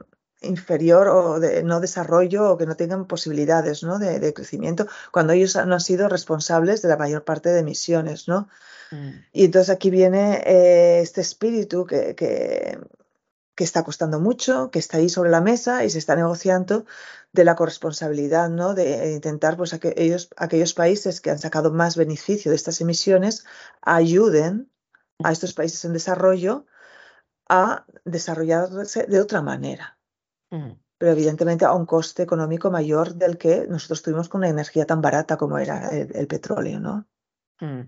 inferior 0.42 1.08
o 1.08 1.40
de 1.40 1.64
no 1.64 1.80
desarrollo 1.80 2.52
o 2.52 2.58
que 2.58 2.66
no 2.66 2.76
tengan 2.76 3.06
posibilidades 3.06 3.84
¿no? 3.84 4.00
De, 4.00 4.34
crecimiento 4.34 4.88
cuando 5.12 5.34
ellos 5.34 5.56
no 5.56 5.74
han 5.74 5.82
sido 5.82 6.08
responsables 6.08 6.82
de 6.82 6.90
la 6.90 6.98
mayor 6.98 7.24
parte 7.24 7.50
de 7.50 7.60
emisiones. 7.60 8.28
¿no? 8.28 8.48
Mm. 8.92 9.10
Y 9.34 9.46
entonces 9.46 9.70
aquí 9.70 9.90
viene 9.90 10.42
eh, 10.46 11.02
este 11.02 11.22
espíritu 11.22 11.86
que, 11.86 12.16
que, 12.16 12.78
está 13.58 13.84
costando 13.84 14.22
mucho, 14.22 14.72
que 14.72 14.80
está 14.80 15.00
ahí 15.00 15.10
sobre 15.10 15.30
la 15.30 15.42
mesa 15.42 15.84
y 15.84 15.90
se 15.90 15.98
está 15.98 16.16
negociando 16.16 16.86
de 17.34 17.44
la 17.44 17.58
corresponsabilidad, 17.58 18.50
¿no? 18.50 18.74
de 18.74 19.12
intentar 19.12 19.58
pues, 19.58 19.74
aquellos, 19.74 20.30
aquellos 20.38 20.74
países 20.74 21.20
que 21.20 21.30
han 21.30 21.40
sacado 21.40 21.70
más 21.70 21.98
beneficio 21.98 22.52
de 22.52 22.56
estas 22.56 22.80
emisiones 22.80 23.44
ayuden 23.82 24.72
a 25.22 25.34
estos 25.34 25.54
países 25.54 25.84
en 25.84 25.92
desarrollo 25.92 26.66
a 27.50 27.86
desarrollarse 28.06 29.08
de 29.08 29.20
otra 29.20 29.42
manera. 29.42 29.99
Mm. 30.52 30.72
Pero 30.98 31.12
evidentemente 31.12 31.66
a 31.66 31.74
un 31.74 31.86
coste 31.86 32.24
económico 32.24 32.70
mayor 32.72 33.16
del 33.16 33.38
que 33.38 33.66
nosotros 33.70 34.02
tuvimos 34.02 34.28
con 34.28 34.40
una 34.40 34.50
energía 34.50 34.86
tan 34.86 35.02
barata 35.02 35.38
como 35.38 35.58
era 35.58 35.90
el, 35.90 36.28
petróleo, 36.28 36.80
¿no? 36.80 37.08
Mm. 37.62 37.82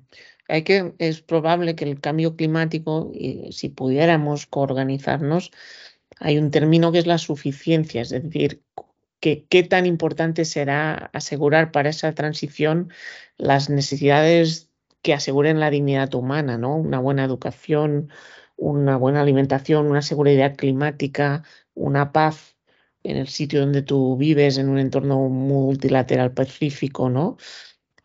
Hay 0.47 0.63
que, 0.63 0.93
es 0.97 1.21
probable 1.21 1.75
que 1.75 1.85
el 1.85 1.99
cambio 1.99 2.35
climático, 2.35 3.11
y 3.13 3.51
si 3.51 3.69
pudiéramos 3.69 4.45
coorganizarnos, 4.45 5.51
hay 6.19 6.37
un 6.37 6.51
término 6.51 6.91
que 6.91 6.99
es 6.99 7.07
la 7.07 7.17
suficiencia, 7.17 8.01
es 8.01 8.09
decir, 8.09 8.63
que, 9.19 9.45
qué 9.47 9.63
tan 9.63 9.85
importante 9.85 10.45
será 10.45 11.09
asegurar 11.13 11.71
para 11.71 11.89
esa 11.89 12.13
transición 12.13 12.91
las 13.37 13.69
necesidades 13.69 14.69
que 15.01 15.13
aseguren 15.13 15.59
la 15.59 15.69
dignidad 15.69 16.13
humana, 16.13 16.57
¿no? 16.57 16.75
Una 16.75 16.99
buena 16.99 17.23
educación, 17.23 18.09
una 18.57 18.97
buena 18.97 19.21
alimentación, 19.21 19.87
una 19.87 20.01
seguridad 20.01 20.55
climática, 20.55 21.43
una 21.73 22.11
paz 22.11 22.55
en 23.03 23.17
el 23.17 23.27
sitio 23.27 23.61
donde 23.61 23.81
tú 23.81 24.17
vives, 24.17 24.57
en 24.57 24.69
un 24.69 24.77
entorno 24.79 25.27
multilateral 25.29 26.33
pacífico, 26.33 27.09
¿no? 27.09 27.37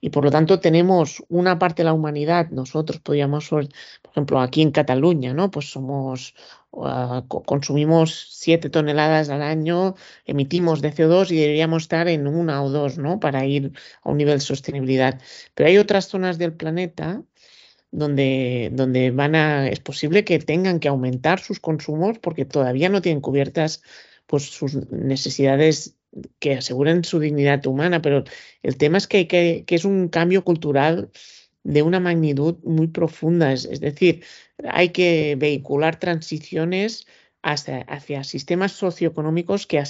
Y 0.01 0.11
por 0.11 0.25
lo 0.25 0.31
tanto 0.31 0.61
tenemos 0.61 1.23
una 1.29 1.59
parte 1.59 1.83
de 1.83 1.87
la 1.87 1.93
humanidad, 1.93 2.51
nosotros 2.51 3.01
podríamos, 3.01 3.49
por 3.49 3.67
ejemplo, 4.11 4.41
aquí 4.41 4.63
en 4.63 4.71
Cataluña, 4.71 5.33
¿no? 5.35 5.51
Pues 5.51 5.71
somos, 5.71 6.35
ah, 6.75 7.25
consumimos 7.29 8.29
7 8.31 8.71
toneladas 8.71 9.31
al 9.31 9.43
año, 9.43 9.95
emitimos 10.27 10.83
de 10.83 10.93
CO2 10.93 11.31
y 11.33 11.37
deberíamos 11.37 11.85
estar 11.85 12.09
en 12.09 12.27
una 12.27 12.63
o 12.63 12.71
dos, 12.71 12.99
¿no? 12.99 13.19
Para 13.21 13.47
ir 13.47 13.73
a 14.03 14.11
un 14.11 14.19
nivel 14.19 14.39
de 14.39 14.45
sostenibilidad. 14.45 15.21
Pero 15.55 15.69
hay 15.69 15.79
otras 15.79 16.09
zonas 16.09 16.39
del 16.39 16.53
planeta 16.53 17.23
donde, 17.97 18.69
donde 18.73 19.11
van 19.11 19.35
a, 19.35 19.69
es 19.69 19.81
posible 19.81 20.23
que 20.23 20.39
tengan 20.39 20.81
que 20.81 20.89
aumentar 20.89 21.41
sus 21.41 21.61
consumos 21.61 22.19
porque 22.19 22.45
todavía 22.45 22.91
no 22.91 23.01
tienen 23.01 23.23
cubiertas 23.23 23.83
pues, 24.27 24.45
sus 24.45 24.91
necesidades 24.91 25.97
que 26.39 26.57
aseguren 26.57 27.05
su 27.05 27.19
dignidad 27.21 27.67
humana, 27.67 28.03
pero 28.03 28.25
el 28.63 28.77
tema 28.77 28.99
es 28.99 29.07
que, 29.07 29.27
que, 29.27 29.65
que 29.67 29.75
es 29.75 29.87
un 29.87 30.09
cambio 30.09 30.45
cultural 30.45 31.11
de 31.65 31.83
una 31.83 31.99
magnitud 31.99 32.57
muy 32.65 32.87
profunda, 32.89 33.53
es, 33.53 33.81
decir, 33.81 34.23
hay 34.69 34.91
que 34.91 35.35
vehicular 35.39 35.99
transiciones 35.99 37.07
hacia, 37.47 38.25
sistemas 38.25 38.73
socioeconómicos 38.73 39.67
que, 39.67 39.83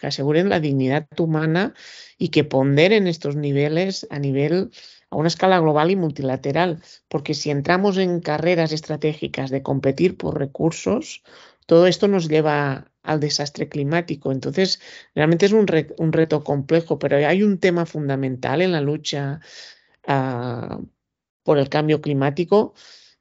que 0.00 0.06
aseguren 0.06 0.48
la 0.48 0.58
dignidad 0.58 1.06
humana 1.18 1.74
y 2.18 2.28
que 2.28 2.42
ponderen 2.44 3.06
estos 3.06 3.36
niveles 3.36 4.06
a 4.10 4.18
nivel 4.18 4.70
a 5.10 5.16
una 5.16 5.28
escala 5.28 5.60
global 5.60 5.92
y 5.92 5.96
multilateral, 5.96 6.82
porque 7.08 7.34
si 7.34 7.50
entramos 7.50 7.98
en 7.98 8.20
carreras 8.20 8.72
estratégicas 8.72 9.50
de 9.50 9.62
competir 9.62 10.16
por 10.16 10.38
recursos, 10.38 11.22
todo 11.66 11.86
esto 11.86 12.08
nos 12.08 12.28
lleva 12.28 12.90
al 13.04 13.20
desastre 13.20 13.68
climático. 13.68 14.32
Entonces, 14.32 14.80
realmente 15.14 15.46
es 15.46 15.52
un, 15.52 15.66
reto 15.68 16.42
complejo, 16.42 16.98
pero 16.98 17.16
hay 17.16 17.44
un 17.44 17.58
tema 17.58 17.86
fundamental 17.86 18.60
en 18.60 18.72
la 18.72 18.80
lucha 18.80 19.40
ah, 20.06 20.80
por 21.44 21.58
el 21.58 21.68
cambio 21.68 22.00
climático, 22.00 22.74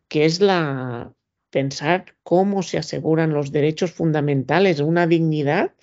que 0.08 0.26
es 0.26 0.40
la 0.40 1.14
pensar 1.54 2.16
cómo 2.24 2.64
se 2.64 2.80
aseguran 2.80 3.32
los 3.32 3.52
derechos 3.52 3.92
fundamentales, 3.94 4.80
una 4.80 5.06
dignidad, 5.06 5.76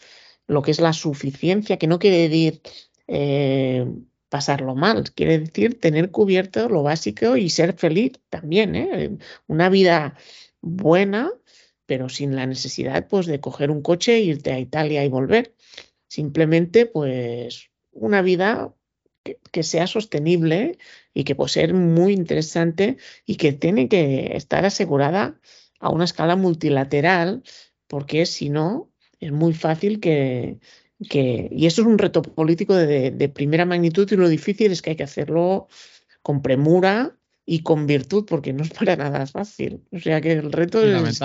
lo 0.48 0.62
que 0.62 0.72
es 0.72 0.80
la 0.80 0.92
suficiencia, 0.92 1.78
que 1.78 1.86
no 1.86 2.00
quiere 2.00 2.28
decir 2.28 2.60
eh, 3.06 3.86
pasarlo 4.28 4.74
mal, 4.74 5.12
quiere 5.12 5.38
decir 5.38 5.78
tener 5.78 6.10
cubierto 6.10 6.68
lo 6.68 6.82
básico 6.82 7.36
y 7.36 7.50
ser 7.50 7.74
feliz 7.74 8.14
también, 8.30 8.74
¿eh? 8.74 9.16
una 9.46 9.68
vida 9.68 10.16
buena, 10.60 11.30
pero 11.86 12.08
sin 12.08 12.34
la 12.34 12.46
necesidad 12.46 13.06
pues, 13.06 13.26
de 13.26 13.38
coger 13.38 13.70
un 13.70 13.80
coche 13.80 14.18
irte 14.18 14.52
a 14.52 14.58
Italia 14.58 15.04
y 15.04 15.08
volver. 15.08 15.54
Simplemente, 16.08 16.86
pues, 16.86 17.70
una 17.92 18.22
vida 18.22 18.74
que, 19.52 19.62
sea 19.62 19.86
sostenible 19.86 20.78
y 21.14 21.22
que 21.22 21.36
puede 21.36 21.50
ser 21.50 21.74
muy 21.74 22.12
interesante 22.12 22.96
y 23.24 23.36
que 23.36 23.52
tiene 23.52 23.88
que 23.88 24.36
estar 24.36 24.64
asegurada 24.64 25.40
a 25.80 25.90
una 25.90 26.04
escala 26.04 26.36
multilateral, 26.36 27.42
porque 27.88 28.26
si 28.26 28.50
no, 28.50 28.90
es 29.18 29.32
muy 29.32 29.52
fácil 29.54 29.98
que, 30.00 30.58
y 30.98 31.66
eso 31.66 31.82
es 31.82 31.86
un 31.86 31.98
reto 31.98 32.22
político 32.22 32.74
de, 32.74 33.32
primera 33.34 33.64
magnitud 33.64 34.10
y 34.10 34.16
lo 34.16 34.28
difícil 34.28 34.70
es 34.70 34.82
que 34.82 34.90
hay 34.90 34.96
que 34.96 35.02
hacerlo 35.02 35.68
con 36.22 36.42
premura 36.42 37.16
y 37.46 37.62
con 37.62 37.86
virtud 37.86 38.26
porque 38.28 38.52
no 38.52 38.62
es 38.62 38.70
para 38.70 38.96
nada 38.96 39.26
fácil. 39.26 39.82
O 39.90 39.98
sea 39.98 40.20
que 40.20 40.32
el 40.32 40.52
reto 40.52 40.82
es, 40.82 41.18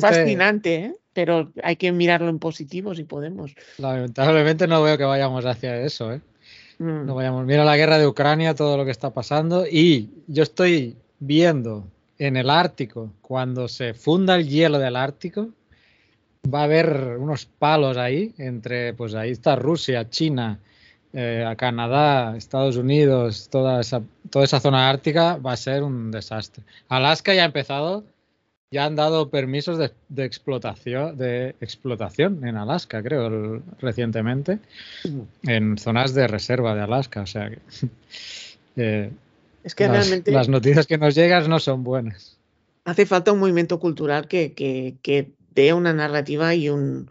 fascinante, 0.00 0.74
¿eh? 0.74 0.94
pero 1.12 1.52
hay 1.62 1.76
que 1.76 1.90
mirarlo 1.92 2.28
en 2.28 2.38
positivo 2.38 2.94
si 2.94 3.04
podemos. 3.04 3.54
Lamentablemente 3.78 4.66
no 4.66 4.82
veo 4.82 4.98
que 4.98 5.04
vayamos 5.04 5.44
hacia 5.46 5.80
eso. 5.80 6.12
¿eh? 6.12 6.20
Mm. 6.78 7.06
No 7.06 7.14
vayamos. 7.14 7.46
Mira 7.46 7.64
la 7.64 7.76
guerra 7.76 7.98
de 7.98 8.06
Ucrania, 8.06 8.54
todo 8.54 8.76
lo 8.76 8.84
que 8.84 8.90
está 8.90 9.10
pasando 9.12 9.66
y 9.66 10.10
yo 10.26 10.42
estoy 10.42 10.96
viendo 11.18 11.86
en 12.26 12.36
el 12.36 12.50
Ártico, 12.50 13.12
cuando 13.20 13.66
se 13.66 13.94
funda 13.94 14.36
el 14.36 14.48
hielo 14.48 14.78
del 14.78 14.94
Ártico, 14.94 15.48
va 16.52 16.60
a 16.60 16.64
haber 16.64 17.16
unos 17.18 17.46
palos 17.46 17.96
ahí 17.96 18.32
entre, 18.38 18.94
pues 18.94 19.14
ahí 19.14 19.32
está 19.32 19.56
Rusia, 19.56 20.08
China, 20.08 20.60
eh, 21.12 21.44
a 21.44 21.56
Canadá, 21.56 22.36
Estados 22.36 22.76
Unidos, 22.76 23.48
toda 23.50 23.80
esa, 23.80 24.02
toda 24.30 24.44
esa 24.44 24.60
zona 24.60 24.88
ártica 24.88 25.36
va 25.36 25.52
a 25.52 25.56
ser 25.56 25.82
un 25.82 26.12
desastre. 26.12 26.62
Alaska 26.88 27.34
ya 27.34 27.42
ha 27.42 27.46
empezado, 27.46 28.04
ya 28.70 28.84
han 28.84 28.94
dado 28.94 29.28
permisos 29.28 29.76
de, 29.78 29.90
explotación, 30.24 31.18
de 31.18 31.56
explotación 31.60 32.46
en 32.46 32.56
Alaska, 32.56 33.02
creo, 33.02 33.60
recientemente, 33.80 34.60
en 35.42 35.76
zonas 35.76 36.14
de 36.14 36.28
reserva 36.28 36.76
de 36.76 36.82
Alaska. 36.82 37.22
O 37.22 37.26
sea 37.26 37.50
que, 37.50 37.58
eh, 38.76 39.10
es 39.64 39.74
que 39.74 39.86
las, 39.86 40.08
realmente 40.08 40.32
las 40.32 40.48
noticias 40.48 40.86
que 40.86 40.98
nos 40.98 41.14
llegan 41.14 41.48
no 41.48 41.58
son 41.58 41.84
buenas. 41.84 42.38
Hace 42.84 43.06
falta 43.06 43.32
un 43.32 43.38
movimiento 43.38 43.78
cultural 43.78 44.26
que, 44.26 44.54
que, 44.54 44.96
que 45.02 45.32
dé 45.54 45.72
una 45.72 45.92
narrativa 45.92 46.54
y 46.54 46.68
un, 46.68 47.08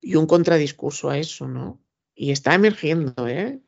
y 0.00 0.14
un 0.14 0.26
contradiscurso 0.26 1.10
a 1.10 1.18
eso, 1.18 1.48
¿no? 1.48 1.80
Y 2.14 2.30
está 2.30 2.54
emergiendo, 2.54 3.28
¿eh? 3.28 3.60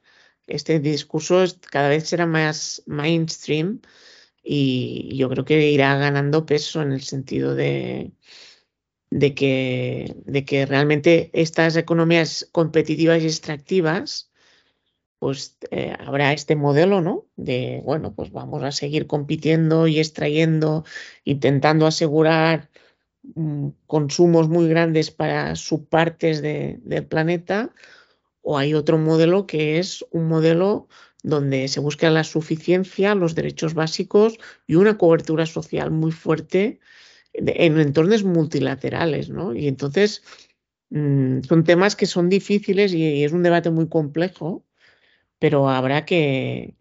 Este 0.46 0.80
discurso 0.80 1.44
cada 1.70 1.90
vez 1.90 2.08
será 2.08 2.24
más 2.24 2.82
mainstream 2.86 3.80
y 4.42 5.14
yo 5.16 5.28
creo 5.28 5.44
que 5.44 5.70
irá 5.70 5.98
ganando 5.98 6.46
peso 6.46 6.80
en 6.80 6.92
el 6.92 7.02
sentido 7.02 7.54
de, 7.54 8.12
de, 9.10 9.34
que, 9.34 10.16
de 10.24 10.44
que 10.46 10.64
realmente 10.64 11.28
estas 11.34 11.76
economías 11.76 12.48
competitivas 12.50 13.22
y 13.22 13.26
extractivas, 13.26 14.30
pues 15.18 15.58
eh, 15.70 15.94
habrá 15.98 16.32
este 16.32 16.56
modelo, 16.56 17.00
¿no? 17.00 17.26
De, 17.36 17.82
bueno, 17.84 18.14
pues 18.14 18.30
vamos 18.32 18.62
a 18.62 18.72
seguir 18.72 19.06
compitiendo 19.06 19.86
y 19.86 19.98
extrayendo, 19.98 20.84
intentando 21.24 21.86
asegurar 21.86 22.68
Mm, 23.34 23.70
consumos 23.86 24.48
muy 24.48 24.68
grandes 24.68 25.10
para 25.10 25.54
subpartes 25.56 26.40
de, 26.40 26.78
del 26.82 27.06
planeta, 27.06 27.74
o 28.42 28.58
hay 28.58 28.74
otro 28.74 28.98
modelo 28.98 29.46
que 29.46 29.78
es 29.78 30.04
un 30.12 30.28
modelo 30.28 30.88
donde 31.22 31.68
se 31.68 31.80
busca 31.80 32.10
la 32.10 32.24
suficiencia, 32.24 33.14
los 33.14 33.34
derechos 33.34 33.74
básicos 33.74 34.38
y 34.66 34.76
una 34.76 34.98
cobertura 34.98 35.46
social 35.46 35.90
muy 35.90 36.12
fuerte 36.12 36.80
en 37.34 37.78
entornos 37.78 38.24
multilaterales, 38.24 39.30
¿no? 39.30 39.54
Y 39.54 39.68
entonces 39.68 40.22
mm, 40.90 41.42
son 41.42 41.64
temas 41.64 41.96
que 41.96 42.06
son 42.06 42.28
difíciles 42.28 42.94
y, 42.94 43.24
es 43.24 43.32
un 43.32 43.42
debate 43.42 43.70
muy 43.70 43.88
complejo, 43.88 44.64
pero 45.38 45.68
habrá 45.68 46.04
que, 46.04 46.74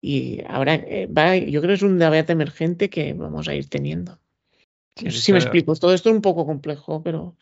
Y 0.00 0.42
ahora 0.48 0.74
eh, 0.74 1.06
va, 1.06 1.36
yo 1.36 1.60
creo 1.60 1.70
que 1.70 1.74
es 1.74 1.82
un 1.82 1.98
debate 1.98 2.32
emergente 2.32 2.90
que 2.90 3.12
vamos 3.14 3.48
a 3.48 3.54
ir 3.54 3.68
teniendo. 3.68 4.18
si 4.96 5.32
me 5.32 5.38
explico, 5.38 5.74
todo 5.76 5.94
esto 5.94 6.10
es 6.10 6.14
un 6.14 6.22
poco 6.22 6.46
complejo, 6.46 7.02
pero 7.02 7.36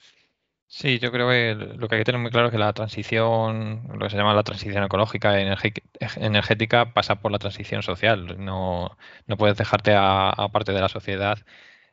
Sí, 0.72 1.00
yo 1.00 1.10
creo 1.10 1.28
que 1.28 1.54
lo 1.56 1.88
que 1.88 1.96
hay 1.96 2.00
que 2.02 2.04
tener 2.04 2.20
muy 2.20 2.30
claro 2.30 2.46
es 2.46 2.52
que 2.52 2.58
la 2.58 2.72
transición, 2.72 3.88
lo 3.92 3.98
que 3.98 4.10
se 4.10 4.16
llama 4.16 4.34
la 4.34 4.44
transición 4.44 4.84
ecológica 4.84 5.36
energética, 5.40 6.94
pasa 6.94 7.16
por 7.16 7.32
la 7.32 7.40
transición 7.40 7.82
social. 7.82 8.36
No, 8.38 8.96
no 9.26 9.36
puedes 9.36 9.56
dejarte 9.56 9.94
a, 9.96 10.32
parte 10.52 10.72
de 10.72 10.80
la 10.80 10.88
sociedad 10.88 11.38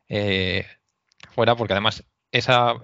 eh, 0.09 0.67
fuera, 1.31 1.55
porque 1.55 1.73
además 1.73 2.03
esa, 2.31 2.75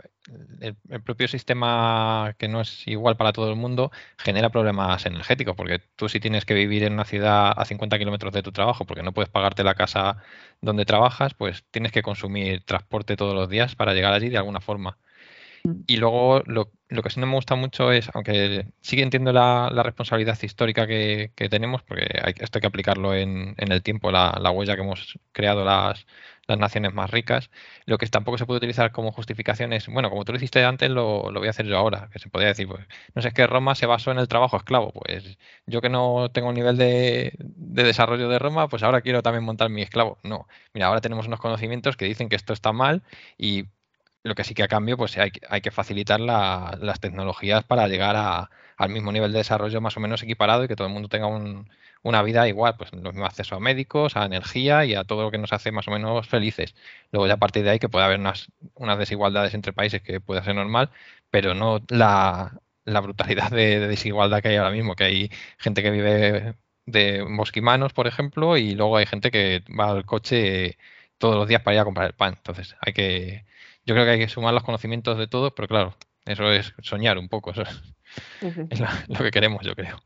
el, 0.62 0.76
propio 1.04 1.28
sistema 1.28 2.36
que 2.38 2.48
no 2.48 2.62
es 2.62 2.88
igual 2.88 3.18
para 3.18 3.34
todo 3.34 3.50
el 3.50 3.56
mundo 3.56 3.92
genera 4.18 4.50
problemas 4.50 5.06
energéticos, 5.06 5.56
porque 5.56 5.80
tú 5.96 6.10
si 6.10 6.20
tienes 6.20 6.46
que 6.46 6.54
vivir 6.54 6.84
en 6.84 6.94
una 6.94 7.06
ciudad 7.06 7.54
a 7.56 7.66
50 7.66 7.98
kilómetros 8.00 8.34
de 8.34 8.44
tu 8.44 8.52
trabajo, 8.52 8.86
porque 8.86 9.04
no 9.04 9.14
puedes 9.14 9.30
pagarte 9.30 9.64
la 9.64 9.76
casa 9.76 10.18
donde 10.62 10.86
trabajas, 10.86 11.34
pues 11.34 11.64
tienes 11.72 11.92
que 11.92 12.02
consumir 12.04 12.64
transporte 12.66 13.16
todos 13.18 13.36
los 13.36 13.50
días 13.50 13.76
para 13.76 13.94
llegar 13.94 14.14
allí 14.14 14.30
de 14.30 14.38
alguna 14.38 14.62
forma. 14.62 14.98
Y 15.88 15.96
luego 15.96 16.42
lo, 16.46 16.72
que 16.90 17.10
sí 17.10 17.22
no 17.22 17.26
me 17.26 17.36
gusta 17.36 17.56
mucho 17.56 17.92
es, 17.94 18.10
aunque 18.14 18.68
sí 18.82 19.02
entiendo 19.02 19.32
la, 19.32 19.70
responsabilidad 19.84 20.38
histórica 20.42 20.86
que, 20.88 21.32
tenemos, 21.50 21.82
porque 21.84 22.06
hay, 22.22 22.34
esto 22.38 22.58
hay 22.58 22.62
que 22.62 22.68
aplicarlo 22.68 23.16
en, 23.16 23.56
el 23.58 23.82
tiempo, 23.82 24.12
la, 24.12 24.34
huella 24.52 24.76
que 24.76 24.82
hemos 24.82 25.18
creado 25.32 25.64
las, 25.64 26.06
naciones 26.50 26.94
más 26.94 27.10
ricas, 27.12 27.50
lo 27.86 27.98
que 27.98 28.06
tampoco 28.08 28.38
se 28.38 28.46
puede 28.46 28.58
utilizar 28.58 28.92
como 28.92 29.14
justificación 29.14 29.72
es, 29.72 29.88
bueno, 29.88 30.10
como 30.10 30.26
tú 30.26 30.34
lo 30.34 30.38
hiciste 30.38 30.66
antes, 30.66 30.90
lo, 30.90 31.32
voy 31.32 31.48
a 31.48 31.52
hacer 31.52 31.66
yo 31.66 31.78
ahora, 31.78 32.10
que 32.12 32.20
se 32.20 32.30
podría 32.30 32.50
decir, 32.50 32.68
pues, 32.68 32.86
no 33.16 33.22
sé, 33.22 33.30
es 33.30 33.34
que 33.34 33.48
Roma 33.48 33.76
se 33.76 33.86
basó 33.86 34.12
en 34.12 34.20
el 34.20 34.28
trabajo 34.28 34.58
esclavo, 34.58 34.92
pues 34.92 35.38
yo 35.66 35.80
que 35.82 35.90
no 35.90 36.30
tengo 36.34 36.50
un 36.50 36.56
nivel 36.56 36.76
de, 36.78 37.34
de 37.40 37.84
desarrollo 37.84 38.28
de 38.28 38.40
Roma, 38.40 38.68
pues 38.68 38.84
ahora 38.84 39.02
quiero 39.02 39.24
también 39.24 39.46
montar 39.46 39.70
mi 39.70 39.82
esclavo. 39.82 40.18
No, 40.24 40.48
mira, 40.74 40.88
ahora 40.88 41.02
tenemos 41.02 41.28
unos 41.28 41.40
conocimientos 41.40 41.96
que 41.96 42.06
dicen 42.06 42.28
que 42.30 42.36
esto 42.36 42.52
está 42.54 42.74
mal 42.74 43.04
y 43.38 43.66
lo 44.24 44.36
que 44.36 44.44
sí 44.44 44.54
que 44.54 44.64
a 44.64 44.68
cambio, 44.68 44.98
pues 44.98 45.18
hay, 45.18 45.32
hay 45.50 45.62
que 45.62 45.72
facilitar 45.72 46.20
las 46.20 47.00
tecnologías 47.00 47.64
para 47.66 47.88
llegar 47.88 48.16
al 48.78 48.90
mismo 48.90 49.12
nivel 49.12 49.32
de 49.34 49.40
desarrollo 49.40 49.82
más 49.82 49.98
o 49.98 50.00
menos 50.00 50.24
equiparado 50.24 50.64
y 50.64 50.68
que 50.68 50.76
todo 50.76 50.88
el 50.88 50.94
mundo 50.94 51.10
tenga 51.10 51.28
una 52.04 52.24
vida 52.24 52.48
igual, 52.48 52.76
pues 52.78 52.92
los 52.94 53.14
mismos 53.14 53.30
acceso 53.30 53.56
a 53.56 53.60
médicos, 53.60 54.16
a 54.18 54.26
energía 54.26 54.86
y 54.86 54.96
a 54.96 55.04
todo 55.04 55.24
lo 55.24 55.32
que 55.32 55.38
nos 55.38 55.54
hace 55.54 55.72
más 55.72 55.88
o 55.88 55.92
menos 55.92 56.28
felices. 56.28 56.76
Luego 57.12 57.28
ya 57.28 57.34
a 57.34 57.38
partir 57.38 57.64
de 57.64 57.72
ahí 57.72 57.80
que 57.80 57.90
puede 57.90 58.06
haber 58.06 58.20
unas, 58.20 58.48
unas 58.76 58.98
desigualdades 58.98 59.54
entre 59.54 59.74
países 59.74 60.02
que 60.02 60.22
puede 60.22 60.44
ser 60.44 60.56
normal, 60.56 60.90
pero 61.30 61.54
no 61.54 61.82
la, 61.90 62.60
brutalidad 62.86 63.52
de, 63.52 63.80
desigualdad 63.88 64.42
que 64.42 64.50
hay 64.50 64.56
ahora 64.58 64.72
mismo, 64.72 64.96
que 64.96 65.04
hay 65.06 65.32
gente 65.58 65.84
que 65.84 65.92
vive 65.92 66.56
de 66.86 67.26
mosquimanos, 67.26 67.94
por 67.94 68.08
ejemplo, 68.08 68.58
y 68.58 68.76
luego 68.76 68.98
hay 68.98 69.06
gente 69.06 69.32
que 69.32 69.64
va 69.80 69.90
al 69.92 70.06
coche 70.06 70.78
todos 71.18 71.36
los 71.36 71.48
días 71.48 71.62
para 71.62 71.76
ir 71.76 71.82
a 71.82 71.86
comprar 71.86 72.08
el 72.08 72.14
pan. 72.14 72.36
Entonces 72.38 72.76
hay 72.82 72.94
que 72.94 73.46
yo 73.86 73.96
creo 73.96 74.06
que 74.06 74.12
hay 74.12 74.20
que 74.20 74.30
sumar 74.30 74.54
los 74.54 74.64
conocimientos 74.64 75.18
de 75.18 75.28
todos, 75.28 75.54
pero 75.56 75.68
claro, 75.68 75.96
eso 76.26 76.52
es 76.52 76.74
soñar 76.82 77.18
un 77.18 77.30
poco, 77.30 77.52
eso 77.52 77.64
es, 77.64 77.70
lo 79.08 79.18
que 79.24 79.32
queremos, 79.32 79.66
yo 79.66 79.76
creo. 79.76 79.98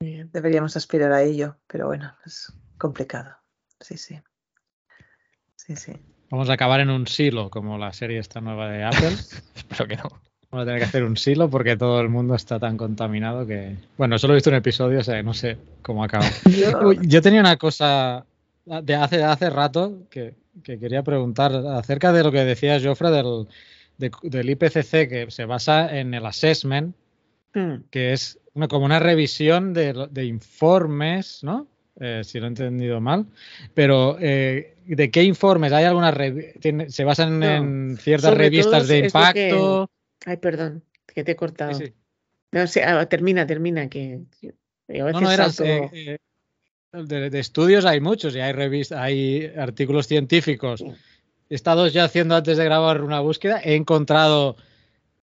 Deberíamos 0.00 0.76
aspirar 0.76 1.12
a 1.12 1.22
ello, 1.22 1.56
pero 1.66 1.86
bueno, 1.86 2.14
es 2.24 2.52
complicado. 2.78 3.36
Sí, 3.80 3.96
sí. 3.96 4.18
Sí, 5.56 5.76
sí. 5.76 5.92
Vamos 6.30 6.48
a 6.48 6.54
acabar 6.54 6.80
en 6.80 6.90
un 6.90 7.06
silo, 7.06 7.50
como 7.50 7.76
la 7.76 7.92
serie 7.92 8.18
esta 8.18 8.40
nueva 8.40 8.70
de 8.70 8.84
Apple. 8.84 9.08
Espero 9.54 9.86
que 9.86 9.96
no. 9.96 10.08
Vamos 10.50 10.62
a 10.62 10.66
tener 10.66 10.80
que 10.80 10.86
hacer 10.86 11.04
un 11.04 11.16
silo 11.16 11.50
porque 11.50 11.76
todo 11.76 12.00
el 12.00 12.08
mundo 12.08 12.34
está 12.34 12.58
tan 12.58 12.76
contaminado 12.76 13.46
que. 13.46 13.76
Bueno, 13.98 14.18
solo 14.18 14.32
he 14.32 14.36
visto 14.36 14.50
un 14.50 14.56
episodio, 14.56 15.00
o 15.00 15.04
sea, 15.04 15.22
no 15.22 15.34
sé 15.34 15.58
cómo 15.82 16.02
acaba. 16.02 16.24
Yo, 17.02 17.22
tenía 17.22 17.40
una 17.40 17.56
cosa 17.56 18.24
de 18.64 18.94
hace, 18.94 19.22
hace 19.22 19.50
rato 19.50 20.08
que 20.10 20.34
que 20.62 20.78
quería 20.78 21.02
preguntar 21.02 21.54
acerca 21.54 22.12
de 22.12 22.22
lo 22.22 22.32
que 22.32 22.44
decía 22.44 22.80
Joffre 22.80 23.10
del, 23.10 23.46
del 24.22 24.50
IPCC, 24.50 25.08
que 25.08 25.26
se 25.28 25.44
basa 25.44 25.98
en 25.98 26.14
el 26.14 26.26
assessment, 26.26 26.94
hmm. 27.54 27.74
que 27.90 28.12
es 28.12 28.38
una, 28.54 28.68
como 28.68 28.84
una 28.84 28.98
revisión 28.98 29.72
de, 29.72 30.24
informes, 30.24 31.42
¿no? 31.42 31.66
Eh, 31.98 32.22
si 32.24 32.38
lo 32.38 32.46
he 32.46 32.48
entendido 32.48 33.00
mal. 33.00 33.26
Pero, 33.74 34.16
eh, 34.20 34.76
¿de 34.86 35.10
qué 35.10 35.22
informes? 35.22 35.72
¿Hay 35.72 35.84
algunas 35.84 36.14
¿Se 36.88 37.04
basan 37.04 37.42
en 37.42 37.98
ciertas 37.98 38.34
revistas 38.34 38.88
de 38.88 38.98
impacto? 39.00 39.90
Ay, 40.24 40.36
perdón, 40.38 40.82
que 41.06 41.24
te 41.24 41.32
he 41.32 41.36
cortado. 41.36 41.78
No, 42.52 42.64
ah, 42.84 43.06
termina, 43.06 43.46
termina, 43.46 43.88
que 43.88 44.22
no, 44.88 45.20
no, 45.20 45.30
era, 45.30 45.48
de, 46.92 47.38
estudios 47.38 47.84
hay 47.84 48.00
muchos 48.00 48.34
y 48.34 48.40
hay 48.40 48.52
revistas, 48.52 48.98
hay 48.98 49.46
artículos 49.56 50.06
científicos. 50.06 50.82
He 51.48 51.54
estado 51.54 51.86
ya 51.88 52.04
haciendo 52.04 52.36
antes 52.36 52.56
de 52.56 52.64
grabar 52.64 53.02
una 53.02 53.20
búsqueda, 53.20 53.60
he 53.62 53.74
encontrado 53.74 54.56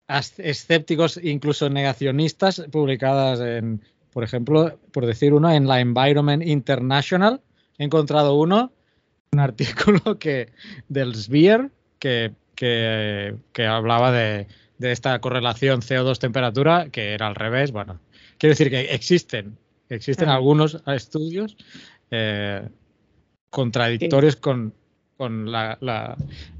escépticos, 0.08 1.18
incluso 1.22 1.68
negacionistas, 1.68 2.64
publicadas 2.70 3.40
en, 3.40 3.82
por 4.12 4.24
ejemplo, 4.24 4.78
por 4.92 5.06
decir 5.06 5.34
uno, 5.34 5.50
en 5.50 5.66
la 5.66 5.80
Environment 5.80 6.42
International. 6.44 7.40
He 7.78 7.84
encontrado 7.84 8.34
uno, 8.34 8.72
un 9.32 9.40
artículo 9.40 10.00
que 10.18 10.52
del 10.88 11.14
SBIR 11.14 11.70
que, 11.98 12.32
que, 12.54 13.66
hablaba 13.66 14.12
de, 14.12 14.46
de 14.78 14.92
esta 14.92 15.20
correlación 15.20 15.80
CO2 15.80 16.18
temperatura, 16.18 16.88
que 16.90 17.12
era 17.12 17.26
al 17.26 17.34
revés. 17.34 17.72
Bueno, 17.72 18.00
quiero 18.38 18.52
decir 18.52 18.70
que 18.70 18.94
existen 18.94 19.58
Existen 19.88 20.28
algunos 20.28 20.82
estudios 20.86 21.56
eh, 22.10 22.68
contradictorios 23.50 24.36
con, 24.36 24.74
la, 25.18 26.16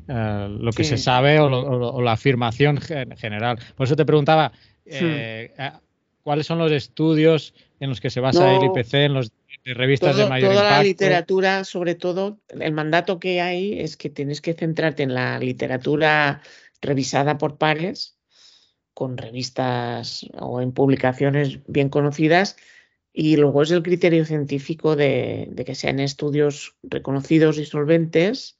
eh, 0.08 0.56
lo 0.60 0.72
que 0.72 0.84
se 0.84 0.96
sabe 0.96 1.40
o, 1.40 2.00
la 2.00 2.12
afirmación 2.12 2.78
general. 2.78 3.58
Por 3.76 3.86
eso 3.86 3.96
te 3.96 4.04
preguntaba, 4.04 4.52
eh, 4.84 5.52
¿cuáles 6.22 6.46
son 6.46 6.58
los 6.58 6.72
estudios 6.72 7.54
en 7.80 7.90
los 7.90 8.00
que 8.00 8.10
se 8.10 8.20
basa 8.20 8.54
el 8.54 8.64
IPC, 8.64 8.94
en 8.94 9.14
las 9.14 9.30
revistas 9.64 10.16
de 10.16 10.28
mayor 10.28 10.52
toda 10.52 10.70
la 10.70 10.82
literatura, 10.82 11.64
sobre 11.64 11.96
todo, 11.96 12.38
el 12.48 12.72
mandato 12.72 13.18
que 13.18 13.40
hay 13.40 13.80
es 13.80 13.96
que 13.96 14.10
tienes 14.10 14.40
que 14.40 14.54
centrarte 14.54 15.02
en 15.02 15.12
la 15.12 15.38
literatura 15.38 16.40
revisada 16.80 17.36
por 17.36 17.58
pares, 17.58 18.16
con 18.94 19.18
revistas 19.18 20.26
o 20.38 20.60
en 20.60 20.72
publicaciones 20.72 21.58
bien 21.66 21.90
conocidas 21.90 22.56
y 23.18 23.36
luego 23.38 23.62
es 23.62 23.70
el 23.70 23.82
criterio 23.82 24.26
científico 24.26 24.94
de, 24.94 25.50
que 25.64 25.74
sean 25.74 26.00
estudios 26.00 26.76
reconocidos 26.82 27.56
y 27.56 27.64
solventes. 27.64 28.58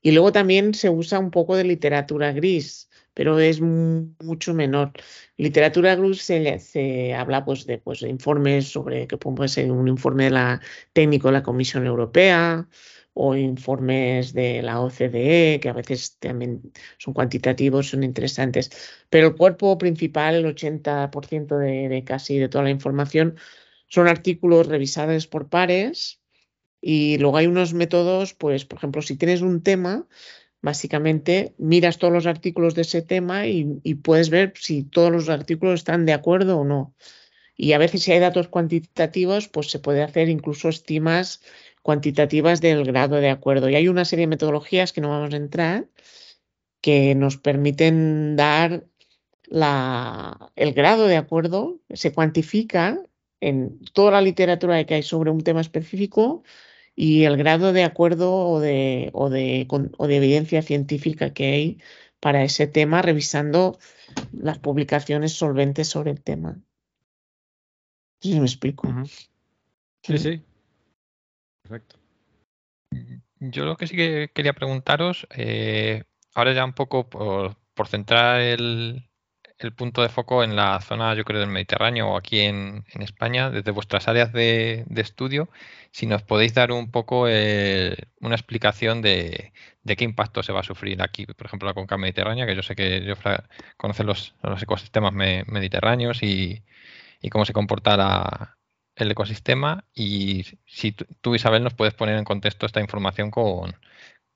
Y 0.00 0.10
luego 0.10 0.32
también 0.32 0.74
se 0.74 0.90
usa 0.90 1.20
un 1.20 1.30
poco 1.30 1.54
de 1.54 1.62
literatura 1.62 2.32
gris, 2.32 2.90
pero 3.14 3.38
es 3.38 3.60
mucho 3.60 4.54
menor. 4.54 4.90
Literatura 5.36 5.94
gris 5.94 6.20
se, 6.20 7.14
habla 7.14 7.44
pues 7.44 7.64
de, 7.64 7.78
pues, 7.78 8.00
de 8.00 8.08
informes 8.08 8.72
sobre, 8.72 9.06
que 9.06 9.16
puede 9.18 9.48
ser 9.48 9.70
un 9.70 9.86
informe 9.86 10.24
de 10.24 10.30
la, 10.30 10.60
técnico 10.92 11.28
de 11.28 11.34
la 11.34 11.44
Comisión 11.44 11.86
Europea 11.86 12.68
o 13.14 13.36
informes 13.36 14.32
de 14.32 14.62
la 14.62 14.80
OCDE, 14.80 15.60
que 15.60 15.68
a 15.68 15.74
veces 15.74 16.16
también 16.18 16.72
son 16.98 17.14
cuantitativos, 17.14 17.90
son 17.90 18.02
interesantes. 18.02 18.70
Pero 19.10 19.28
el 19.28 19.36
cuerpo 19.36 19.78
principal, 19.78 20.34
el 20.34 20.46
80% 20.46 21.56
de, 21.58 21.88
de 21.88 22.04
casi 22.04 22.38
de 22.38 22.48
toda 22.48 22.64
la 22.64 22.70
información, 22.70 23.36
son 23.92 24.08
artículos 24.08 24.68
revisados 24.68 25.26
por 25.26 25.50
pares 25.50 26.18
y 26.80 27.18
luego 27.18 27.36
hay 27.36 27.46
unos 27.46 27.74
métodos, 27.74 28.32
pues, 28.32 28.64
por 28.64 28.78
ejemplo, 28.78 29.02
si 29.02 29.16
tienes 29.16 29.42
un 29.42 29.62
tema, 29.62 30.08
básicamente 30.62 31.54
miras 31.58 31.98
todos 31.98 32.12
los 32.12 32.24
artículos 32.24 32.74
de 32.74 32.82
ese 32.82 33.02
tema 33.02 33.46
y, 33.46 33.64
puedes 33.96 34.30
ver 34.30 34.54
si 34.56 34.82
todos 34.82 35.12
los 35.12 35.28
artículos 35.28 35.80
están 35.80 36.06
de 36.06 36.14
acuerdo 36.14 36.58
o 36.60 36.64
no. 36.64 36.94
Y 37.54 37.74
a 37.74 37.78
veces 37.78 38.02
si 38.02 38.12
hay 38.12 38.18
datos 38.18 38.48
cuantitativos, 38.48 39.48
pues 39.48 39.70
se 39.70 39.78
puede 39.78 40.02
hacer 40.02 40.30
incluso 40.30 40.70
estimas 40.70 41.42
cuantitativas 41.82 42.62
del 42.62 42.84
grado 42.84 43.16
de 43.16 43.28
acuerdo. 43.28 43.68
Y 43.68 43.74
hay 43.74 43.88
una 43.88 44.06
serie 44.06 44.22
de 44.22 44.28
metodologías 44.28 44.92
que 44.92 45.02
no 45.02 45.10
vamos 45.10 45.34
a 45.34 45.36
entrar 45.36 45.86
que 46.80 47.14
nos 47.14 47.36
permiten 47.36 48.36
dar 48.36 48.86
la, 49.44 50.50
el 50.56 50.72
grado 50.72 51.06
de 51.06 51.16
acuerdo, 51.16 51.78
se 51.90 52.12
cuantifica 52.12 52.98
en 53.42 53.80
toda 53.92 54.12
la 54.12 54.20
literatura 54.20 54.84
que 54.84 54.94
hay 54.94 55.02
sobre 55.02 55.30
un 55.30 55.42
tema 55.42 55.60
específico 55.60 56.44
y 56.94 57.24
el 57.24 57.36
grado 57.36 57.72
de 57.72 57.82
acuerdo 57.82 58.32
o 58.32 58.60
de, 58.60 59.10
o 59.12 59.30
de, 59.30 59.66
de 59.68 60.16
evidencia 60.16 60.62
científica 60.62 61.32
que 61.34 61.46
hay 61.46 61.78
para 62.20 62.44
ese 62.44 62.68
tema, 62.68 63.02
revisando 63.02 63.78
las 64.32 64.58
publicaciones 64.60 65.32
solventes 65.32 65.88
sobre 65.88 66.12
el 66.12 66.22
tema. 66.22 66.52
No 66.52 66.62
si 68.20 68.38
me 68.38 68.46
explico. 68.46 68.88
Sí, 70.04 70.18
sí. 70.18 70.42
Perfecto. 71.62 71.96
Yo 73.40 73.64
lo 73.64 73.76
que 73.76 73.88
sí 73.88 73.96
que 73.96 74.30
quería 74.32 74.52
preguntaros, 74.52 75.26
eh, 75.34 76.04
ahora 76.32 76.52
ya 76.52 76.64
un 76.64 76.74
poco 76.74 77.10
por, 77.10 77.56
por 77.74 77.88
centrar 77.88 78.40
el, 78.40 79.10
el 79.66 79.72
punto 79.74 80.02
de 80.02 80.08
foco 80.08 80.44
en 80.44 80.56
la 80.56 80.80
zona, 80.80 81.14
yo 81.14 81.24
creo, 81.24 81.40
del 81.40 81.48
Mediterráneo 81.48 82.08
o 82.10 82.16
aquí 82.16 82.40
en, 82.40 82.84
España, 83.00 83.50
desde 83.50 83.70
vuestras 83.70 84.08
áreas 84.08 84.32
de, 84.32 84.84
estudio, 84.96 85.48
si 85.90 86.06
nos 86.06 86.22
podéis 86.22 86.54
dar 86.54 86.72
un 86.72 86.90
poco 86.90 87.26
eh, 87.28 87.96
una 88.20 88.34
explicación 88.34 89.02
de, 89.02 89.52
qué 89.84 90.04
impacto 90.04 90.42
se 90.42 90.52
va 90.52 90.60
a 90.60 90.64
sufrir 90.64 91.02
aquí, 91.02 91.26
por 91.26 91.46
ejemplo, 91.46 91.68
la 91.68 91.74
conca 91.74 91.96
mediterránea, 91.96 92.46
que 92.46 92.56
yo 92.56 92.62
sé 92.62 92.74
que 92.76 93.04
yo 93.04 93.14
conoce 93.76 94.04
los, 94.04 94.34
ecosistemas 94.60 95.12
mediterráneos 95.12 96.22
y, 96.22 96.62
cómo 97.30 97.44
se 97.44 97.52
comporta 97.52 98.56
el 98.96 99.10
ecosistema 99.10 99.84
y 99.94 100.44
si 100.66 100.92
tú, 100.92 101.34
Isabel, 101.34 101.62
nos 101.62 101.74
puedes 101.74 101.94
poner 101.94 102.18
en 102.18 102.24
contexto 102.24 102.66
esta 102.66 102.80
información 102.80 103.30
con, 103.30 103.76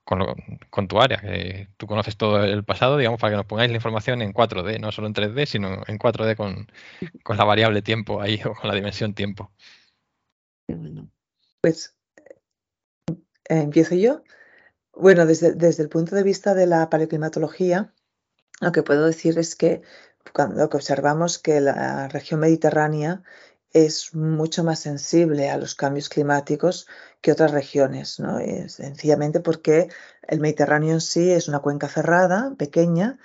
con, 0.07 0.87
tu 0.89 1.01
área, 1.01 1.19
que 1.19 1.69
tú 1.77 1.89
conoces 1.89 2.17
todo 2.17 2.43
el 2.45 2.65
pasado, 2.65 2.97
digamos, 2.97 3.21
para 3.21 3.33
que 3.33 3.37
nos 3.39 3.47
pongáis 3.47 3.71
la 3.71 3.77
información 3.77 4.23
en 4.23 4.33
4D, 4.33 4.79
no 4.79 4.93
solo 4.93 5.09
en 5.09 5.15
3D, 5.15 5.47
sino 5.47 5.83
en 5.87 5.99
4D 5.99 6.37
con, 6.37 6.69
la 7.37 7.45
variable 7.45 7.83
tiempo 7.83 8.23
ahí 8.23 8.41
o 8.47 8.55
con 8.55 8.69
la 8.69 8.77
dimensión 8.77 9.15
tiempo. 9.15 9.51
Pues 11.61 11.97
eh, 13.49 13.59
empiezo 13.63 13.97
yo. 13.97 14.23
Bueno, 14.93 15.27
desde, 15.27 15.55
desde, 15.55 15.83
el 15.83 15.89
punto 15.89 16.15
de 16.15 16.23
vista 16.23 16.55
de 16.55 16.67
la 16.67 16.89
paleoclimatología, 16.89 17.93
lo 18.61 18.71
que 18.71 18.85
puedo 18.85 19.07
decir 19.07 19.37
es 19.41 19.57
que 19.57 19.83
cuando 20.33 20.65
observamos 20.65 21.39
que 21.39 21.61
la 21.61 22.07
región 22.09 22.41
mediterránea 22.41 23.23
es 23.73 24.15
mucho 24.15 24.63
más 24.63 24.79
sensible 24.79 25.51
a 25.51 25.59
los 25.59 25.75
cambios 25.75 26.09
climáticos 26.09 26.87
que 27.21 27.33
otras 27.33 27.51
regiones, 27.51 28.21
¿no? 28.21 28.39
sencillamente 28.69 29.41
porque 29.41 29.89
el 30.23 30.41
Mediterráneo 30.41 30.93
en 30.95 31.01
sí 31.01 31.31
es 31.31 31.49
una 31.49 31.61
cuenca 31.61 31.89
cerrada, 31.89 32.55
pequeña, 32.57 33.19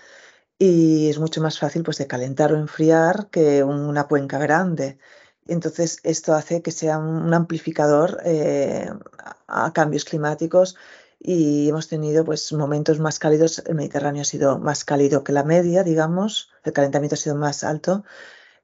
y 0.57 1.09
es 1.09 1.18
mucho 1.18 1.41
más 1.41 1.57
fácil 1.57 1.84
pues, 1.84 1.97
de 1.97 2.07
calentar 2.07 2.53
o 2.53 2.57
enfriar 2.57 3.30
que 3.31 3.63
una 3.63 4.03
cuenca 4.03 4.38
grande. 4.38 4.99
Entonces, 5.47 5.99
esto 6.03 6.35
hace 6.35 6.61
que 6.61 6.72
sea 6.72 6.99
un 6.99 7.34
amplificador 7.34 8.22
eh, 8.26 8.88
a 9.47 9.73
cambios 9.73 10.05
climáticos 10.05 10.77
y 11.19 11.69
hemos 11.69 11.88
tenido 11.88 12.23
pues, 12.26 12.53
momentos 12.53 12.99
más 12.99 13.18
cálidos. 13.18 13.63
El 13.65 13.73
Mediterráneo 13.73 14.22
ha 14.22 14.26
sido 14.26 14.59
más 14.59 14.85
cálido 14.85 15.23
que 15.23 15.34
la 15.34 15.43
media, 15.43 15.84
digamos, 15.84 16.51
el 16.63 16.73
calentamiento 16.73 17.15
ha 17.15 17.18
sido 17.18 17.35
más 17.35 17.63
alto 17.63 18.03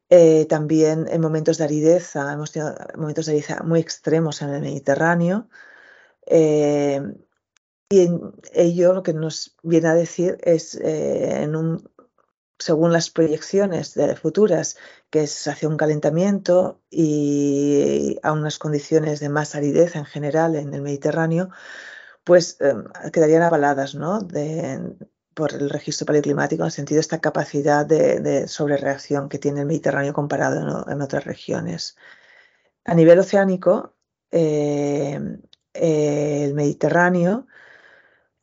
eh, 0.10 0.46
también 0.46 1.08
en 1.10 1.22
momentos 1.22 1.58
de 1.58 1.66
aridez, 1.66 2.16
hemos 2.16 2.52
tenido 2.52 2.76
momentos 2.96 3.26
de 3.26 3.34
aridez 3.34 3.64
muy 3.64 3.80
extremos 3.80 4.42
en 4.42 4.50
el 4.50 4.62
Mediterráneo. 4.62 5.50
Eh, 6.26 7.02
y 7.90 8.02
en 8.02 8.34
ello 8.54 8.94
lo 8.94 9.04
que 9.04 9.14
nos 9.14 9.56
viene 9.64 9.90
a 9.90 9.94
decir 9.94 10.38
es, 10.44 10.76
eh, 10.76 11.48
según 12.60 12.92
las 12.92 13.10
proyecciones 13.10 13.94
de 13.94 14.16
futuras, 14.16 14.78
que 15.10 15.24
es 15.24 15.48
hacia 15.48 15.70
un 15.70 15.78
calentamiento 15.78 16.82
y 16.90 18.18
a 18.24 18.32
unas 18.34 18.60
condiciones 18.60 19.20
de 19.20 19.30
más 19.30 19.56
aridez 19.56 19.96
en 19.96 20.06
general 20.06 20.56
en 20.56 20.74
el 20.74 20.82
Mediterráneo, 20.82 21.50
pues 22.24 22.58
quedarían 23.14 23.44
avaladas 23.44 23.96
¿no? 23.96 24.20
Por 25.38 25.54
el 25.54 25.70
registro 25.70 26.08
paleoclimático 26.08 26.64
en 26.64 26.66
el 26.66 26.72
sentido 26.72 26.98
de 26.98 27.02
esta 27.02 27.22
capacidad 27.22 27.86
de, 27.86 28.20
de 28.20 28.48
sobrereacción 28.48 29.30
que 29.30 29.38
tiene 29.38 29.62
el 29.62 29.68
Mediterráneo 29.68 30.12
comparado 30.12 30.90
en, 30.90 31.02
otras 31.02 31.26
regiones. 31.26 31.96
A 32.86 32.96
nivel 32.96 33.20
oceánico, 33.20 33.94
eh, 34.32 35.20
eh, 35.76 36.44
el 36.46 36.56
Mediterráneo, 36.56 37.46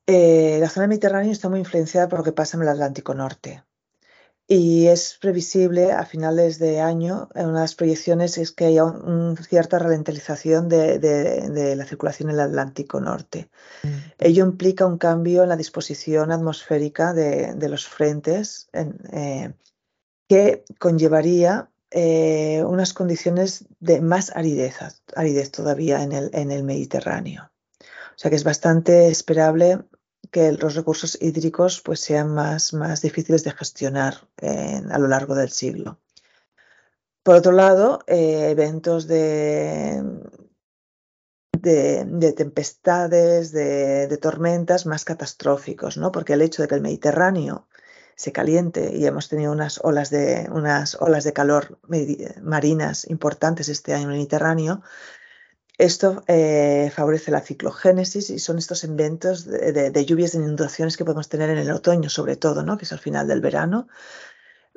eh, 0.07 0.59
la 0.61 0.69
zona 0.69 0.83
del 0.83 0.91
Mediterráneo 0.91 1.33
está 1.33 1.49
muy 1.49 1.59
influenciada 1.59 2.09
por 2.09 2.21
lo 2.21 2.25
que 2.25 2.33
pasa 2.33 2.57
en 2.57 2.62
el 2.62 2.69
Atlántico 2.69 3.12
Norte. 3.12 3.65
Y 4.47 4.89
es 4.89 5.16
previsible 5.19 5.93
a 5.93 6.05
finales 6.05 6.59
de 6.59 6.81
año, 6.81 7.31
en 7.35 7.47
una 7.47 7.61
de 7.61 7.65
las 7.65 7.75
proyecciones 7.75 8.37
es 8.37 8.53
que 8.53 8.66
haya 8.66 8.85
una 8.85 9.37
cierta 9.37 9.79
ralentización 9.79 10.69
de, 10.69 11.75
la 11.77 11.87
circulación 11.87 12.29
en 12.29 12.35
el 12.35 12.41
Atlántico 12.41 13.01
Norte. 13.01 13.49
Mm. 13.83 13.89
Ello 14.19 14.45
implica 14.45 14.85
un 14.85 14.99
cambio 14.99 15.45
en 15.45 15.49
la 15.49 15.57
disposición 15.57 16.31
atmosférica 16.31 17.15
de, 17.15 17.69
los 17.69 17.87
frentes 17.87 18.69
eh, 18.75 19.55
que 20.29 20.65
conllevaría 20.79 21.71
eh, 21.91 22.62
unas 22.66 22.93
condiciones 22.93 23.65
de 23.81 24.03
más 24.03 24.31
aridez, 24.37 24.77
aridez 25.16 25.53
todavía 25.53 26.03
en 26.03 26.12
el, 26.12 26.31
en 26.35 26.51
el 26.51 26.65
Mediterráneo. 26.65 27.51
O 27.81 28.16
sea 28.19 28.31
que 28.31 28.37
es 28.37 28.45
bastante 28.45 29.09
esperable 29.09 29.85
que 30.35 30.51
los 30.51 30.74
recursos 30.74 31.16
hídricos 31.20 31.81
pues, 31.81 32.01
sean 32.01 32.35
más, 32.35 32.74
más 32.74 33.01
difíciles 33.02 33.44
de 33.44 33.52
gestionar 33.52 34.15
a 34.43 34.98
lo 34.98 35.06
largo 35.06 35.36
del 35.36 35.51
siglo. 35.51 36.01
Por 37.23 37.36
otro 37.36 37.52
lado, 37.52 38.01
eh, 38.09 38.48
eventos 38.51 39.06
de, 39.06 40.02
de, 41.52 42.32
tempestades, 42.32 43.52
de, 43.52 44.19
tormentas 44.20 44.86
más 44.86 45.05
catastróficos, 45.05 45.97
¿no? 45.98 46.11
porque 46.11 46.32
el 46.32 46.43
hecho 46.43 46.62
de 46.62 46.69
que 46.69 46.74
el 46.74 46.82
Mediterráneo 46.82 47.69
se 48.16 48.32
caliente 48.32 48.93
y 48.93 49.06
hemos 49.06 49.28
tenido 49.28 49.52
unas 49.52 49.78
olas 49.85 50.11
de, 50.11 50.48
unas 50.51 51.01
olas 51.01 51.23
de 51.23 51.32
calor 51.32 51.78
marinas 52.43 53.09
importantes 53.09 53.69
este 53.69 53.94
año 53.94 54.06
en 54.06 54.11
el 54.11 54.16
Mediterráneo, 54.16 54.82
esto 55.77 56.23
eh, 56.29 56.93
favorece 56.95 57.33
la 57.33 57.41
ciclogénesis 57.41 58.31
y 58.31 58.39
son 58.39 58.59
estos 58.59 58.85
eventos 58.85 59.45
de, 59.45 60.05
lluvias 60.07 60.35
y 60.35 60.39
inundaciones 60.39 60.97
que 60.97 61.05
podemos 61.05 61.29
tener 61.29 61.51
en 61.51 61.59
el 61.59 61.71
otoño, 61.73 62.09
sobre 62.09 62.37
todo, 62.37 62.63
¿no? 62.63 62.79
que 62.79 62.85
es 62.85 62.93
al 62.93 63.01
final 63.01 63.27
del 63.27 63.41
verano. 63.41 63.89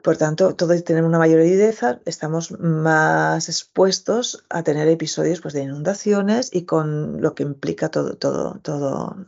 Por 0.04 0.18
tanto, 0.18 0.56
todo 0.56 0.80
tener 0.84 1.04
una 1.04 1.20
mayor 1.20 1.42
aridez, 1.42 1.82
estamos 2.06 2.52
más 2.60 3.50
expuestos 3.50 4.46
a 4.50 4.64
tener 4.64 4.88
episodios 4.88 5.42
pues, 5.42 5.54
de 5.54 5.64
inundaciones 5.64 6.50
y 6.54 6.66
con 6.66 7.22
lo 7.22 7.34
que 7.36 7.44
implica 7.44 7.90
todo, 7.90 8.16
todo, 8.16 8.60
todo 8.62 9.28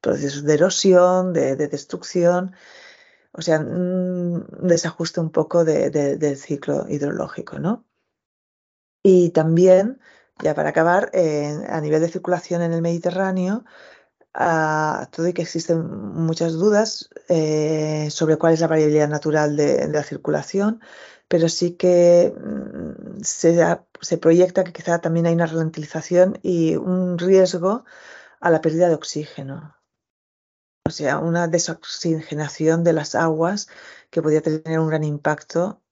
procesos 0.00 0.44
de 0.44 0.54
erosión, 0.54 1.32
de, 1.32 1.56
destrucción, 1.56 2.54
o 3.32 3.42
sea, 3.42 3.60
un 3.60 4.46
desajuste 4.62 5.20
un 5.20 5.30
poco 5.30 5.64
del 5.64 6.36
ciclo 6.36 6.86
hidrológico, 6.88 7.58
¿no? 7.58 7.84
Y 9.02 9.30
también 9.30 10.00
ya 10.42 10.54
para 10.54 10.70
acabar, 10.70 11.10
a 11.14 11.80
nivel 11.80 12.00
de 12.00 12.08
circulación 12.08 12.62
en 12.62 12.72
el 12.72 12.82
Mediterráneo, 12.82 13.64
todo 15.10 15.28
y 15.28 15.32
que 15.32 15.42
existen 15.42 15.84
muchas 16.14 16.52
dudas 16.52 17.10
eh, 17.28 18.08
sobre 18.10 18.36
cuál 18.36 18.54
es 18.54 18.60
la 18.60 18.68
variabilidad 18.68 19.08
natural 19.08 19.56
de, 19.56 19.88
la 19.88 20.02
circulación, 20.02 20.80
pero 21.28 21.48
sí 21.48 21.72
que 21.72 22.32
mm, 22.36 23.20
se, 23.22 24.18
proyecta 24.18 24.64
que 24.64 24.72
quizá 24.72 25.00
también 25.00 25.26
hay 25.26 25.34
una 25.34 25.46
ralentización 25.46 26.38
y 26.42 26.76
un 26.76 27.18
riesgo 27.18 27.84
a 28.40 28.50
la 28.50 28.60
pérdida 28.60 28.88
de 28.88 28.94
oxígeno. 28.94 29.76
O 30.84 30.90
sea, 30.90 31.18
una 31.18 31.48
desoxigenación 31.48 32.82
de 32.84 32.92
las 32.94 33.14
aguas 33.14 33.68
que 34.10 34.22
podría 34.22 34.40
tener 34.42 34.78
un 34.78 34.88
gran 34.88 35.04
impacto 35.04 35.82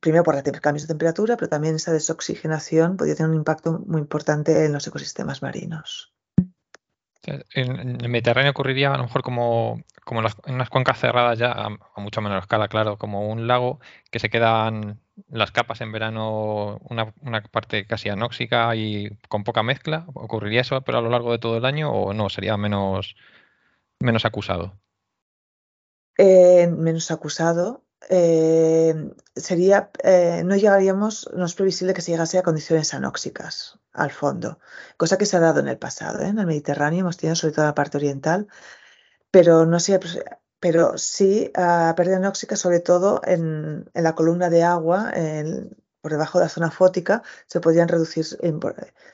primero 0.00 0.24
por 0.24 0.34
los 0.34 0.60
cambios 0.60 0.82
de 0.82 0.88
temperatura, 0.88 1.36
pero 1.36 1.48
también 1.48 1.76
esa 1.76 1.92
desoxigenación 1.92 2.96
podría 2.96 3.16
tener 3.16 3.30
un 3.30 3.36
impacto 3.36 3.82
muy 3.86 4.00
importante 4.00 4.64
en 4.64 4.72
los 4.72 4.86
ecosistemas 4.86 5.42
marinos. 5.42 6.14
En 7.22 8.00
el 8.00 8.08
Mediterráneo 8.08 8.52
ocurriría 8.52 8.94
a 8.94 8.96
lo 8.96 9.04
mejor 9.04 9.22
como, 9.22 9.82
como 10.04 10.20
en 10.20 10.54
unas 10.54 10.70
cuencas 10.70 10.98
cerradas 10.98 11.38
ya 11.38 11.52
a, 11.52 12.00
mucha 12.00 12.22
menor 12.22 12.38
escala, 12.38 12.68
claro, 12.68 12.96
como 12.96 13.28
un 13.28 13.46
lago 13.46 13.78
que 14.10 14.18
se 14.18 14.30
quedan 14.30 15.00
las 15.28 15.52
capas 15.52 15.82
en 15.82 15.92
verano, 15.92 16.78
una, 16.88 17.12
parte 17.50 17.86
casi 17.86 18.08
anóxica 18.08 18.74
y 18.74 19.10
con 19.28 19.44
poca 19.44 19.62
mezcla. 19.62 20.06
¿Ocurriría 20.14 20.62
eso 20.62 20.80
pero 20.80 20.98
a 20.98 21.02
lo 21.02 21.10
largo 21.10 21.32
de 21.32 21.38
todo 21.38 21.58
el 21.58 21.66
año 21.66 21.92
o 21.92 22.14
no? 22.14 22.30
¿Sería 22.30 22.56
menos, 22.56 23.16
menos 23.98 24.24
acusado? 24.24 24.80
Eh, 26.16 26.68
menos 26.68 27.10
acusado, 27.10 27.84
eh, 28.08 29.12
sería, 29.36 29.90
eh, 30.02 30.42
no 30.44 30.56
llegaríamos, 30.56 31.28
no 31.34 31.44
es 31.44 31.54
previsible 31.54 31.94
que 31.94 32.00
se 32.00 32.12
llegase 32.12 32.38
a 32.38 32.42
condiciones 32.42 32.94
anóxicas 32.94 33.78
al 33.92 34.10
fondo, 34.10 34.58
cosa 34.96 35.18
que 35.18 35.26
se 35.26 35.36
ha 35.36 35.40
dado 35.40 35.60
en 35.60 35.68
el 35.68 35.78
pasado, 35.78 36.20
¿eh? 36.20 36.28
en 36.28 36.38
el 36.38 36.46
Mediterráneo 36.46 37.00
hemos 37.00 37.18
tenido 37.18 37.36
sobre 37.36 37.54
todo 37.54 37.66
la 37.66 37.74
parte 37.74 37.98
oriental, 37.98 38.48
pero 39.30 39.66
no 39.66 39.80
sé, 39.80 40.00
pero 40.60 40.96
sí 40.98 41.50
a 41.54 41.94
pérdida 41.96 42.16
anóxica 42.16 42.56
sobre 42.56 42.80
todo 42.80 43.20
en, 43.24 43.90
la 43.94 44.14
columna 44.14 44.50
de 44.50 44.62
agua, 44.62 45.12
por 46.00 46.12
debajo 46.12 46.38
de 46.38 46.46
la 46.46 46.48
zona 46.48 46.70
fótica, 46.70 47.22
se 47.46 47.60
podrían 47.60 47.88
reducir 47.88 48.26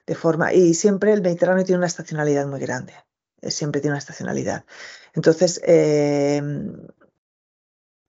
de 0.07 0.15
forma, 0.15 0.53
y 0.53 0.75
siempre 0.75 1.13
el 1.13 1.23
Mediterráneo 1.23 1.65
tiene 1.65 1.79
una 1.79 1.87
estacionalidad 1.87 2.47
muy 2.47 2.61
grande, 2.61 2.95
siempre 3.43 3.81
tiene 3.81 3.93
una 3.95 3.99
estacionalidad. 3.99 4.65
Entonces, 5.15 5.61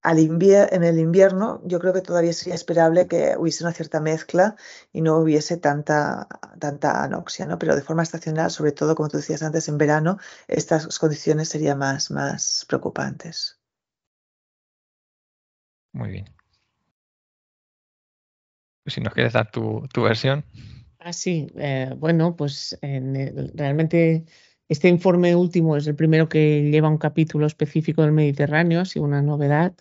en 0.03 0.83
el 0.83 0.99
invierno 0.99 1.61
yo 1.65 1.79
creo 1.79 1.93
que 1.93 2.01
todavía 2.01 2.33
sería 2.33 2.55
esperable 2.55 3.07
que 3.07 3.35
hubiese 3.37 3.63
una 3.63 3.73
cierta 3.73 3.99
mezcla 3.99 4.55
y 4.93 5.01
no 5.01 5.17
hubiese 5.17 5.57
tanta, 5.57 6.27
tanta 6.59 7.03
anoxia, 7.03 7.45
¿no? 7.45 7.59
pero 7.59 7.75
de 7.75 7.81
forma 7.81 8.03
estacional, 8.03 8.51
sobre 8.51 8.71
todo, 8.71 8.95
como 8.95 9.09
tú 9.09 9.17
decías 9.17 9.43
antes, 9.43 9.67
en 9.67 9.77
verano, 9.77 10.17
estas 10.47 10.97
condiciones 10.99 11.49
serían 11.49 11.79
más, 11.79 12.11
más 12.11 12.65
preocupantes. 12.67 13.59
Muy 15.93 16.09
bien. 16.11 16.25
Si 18.85 19.01
nos 19.01 19.13
quieres 19.13 19.33
dar 19.33 19.51
tu, 19.51 19.87
versión. 19.95 20.45
Ah, 20.99 21.11
sí. 21.11 21.47
Eh, 21.55 21.93
bueno, 21.97 22.35
pues 22.35 22.77
realmente 22.81 24.25
este 24.69 24.89
informe 24.89 25.35
último 25.35 25.77
es 25.77 25.87
el 25.87 25.95
primero 25.95 26.29
que 26.29 26.69
lleva 26.71 26.89
un 26.89 26.97
capítulo 26.97 27.45
específico 27.47 28.01
del 28.01 28.11
Mediterráneo, 28.11 28.81
así 28.81 28.99
una 28.99 29.21
novedad. 29.21 29.73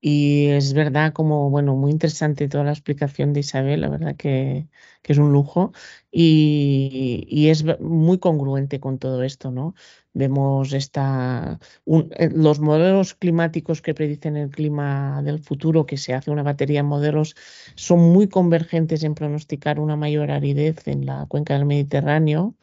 Y 0.00 0.46
es 0.48 0.74
verdad, 0.74 1.12
como, 1.12 1.50
bueno, 1.50 1.74
muy 1.74 1.90
interesante 1.90 2.48
toda 2.48 2.62
la 2.64 2.70
explicación 2.70 3.32
de 3.32 3.40
Isabel, 3.40 3.80
la 3.80 3.88
verdad 3.88 4.14
que, 4.16 4.68
es 5.04 5.18
un 5.18 5.32
lujo 5.32 5.72
y, 6.10 7.48
es 7.48 7.64
muy 7.80 8.18
congruente 8.18 8.78
con 8.78 8.98
todo 8.98 9.22
esto, 9.22 9.50
¿no? 9.50 9.74
Vemos 10.12 10.72
esta, 10.74 11.58
eh, 11.86 12.30
los 12.34 12.60
modelos 12.60 13.14
climáticos 13.14 13.80
que 13.82 13.94
predicen 13.94 14.36
el 14.36 14.50
clima 14.50 15.22
del 15.22 15.38
futuro, 15.40 15.86
que 15.86 15.96
se 15.96 16.14
hace 16.14 16.30
una 16.30 16.42
batería 16.42 16.80
de 16.80 16.84
modelos, 16.84 17.34
son 17.74 18.00
muy 18.12 18.28
convergentes 18.28 19.02
en 19.02 19.14
pronosticar 19.14 19.80
una 19.80 19.96
mayor 19.96 20.30
aridez 20.30 20.86
en 20.86 21.06
la 21.06 21.26
cuenca 21.26 21.54
del 21.54 21.64
Mediterráneo 21.64 22.54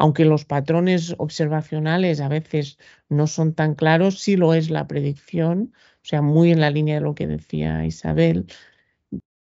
aunque 0.00 0.24
los 0.24 0.46
patrones 0.46 1.14
observacionales 1.18 2.20
a 2.22 2.28
veces 2.28 2.78
no 3.10 3.26
son 3.26 3.52
tan 3.54 3.74
claros, 3.74 4.18
sí 4.18 4.34
lo 4.36 4.54
es 4.54 4.70
la 4.70 4.86
predicción, 4.86 5.74
o 5.96 6.04
sea, 6.04 6.22
muy 6.22 6.50
en 6.52 6.60
la 6.60 6.70
línea 6.70 6.94
de 6.94 7.00
lo 7.02 7.14
que 7.14 7.26
decía 7.26 7.84
Isabel, 7.84 8.46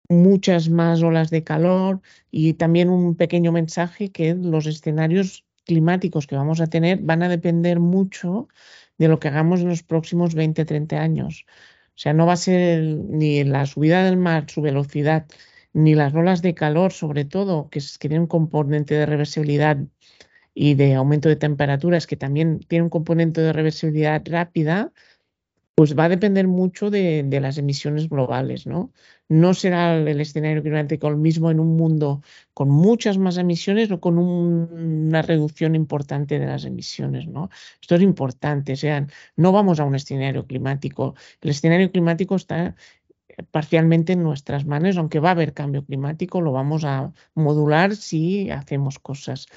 muchas 0.10 0.70
más 0.70 1.02
olas 1.04 1.30
de 1.30 1.46
calor 1.46 2.02
y 2.32 2.56
también 2.56 2.90
un 2.90 3.16
pequeño 3.16 3.54
mensaje 3.54 4.12
que 4.12 4.36
los 4.36 4.66
escenarios 4.68 5.46
climáticos 5.64 6.28
que 6.28 6.36
vamos 6.36 6.60
a 6.60 6.68
tener 6.68 7.00
van 7.00 7.24
a 7.24 7.30
depender 7.30 7.80
mucho 7.80 8.50
de 8.98 9.08
lo 9.08 9.20
que 9.20 9.30
hagamos 9.30 9.62
en 9.62 9.70
los 9.70 9.84
próximos 9.84 10.36
20, 10.36 10.66
30 10.66 11.02
años. 11.02 11.46
O 11.96 12.00
sea, 12.02 12.12
no 12.14 12.26
va 12.26 12.34
a 12.34 12.38
ser 12.38 12.82
ni 12.84 13.46
la 13.46 13.66
subida 13.66 14.04
del 14.04 14.18
mar, 14.18 14.48
su 14.50 14.62
velocidad, 14.62 15.28
ni 15.72 15.96
las 15.96 16.14
olas 16.14 16.42
de 16.42 16.56
calor, 16.56 16.92
sobre 16.92 17.24
todo, 17.24 17.70
que, 17.70 17.80
que 17.80 18.10
tienen 18.10 18.24
un 18.24 18.28
componente 18.28 18.96
de 18.96 19.06
reversibilidad 19.06 19.78
y 20.54 20.76
de 20.76 20.96
aumento 20.96 21.30
de 21.30 21.36
temperaturas, 21.36 22.08
que 22.08 22.18
también 22.18 22.60
tiene 22.60 22.84
un 22.84 22.90
componente 22.90 23.42
de 23.42 23.54
reversibilidad 23.54 24.22
rápida, 24.26 24.92
pues 25.76 25.98
va 25.98 26.06
a 26.06 26.10
depender 26.10 26.48
mucho 26.48 26.90
de, 26.92 27.26
las 27.42 27.58
emisiones 27.58 28.10
globales, 28.10 28.68
¿no? 28.68 28.92
No 29.30 29.54
será 29.54 29.98
el 29.98 30.22
escenario 30.22 30.62
climático 30.62 31.08
el 31.08 31.16
mismo 31.18 31.50
en 31.50 31.60
un 31.60 31.76
mundo 31.78 32.22
con 32.54 32.70
muchas 32.70 33.18
más 33.18 33.38
emisiones 33.38 33.90
o 33.92 34.00
con 34.00 34.18
una 34.20 35.22
reducción 35.24 35.74
importante 35.76 36.38
de 36.38 36.46
las 36.46 36.66
emisiones, 36.66 37.28
¿no? 37.28 37.50
Esto 37.82 37.96
es 37.96 38.02
importante, 38.02 38.74
o 38.74 38.76
sea, 38.76 39.08
no 39.38 39.52
vamos 39.52 39.80
a 39.80 39.86
un 39.86 39.96
escenario 39.96 40.46
climático. 40.46 41.16
El 41.42 41.50
escenario 41.50 41.92
climático 41.92 42.36
está 42.36 42.76
parcialmente 43.52 44.14
en 44.14 44.24
nuestras 44.24 44.66
manos, 44.66 44.98
aunque 44.98 45.20
va 45.20 45.30
a 45.30 45.32
haber 45.32 45.54
cambio 45.54 45.86
climático, 45.86 46.42
lo 46.42 46.52
vamos 46.52 46.84
a 46.84 47.12
modular 47.34 47.96
si 47.96 48.52
hacemos 48.52 49.00
cosas. 49.00 49.48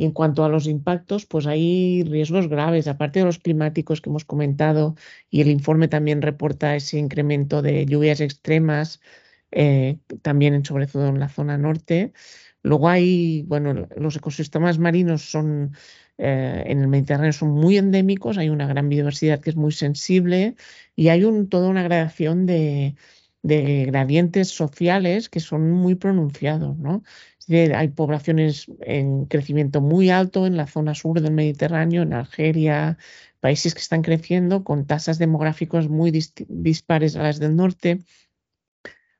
Y 0.00 0.06
en 0.06 0.12
cuanto 0.12 0.44
a 0.44 0.48
los 0.48 0.66
impactos, 0.66 1.26
pues 1.26 1.46
hay 1.46 2.04
riesgos 2.04 2.48
graves, 2.48 2.88
aparte 2.88 3.18
de 3.18 3.26
los 3.26 3.38
climáticos 3.38 4.00
que 4.00 4.08
hemos 4.08 4.24
comentado, 4.24 4.94
y 5.28 5.42
el 5.42 5.48
informe 5.48 5.88
también 5.88 6.22
reporta 6.22 6.74
ese 6.74 6.96
incremento 6.98 7.60
de 7.60 7.84
lluvias 7.84 8.22
extremas, 8.22 9.02
eh, 9.50 9.98
también 10.22 10.64
sobre 10.64 10.86
todo 10.86 11.08
en 11.08 11.20
la 11.20 11.28
zona 11.28 11.58
norte. 11.58 12.14
Luego 12.62 12.88
hay, 12.88 13.42
bueno, 13.42 13.88
los 13.94 14.16
ecosistemas 14.16 14.78
marinos 14.78 15.30
son 15.30 15.76
eh, 16.16 16.62
en 16.66 16.80
el 16.80 16.88
Mediterráneo 16.88 17.34
son 17.34 17.50
muy 17.50 17.76
endémicos, 17.76 18.38
hay 18.38 18.48
una 18.48 18.66
gran 18.66 18.88
biodiversidad 18.88 19.40
que 19.40 19.50
es 19.50 19.56
muy 19.56 19.72
sensible 19.72 20.56
y 20.96 21.08
hay 21.08 21.22
toda 21.50 21.68
una 21.68 21.82
gradación 21.82 22.46
de, 22.46 22.94
de 23.42 23.84
gradientes 23.84 24.48
sociales 24.48 25.28
que 25.28 25.40
son 25.40 25.70
muy 25.70 25.94
pronunciados, 25.94 26.78
¿no? 26.78 27.02
Hay 27.50 27.88
poblaciones 27.88 28.66
en 28.80 29.26
crecimiento 29.26 29.80
muy 29.80 30.10
alto 30.10 30.46
en 30.46 30.56
la 30.56 30.66
zona 30.66 30.94
sur 30.94 31.20
del 31.20 31.32
Mediterráneo, 31.32 32.02
en 32.02 32.12
Argelia, 32.12 32.96
países 33.40 33.74
que 33.74 33.80
están 33.80 34.02
creciendo 34.02 34.62
con 34.64 34.86
tasas 34.86 35.18
demográficas 35.18 35.88
muy 35.88 36.12
dispares 36.48 37.16
a 37.16 37.22
las 37.22 37.40
del 37.40 37.56
norte. 37.56 38.00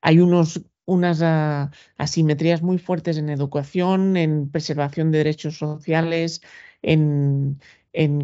Hay 0.01 0.21
unos, 0.21 0.63
unas 0.85 1.21
ah, 1.23 1.71
asimetrías 1.97 2.63
muy 2.63 2.79
fuertes 2.79 3.19
en 3.19 3.31
educación, 3.31 4.17
en 4.17 4.51
preservación 4.51 5.11
de 5.11 5.19
derechos 5.19 5.59
sociales, 5.59 6.41
en, 6.83 7.59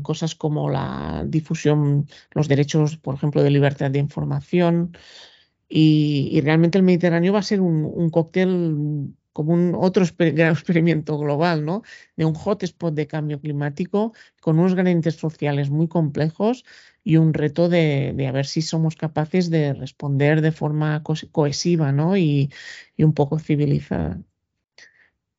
cosas 0.02 0.36
como 0.36 0.70
la 0.70 1.24
difusión, 1.26 2.06
los 2.30 2.46
derechos, 2.48 2.96
por 2.96 3.16
ejemplo, 3.16 3.42
de 3.42 3.50
libertad 3.50 3.90
de 3.90 3.98
información. 3.98 4.96
Y, 5.68 6.40
realmente 6.42 6.78
el 6.78 6.84
Mediterráneo 6.84 7.32
va 7.32 7.40
a 7.40 7.42
ser 7.42 7.60
un 7.60 8.10
cóctel 8.10 9.12
como 9.36 9.52
un 9.52 9.74
otro 9.78 10.02
gran 10.16 10.52
experimento 10.54 11.18
global, 11.18 11.62
¿no? 11.66 11.82
De 12.16 12.24
un 12.24 12.32
hotspot 12.32 12.94
de 12.94 13.06
cambio 13.06 13.38
climático 13.38 14.14
con 14.40 14.58
unos 14.58 14.74
gradientes 14.74 15.16
sociales 15.16 15.68
muy 15.68 15.88
complejos 15.88 16.64
y 17.04 17.18
un 17.18 17.34
reto 17.34 17.68
de, 17.68 18.14
a 18.26 18.32
ver 18.32 18.46
si 18.46 18.62
somos 18.62 18.96
capaces 18.96 19.50
de 19.50 19.74
responder 19.74 20.40
de 20.40 20.52
forma 20.52 21.02
cohesiva, 21.32 21.92
¿no? 21.92 22.16
Y, 22.16 22.50
un 22.96 23.12
poco 23.12 23.38
civilizada. 23.38 24.22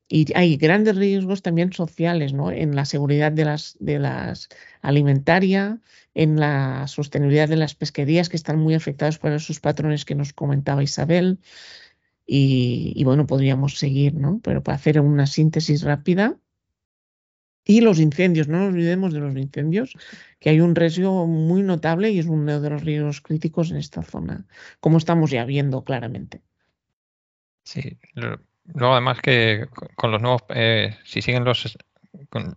Y 0.07 0.32
hay 0.36 0.57
grandes 0.57 0.95
riesgos 0.95 1.41
también 1.41 1.74
sociales, 1.74 2.34
¿no? 2.34 2.52
En 2.52 2.76
la 2.76 2.86
seguridad 2.86 3.32
de 3.32 3.45
las, 3.45 3.78
de 3.80 3.98
las 3.98 4.48
alimentaria, 4.82 5.82
en 6.14 6.40
la 6.40 6.88
sostenibilidad 6.88 7.49
de 7.49 7.57
las 7.57 7.74
pesquerías 7.74 8.30
que 8.30 8.38
están 8.38 8.60
muy 8.60 8.76
afectadas 8.76 9.18
por 9.18 9.32
esos 9.32 9.60
patrones 9.60 10.06
que 10.06 10.14
nos 10.14 10.34
comentaba 10.34 10.84
Isabel. 10.84 11.40
Y, 12.30 13.02
bueno, 13.06 13.26
podríamos 13.26 13.78
seguir, 13.78 14.14
¿no? 14.14 14.41
Pero 14.44 14.62
para 14.62 14.76
hacer 14.76 14.99
una 14.99 15.26
síntesis 15.28 15.82
rápida. 15.84 16.38
Y 17.64 17.82
los 17.82 17.99
incendios, 17.99 18.48
no 18.48 18.60
nos 18.60 18.74
olvidemos 18.74 19.14
de 19.14 19.20
los 19.20 19.36
incendios, 19.36 19.94
que 20.40 20.49
hay 20.49 20.60
un 20.60 20.76
riesgo 20.76 21.26
muy 21.26 21.64
notable 21.64 22.12
y 22.12 22.20
es 22.20 22.26
uno 22.26 22.62
de 22.62 22.70
los 22.70 22.84
riesgos 22.84 23.22
críticos 23.22 23.72
en 23.72 23.78
esta 23.78 24.04
zona, 24.04 24.45
como 24.80 24.98
estamos 24.98 25.32
ya 25.32 25.44
viendo 25.44 25.84
claramente. 25.84 26.41
Sí, 27.64 27.98
luego 28.14 28.94
además 28.94 29.20
que 29.22 29.68
con 29.95 30.12
los 30.12 30.22
nuevos, 30.22 30.44
eh, 30.49 30.95
si 31.04 31.22
siguen 31.22 31.44
los, 31.44 31.78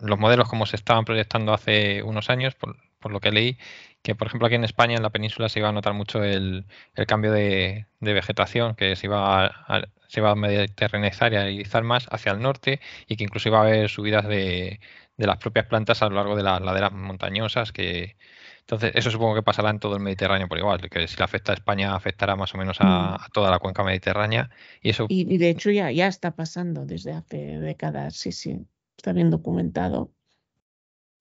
los 0.01 0.19
modelos 0.19 0.49
como 0.49 0.67
se 0.67 0.77
estaban 0.77 1.05
proyectando 1.05 1.53
hace 1.53 2.05
unos 2.05 2.31
años, 2.31 2.55
por, 2.55 2.77
por 3.01 3.13
lo 3.13 3.21
que 3.21 3.33
leí, 3.33 3.59
que 4.03 4.15
por 4.15 4.29
ejemplo 4.29 4.47
aquí 4.47 4.55
en 4.55 4.65
España, 4.65 4.97
en 4.97 5.03
la 5.03 5.11
península, 5.11 5.49
se 5.49 5.59
iba 5.59 5.69
a 5.69 5.73
notar 5.73 5.95
mucho 5.95 6.23
el, 6.23 6.67
cambio 7.09 7.33
de, 7.33 7.87
vegetación, 8.01 8.75
que 8.75 8.95
se 8.97 9.07
iba 9.07 9.47
a, 9.47 9.89
se 10.09 10.21
iba 10.21 10.31
a 10.31 10.35
mediterranizar 10.35 11.33
y 11.33 11.37
a 11.37 11.51
irizar 11.51 11.83
más 11.83 12.07
hacia 12.11 12.33
el 12.33 12.41
norte 12.41 12.81
y 13.09 13.17
que 13.17 13.25
incluso 13.25 13.49
iba 13.49 13.59
a 13.59 13.63
haber 13.63 13.89
subidas 13.89 14.27
de, 14.29 14.81
las 15.17 15.39
propias 15.39 15.67
plantas 15.67 16.03
a 16.03 16.09
lo 16.09 16.17
largo 16.17 16.37
de 16.37 16.43
las 16.43 16.63
laderas 16.63 16.93
montañosas 16.93 17.73
que 17.73 18.17
entonces 18.61 18.93
eso 18.95 19.11
supongo 19.11 19.35
que 19.35 19.43
pasará 19.43 19.69
en 19.69 19.79
todo 19.79 19.97
el 19.97 20.03
Mediterráneo 20.03 20.49
por 20.49 20.57
igual, 20.57 20.81
que 20.89 21.09
si 21.09 21.17
le 21.17 21.25
afecta 21.25 21.53
a 21.53 21.57
España 21.57 21.95
afectará 21.95 22.37
más 22.37 22.55
o 22.55 22.59
menos 22.59 22.79
a, 22.81 23.19
mm. 23.19 23.33
toda 23.33 23.51
la 23.51 23.59
cuenca 23.59 23.83
mediterránea 23.83 24.49
y 24.81 24.91
eso 24.91 25.07
y, 25.09 25.37
de 25.39 25.51
hecho 25.51 25.71
ya, 25.71 25.91
ya 25.91 26.07
está 26.07 26.31
pasando 26.37 26.87
desde 26.87 27.13
hace 27.13 27.59
décadas, 27.59 28.15
sí, 28.15 28.33
sí, 28.33 28.65
está 28.97 29.13
bien 29.13 29.31
documentado. 29.31 30.03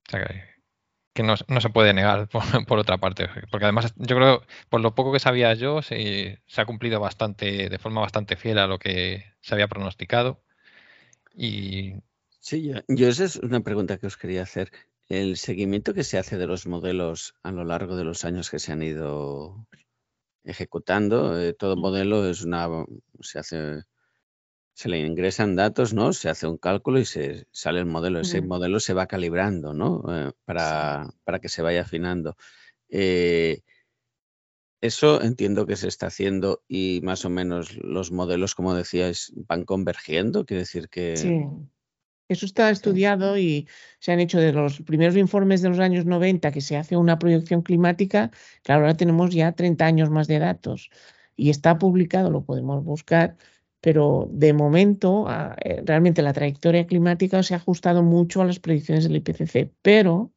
O 0.08 0.12
sea 0.12 0.26
que 0.26 0.49
que 1.20 1.24
no, 1.24 1.62
se 1.62 1.70
puede 1.70 1.94
negar 1.94 2.30
por, 2.68 2.80
otra 2.80 2.98
parte. 2.98 3.28
Porque 3.52 3.66
además 3.66 3.94
yo 3.98 4.16
creo, 4.16 4.44
por 4.70 4.80
lo 4.80 4.96
poco 4.96 5.12
que 5.12 5.20
sabía 5.20 5.54
yo, 5.54 5.82
se, 5.82 6.42
se, 6.48 6.62
ha 6.62 6.66
cumplido 6.66 7.02
bastante, 7.02 7.68
de 7.68 7.78
forma 7.78 8.00
bastante 8.00 8.38
fiel 8.38 8.58
a 8.58 8.68
lo 8.68 8.80
que 8.80 9.26
se 9.42 9.54
había 9.54 9.68
pronosticado. 9.68 10.42
Y... 11.36 11.96
Sí, 12.40 12.72
yo, 12.88 13.08
esa 13.10 13.26
es 13.26 13.36
una 13.36 13.60
pregunta 13.60 13.98
que 13.98 14.08
os 14.08 14.16
quería 14.16 14.44
hacer. 14.44 14.72
El 15.10 15.36
seguimiento 15.36 15.94
que 15.94 16.06
se 16.06 16.18
hace 16.18 16.38
de 16.38 16.48
los 16.48 16.68
modelos 16.68 17.36
a 17.44 17.52
lo 17.52 17.66
largo 17.66 17.98
de 17.98 18.06
los 18.06 18.24
años 18.24 18.50
que 18.50 18.60
se 18.60 18.72
han 18.72 18.82
ido 18.82 19.68
ejecutando, 20.46 21.38
eh, 21.38 21.54
todo 21.54 21.76
modelo 21.76 22.30
es 22.30 22.44
una, 22.44 22.68
se 23.20 23.40
hace 23.40 23.84
se 24.80 24.88
le 24.88 25.00
ingresan 25.00 25.58
datos, 25.58 25.94
¿no? 25.94 26.14
Se 26.14 26.30
hace 26.30 26.48
un 26.48 26.56
cálculo 26.56 27.02
y 27.02 27.06
se 27.06 27.48
sale 27.52 27.80
el 27.80 27.86
modelo. 27.86 28.22
Ese 28.22 28.42
modelo 28.42 28.80
se 28.80 28.94
va 28.94 29.08
calibrando, 29.08 29.74
¿no? 29.74 30.06
Eh, 30.08 30.32
para, 30.46 31.10
para, 31.26 31.40
que 31.40 31.50
se 31.50 31.62
vaya 31.62 31.82
afinando. 31.82 32.38
Eh, 32.88 33.60
eso 34.80 35.22
entiendo 35.22 35.66
que 35.66 35.76
se 35.76 35.90
está 35.90 36.08
haciendo 36.08 36.64
y 36.70 37.02
más 37.04 37.26
o 37.26 37.30
menos 37.30 37.76
los 37.76 38.14
modelos, 38.14 38.56
como 38.56 38.74
decíais, 38.74 39.34
van 39.50 39.66
convergiendo. 39.66 40.46
Quiere 40.46 40.62
decir 40.62 40.88
que. 40.88 41.18
Sí. 41.18 41.42
Eso 42.30 42.46
está 42.46 42.70
estudiado 42.70 43.38
y 43.38 43.68
se 44.00 44.14
han 44.14 44.22
hecho 44.22 44.40
de 44.40 44.54
los 44.54 44.82
primeros 44.84 45.18
informes 45.18 45.62
de 45.62 45.68
los 45.68 45.80
años 45.80 46.06
90 46.06 46.52
que 46.54 46.62
se 46.62 46.78
hace 46.78 46.96
una 46.96 47.20
proyección 47.20 47.64
climática. 47.64 48.32
Claro, 48.64 48.84
ahora 48.84 48.96
tenemos 48.96 49.36
ya 49.36 49.52
30 49.52 49.86
años 49.86 50.10
más 50.10 50.28
de 50.30 50.40
datos 50.40 50.90
y 51.36 51.50
está 51.50 51.78
publicado, 51.78 52.32
lo 52.32 52.46
podemos 52.46 52.82
buscar 52.86 53.36
pero 53.82 54.30
de 54.32 54.54
momento 54.54 55.26
ah, 55.28 55.56
eh, 55.64 55.82
realmente 55.86 56.22
la 56.22 56.34
trayectoria 56.34 56.88
climática 56.88 57.44
se 57.44 57.54
ha 57.54 57.58
ajustado 57.58 58.04
mucho 58.04 58.42
a 58.42 58.46
las 58.46 58.60
predicciones 58.60 59.06
del 59.06 59.18
IPCC, 59.18 59.72
pero 59.82 60.34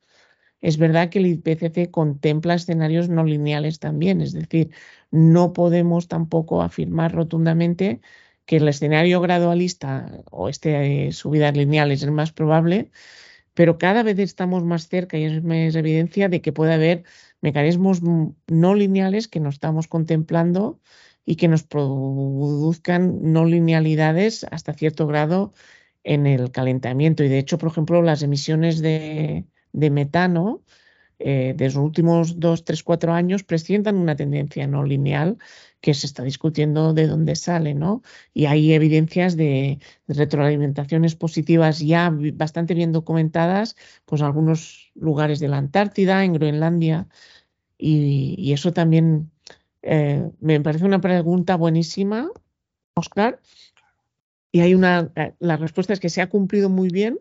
es 0.61 0.79
verdad 0.79 1.11
que 1.11 1.19
el 1.19 1.27
IPCC 1.27 1.91
contempla 1.91 2.55
escenarios 2.55 3.09
no 3.09 3.25
lineales 3.25 3.81
también, 3.81 4.21
es 4.21 4.33
decir, 4.33 4.71
no 5.11 5.53
podemos 5.53 6.09
tampoco 6.09 6.63
afirmar 6.63 7.13
rotundamente 7.15 8.01
que 8.47 8.57
el 8.59 8.69
escenario 8.69 9.21
gradualista 9.21 10.23
o 10.31 10.49
este 10.49 11.09
eh, 11.09 11.13
subidas 11.13 11.57
lineales 11.57 12.01
es 12.01 12.05
el 12.05 12.13
más 12.13 12.33
probable, 12.33 12.91
pero 13.55 13.79
cada 13.79 14.03
vez 14.03 14.19
estamos 14.19 14.65
más 14.65 14.89
cerca 14.89 15.19
y 15.19 15.25
es 15.25 15.43
más 15.45 15.75
evidencia 15.75 16.29
de 16.29 16.41
que 16.43 16.53
puede 16.53 16.75
haber 16.75 17.05
mecanismos 17.41 18.01
no 18.03 18.75
lineales 18.75 19.29
que 19.29 19.41
no 19.41 19.51
estamos 19.51 19.89
contemplando 19.89 20.81
y 21.25 21.37
que 21.37 21.49
nos 21.49 21.63
produzcan 21.65 23.33
no 23.33 23.45
linealidades 23.45 24.45
hasta 24.51 24.75
cierto 24.75 25.07
grado 25.07 25.53
en 26.05 26.27
el 26.27 26.51
calentamiento. 26.51 27.25
Y 27.25 27.29
de 27.29 27.39
hecho, 27.39 27.59
por 27.59 27.71
ejemplo, 27.71 28.03
las 28.03 28.23
emisiones 28.23 28.81
de, 28.83 29.45
metano 29.73 30.63
eh, 31.19 31.55
de 31.57 31.67
los 31.67 31.77
últimos 31.77 32.41
dos, 32.41 32.65
tres, 32.65 32.83
cuatro 32.83 33.13
años 33.13 33.45
presentan 33.45 33.97
una 33.97 34.17
tendencia 34.17 34.67
no 34.67 34.85
lineal 34.85 35.39
que 35.81 35.95
se 35.95 36.07
está 36.07 36.25
discutiendo 36.25 36.95
de 36.95 37.07
dónde 37.07 37.37
sale, 37.37 37.75
¿no? 37.75 38.03
Y 38.35 38.47
hay 38.47 38.73
evidencias 38.73 39.37
de, 39.37 39.79
retroalimentaciones 40.09 41.17
positivas 41.17 41.81
ya 41.81 42.13
bastante 42.35 42.75
bien 42.75 42.93
documentadas, 42.93 43.77
pues 44.05 44.21
en 44.21 44.27
algunos 44.27 44.93
lugares 44.95 45.41
de 45.41 45.49
la 45.49 45.59
Antártida, 45.59 46.25
en 46.25 46.35
Groenlandia, 46.35 47.09
y 47.79 48.53
eso 48.53 48.73
también 48.73 49.32
eh, 49.83 50.31
me 50.41 50.61
parece 50.61 50.85
una 50.85 51.01
pregunta 51.01 51.57
buenísima, 51.57 52.31
Oscar. 52.95 53.41
Y 54.53 54.61
hay 54.61 54.75
una, 54.75 55.11
eh, 55.17 55.35
la 55.39 55.57
respuesta 55.57 55.93
es 55.93 56.01
que 56.01 56.11
se 56.11 56.23
ha 56.23 56.29
cumplido 56.29 56.69
muy 56.69 56.89
bien, 56.89 57.19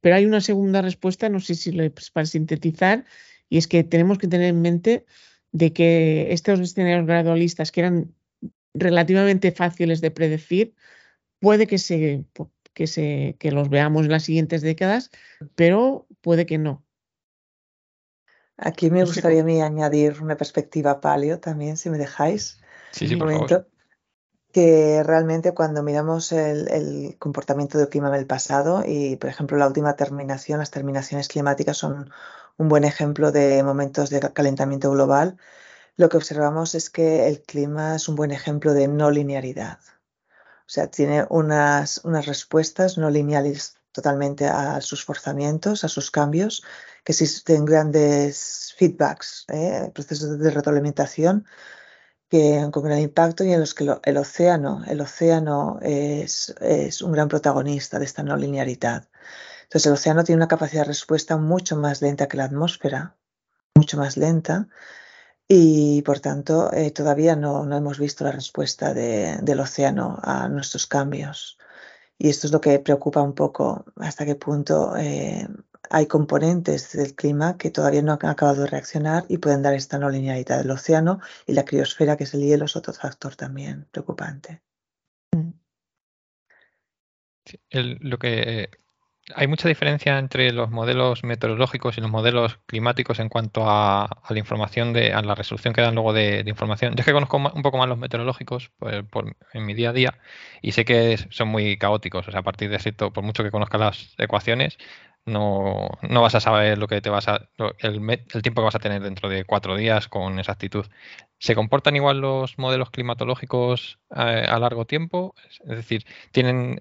pero 0.00 0.16
hay 0.16 0.26
una 0.26 0.40
segunda 0.40 0.82
respuesta, 0.82 1.28
no 1.28 1.40
sé 1.40 1.54
si 1.54 1.72
le, 1.72 1.90
pues, 1.90 2.10
para 2.10 2.26
sintetizar, 2.26 3.04
y 3.48 3.58
es 3.58 3.66
que 3.66 3.84
tenemos 3.84 4.18
que 4.18 4.28
tener 4.28 4.48
en 4.48 4.60
mente 4.60 5.06
de 5.52 5.72
que 5.72 6.32
estos 6.32 6.60
escenarios 6.60 7.06
gradualistas 7.06 7.72
que 7.72 7.80
eran 7.80 8.14
relativamente 8.74 9.52
fáciles 9.52 10.00
de 10.00 10.10
predecir, 10.10 10.74
puede 11.38 11.66
que 11.66 11.78
se, 11.78 12.24
que 12.74 12.86
se 12.86 13.36
que 13.38 13.52
los 13.52 13.70
veamos 13.70 14.04
en 14.04 14.12
las 14.12 14.24
siguientes 14.24 14.62
décadas, 14.62 15.10
pero 15.54 16.06
puede 16.20 16.44
que 16.44 16.58
no. 16.58 16.83
Aquí 18.56 18.90
me 18.90 19.04
gustaría 19.04 19.42
a 19.42 19.44
mí 19.44 19.60
añadir 19.60 20.22
una 20.22 20.36
perspectiva 20.36 21.00
paleo 21.00 21.40
también, 21.40 21.76
si 21.76 21.90
me 21.90 21.98
dejáis. 21.98 22.60
Sí, 22.92 23.08
sí, 23.08 23.14
un 23.14 23.20
momento. 23.20 23.66
Que 24.52 25.02
realmente 25.02 25.52
cuando 25.52 25.82
miramos 25.82 26.30
el, 26.30 27.16
comportamiento 27.18 27.76
del 27.76 27.88
clima 27.88 28.08
en 28.08 28.14
el 28.14 28.26
pasado 28.26 28.84
y, 28.86 29.16
por 29.16 29.28
ejemplo, 29.28 29.58
la 29.58 29.66
última 29.66 29.96
terminación, 29.96 30.60
las 30.60 30.70
terminaciones 30.70 31.26
climáticas 31.26 31.76
son 31.76 32.12
un 32.56 32.68
buen 32.68 32.84
ejemplo 32.84 33.32
de 33.32 33.64
momentos 33.64 34.10
de 34.10 34.20
calentamiento 34.32 34.92
global, 34.92 35.36
lo 35.96 36.08
que 36.08 36.16
observamos 36.16 36.76
es 36.76 36.88
que 36.90 37.26
el 37.26 37.42
clima 37.42 37.96
es 37.96 38.08
un 38.08 38.14
buen 38.14 38.30
ejemplo 38.30 38.74
de 38.74 38.86
no 38.86 39.10
linearidad. 39.10 39.78
O 40.66 40.68
sea, 40.68 40.88
tiene 40.88 41.26
unas, 41.30 42.00
unas 42.04 42.26
respuestas 42.26 42.96
no 42.96 43.10
lineales 43.10 43.76
totalmente 43.92 44.46
a 44.46 44.80
sus 44.80 45.04
forzamientos, 45.04 45.84
a 45.84 45.88
sus 45.88 46.10
cambios, 46.10 46.64
que 47.04 47.12
existen 47.12 47.64
grandes 47.64 48.74
feedbacks, 48.78 49.44
¿eh? 49.48 49.90
procesos 49.94 50.38
de 50.38 50.50
retroalimentación 50.50 51.46
que, 52.28 52.68
con 52.72 52.84
gran 52.84 52.98
impacto 53.00 53.44
y 53.44 53.52
en 53.52 53.60
los 53.60 53.74
que 53.74 53.84
el 54.02 54.16
océano, 54.16 54.82
el 54.86 55.00
océano 55.00 55.78
es, 55.82 56.54
un 57.02 57.12
gran 57.12 57.28
protagonista 57.28 57.98
de 57.98 58.06
esta 58.06 58.22
no 58.22 58.36
linearidad. 58.36 59.08
Entonces 59.64 59.86
el 59.86 59.92
océano 59.92 60.24
tiene 60.24 60.38
una 60.38 60.48
capacidad 60.48 60.82
de 60.82 60.88
respuesta 60.88 61.36
mucho 61.36 61.76
más 61.76 62.02
lenta 62.02 62.26
que 62.26 62.38
la 62.38 62.44
atmósfera, 62.44 63.16
mucho 63.76 63.98
más 63.98 64.16
lenta, 64.16 64.68
y 65.46 66.02
por 66.02 66.20
tanto 66.20 66.72
eh, 66.72 66.90
todavía 66.90 67.36
no, 67.36 67.66
no, 67.66 67.76
hemos 67.76 67.98
visto 67.98 68.24
la 68.24 68.32
respuesta 68.32 68.94
de, 68.94 69.38
del 69.42 69.60
océano 69.60 70.18
a 70.22 70.48
nuestros 70.48 70.86
cambios. 70.86 71.58
Y 72.16 72.30
esto 72.30 72.46
es 72.46 72.52
lo 72.52 72.60
que 72.60 72.78
preocupa 72.78 73.20
un 73.22 73.34
poco 73.34 73.84
hasta 73.96 74.24
qué 74.24 74.36
punto 74.36 74.96
eh, 74.96 75.46
hay 75.94 76.08
componentes 76.08 76.90
del 76.92 77.14
clima 77.14 77.56
que 77.56 77.70
todavía 77.70 78.02
no 78.02 78.18
han 78.20 78.26
acabado 78.26 78.62
de 78.62 78.66
reaccionar 78.68 79.26
y 79.28 79.38
pueden 79.38 79.62
dar 79.62 79.74
esta 79.74 79.96
no 79.96 80.10
linealidad 80.10 80.58
del 80.58 80.72
océano 80.72 81.20
y 81.46 81.52
la 81.52 81.64
criosfera, 81.64 82.16
que 82.16 82.24
es 82.24 82.34
el 82.34 82.40
hielo, 82.40 82.64
es 82.64 82.74
otro 82.74 82.92
factor 82.92 83.36
también 83.36 83.86
preocupante. 83.92 84.60
lo 87.70 88.18
que 88.18 88.70
hay 89.36 89.46
mucha 89.46 89.68
diferencia 89.68 90.18
entre 90.18 90.50
los 90.52 90.68
modelos 90.70 91.22
meteorológicos 91.22 91.96
y 91.96 92.00
los 92.00 92.10
modelos 92.10 92.58
climáticos 92.66 93.20
en 93.20 93.28
cuanto 93.28 93.70
a, 93.70 94.20
la 94.28 94.38
información, 94.38 94.92
de, 94.92 95.12
a 95.12 95.22
la 95.22 95.36
resolución 95.36 95.72
que 95.74 95.80
dan 95.80 95.94
luego 95.94 96.12
de, 96.12 96.42
información. 96.46 96.94
Yo 96.94 97.02
es 97.02 97.06
que 97.06 97.12
conozco 97.12 97.36
un 97.36 97.62
poco 97.62 97.78
más 97.78 97.88
los 97.88 97.98
meteorológicos 97.98 98.72
pues, 98.78 99.04
en 99.52 99.64
mi 99.64 99.74
día 99.74 99.90
a 99.90 99.92
día 99.92 100.18
y 100.60 100.72
sé 100.72 100.84
que 100.84 101.18
son 101.30 101.48
muy 101.48 101.78
caóticos. 101.78 102.26
O 102.26 102.32
sea, 102.32 102.40
a 102.40 102.42
partir 102.42 102.68
de 102.68 102.80
cierto, 102.80 103.12
por 103.12 103.22
mucho 103.22 103.44
que 103.44 103.52
conozca 103.52 103.78
las 103.78 104.14
ecuaciones, 104.18 104.76
no, 105.26 105.88
no 106.02 106.22
vas 106.22 106.34
a 106.34 106.40
saber 106.40 106.78
lo 106.78 106.88
que 106.88 107.00
te 107.00 107.10
vas 107.10 107.28
a, 107.28 107.48
el, 107.78 108.26
el 108.32 108.42
tiempo 108.42 108.60
que 108.60 108.66
vas 108.66 108.74
a 108.74 108.80
tener 108.80 109.02
dentro 109.02 109.28
de 109.28 109.44
cuatro 109.44 109.76
días 109.76 110.08
con 110.08 110.38
exactitud. 110.38 110.86
¿Se 111.38 111.54
comportan 111.54 111.96
igual 111.96 112.20
los 112.20 112.58
modelos 112.58 112.90
climatológicos 112.90 113.98
eh, 114.14 114.46
a 114.48 114.58
largo 114.58 114.86
tiempo? 114.86 115.34
Es 115.60 115.76
decir, 115.76 116.04
tienen 116.32 116.78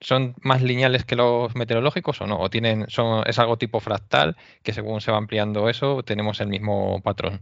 ¿Son 0.00 0.34
más 0.42 0.62
lineales 0.62 1.04
que 1.04 1.16
los 1.16 1.54
meteorológicos 1.56 2.20
o 2.20 2.26
no? 2.26 2.38
¿O 2.38 2.50
tienen, 2.50 2.84
son, 2.88 3.24
es 3.26 3.38
algo 3.38 3.56
tipo 3.56 3.80
fractal 3.80 4.36
que 4.62 4.74
según 4.74 5.00
se 5.00 5.10
va 5.10 5.16
ampliando 5.16 5.70
eso 5.70 6.02
tenemos 6.02 6.40
el 6.40 6.48
mismo 6.48 7.00
patrón? 7.02 7.40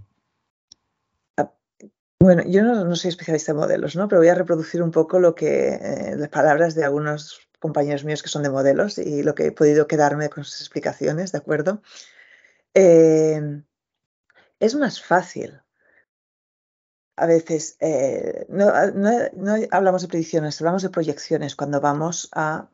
Bueno, 2.20 2.42
yo 2.46 2.62
no, 2.62 2.96
soy 2.96 3.10
especialista 3.10 3.52
en 3.52 3.58
modelos, 3.58 3.96
¿no? 3.96 4.08
Pero 4.08 4.20
voy 4.20 4.28
a 4.28 4.34
reproducir 4.34 4.82
un 4.82 4.92
poco 4.92 5.18
lo 5.18 5.34
que 5.34 5.74
eh, 5.74 6.16
las 6.16 6.28
palabras 6.28 6.74
de 6.74 6.84
algunos 6.84 7.40
compañeros 7.64 8.04
míos 8.04 8.22
que 8.22 8.28
son 8.28 8.42
de 8.42 8.50
modelos 8.50 8.98
y 8.98 9.22
lo 9.22 9.34
que 9.34 9.46
he 9.46 9.52
podido 9.52 9.86
quedarme 9.86 10.28
con 10.28 10.44
sus 10.44 10.60
explicaciones, 10.60 11.32
¿de 11.32 11.38
acuerdo? 11.38 11.80
Eh, 12.74 13.62
es 14.60 14.74
más 14.74 15.02
fácil 15.02 15.62
a 17.16 17.24
veces 17.26 17.78
eh, 17.80 18.44
no, 18.50 18.70
hablamos 19.70 20.02
de 20.02 20.08
predicciones, 20.08 20.60
hablamos 20.60 20.82
de 20.82 20.90
proyecciones 20.90 21.56
cuando 21.56 21.80
vamos 21.80 22.28
a, 22.32 22.68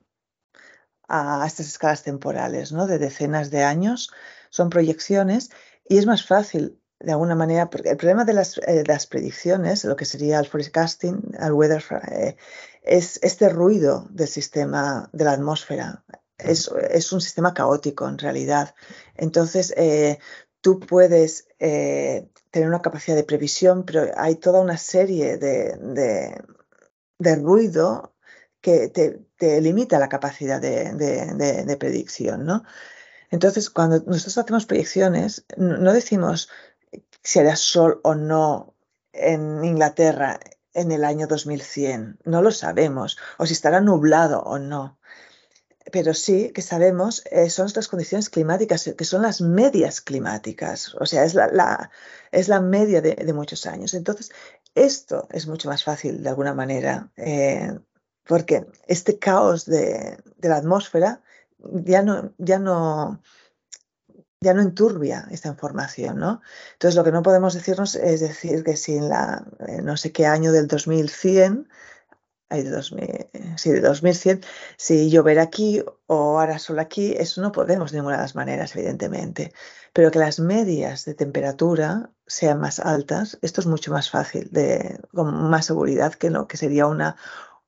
a 1.06 1.44
estas 1.46 1.68
escalas 1.68 2.02
temporales, 2.02 2.72
¿no? 2.72 2.88
De 2.88 2.98
decenas 2.98 3.50
de 3.50 3.62
años, 3.62 4.10
son 4.48 4.70
proyecciones 4.70 5.50
y 5.88 5.98
es 5.98 6.06
más 6.06 6.26
fácil 6.26 6.79
de 7.00 7.12
alguna 7.12 7.34
manera, 7.34 7.70
porque 7.70 7.90
el 7.90 7.96
problema 7.96 8.24
de 8.24 8.34
las, 8.34 8.58
eh, 8.58 8.84
las 8.86 9.06
predicciones, 9.06 9.84
lo 9.84 9.96
que 9.96 10.04
sería 10.04 10.38
el 10.38 10.46
forecasting, 10.46 11.32
el 11.40 11.52
weather, 11.52 11.82
eh, 12.12 12.36
es 12.82 13.18
este 13.22 13.48
ruido 13.48 14.06
del 14.10 14.28
sistema, 14.28 15.08
de 15.12 15.24
la 15.24 15.32
atmósfera. 15.32 16.04
Es, 16.38 16.70
es 16.90 17.12
un 17.12 17.20
sistema 17.20 17.52
caótico 17.52 18.08
en 18.08 18.18
realidad. 18.18 18.74
Entonces, 19.14 19.74
tú 20.60 20.80
puedes 20.80 21.48
eh, 21.58 22.28
tener 22.50 22.68
una 22.68 22.82
capacidad 22.82 23.16
de 23.16 23.24
previsión, 23.24 23.84
pero 23.84 24.10
hay 24.16 24.36
toda 24.36 24.60
una 24.60 24.76
serie 24.76 25.38
de, 25.38 26.34
ruido 27.36 28.14
que 28.60 28.88
te, 28.88 29.60
limita 29.60 29.98
la 29.98 30.08
capacidad 30.08 30.60
de, 30.60 31.76
predicción, 31.78 32.44
¿no? 32.44 32.64
Entonces, 33.30 33.70
cuando 33.70 34.00
nosotros 34.06 34.38
hacemos 34.38 34.66
proyecciones, 34.66 35.44
no 35.56 35.92
decimos 35.92 36.48
si 37.22 37.38
hará 37.38 37.56
sol 37.56 38.00
o 38.02 38.14
no 38.14 38.74
en 39.12 39.64
Inglaterra 39.64 40.38
en 40.72 40.92
el 40.92 41.04
año 41.04 41.26
2100, 41.26 42.20
no 42.24 42.42
lo 42.42 42.50
sabemos, 42.52 43.18
o 43.38 43.46
si 43.46 43.52
estará 43.52 43.80
nublado 43.80 44.40
o 44.40 44.58
no. 44.58 44.98
Pero 45.92 46.14
sí 46.14 46.52
que 46.54 46.62
sabemos 46.62 47.24
eh, 47.30 47.50
son 47.50 47.66
estas 47.66 47.88
condiciones 47.88 48.30
climáticas, 48.30 48.94
que 48.96 49.04
son 49.04 49.22
las 49.22 49.40
medias 49.40 50.00
climáticas, 50.00 50.94
o 50.94 51.06
sea, 51.06 51.24
es 51.24 51.34
la, 51.34 51.90
es 52.30 52.48
la 52.48 52.60
media 52.60 53.00
de, 53.00 53.32
muchos 53.32 53.66
años. 53.66 53.94
Entonces, 53.94 54.30
esto 54.74 55.26
es 55.32 55.48
mucho 55.48 55.68
más 55.68 55.82
fácil 55.82 56.22
de 56.22 56.28
alguna 56.28 56.54
manera, 56.54 57.10
eh, 57.16 57.76
porque 58.24 58.66
este 58.86 59.18
caos 59.18 59.64
de, 59.66 60.18
la 60.40 60.56
atmósfera 60.56 61.22
ya 61.58 62.02
no, 62.02 62.32
ya 62.38 62.58
no, 62.58 63.20
ya 64.42 64.54
no 64.54 64.62
enturbia 64.62 65.26
esta 65.30 65.48
información, 65.48 66.18
¿no? 66.18 66.40
Entonces, 66.72 66.96
lo 66.96 67.04
que 67.04 67.12
no 67.12 67.22
podemos 67.22 67.54
decirnos 67.54 67.94
es 67.94 68.20
decir 68.20 68.64
que 68.64 68.76
si 68.76 68.96
en 68.96 69.08
la, 69.10 69.44
eh, 69.68 69.82
no 69.82 69.96
sé 69.98 70.12
qué 70.12 70.26
año 70.26 70.52
del 70.52 70.66
2100 70.66 71.68
hay 72.48 72.62
de, 72.64 72.70
2000, 72.70 73.30
sí, 73.56 73.70
de 73.70 73.80
2100, 73.80 74.42
si 74.76 75.10
lloverá 75.10 75.42
aquí 75.42 75.84
o 76.06 76.40
hará 76.40 76.58
sol 76.58 76.78
aquí, 76.80 77.14
eso 77.18 77.42
no 77.42 77.52
podemos 77.52 77.92
de 77.92 77.98
ninguna 77.98 78.16
de 78.16 78.22
las 78.22 78.34
maneras, 78.34 78.74
evidentemente. 78.74 79.52
Pero 79.92 80.10
que 80.10 80.18
las 80.18 80.40
medias 80.40 81.04
de 81.04 81.14
temperatura 81.14 82.10
sean 82.26 82.60
más 82.60 82.80
altas, 82.80 83.38
esto 83.42 83.60
es 83.60 83.66
mucho 83.66 83.92
más 83.92 84.10
fácil, 84.10 84.48
de, 84.50 84.98
con 85.14 85.50
más 85.50 85.66
seguridad 85.66 86.14
que 86.14 86.30
lo 86.30 86.48
que 86.48 86.56
sería 86.56 86.86
una, 86.86 87.16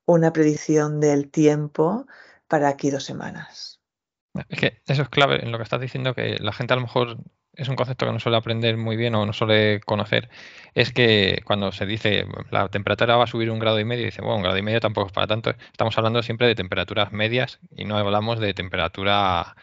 una 0.05 0.33
predicción 0.33 0.99
del 0.99 1.29
tiempo 1.31 2.07
para 2.47 2.67
aquí 2.69 2.91
dos 2.91 3.05
semanas. 3.05 3.72
Es 4.49 4.59
que 4.59 4.81
eso 4.87 5.03
es 5.03 5.09
clave 5.09 5.43
en 5.43 5.51
lo 5.51 5.57
que 5.57 5.63
estás 5.63 5.81
diciendo, 5.81 6.13
que 6.13 6.37
la 6.39 6.53
gente 6.53 6.73
a 6.73 6.75
lo 6.75 6.81
mejor 6.81 7.17
es 7.55 7.69
un 7.69 7.75
concepto 7.75 8.05
que 8.05 8.11
no 8.11 8.19
suele 8.19 8.37
aprender 8.37 8.77
muy 8.77 8.95
bien 8.95 9.13
o 9.13 9.25
no 9.25 9.33
suele 9.33 9.79
conocer. 9.81 10.29
Es 10.73 10.91
que 10.91 11.41
cuando 11.45 11.71
se 11.71 11.85
dice 11.85 12.25
la 12.49 12.67
temperatura 12.69 13.15
va 13.15 13.25
a 13.25 13.27
subir 13.27 13.51
un 13.51 13.59
grado 13.59 13.79
y 13.79 13.85
medio, 13.85 14.05
dice, 14.05 14.21
bueno, 14.21 14.37
un 14.37 14.43
grado 14.43 14.57
y 14.57 14.63
medio 14.63 14.79
tampoco 14.79 15.07
es 15.07 15.13
para 15.13 15.27
tanto. 15.27 15.51
Estamos 15.71 15.95
hablando 15.97 16.23
siempre 16.23 16.47
de 16.47 16.55
temperaturas 16.55 17.11
medias 17.11 17.59
y 17.75 17.85
no 17.85 17.97
hablamos 17.97 18.39
de 18.39 18.53
temperatura 18.53 19.55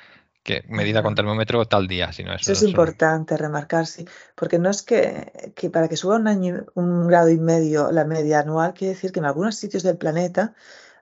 que 0.42 0.64
medida 0.68 1.02
con 1.02 1.14
termómetro 1.14 1.64
tal 1.66 1.86
día, 1.86 2.12
sino 2.12 2.32
eso. 2.32 2.50
es 2.52 2.62
importante 2.62 3.36
remarcar, 3.36 3.86
sí, 3.86 4.06
porque 4.34 4.58
no 4.58 4.70
es 4.70 4.82
que, 4.82 5.52
para 5.70 5.88
que 5.88 5.96
suba 5.96 6.16
un 6.16 6.28
año, 6.28 6.64
un 6.74 7.08
grado 7.08 7.28
y 7.28 7.36
medio 7.36 7.90
la 7.92 8.04
media 8.04 8.40
anual, 8.40 8.72
quiere 8.72 8.94
decir 8.94 9.12
que 9.12 9.18
en 9.18 9.26
algunos 9.26 9.56
sitios 9.56 9.82
del 9.82 9.98
planeta 9.98 10.54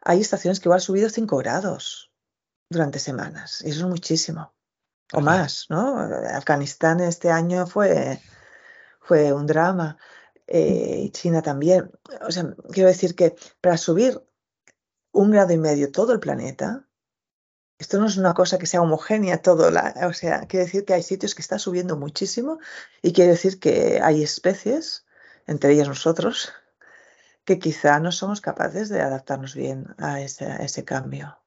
hay 0.02 0.20
estaciones 0.20 0.58
que 0.58 0.68
igual 0.68 0.78
han 0.78 0.82
subido 0.82 1.08
5 1.08 1.36
grados 1.36 2.07
durante 2.70 2.98
semanas, 2.98 3.62
y 3.64 3.70
eso 3.70 3.80
es 3.80 3.86
muchísimo, 3.86 4.52
o 5.12 5.20
más, 5.20 5.66
¿no? 5.70 5.98
Afganistán 5.98 7.00
este 7.00 7.30
año 7.30 7.66
fue, 7.66 8.20
fue 9.00 9.32
un 9.32 9.46
drama, 9.46 9.96
eh, 10.48 11.02
y 11.04 11.10
China 11.10 11.42
también. 11.42 11.90
O 12.26 12.30
sea, 12.32 12.54
quiero 12.72 12.88
decir 12.88 13.14
que 13.14 13.36
para 13.60 13.76
subir 13.76 14.20
un 15.12 15.30
grado 15.30 15.52
y 15.52 15.58
medio 15.58 15.92
todo 15.92 16.12
el 16.12 16.20
planeta, 16.20 16.86
esto 17.78 17.98
no 18.00 18.06
es 18.06 18.16
una 18.16 18.34
cosa 18.34 18.58
que 18.58 18.66
sea 18.66 18.82
homogénea 18.82 19.42
todo, 19.42 19.70
la, 19.70 19.94
o 20.08 20.12
sea, 20.12 20.46
quiere 20.46 20.64
decir 20.64 20.84
que 20.84 20.94
hay 20.94 21.02
sitios 21.02 21.34
que 21.34 21.42
está 21.42 21.58
subiendo 21.58 21.96
muchísimo 21.96 22.58
y 23.02 23.12
quiere 23.12 23.32
decir 23.32 23.60
que 23.60 24.00
hay 24.02 24.22
especies, 24.22 25.06
entre 25.46 25.72
ellas 25.72 25.88
nosotros, 25.88 26.52
que 27.44 27.58
quizá 27.58 28.00
no 28.00 28.10
somos 28.10 28.40
capaces 28.40 28.88
de 28.88 29.00
adaptarnos 29.00 29.54
bien 29.54 29.94
a 29.98 30.20
ese 30.20 30.84
cambio. 30.84 31.38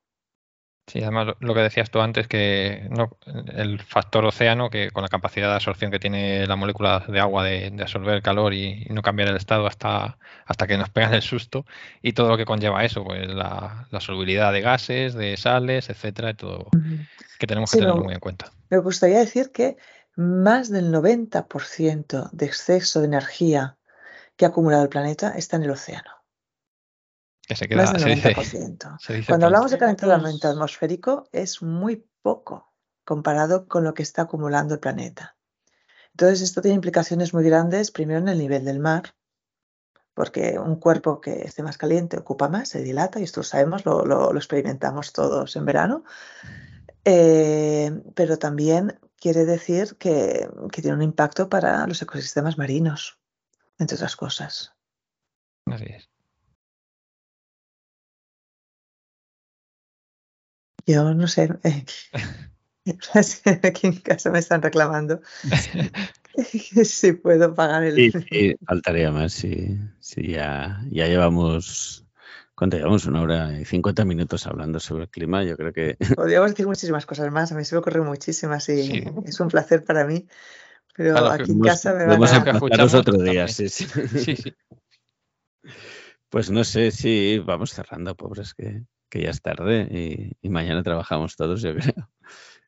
Sí, 0.88 1.02
además 1.02 1.36
lo 1.40 1.54
que 1.54 1.62
decías 1.62 1.90
tú 1.90 2.02
antes, 2.02 2.28
que 2.28 2.88
no, 2.90 3.18
el 3.54 3.80
factor 3.80 4.26
océano, 4.26 4.70
que 4.70 4.92
con 4.92 5.04
la 5.04 5.10
capacidad 5.10 5.48
de 5.48 5.56
absorción 5.56 5.92
que 5.92 6.00
tiene 6.00 6.46
la 6.48 6.56
molécula 6.56 7.06
de 7.08 7.20
agua 7.20 7.44
de, 7.46 7.74
absorber 7.80 8.22
calor 8.22 8.54
y, 8.54 8.86
no 8.90 9.02
cambiar 9.02 9.30
el 9.30 9.38
estado 9.38 9.68
hasta, 9.68 10.18
hasta 10.46 10.68
que 10.68 10.78
nos 10.78 10.90
pegan 10.90 11.14
el 11.14 11.22
susto, 11.22 11.66
y 12.02 12.14
todo 12.14 12.30
lo 12.30 12.38
que 12.38 12.46
conlleva 12.46 12.84
eso, 12.84 13.04
pues 13.06 13.28
la, 13.28 13.88
solubilidad 14.00 14.52
de 14.52 14.62
gases, 14.62 15.14
de 15.14 15.38
sales, 15.38 15.90
etcétera, 15.90 16.32
y 16.32 16.34
todo 16.34 16.70
que 17.40 17.48
tenemos 17.48 17.72
que 17.72 17.80
tenerlo 17.80 18.04
muy 18.04 18.14
en 18.14 18.20
cuenta. 18.20 18.52
Me 18.70 18.78
gustaría 18.78 19.20
decir 19.20 19.52
que 19.52 19.78
más 20.16 20.70
del 20.70 20.92
90% 20.94 22.30
de 22.32 22.46
exceso 22.46 23.00
de 23.00 23.08
energía 23.08 23.78
que 24.36 24.46
ha 24.46 24.50
acumulado 24.50 24.84
el 24.84 24.90
planeta 24.90 25.34
está 25.36 25.58
en 25.58 25.64
el 25.64 25.72
océano. 25.72 26.21
Más 27.94 27.94
del 27.94 28.22
90%. 28.22 29.26
Cuando 29.28 29.46
hablamos 29.46 29.72
de 29.72 29.78
calentamiento 29.78 30.48
atmosférico 30.48 31.28
es 31.32 31.62
muy 31.62 32.06
poco 32.22 32.72
comparado 33.04 33.68
con 33.68 33.84
lo 33.84 33.94
que 33.94 34.04
está 34.04 34.24
acumulando 34.24 34.76
el 34.76 34.80
planeta. 34.80 35.36
Entonces 36.12 36.42
esto 36.42 36.62
tiene 36.62 36.76
implicaciones 36.76 37.34
muy 37.34 37.44
grandes, 37.44 37.92
primero 37.92 38.20
en 38.20 38.28
el 38.30 38.38
nivel 38.38 38.66
del 38.66 38.80
mar, 38.80 39.16
porque 40.14 40.60
un 40.60 40.76
cuerpo 40.76 41.22
que 41.22 41.42
esté 41.44 41.64
más 41.64 41.78
caliente 41.78 42.18
ocupa 42.18 42.50
más, 42.50 42.70
se 42.70 42.82
dilata, 42.82 43.20
y 43.20 43.24
esto 43.24 43.40
lo 43.40 43.44
sabemos, 43.44 43.86
lo, 43.86 44.36
experimentamos 44.36 45.14
todos 45.14 45.56
en 45.56 45.66
verano, 45.66 46.04
eh, 47.06 47.92
pero 48.14 48.38
también 48.38 49.00
quiere 49.16 49.46
decir 49.46 49.96
que, 49.98 50.50
que 50.72 50.82
tiene 50.82 50.98
un 50.98 51.04
impacto 51.04 51.50
para 51.50 51.88
los 51.88 52.02
ecosistemas 52.02 52.58
marinos, 52.58 53.20
entre 53.80 53.96
otras 53.96 54.16
cosas. 54.16 54.74
Así 55.66 55.86
es. 55.86 56.10
Yo 60.86 61.14
no 61.14 61.28
sé. 61.28 61.50
Eh, 61.64 61.86
aquí 63.64 63.88
en 63.88 63.98
casa 63.98 64.32
me 64.32 64.40
están 64.40 64.62
reclamando 64.62 65.22
si 66.84 67.14
puedo 67.14 67.54
pagar 67.54 67.84
el. 67.84 68.12
Sí, 68.12 68.56
faltaría 68.66 69.12
más. 69.12 69.34
Si, 69.34 69.78
ya, 70.16 70.82
ya 70.90 71.08
llevamos. 71.08 72.06
¿Cuánto 72.56 72.78
llevamos? 72.78 73.06
Una 73.06 73.22
hora 73.22 73.60
y 73.60 73.66
50 73.66 74.06
minutos 74.06 74.46
hablando 74.46 74.80
sobre 74.80 75.04
el 75.04 75.10
clima. 75.10 75.44
Yo 75.44 75.58
creo 75.58 75.74
que. 75.74 75.98
Podríamos 76.16 76.52
decir 76.52 76.68
muchísimas 76.68 77.06
cosas 77.06 77.32
más. 77.32 77.52
A 77.52 77.56
mí 77.56 77.66
se 77.66 77.76
me 77.76 77.80
ocurren 77.80 78.06
muchísimas 78.06 78.70
y 78.70 79.04
es 79.26 79.40
un 79.40 79.48
placer 79.48 79.84
para 79.84 80.06
mí. 80.06 80.28
Pero 80.96 81.32
aquí 81.32 81.52
en 81.52 81.62
casa 81.62 81.94
me 81.94 82.06
van 82.06 82.24
a. 82.24 82.78
los 82.78 82.94
otro 82.94 83.18
día, 83.22 83.48
sí, 83.48 83.70
sí. 83.70 83.88
sí, 83.88 84.54
Pues 86.30 86.52
no 86.52 86.64
sé 86.64 86.92
si 86.92 87.40
vamos 87.40 87.72
cerrando, 87.72 88.16
pobres 88.16 88.54
que 88.54 88.84
que 89.12 89.22
ya 89.22 89.30
es 89.30 89.42
tarde 89.42 90.34
y, 90.42 90.50
mañana 90.50 90.82
trabajamos 90.82 91.36
todos, 91.36 91.62
yo 91.62 91.76
creo. 91.76 92.10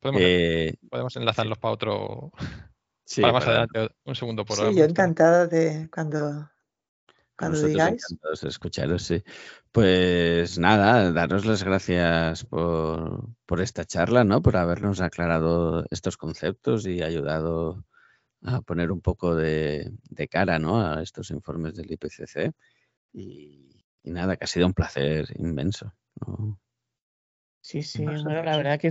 Podemos, 0.02 0.22
eh, 0.22 0.78
enlazarlos 1.16 1.58
para 1.58 1.74
otro. 1.74 2.32
para 3.22 3.34
más 3.34 3.48
adelante, 3.48 3.90
un 4.04 4.16
segundo 4.16 4.46
por. 4.46 4.58
Sí, 4.58 4.76
yo 4.76 4.84
encantada 4.84 5.48
de 5.48 5.90
cuando, 5.90 6.50
cuando 7.38 7.62
digáis. 7.66 8.04
Encantados 8.04 8.42
de 8.42 8.50
escucharos, 8.50 9.04
sí. 9.04 9.24
Pues 9.72 10.60
nada, 10.60 11.14
daros 11.14 11.46
las 11.46 11.64
gracias 11.64 12.44
por, 12.44 13.30
por 13.46 13.62
esta 13.62 13.86
charla, 13.86 14.26
¿no? 14.26 14.42
Por 14.42 14.58
habernos 14.58 15.00
aclarado 15.00 15.86
estos 15.90 16.18
conceptos 16.18 16.86
y 16.86 17.02
ayudado 17.02 17.86
a 18.44 18.60
poner 18.60 18.92
un 18.92 19.00
poco 19.00 19.34
de, 19.34 19.94
de 20.10 20.28
cara, 20.28 20.60
¿no? 20.60 20.86
A 20.86 21.02
estos 21.02 21.32
informes 21.32 21.76
del 21.76 21.90
IPCC. 21.90 22.54
Y, 23.14 23.86
y 24.04 24.12
nada, 24.12 24.36
que 24.36 24.44
ha 24.44 24.48
sido 24.48 24.68
un 24.68 24.74
placer 24.74 25.28
inmenso. 25.38 25.94
Sí, 27.62 27.82
sí, 27.82 28.04
la 28.04 28.58
verdad 28.58 28.78
que 28.78 28.90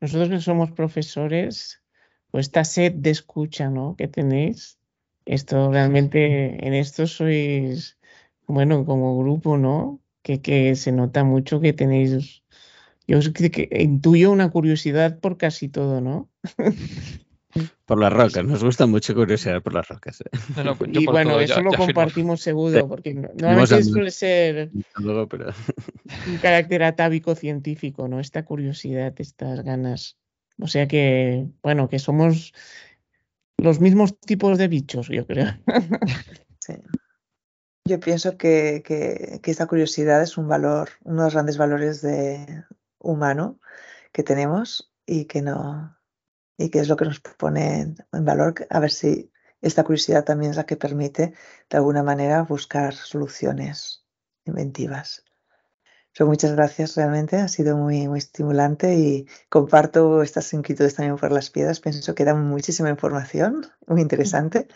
nosotros 0.00 0.28
que 0.28 0.40
somos 0.40 0.70
profesores, 0.70 1.82
pues 2.30 2.46
esta 2.46 2.64
sed 2.64 2.92
de 2.92 3.10
escucha, 3.10 3.68
¿no? 3.68 3.96
Que 3.96 4.06
tenéis, 4.06 4.78
esto 5.24 5.72
realmente, 5.72 6.64
en 6.64 6.72
esto 6.72 7.08
sois, 7.08 7.98
bueno, 8.46 8.84
como 8.84 9.18
grupo, 9.18 9.58
¿no? 9.58 10.00
Que, 10.22 10.40
que 10.40 10.76
se 10.76 10.92
nota 10.92 11.24
mucho 11.24 11.60
que 11.60 11.72
tenéis, 11.72 12.44
yo 13.08 13.18
que 13.32 13.68
intuyo 13.72 14.30
una 14.30 14.50
curiosidad 14.50 15.18
por 15.18 15.36
casi 15.36 15.68
todo, 15.68 16.00
¿no? 16.00 16.30
Por 17.84 18.00
las 18.00 18.12
rocas, 18.12 18.44
nos 18.44 18.62
gusta 18.62 18.86
mucho 18.86 19.14
curiosidad 19.14 19.62
por 19.62 19.74
las 19.74 19.88
rocas. 19.88 20.20
¿eh? 20.20 20.30
y 20.92 21.06
bueno, 21.06 21.38
eso 21.40 21.62
lo 21.62 21.72
compartimos 21.72 22.40
seguro, 22.40 22.88
porque 22.88 23.14
normalmente 23.14 23.84
suele 23.84 24.10
ser 24.10 24.70
un 24.98 26.38
carácter 26.42 26.82
atávico 26.82 27.34
científico, 27.34 28.08
¿no? 28.08 28.20
Esta 28.20 28.44
curiosidad, 28.44 29.14
estas 29.18 29.62
ganas. 29.62 30.16
O 30.58 30.66
sea 30.66 30.88
que, 30.88 31.46
bueno, 31.62 31.88
que 31.88 31.98
somos 31.98 32.52
los 33.58 33.80
mismos 33.80 34.18
tipos 34.20 34.58
de 34.58 34.68
bichos, 34.68 35.08
yo 35.08 35.26
creo. 35.26 35.48
Sí. 36.58 36.74
Yo 37.84 38.00
pienso 38.00 38.36
que, 38.36 38.82
que, 38.84 39.38
que 39.40 39.50
esta 39.52 39.68
curiosidad 39.68 40.20
es 40.20 40.36
un 40.36 40.48
valor, 40.48 40.88
uno 41.04 41.18
de 41.20 41.26
los 41.26 41.34
grandes 41.34 41.58
valores 41.58 42.02
de 42.02 42.64
humano 42.98 43.60
que 44.10 44.24
tenemos 44.24 44.92
y 45.06 45.26
que 45.26 45.42
no, 45.42 45.95
y 46.56 46.70
que 46.70 46.80
es 46.80 46.88
lo 46.88 46.96
que 46.96 47.04
nos 47.04 47.20
pone 47.20 47.94
en 48.12 48.24
valor, 48.24 48.66
a 48.70 48.80
ver 48.80 48.90
si 48.90 49.30
esta 49.60 49.84
curiosidad 49.84 50.24
también 50.24 50.50
es 50.50 50.56
la 50.56 50.66
que 50.66 50.76
permite 50.76 51.34
de 51.68 51.76
alguna 51.76 52.02
manera 52.02 52.42
buscar 52.42 52.94
soluciones 52.94 54.04
inventivas. 54.44 55.24
muchas 56.20 56.52
gracias 56.52 56.96
realmente, 56.96 57.36
ha 57.36 57.48
sido 57.48 57.76
muy, 57.76 58.08
muy 58.08 58.18
estimulante 58.18 58.94
y 58.96 59.26
comparto 59.48 60.22
estas 60.22 60.52
inquietudes 60.52 60.94
también 60.94 61.16
por 61.16 61.32
las 61.32 61.50
piedras. 61.50 61.80
Pienso 61.80 62.14
que 62.14 62.24
da 62.24 62.34
muchísima 62.34 62.90
información, 62.90 63.66
muy 63.86 64.00
interesante. 64.00 64.68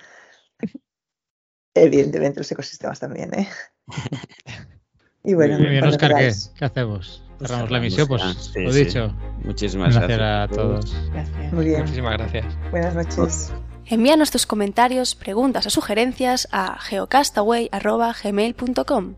Evidentemente 1.74 2.40
los 2.40 2.50
ecosistemas 2.50 2.98
también, 3.00 3.32
¿eh? 3.34 3.48
Y 5.22 5.34
bueno, 5.34 5.58
bien, 5.58 5.84
Oscar, 5.84 6.14
¿qué, 6.16 6.64
hacemos? 6.64 7.22
Cerramos 7.40 7.70
la 7.70 7.78
emisión, 7.78 8.06
pues 8.06 8.52
lo 8.54 8.72
dicho. 8.72 9.12
Muchísimas 9.42 9.94
gracias. 9.94 10.18
Gracias 10.18 10.50
a 10.50 10.54
todos. 10.54 10.94
Gracias. 11.10 11.52
Muy 11.52 11.64
bien. 11.64 11.80
Muchísimas 11.80 12.18
gracias. 12.18 12.46
Buenas 12.70 12.94
noches. 12.94 13.52
Envíanos 13.86 14.30
tus 14.30 14.44
comentarios, 14.46 15.14
preguntas 15.14 15.66
o 15.66 15.70
sugerencias 15.70 16.48
a 16.52 16.78
geocastaway.gmail.com. 16.78 19.14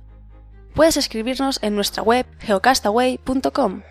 Puedes 0.74 0.96
escribirnos 0.96 1.58
en 1.62 1.74
nuestra 1.74 2.02
web 2.02 2.24
geocastaway.com. 2.38 3.82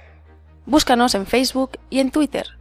Búscanos 0.65 1.13
en 1.13 1.27
Facebook 1.27 1.71
y 1.89 1.99
en 1.99 2.11
Twitter. 2.11 2.60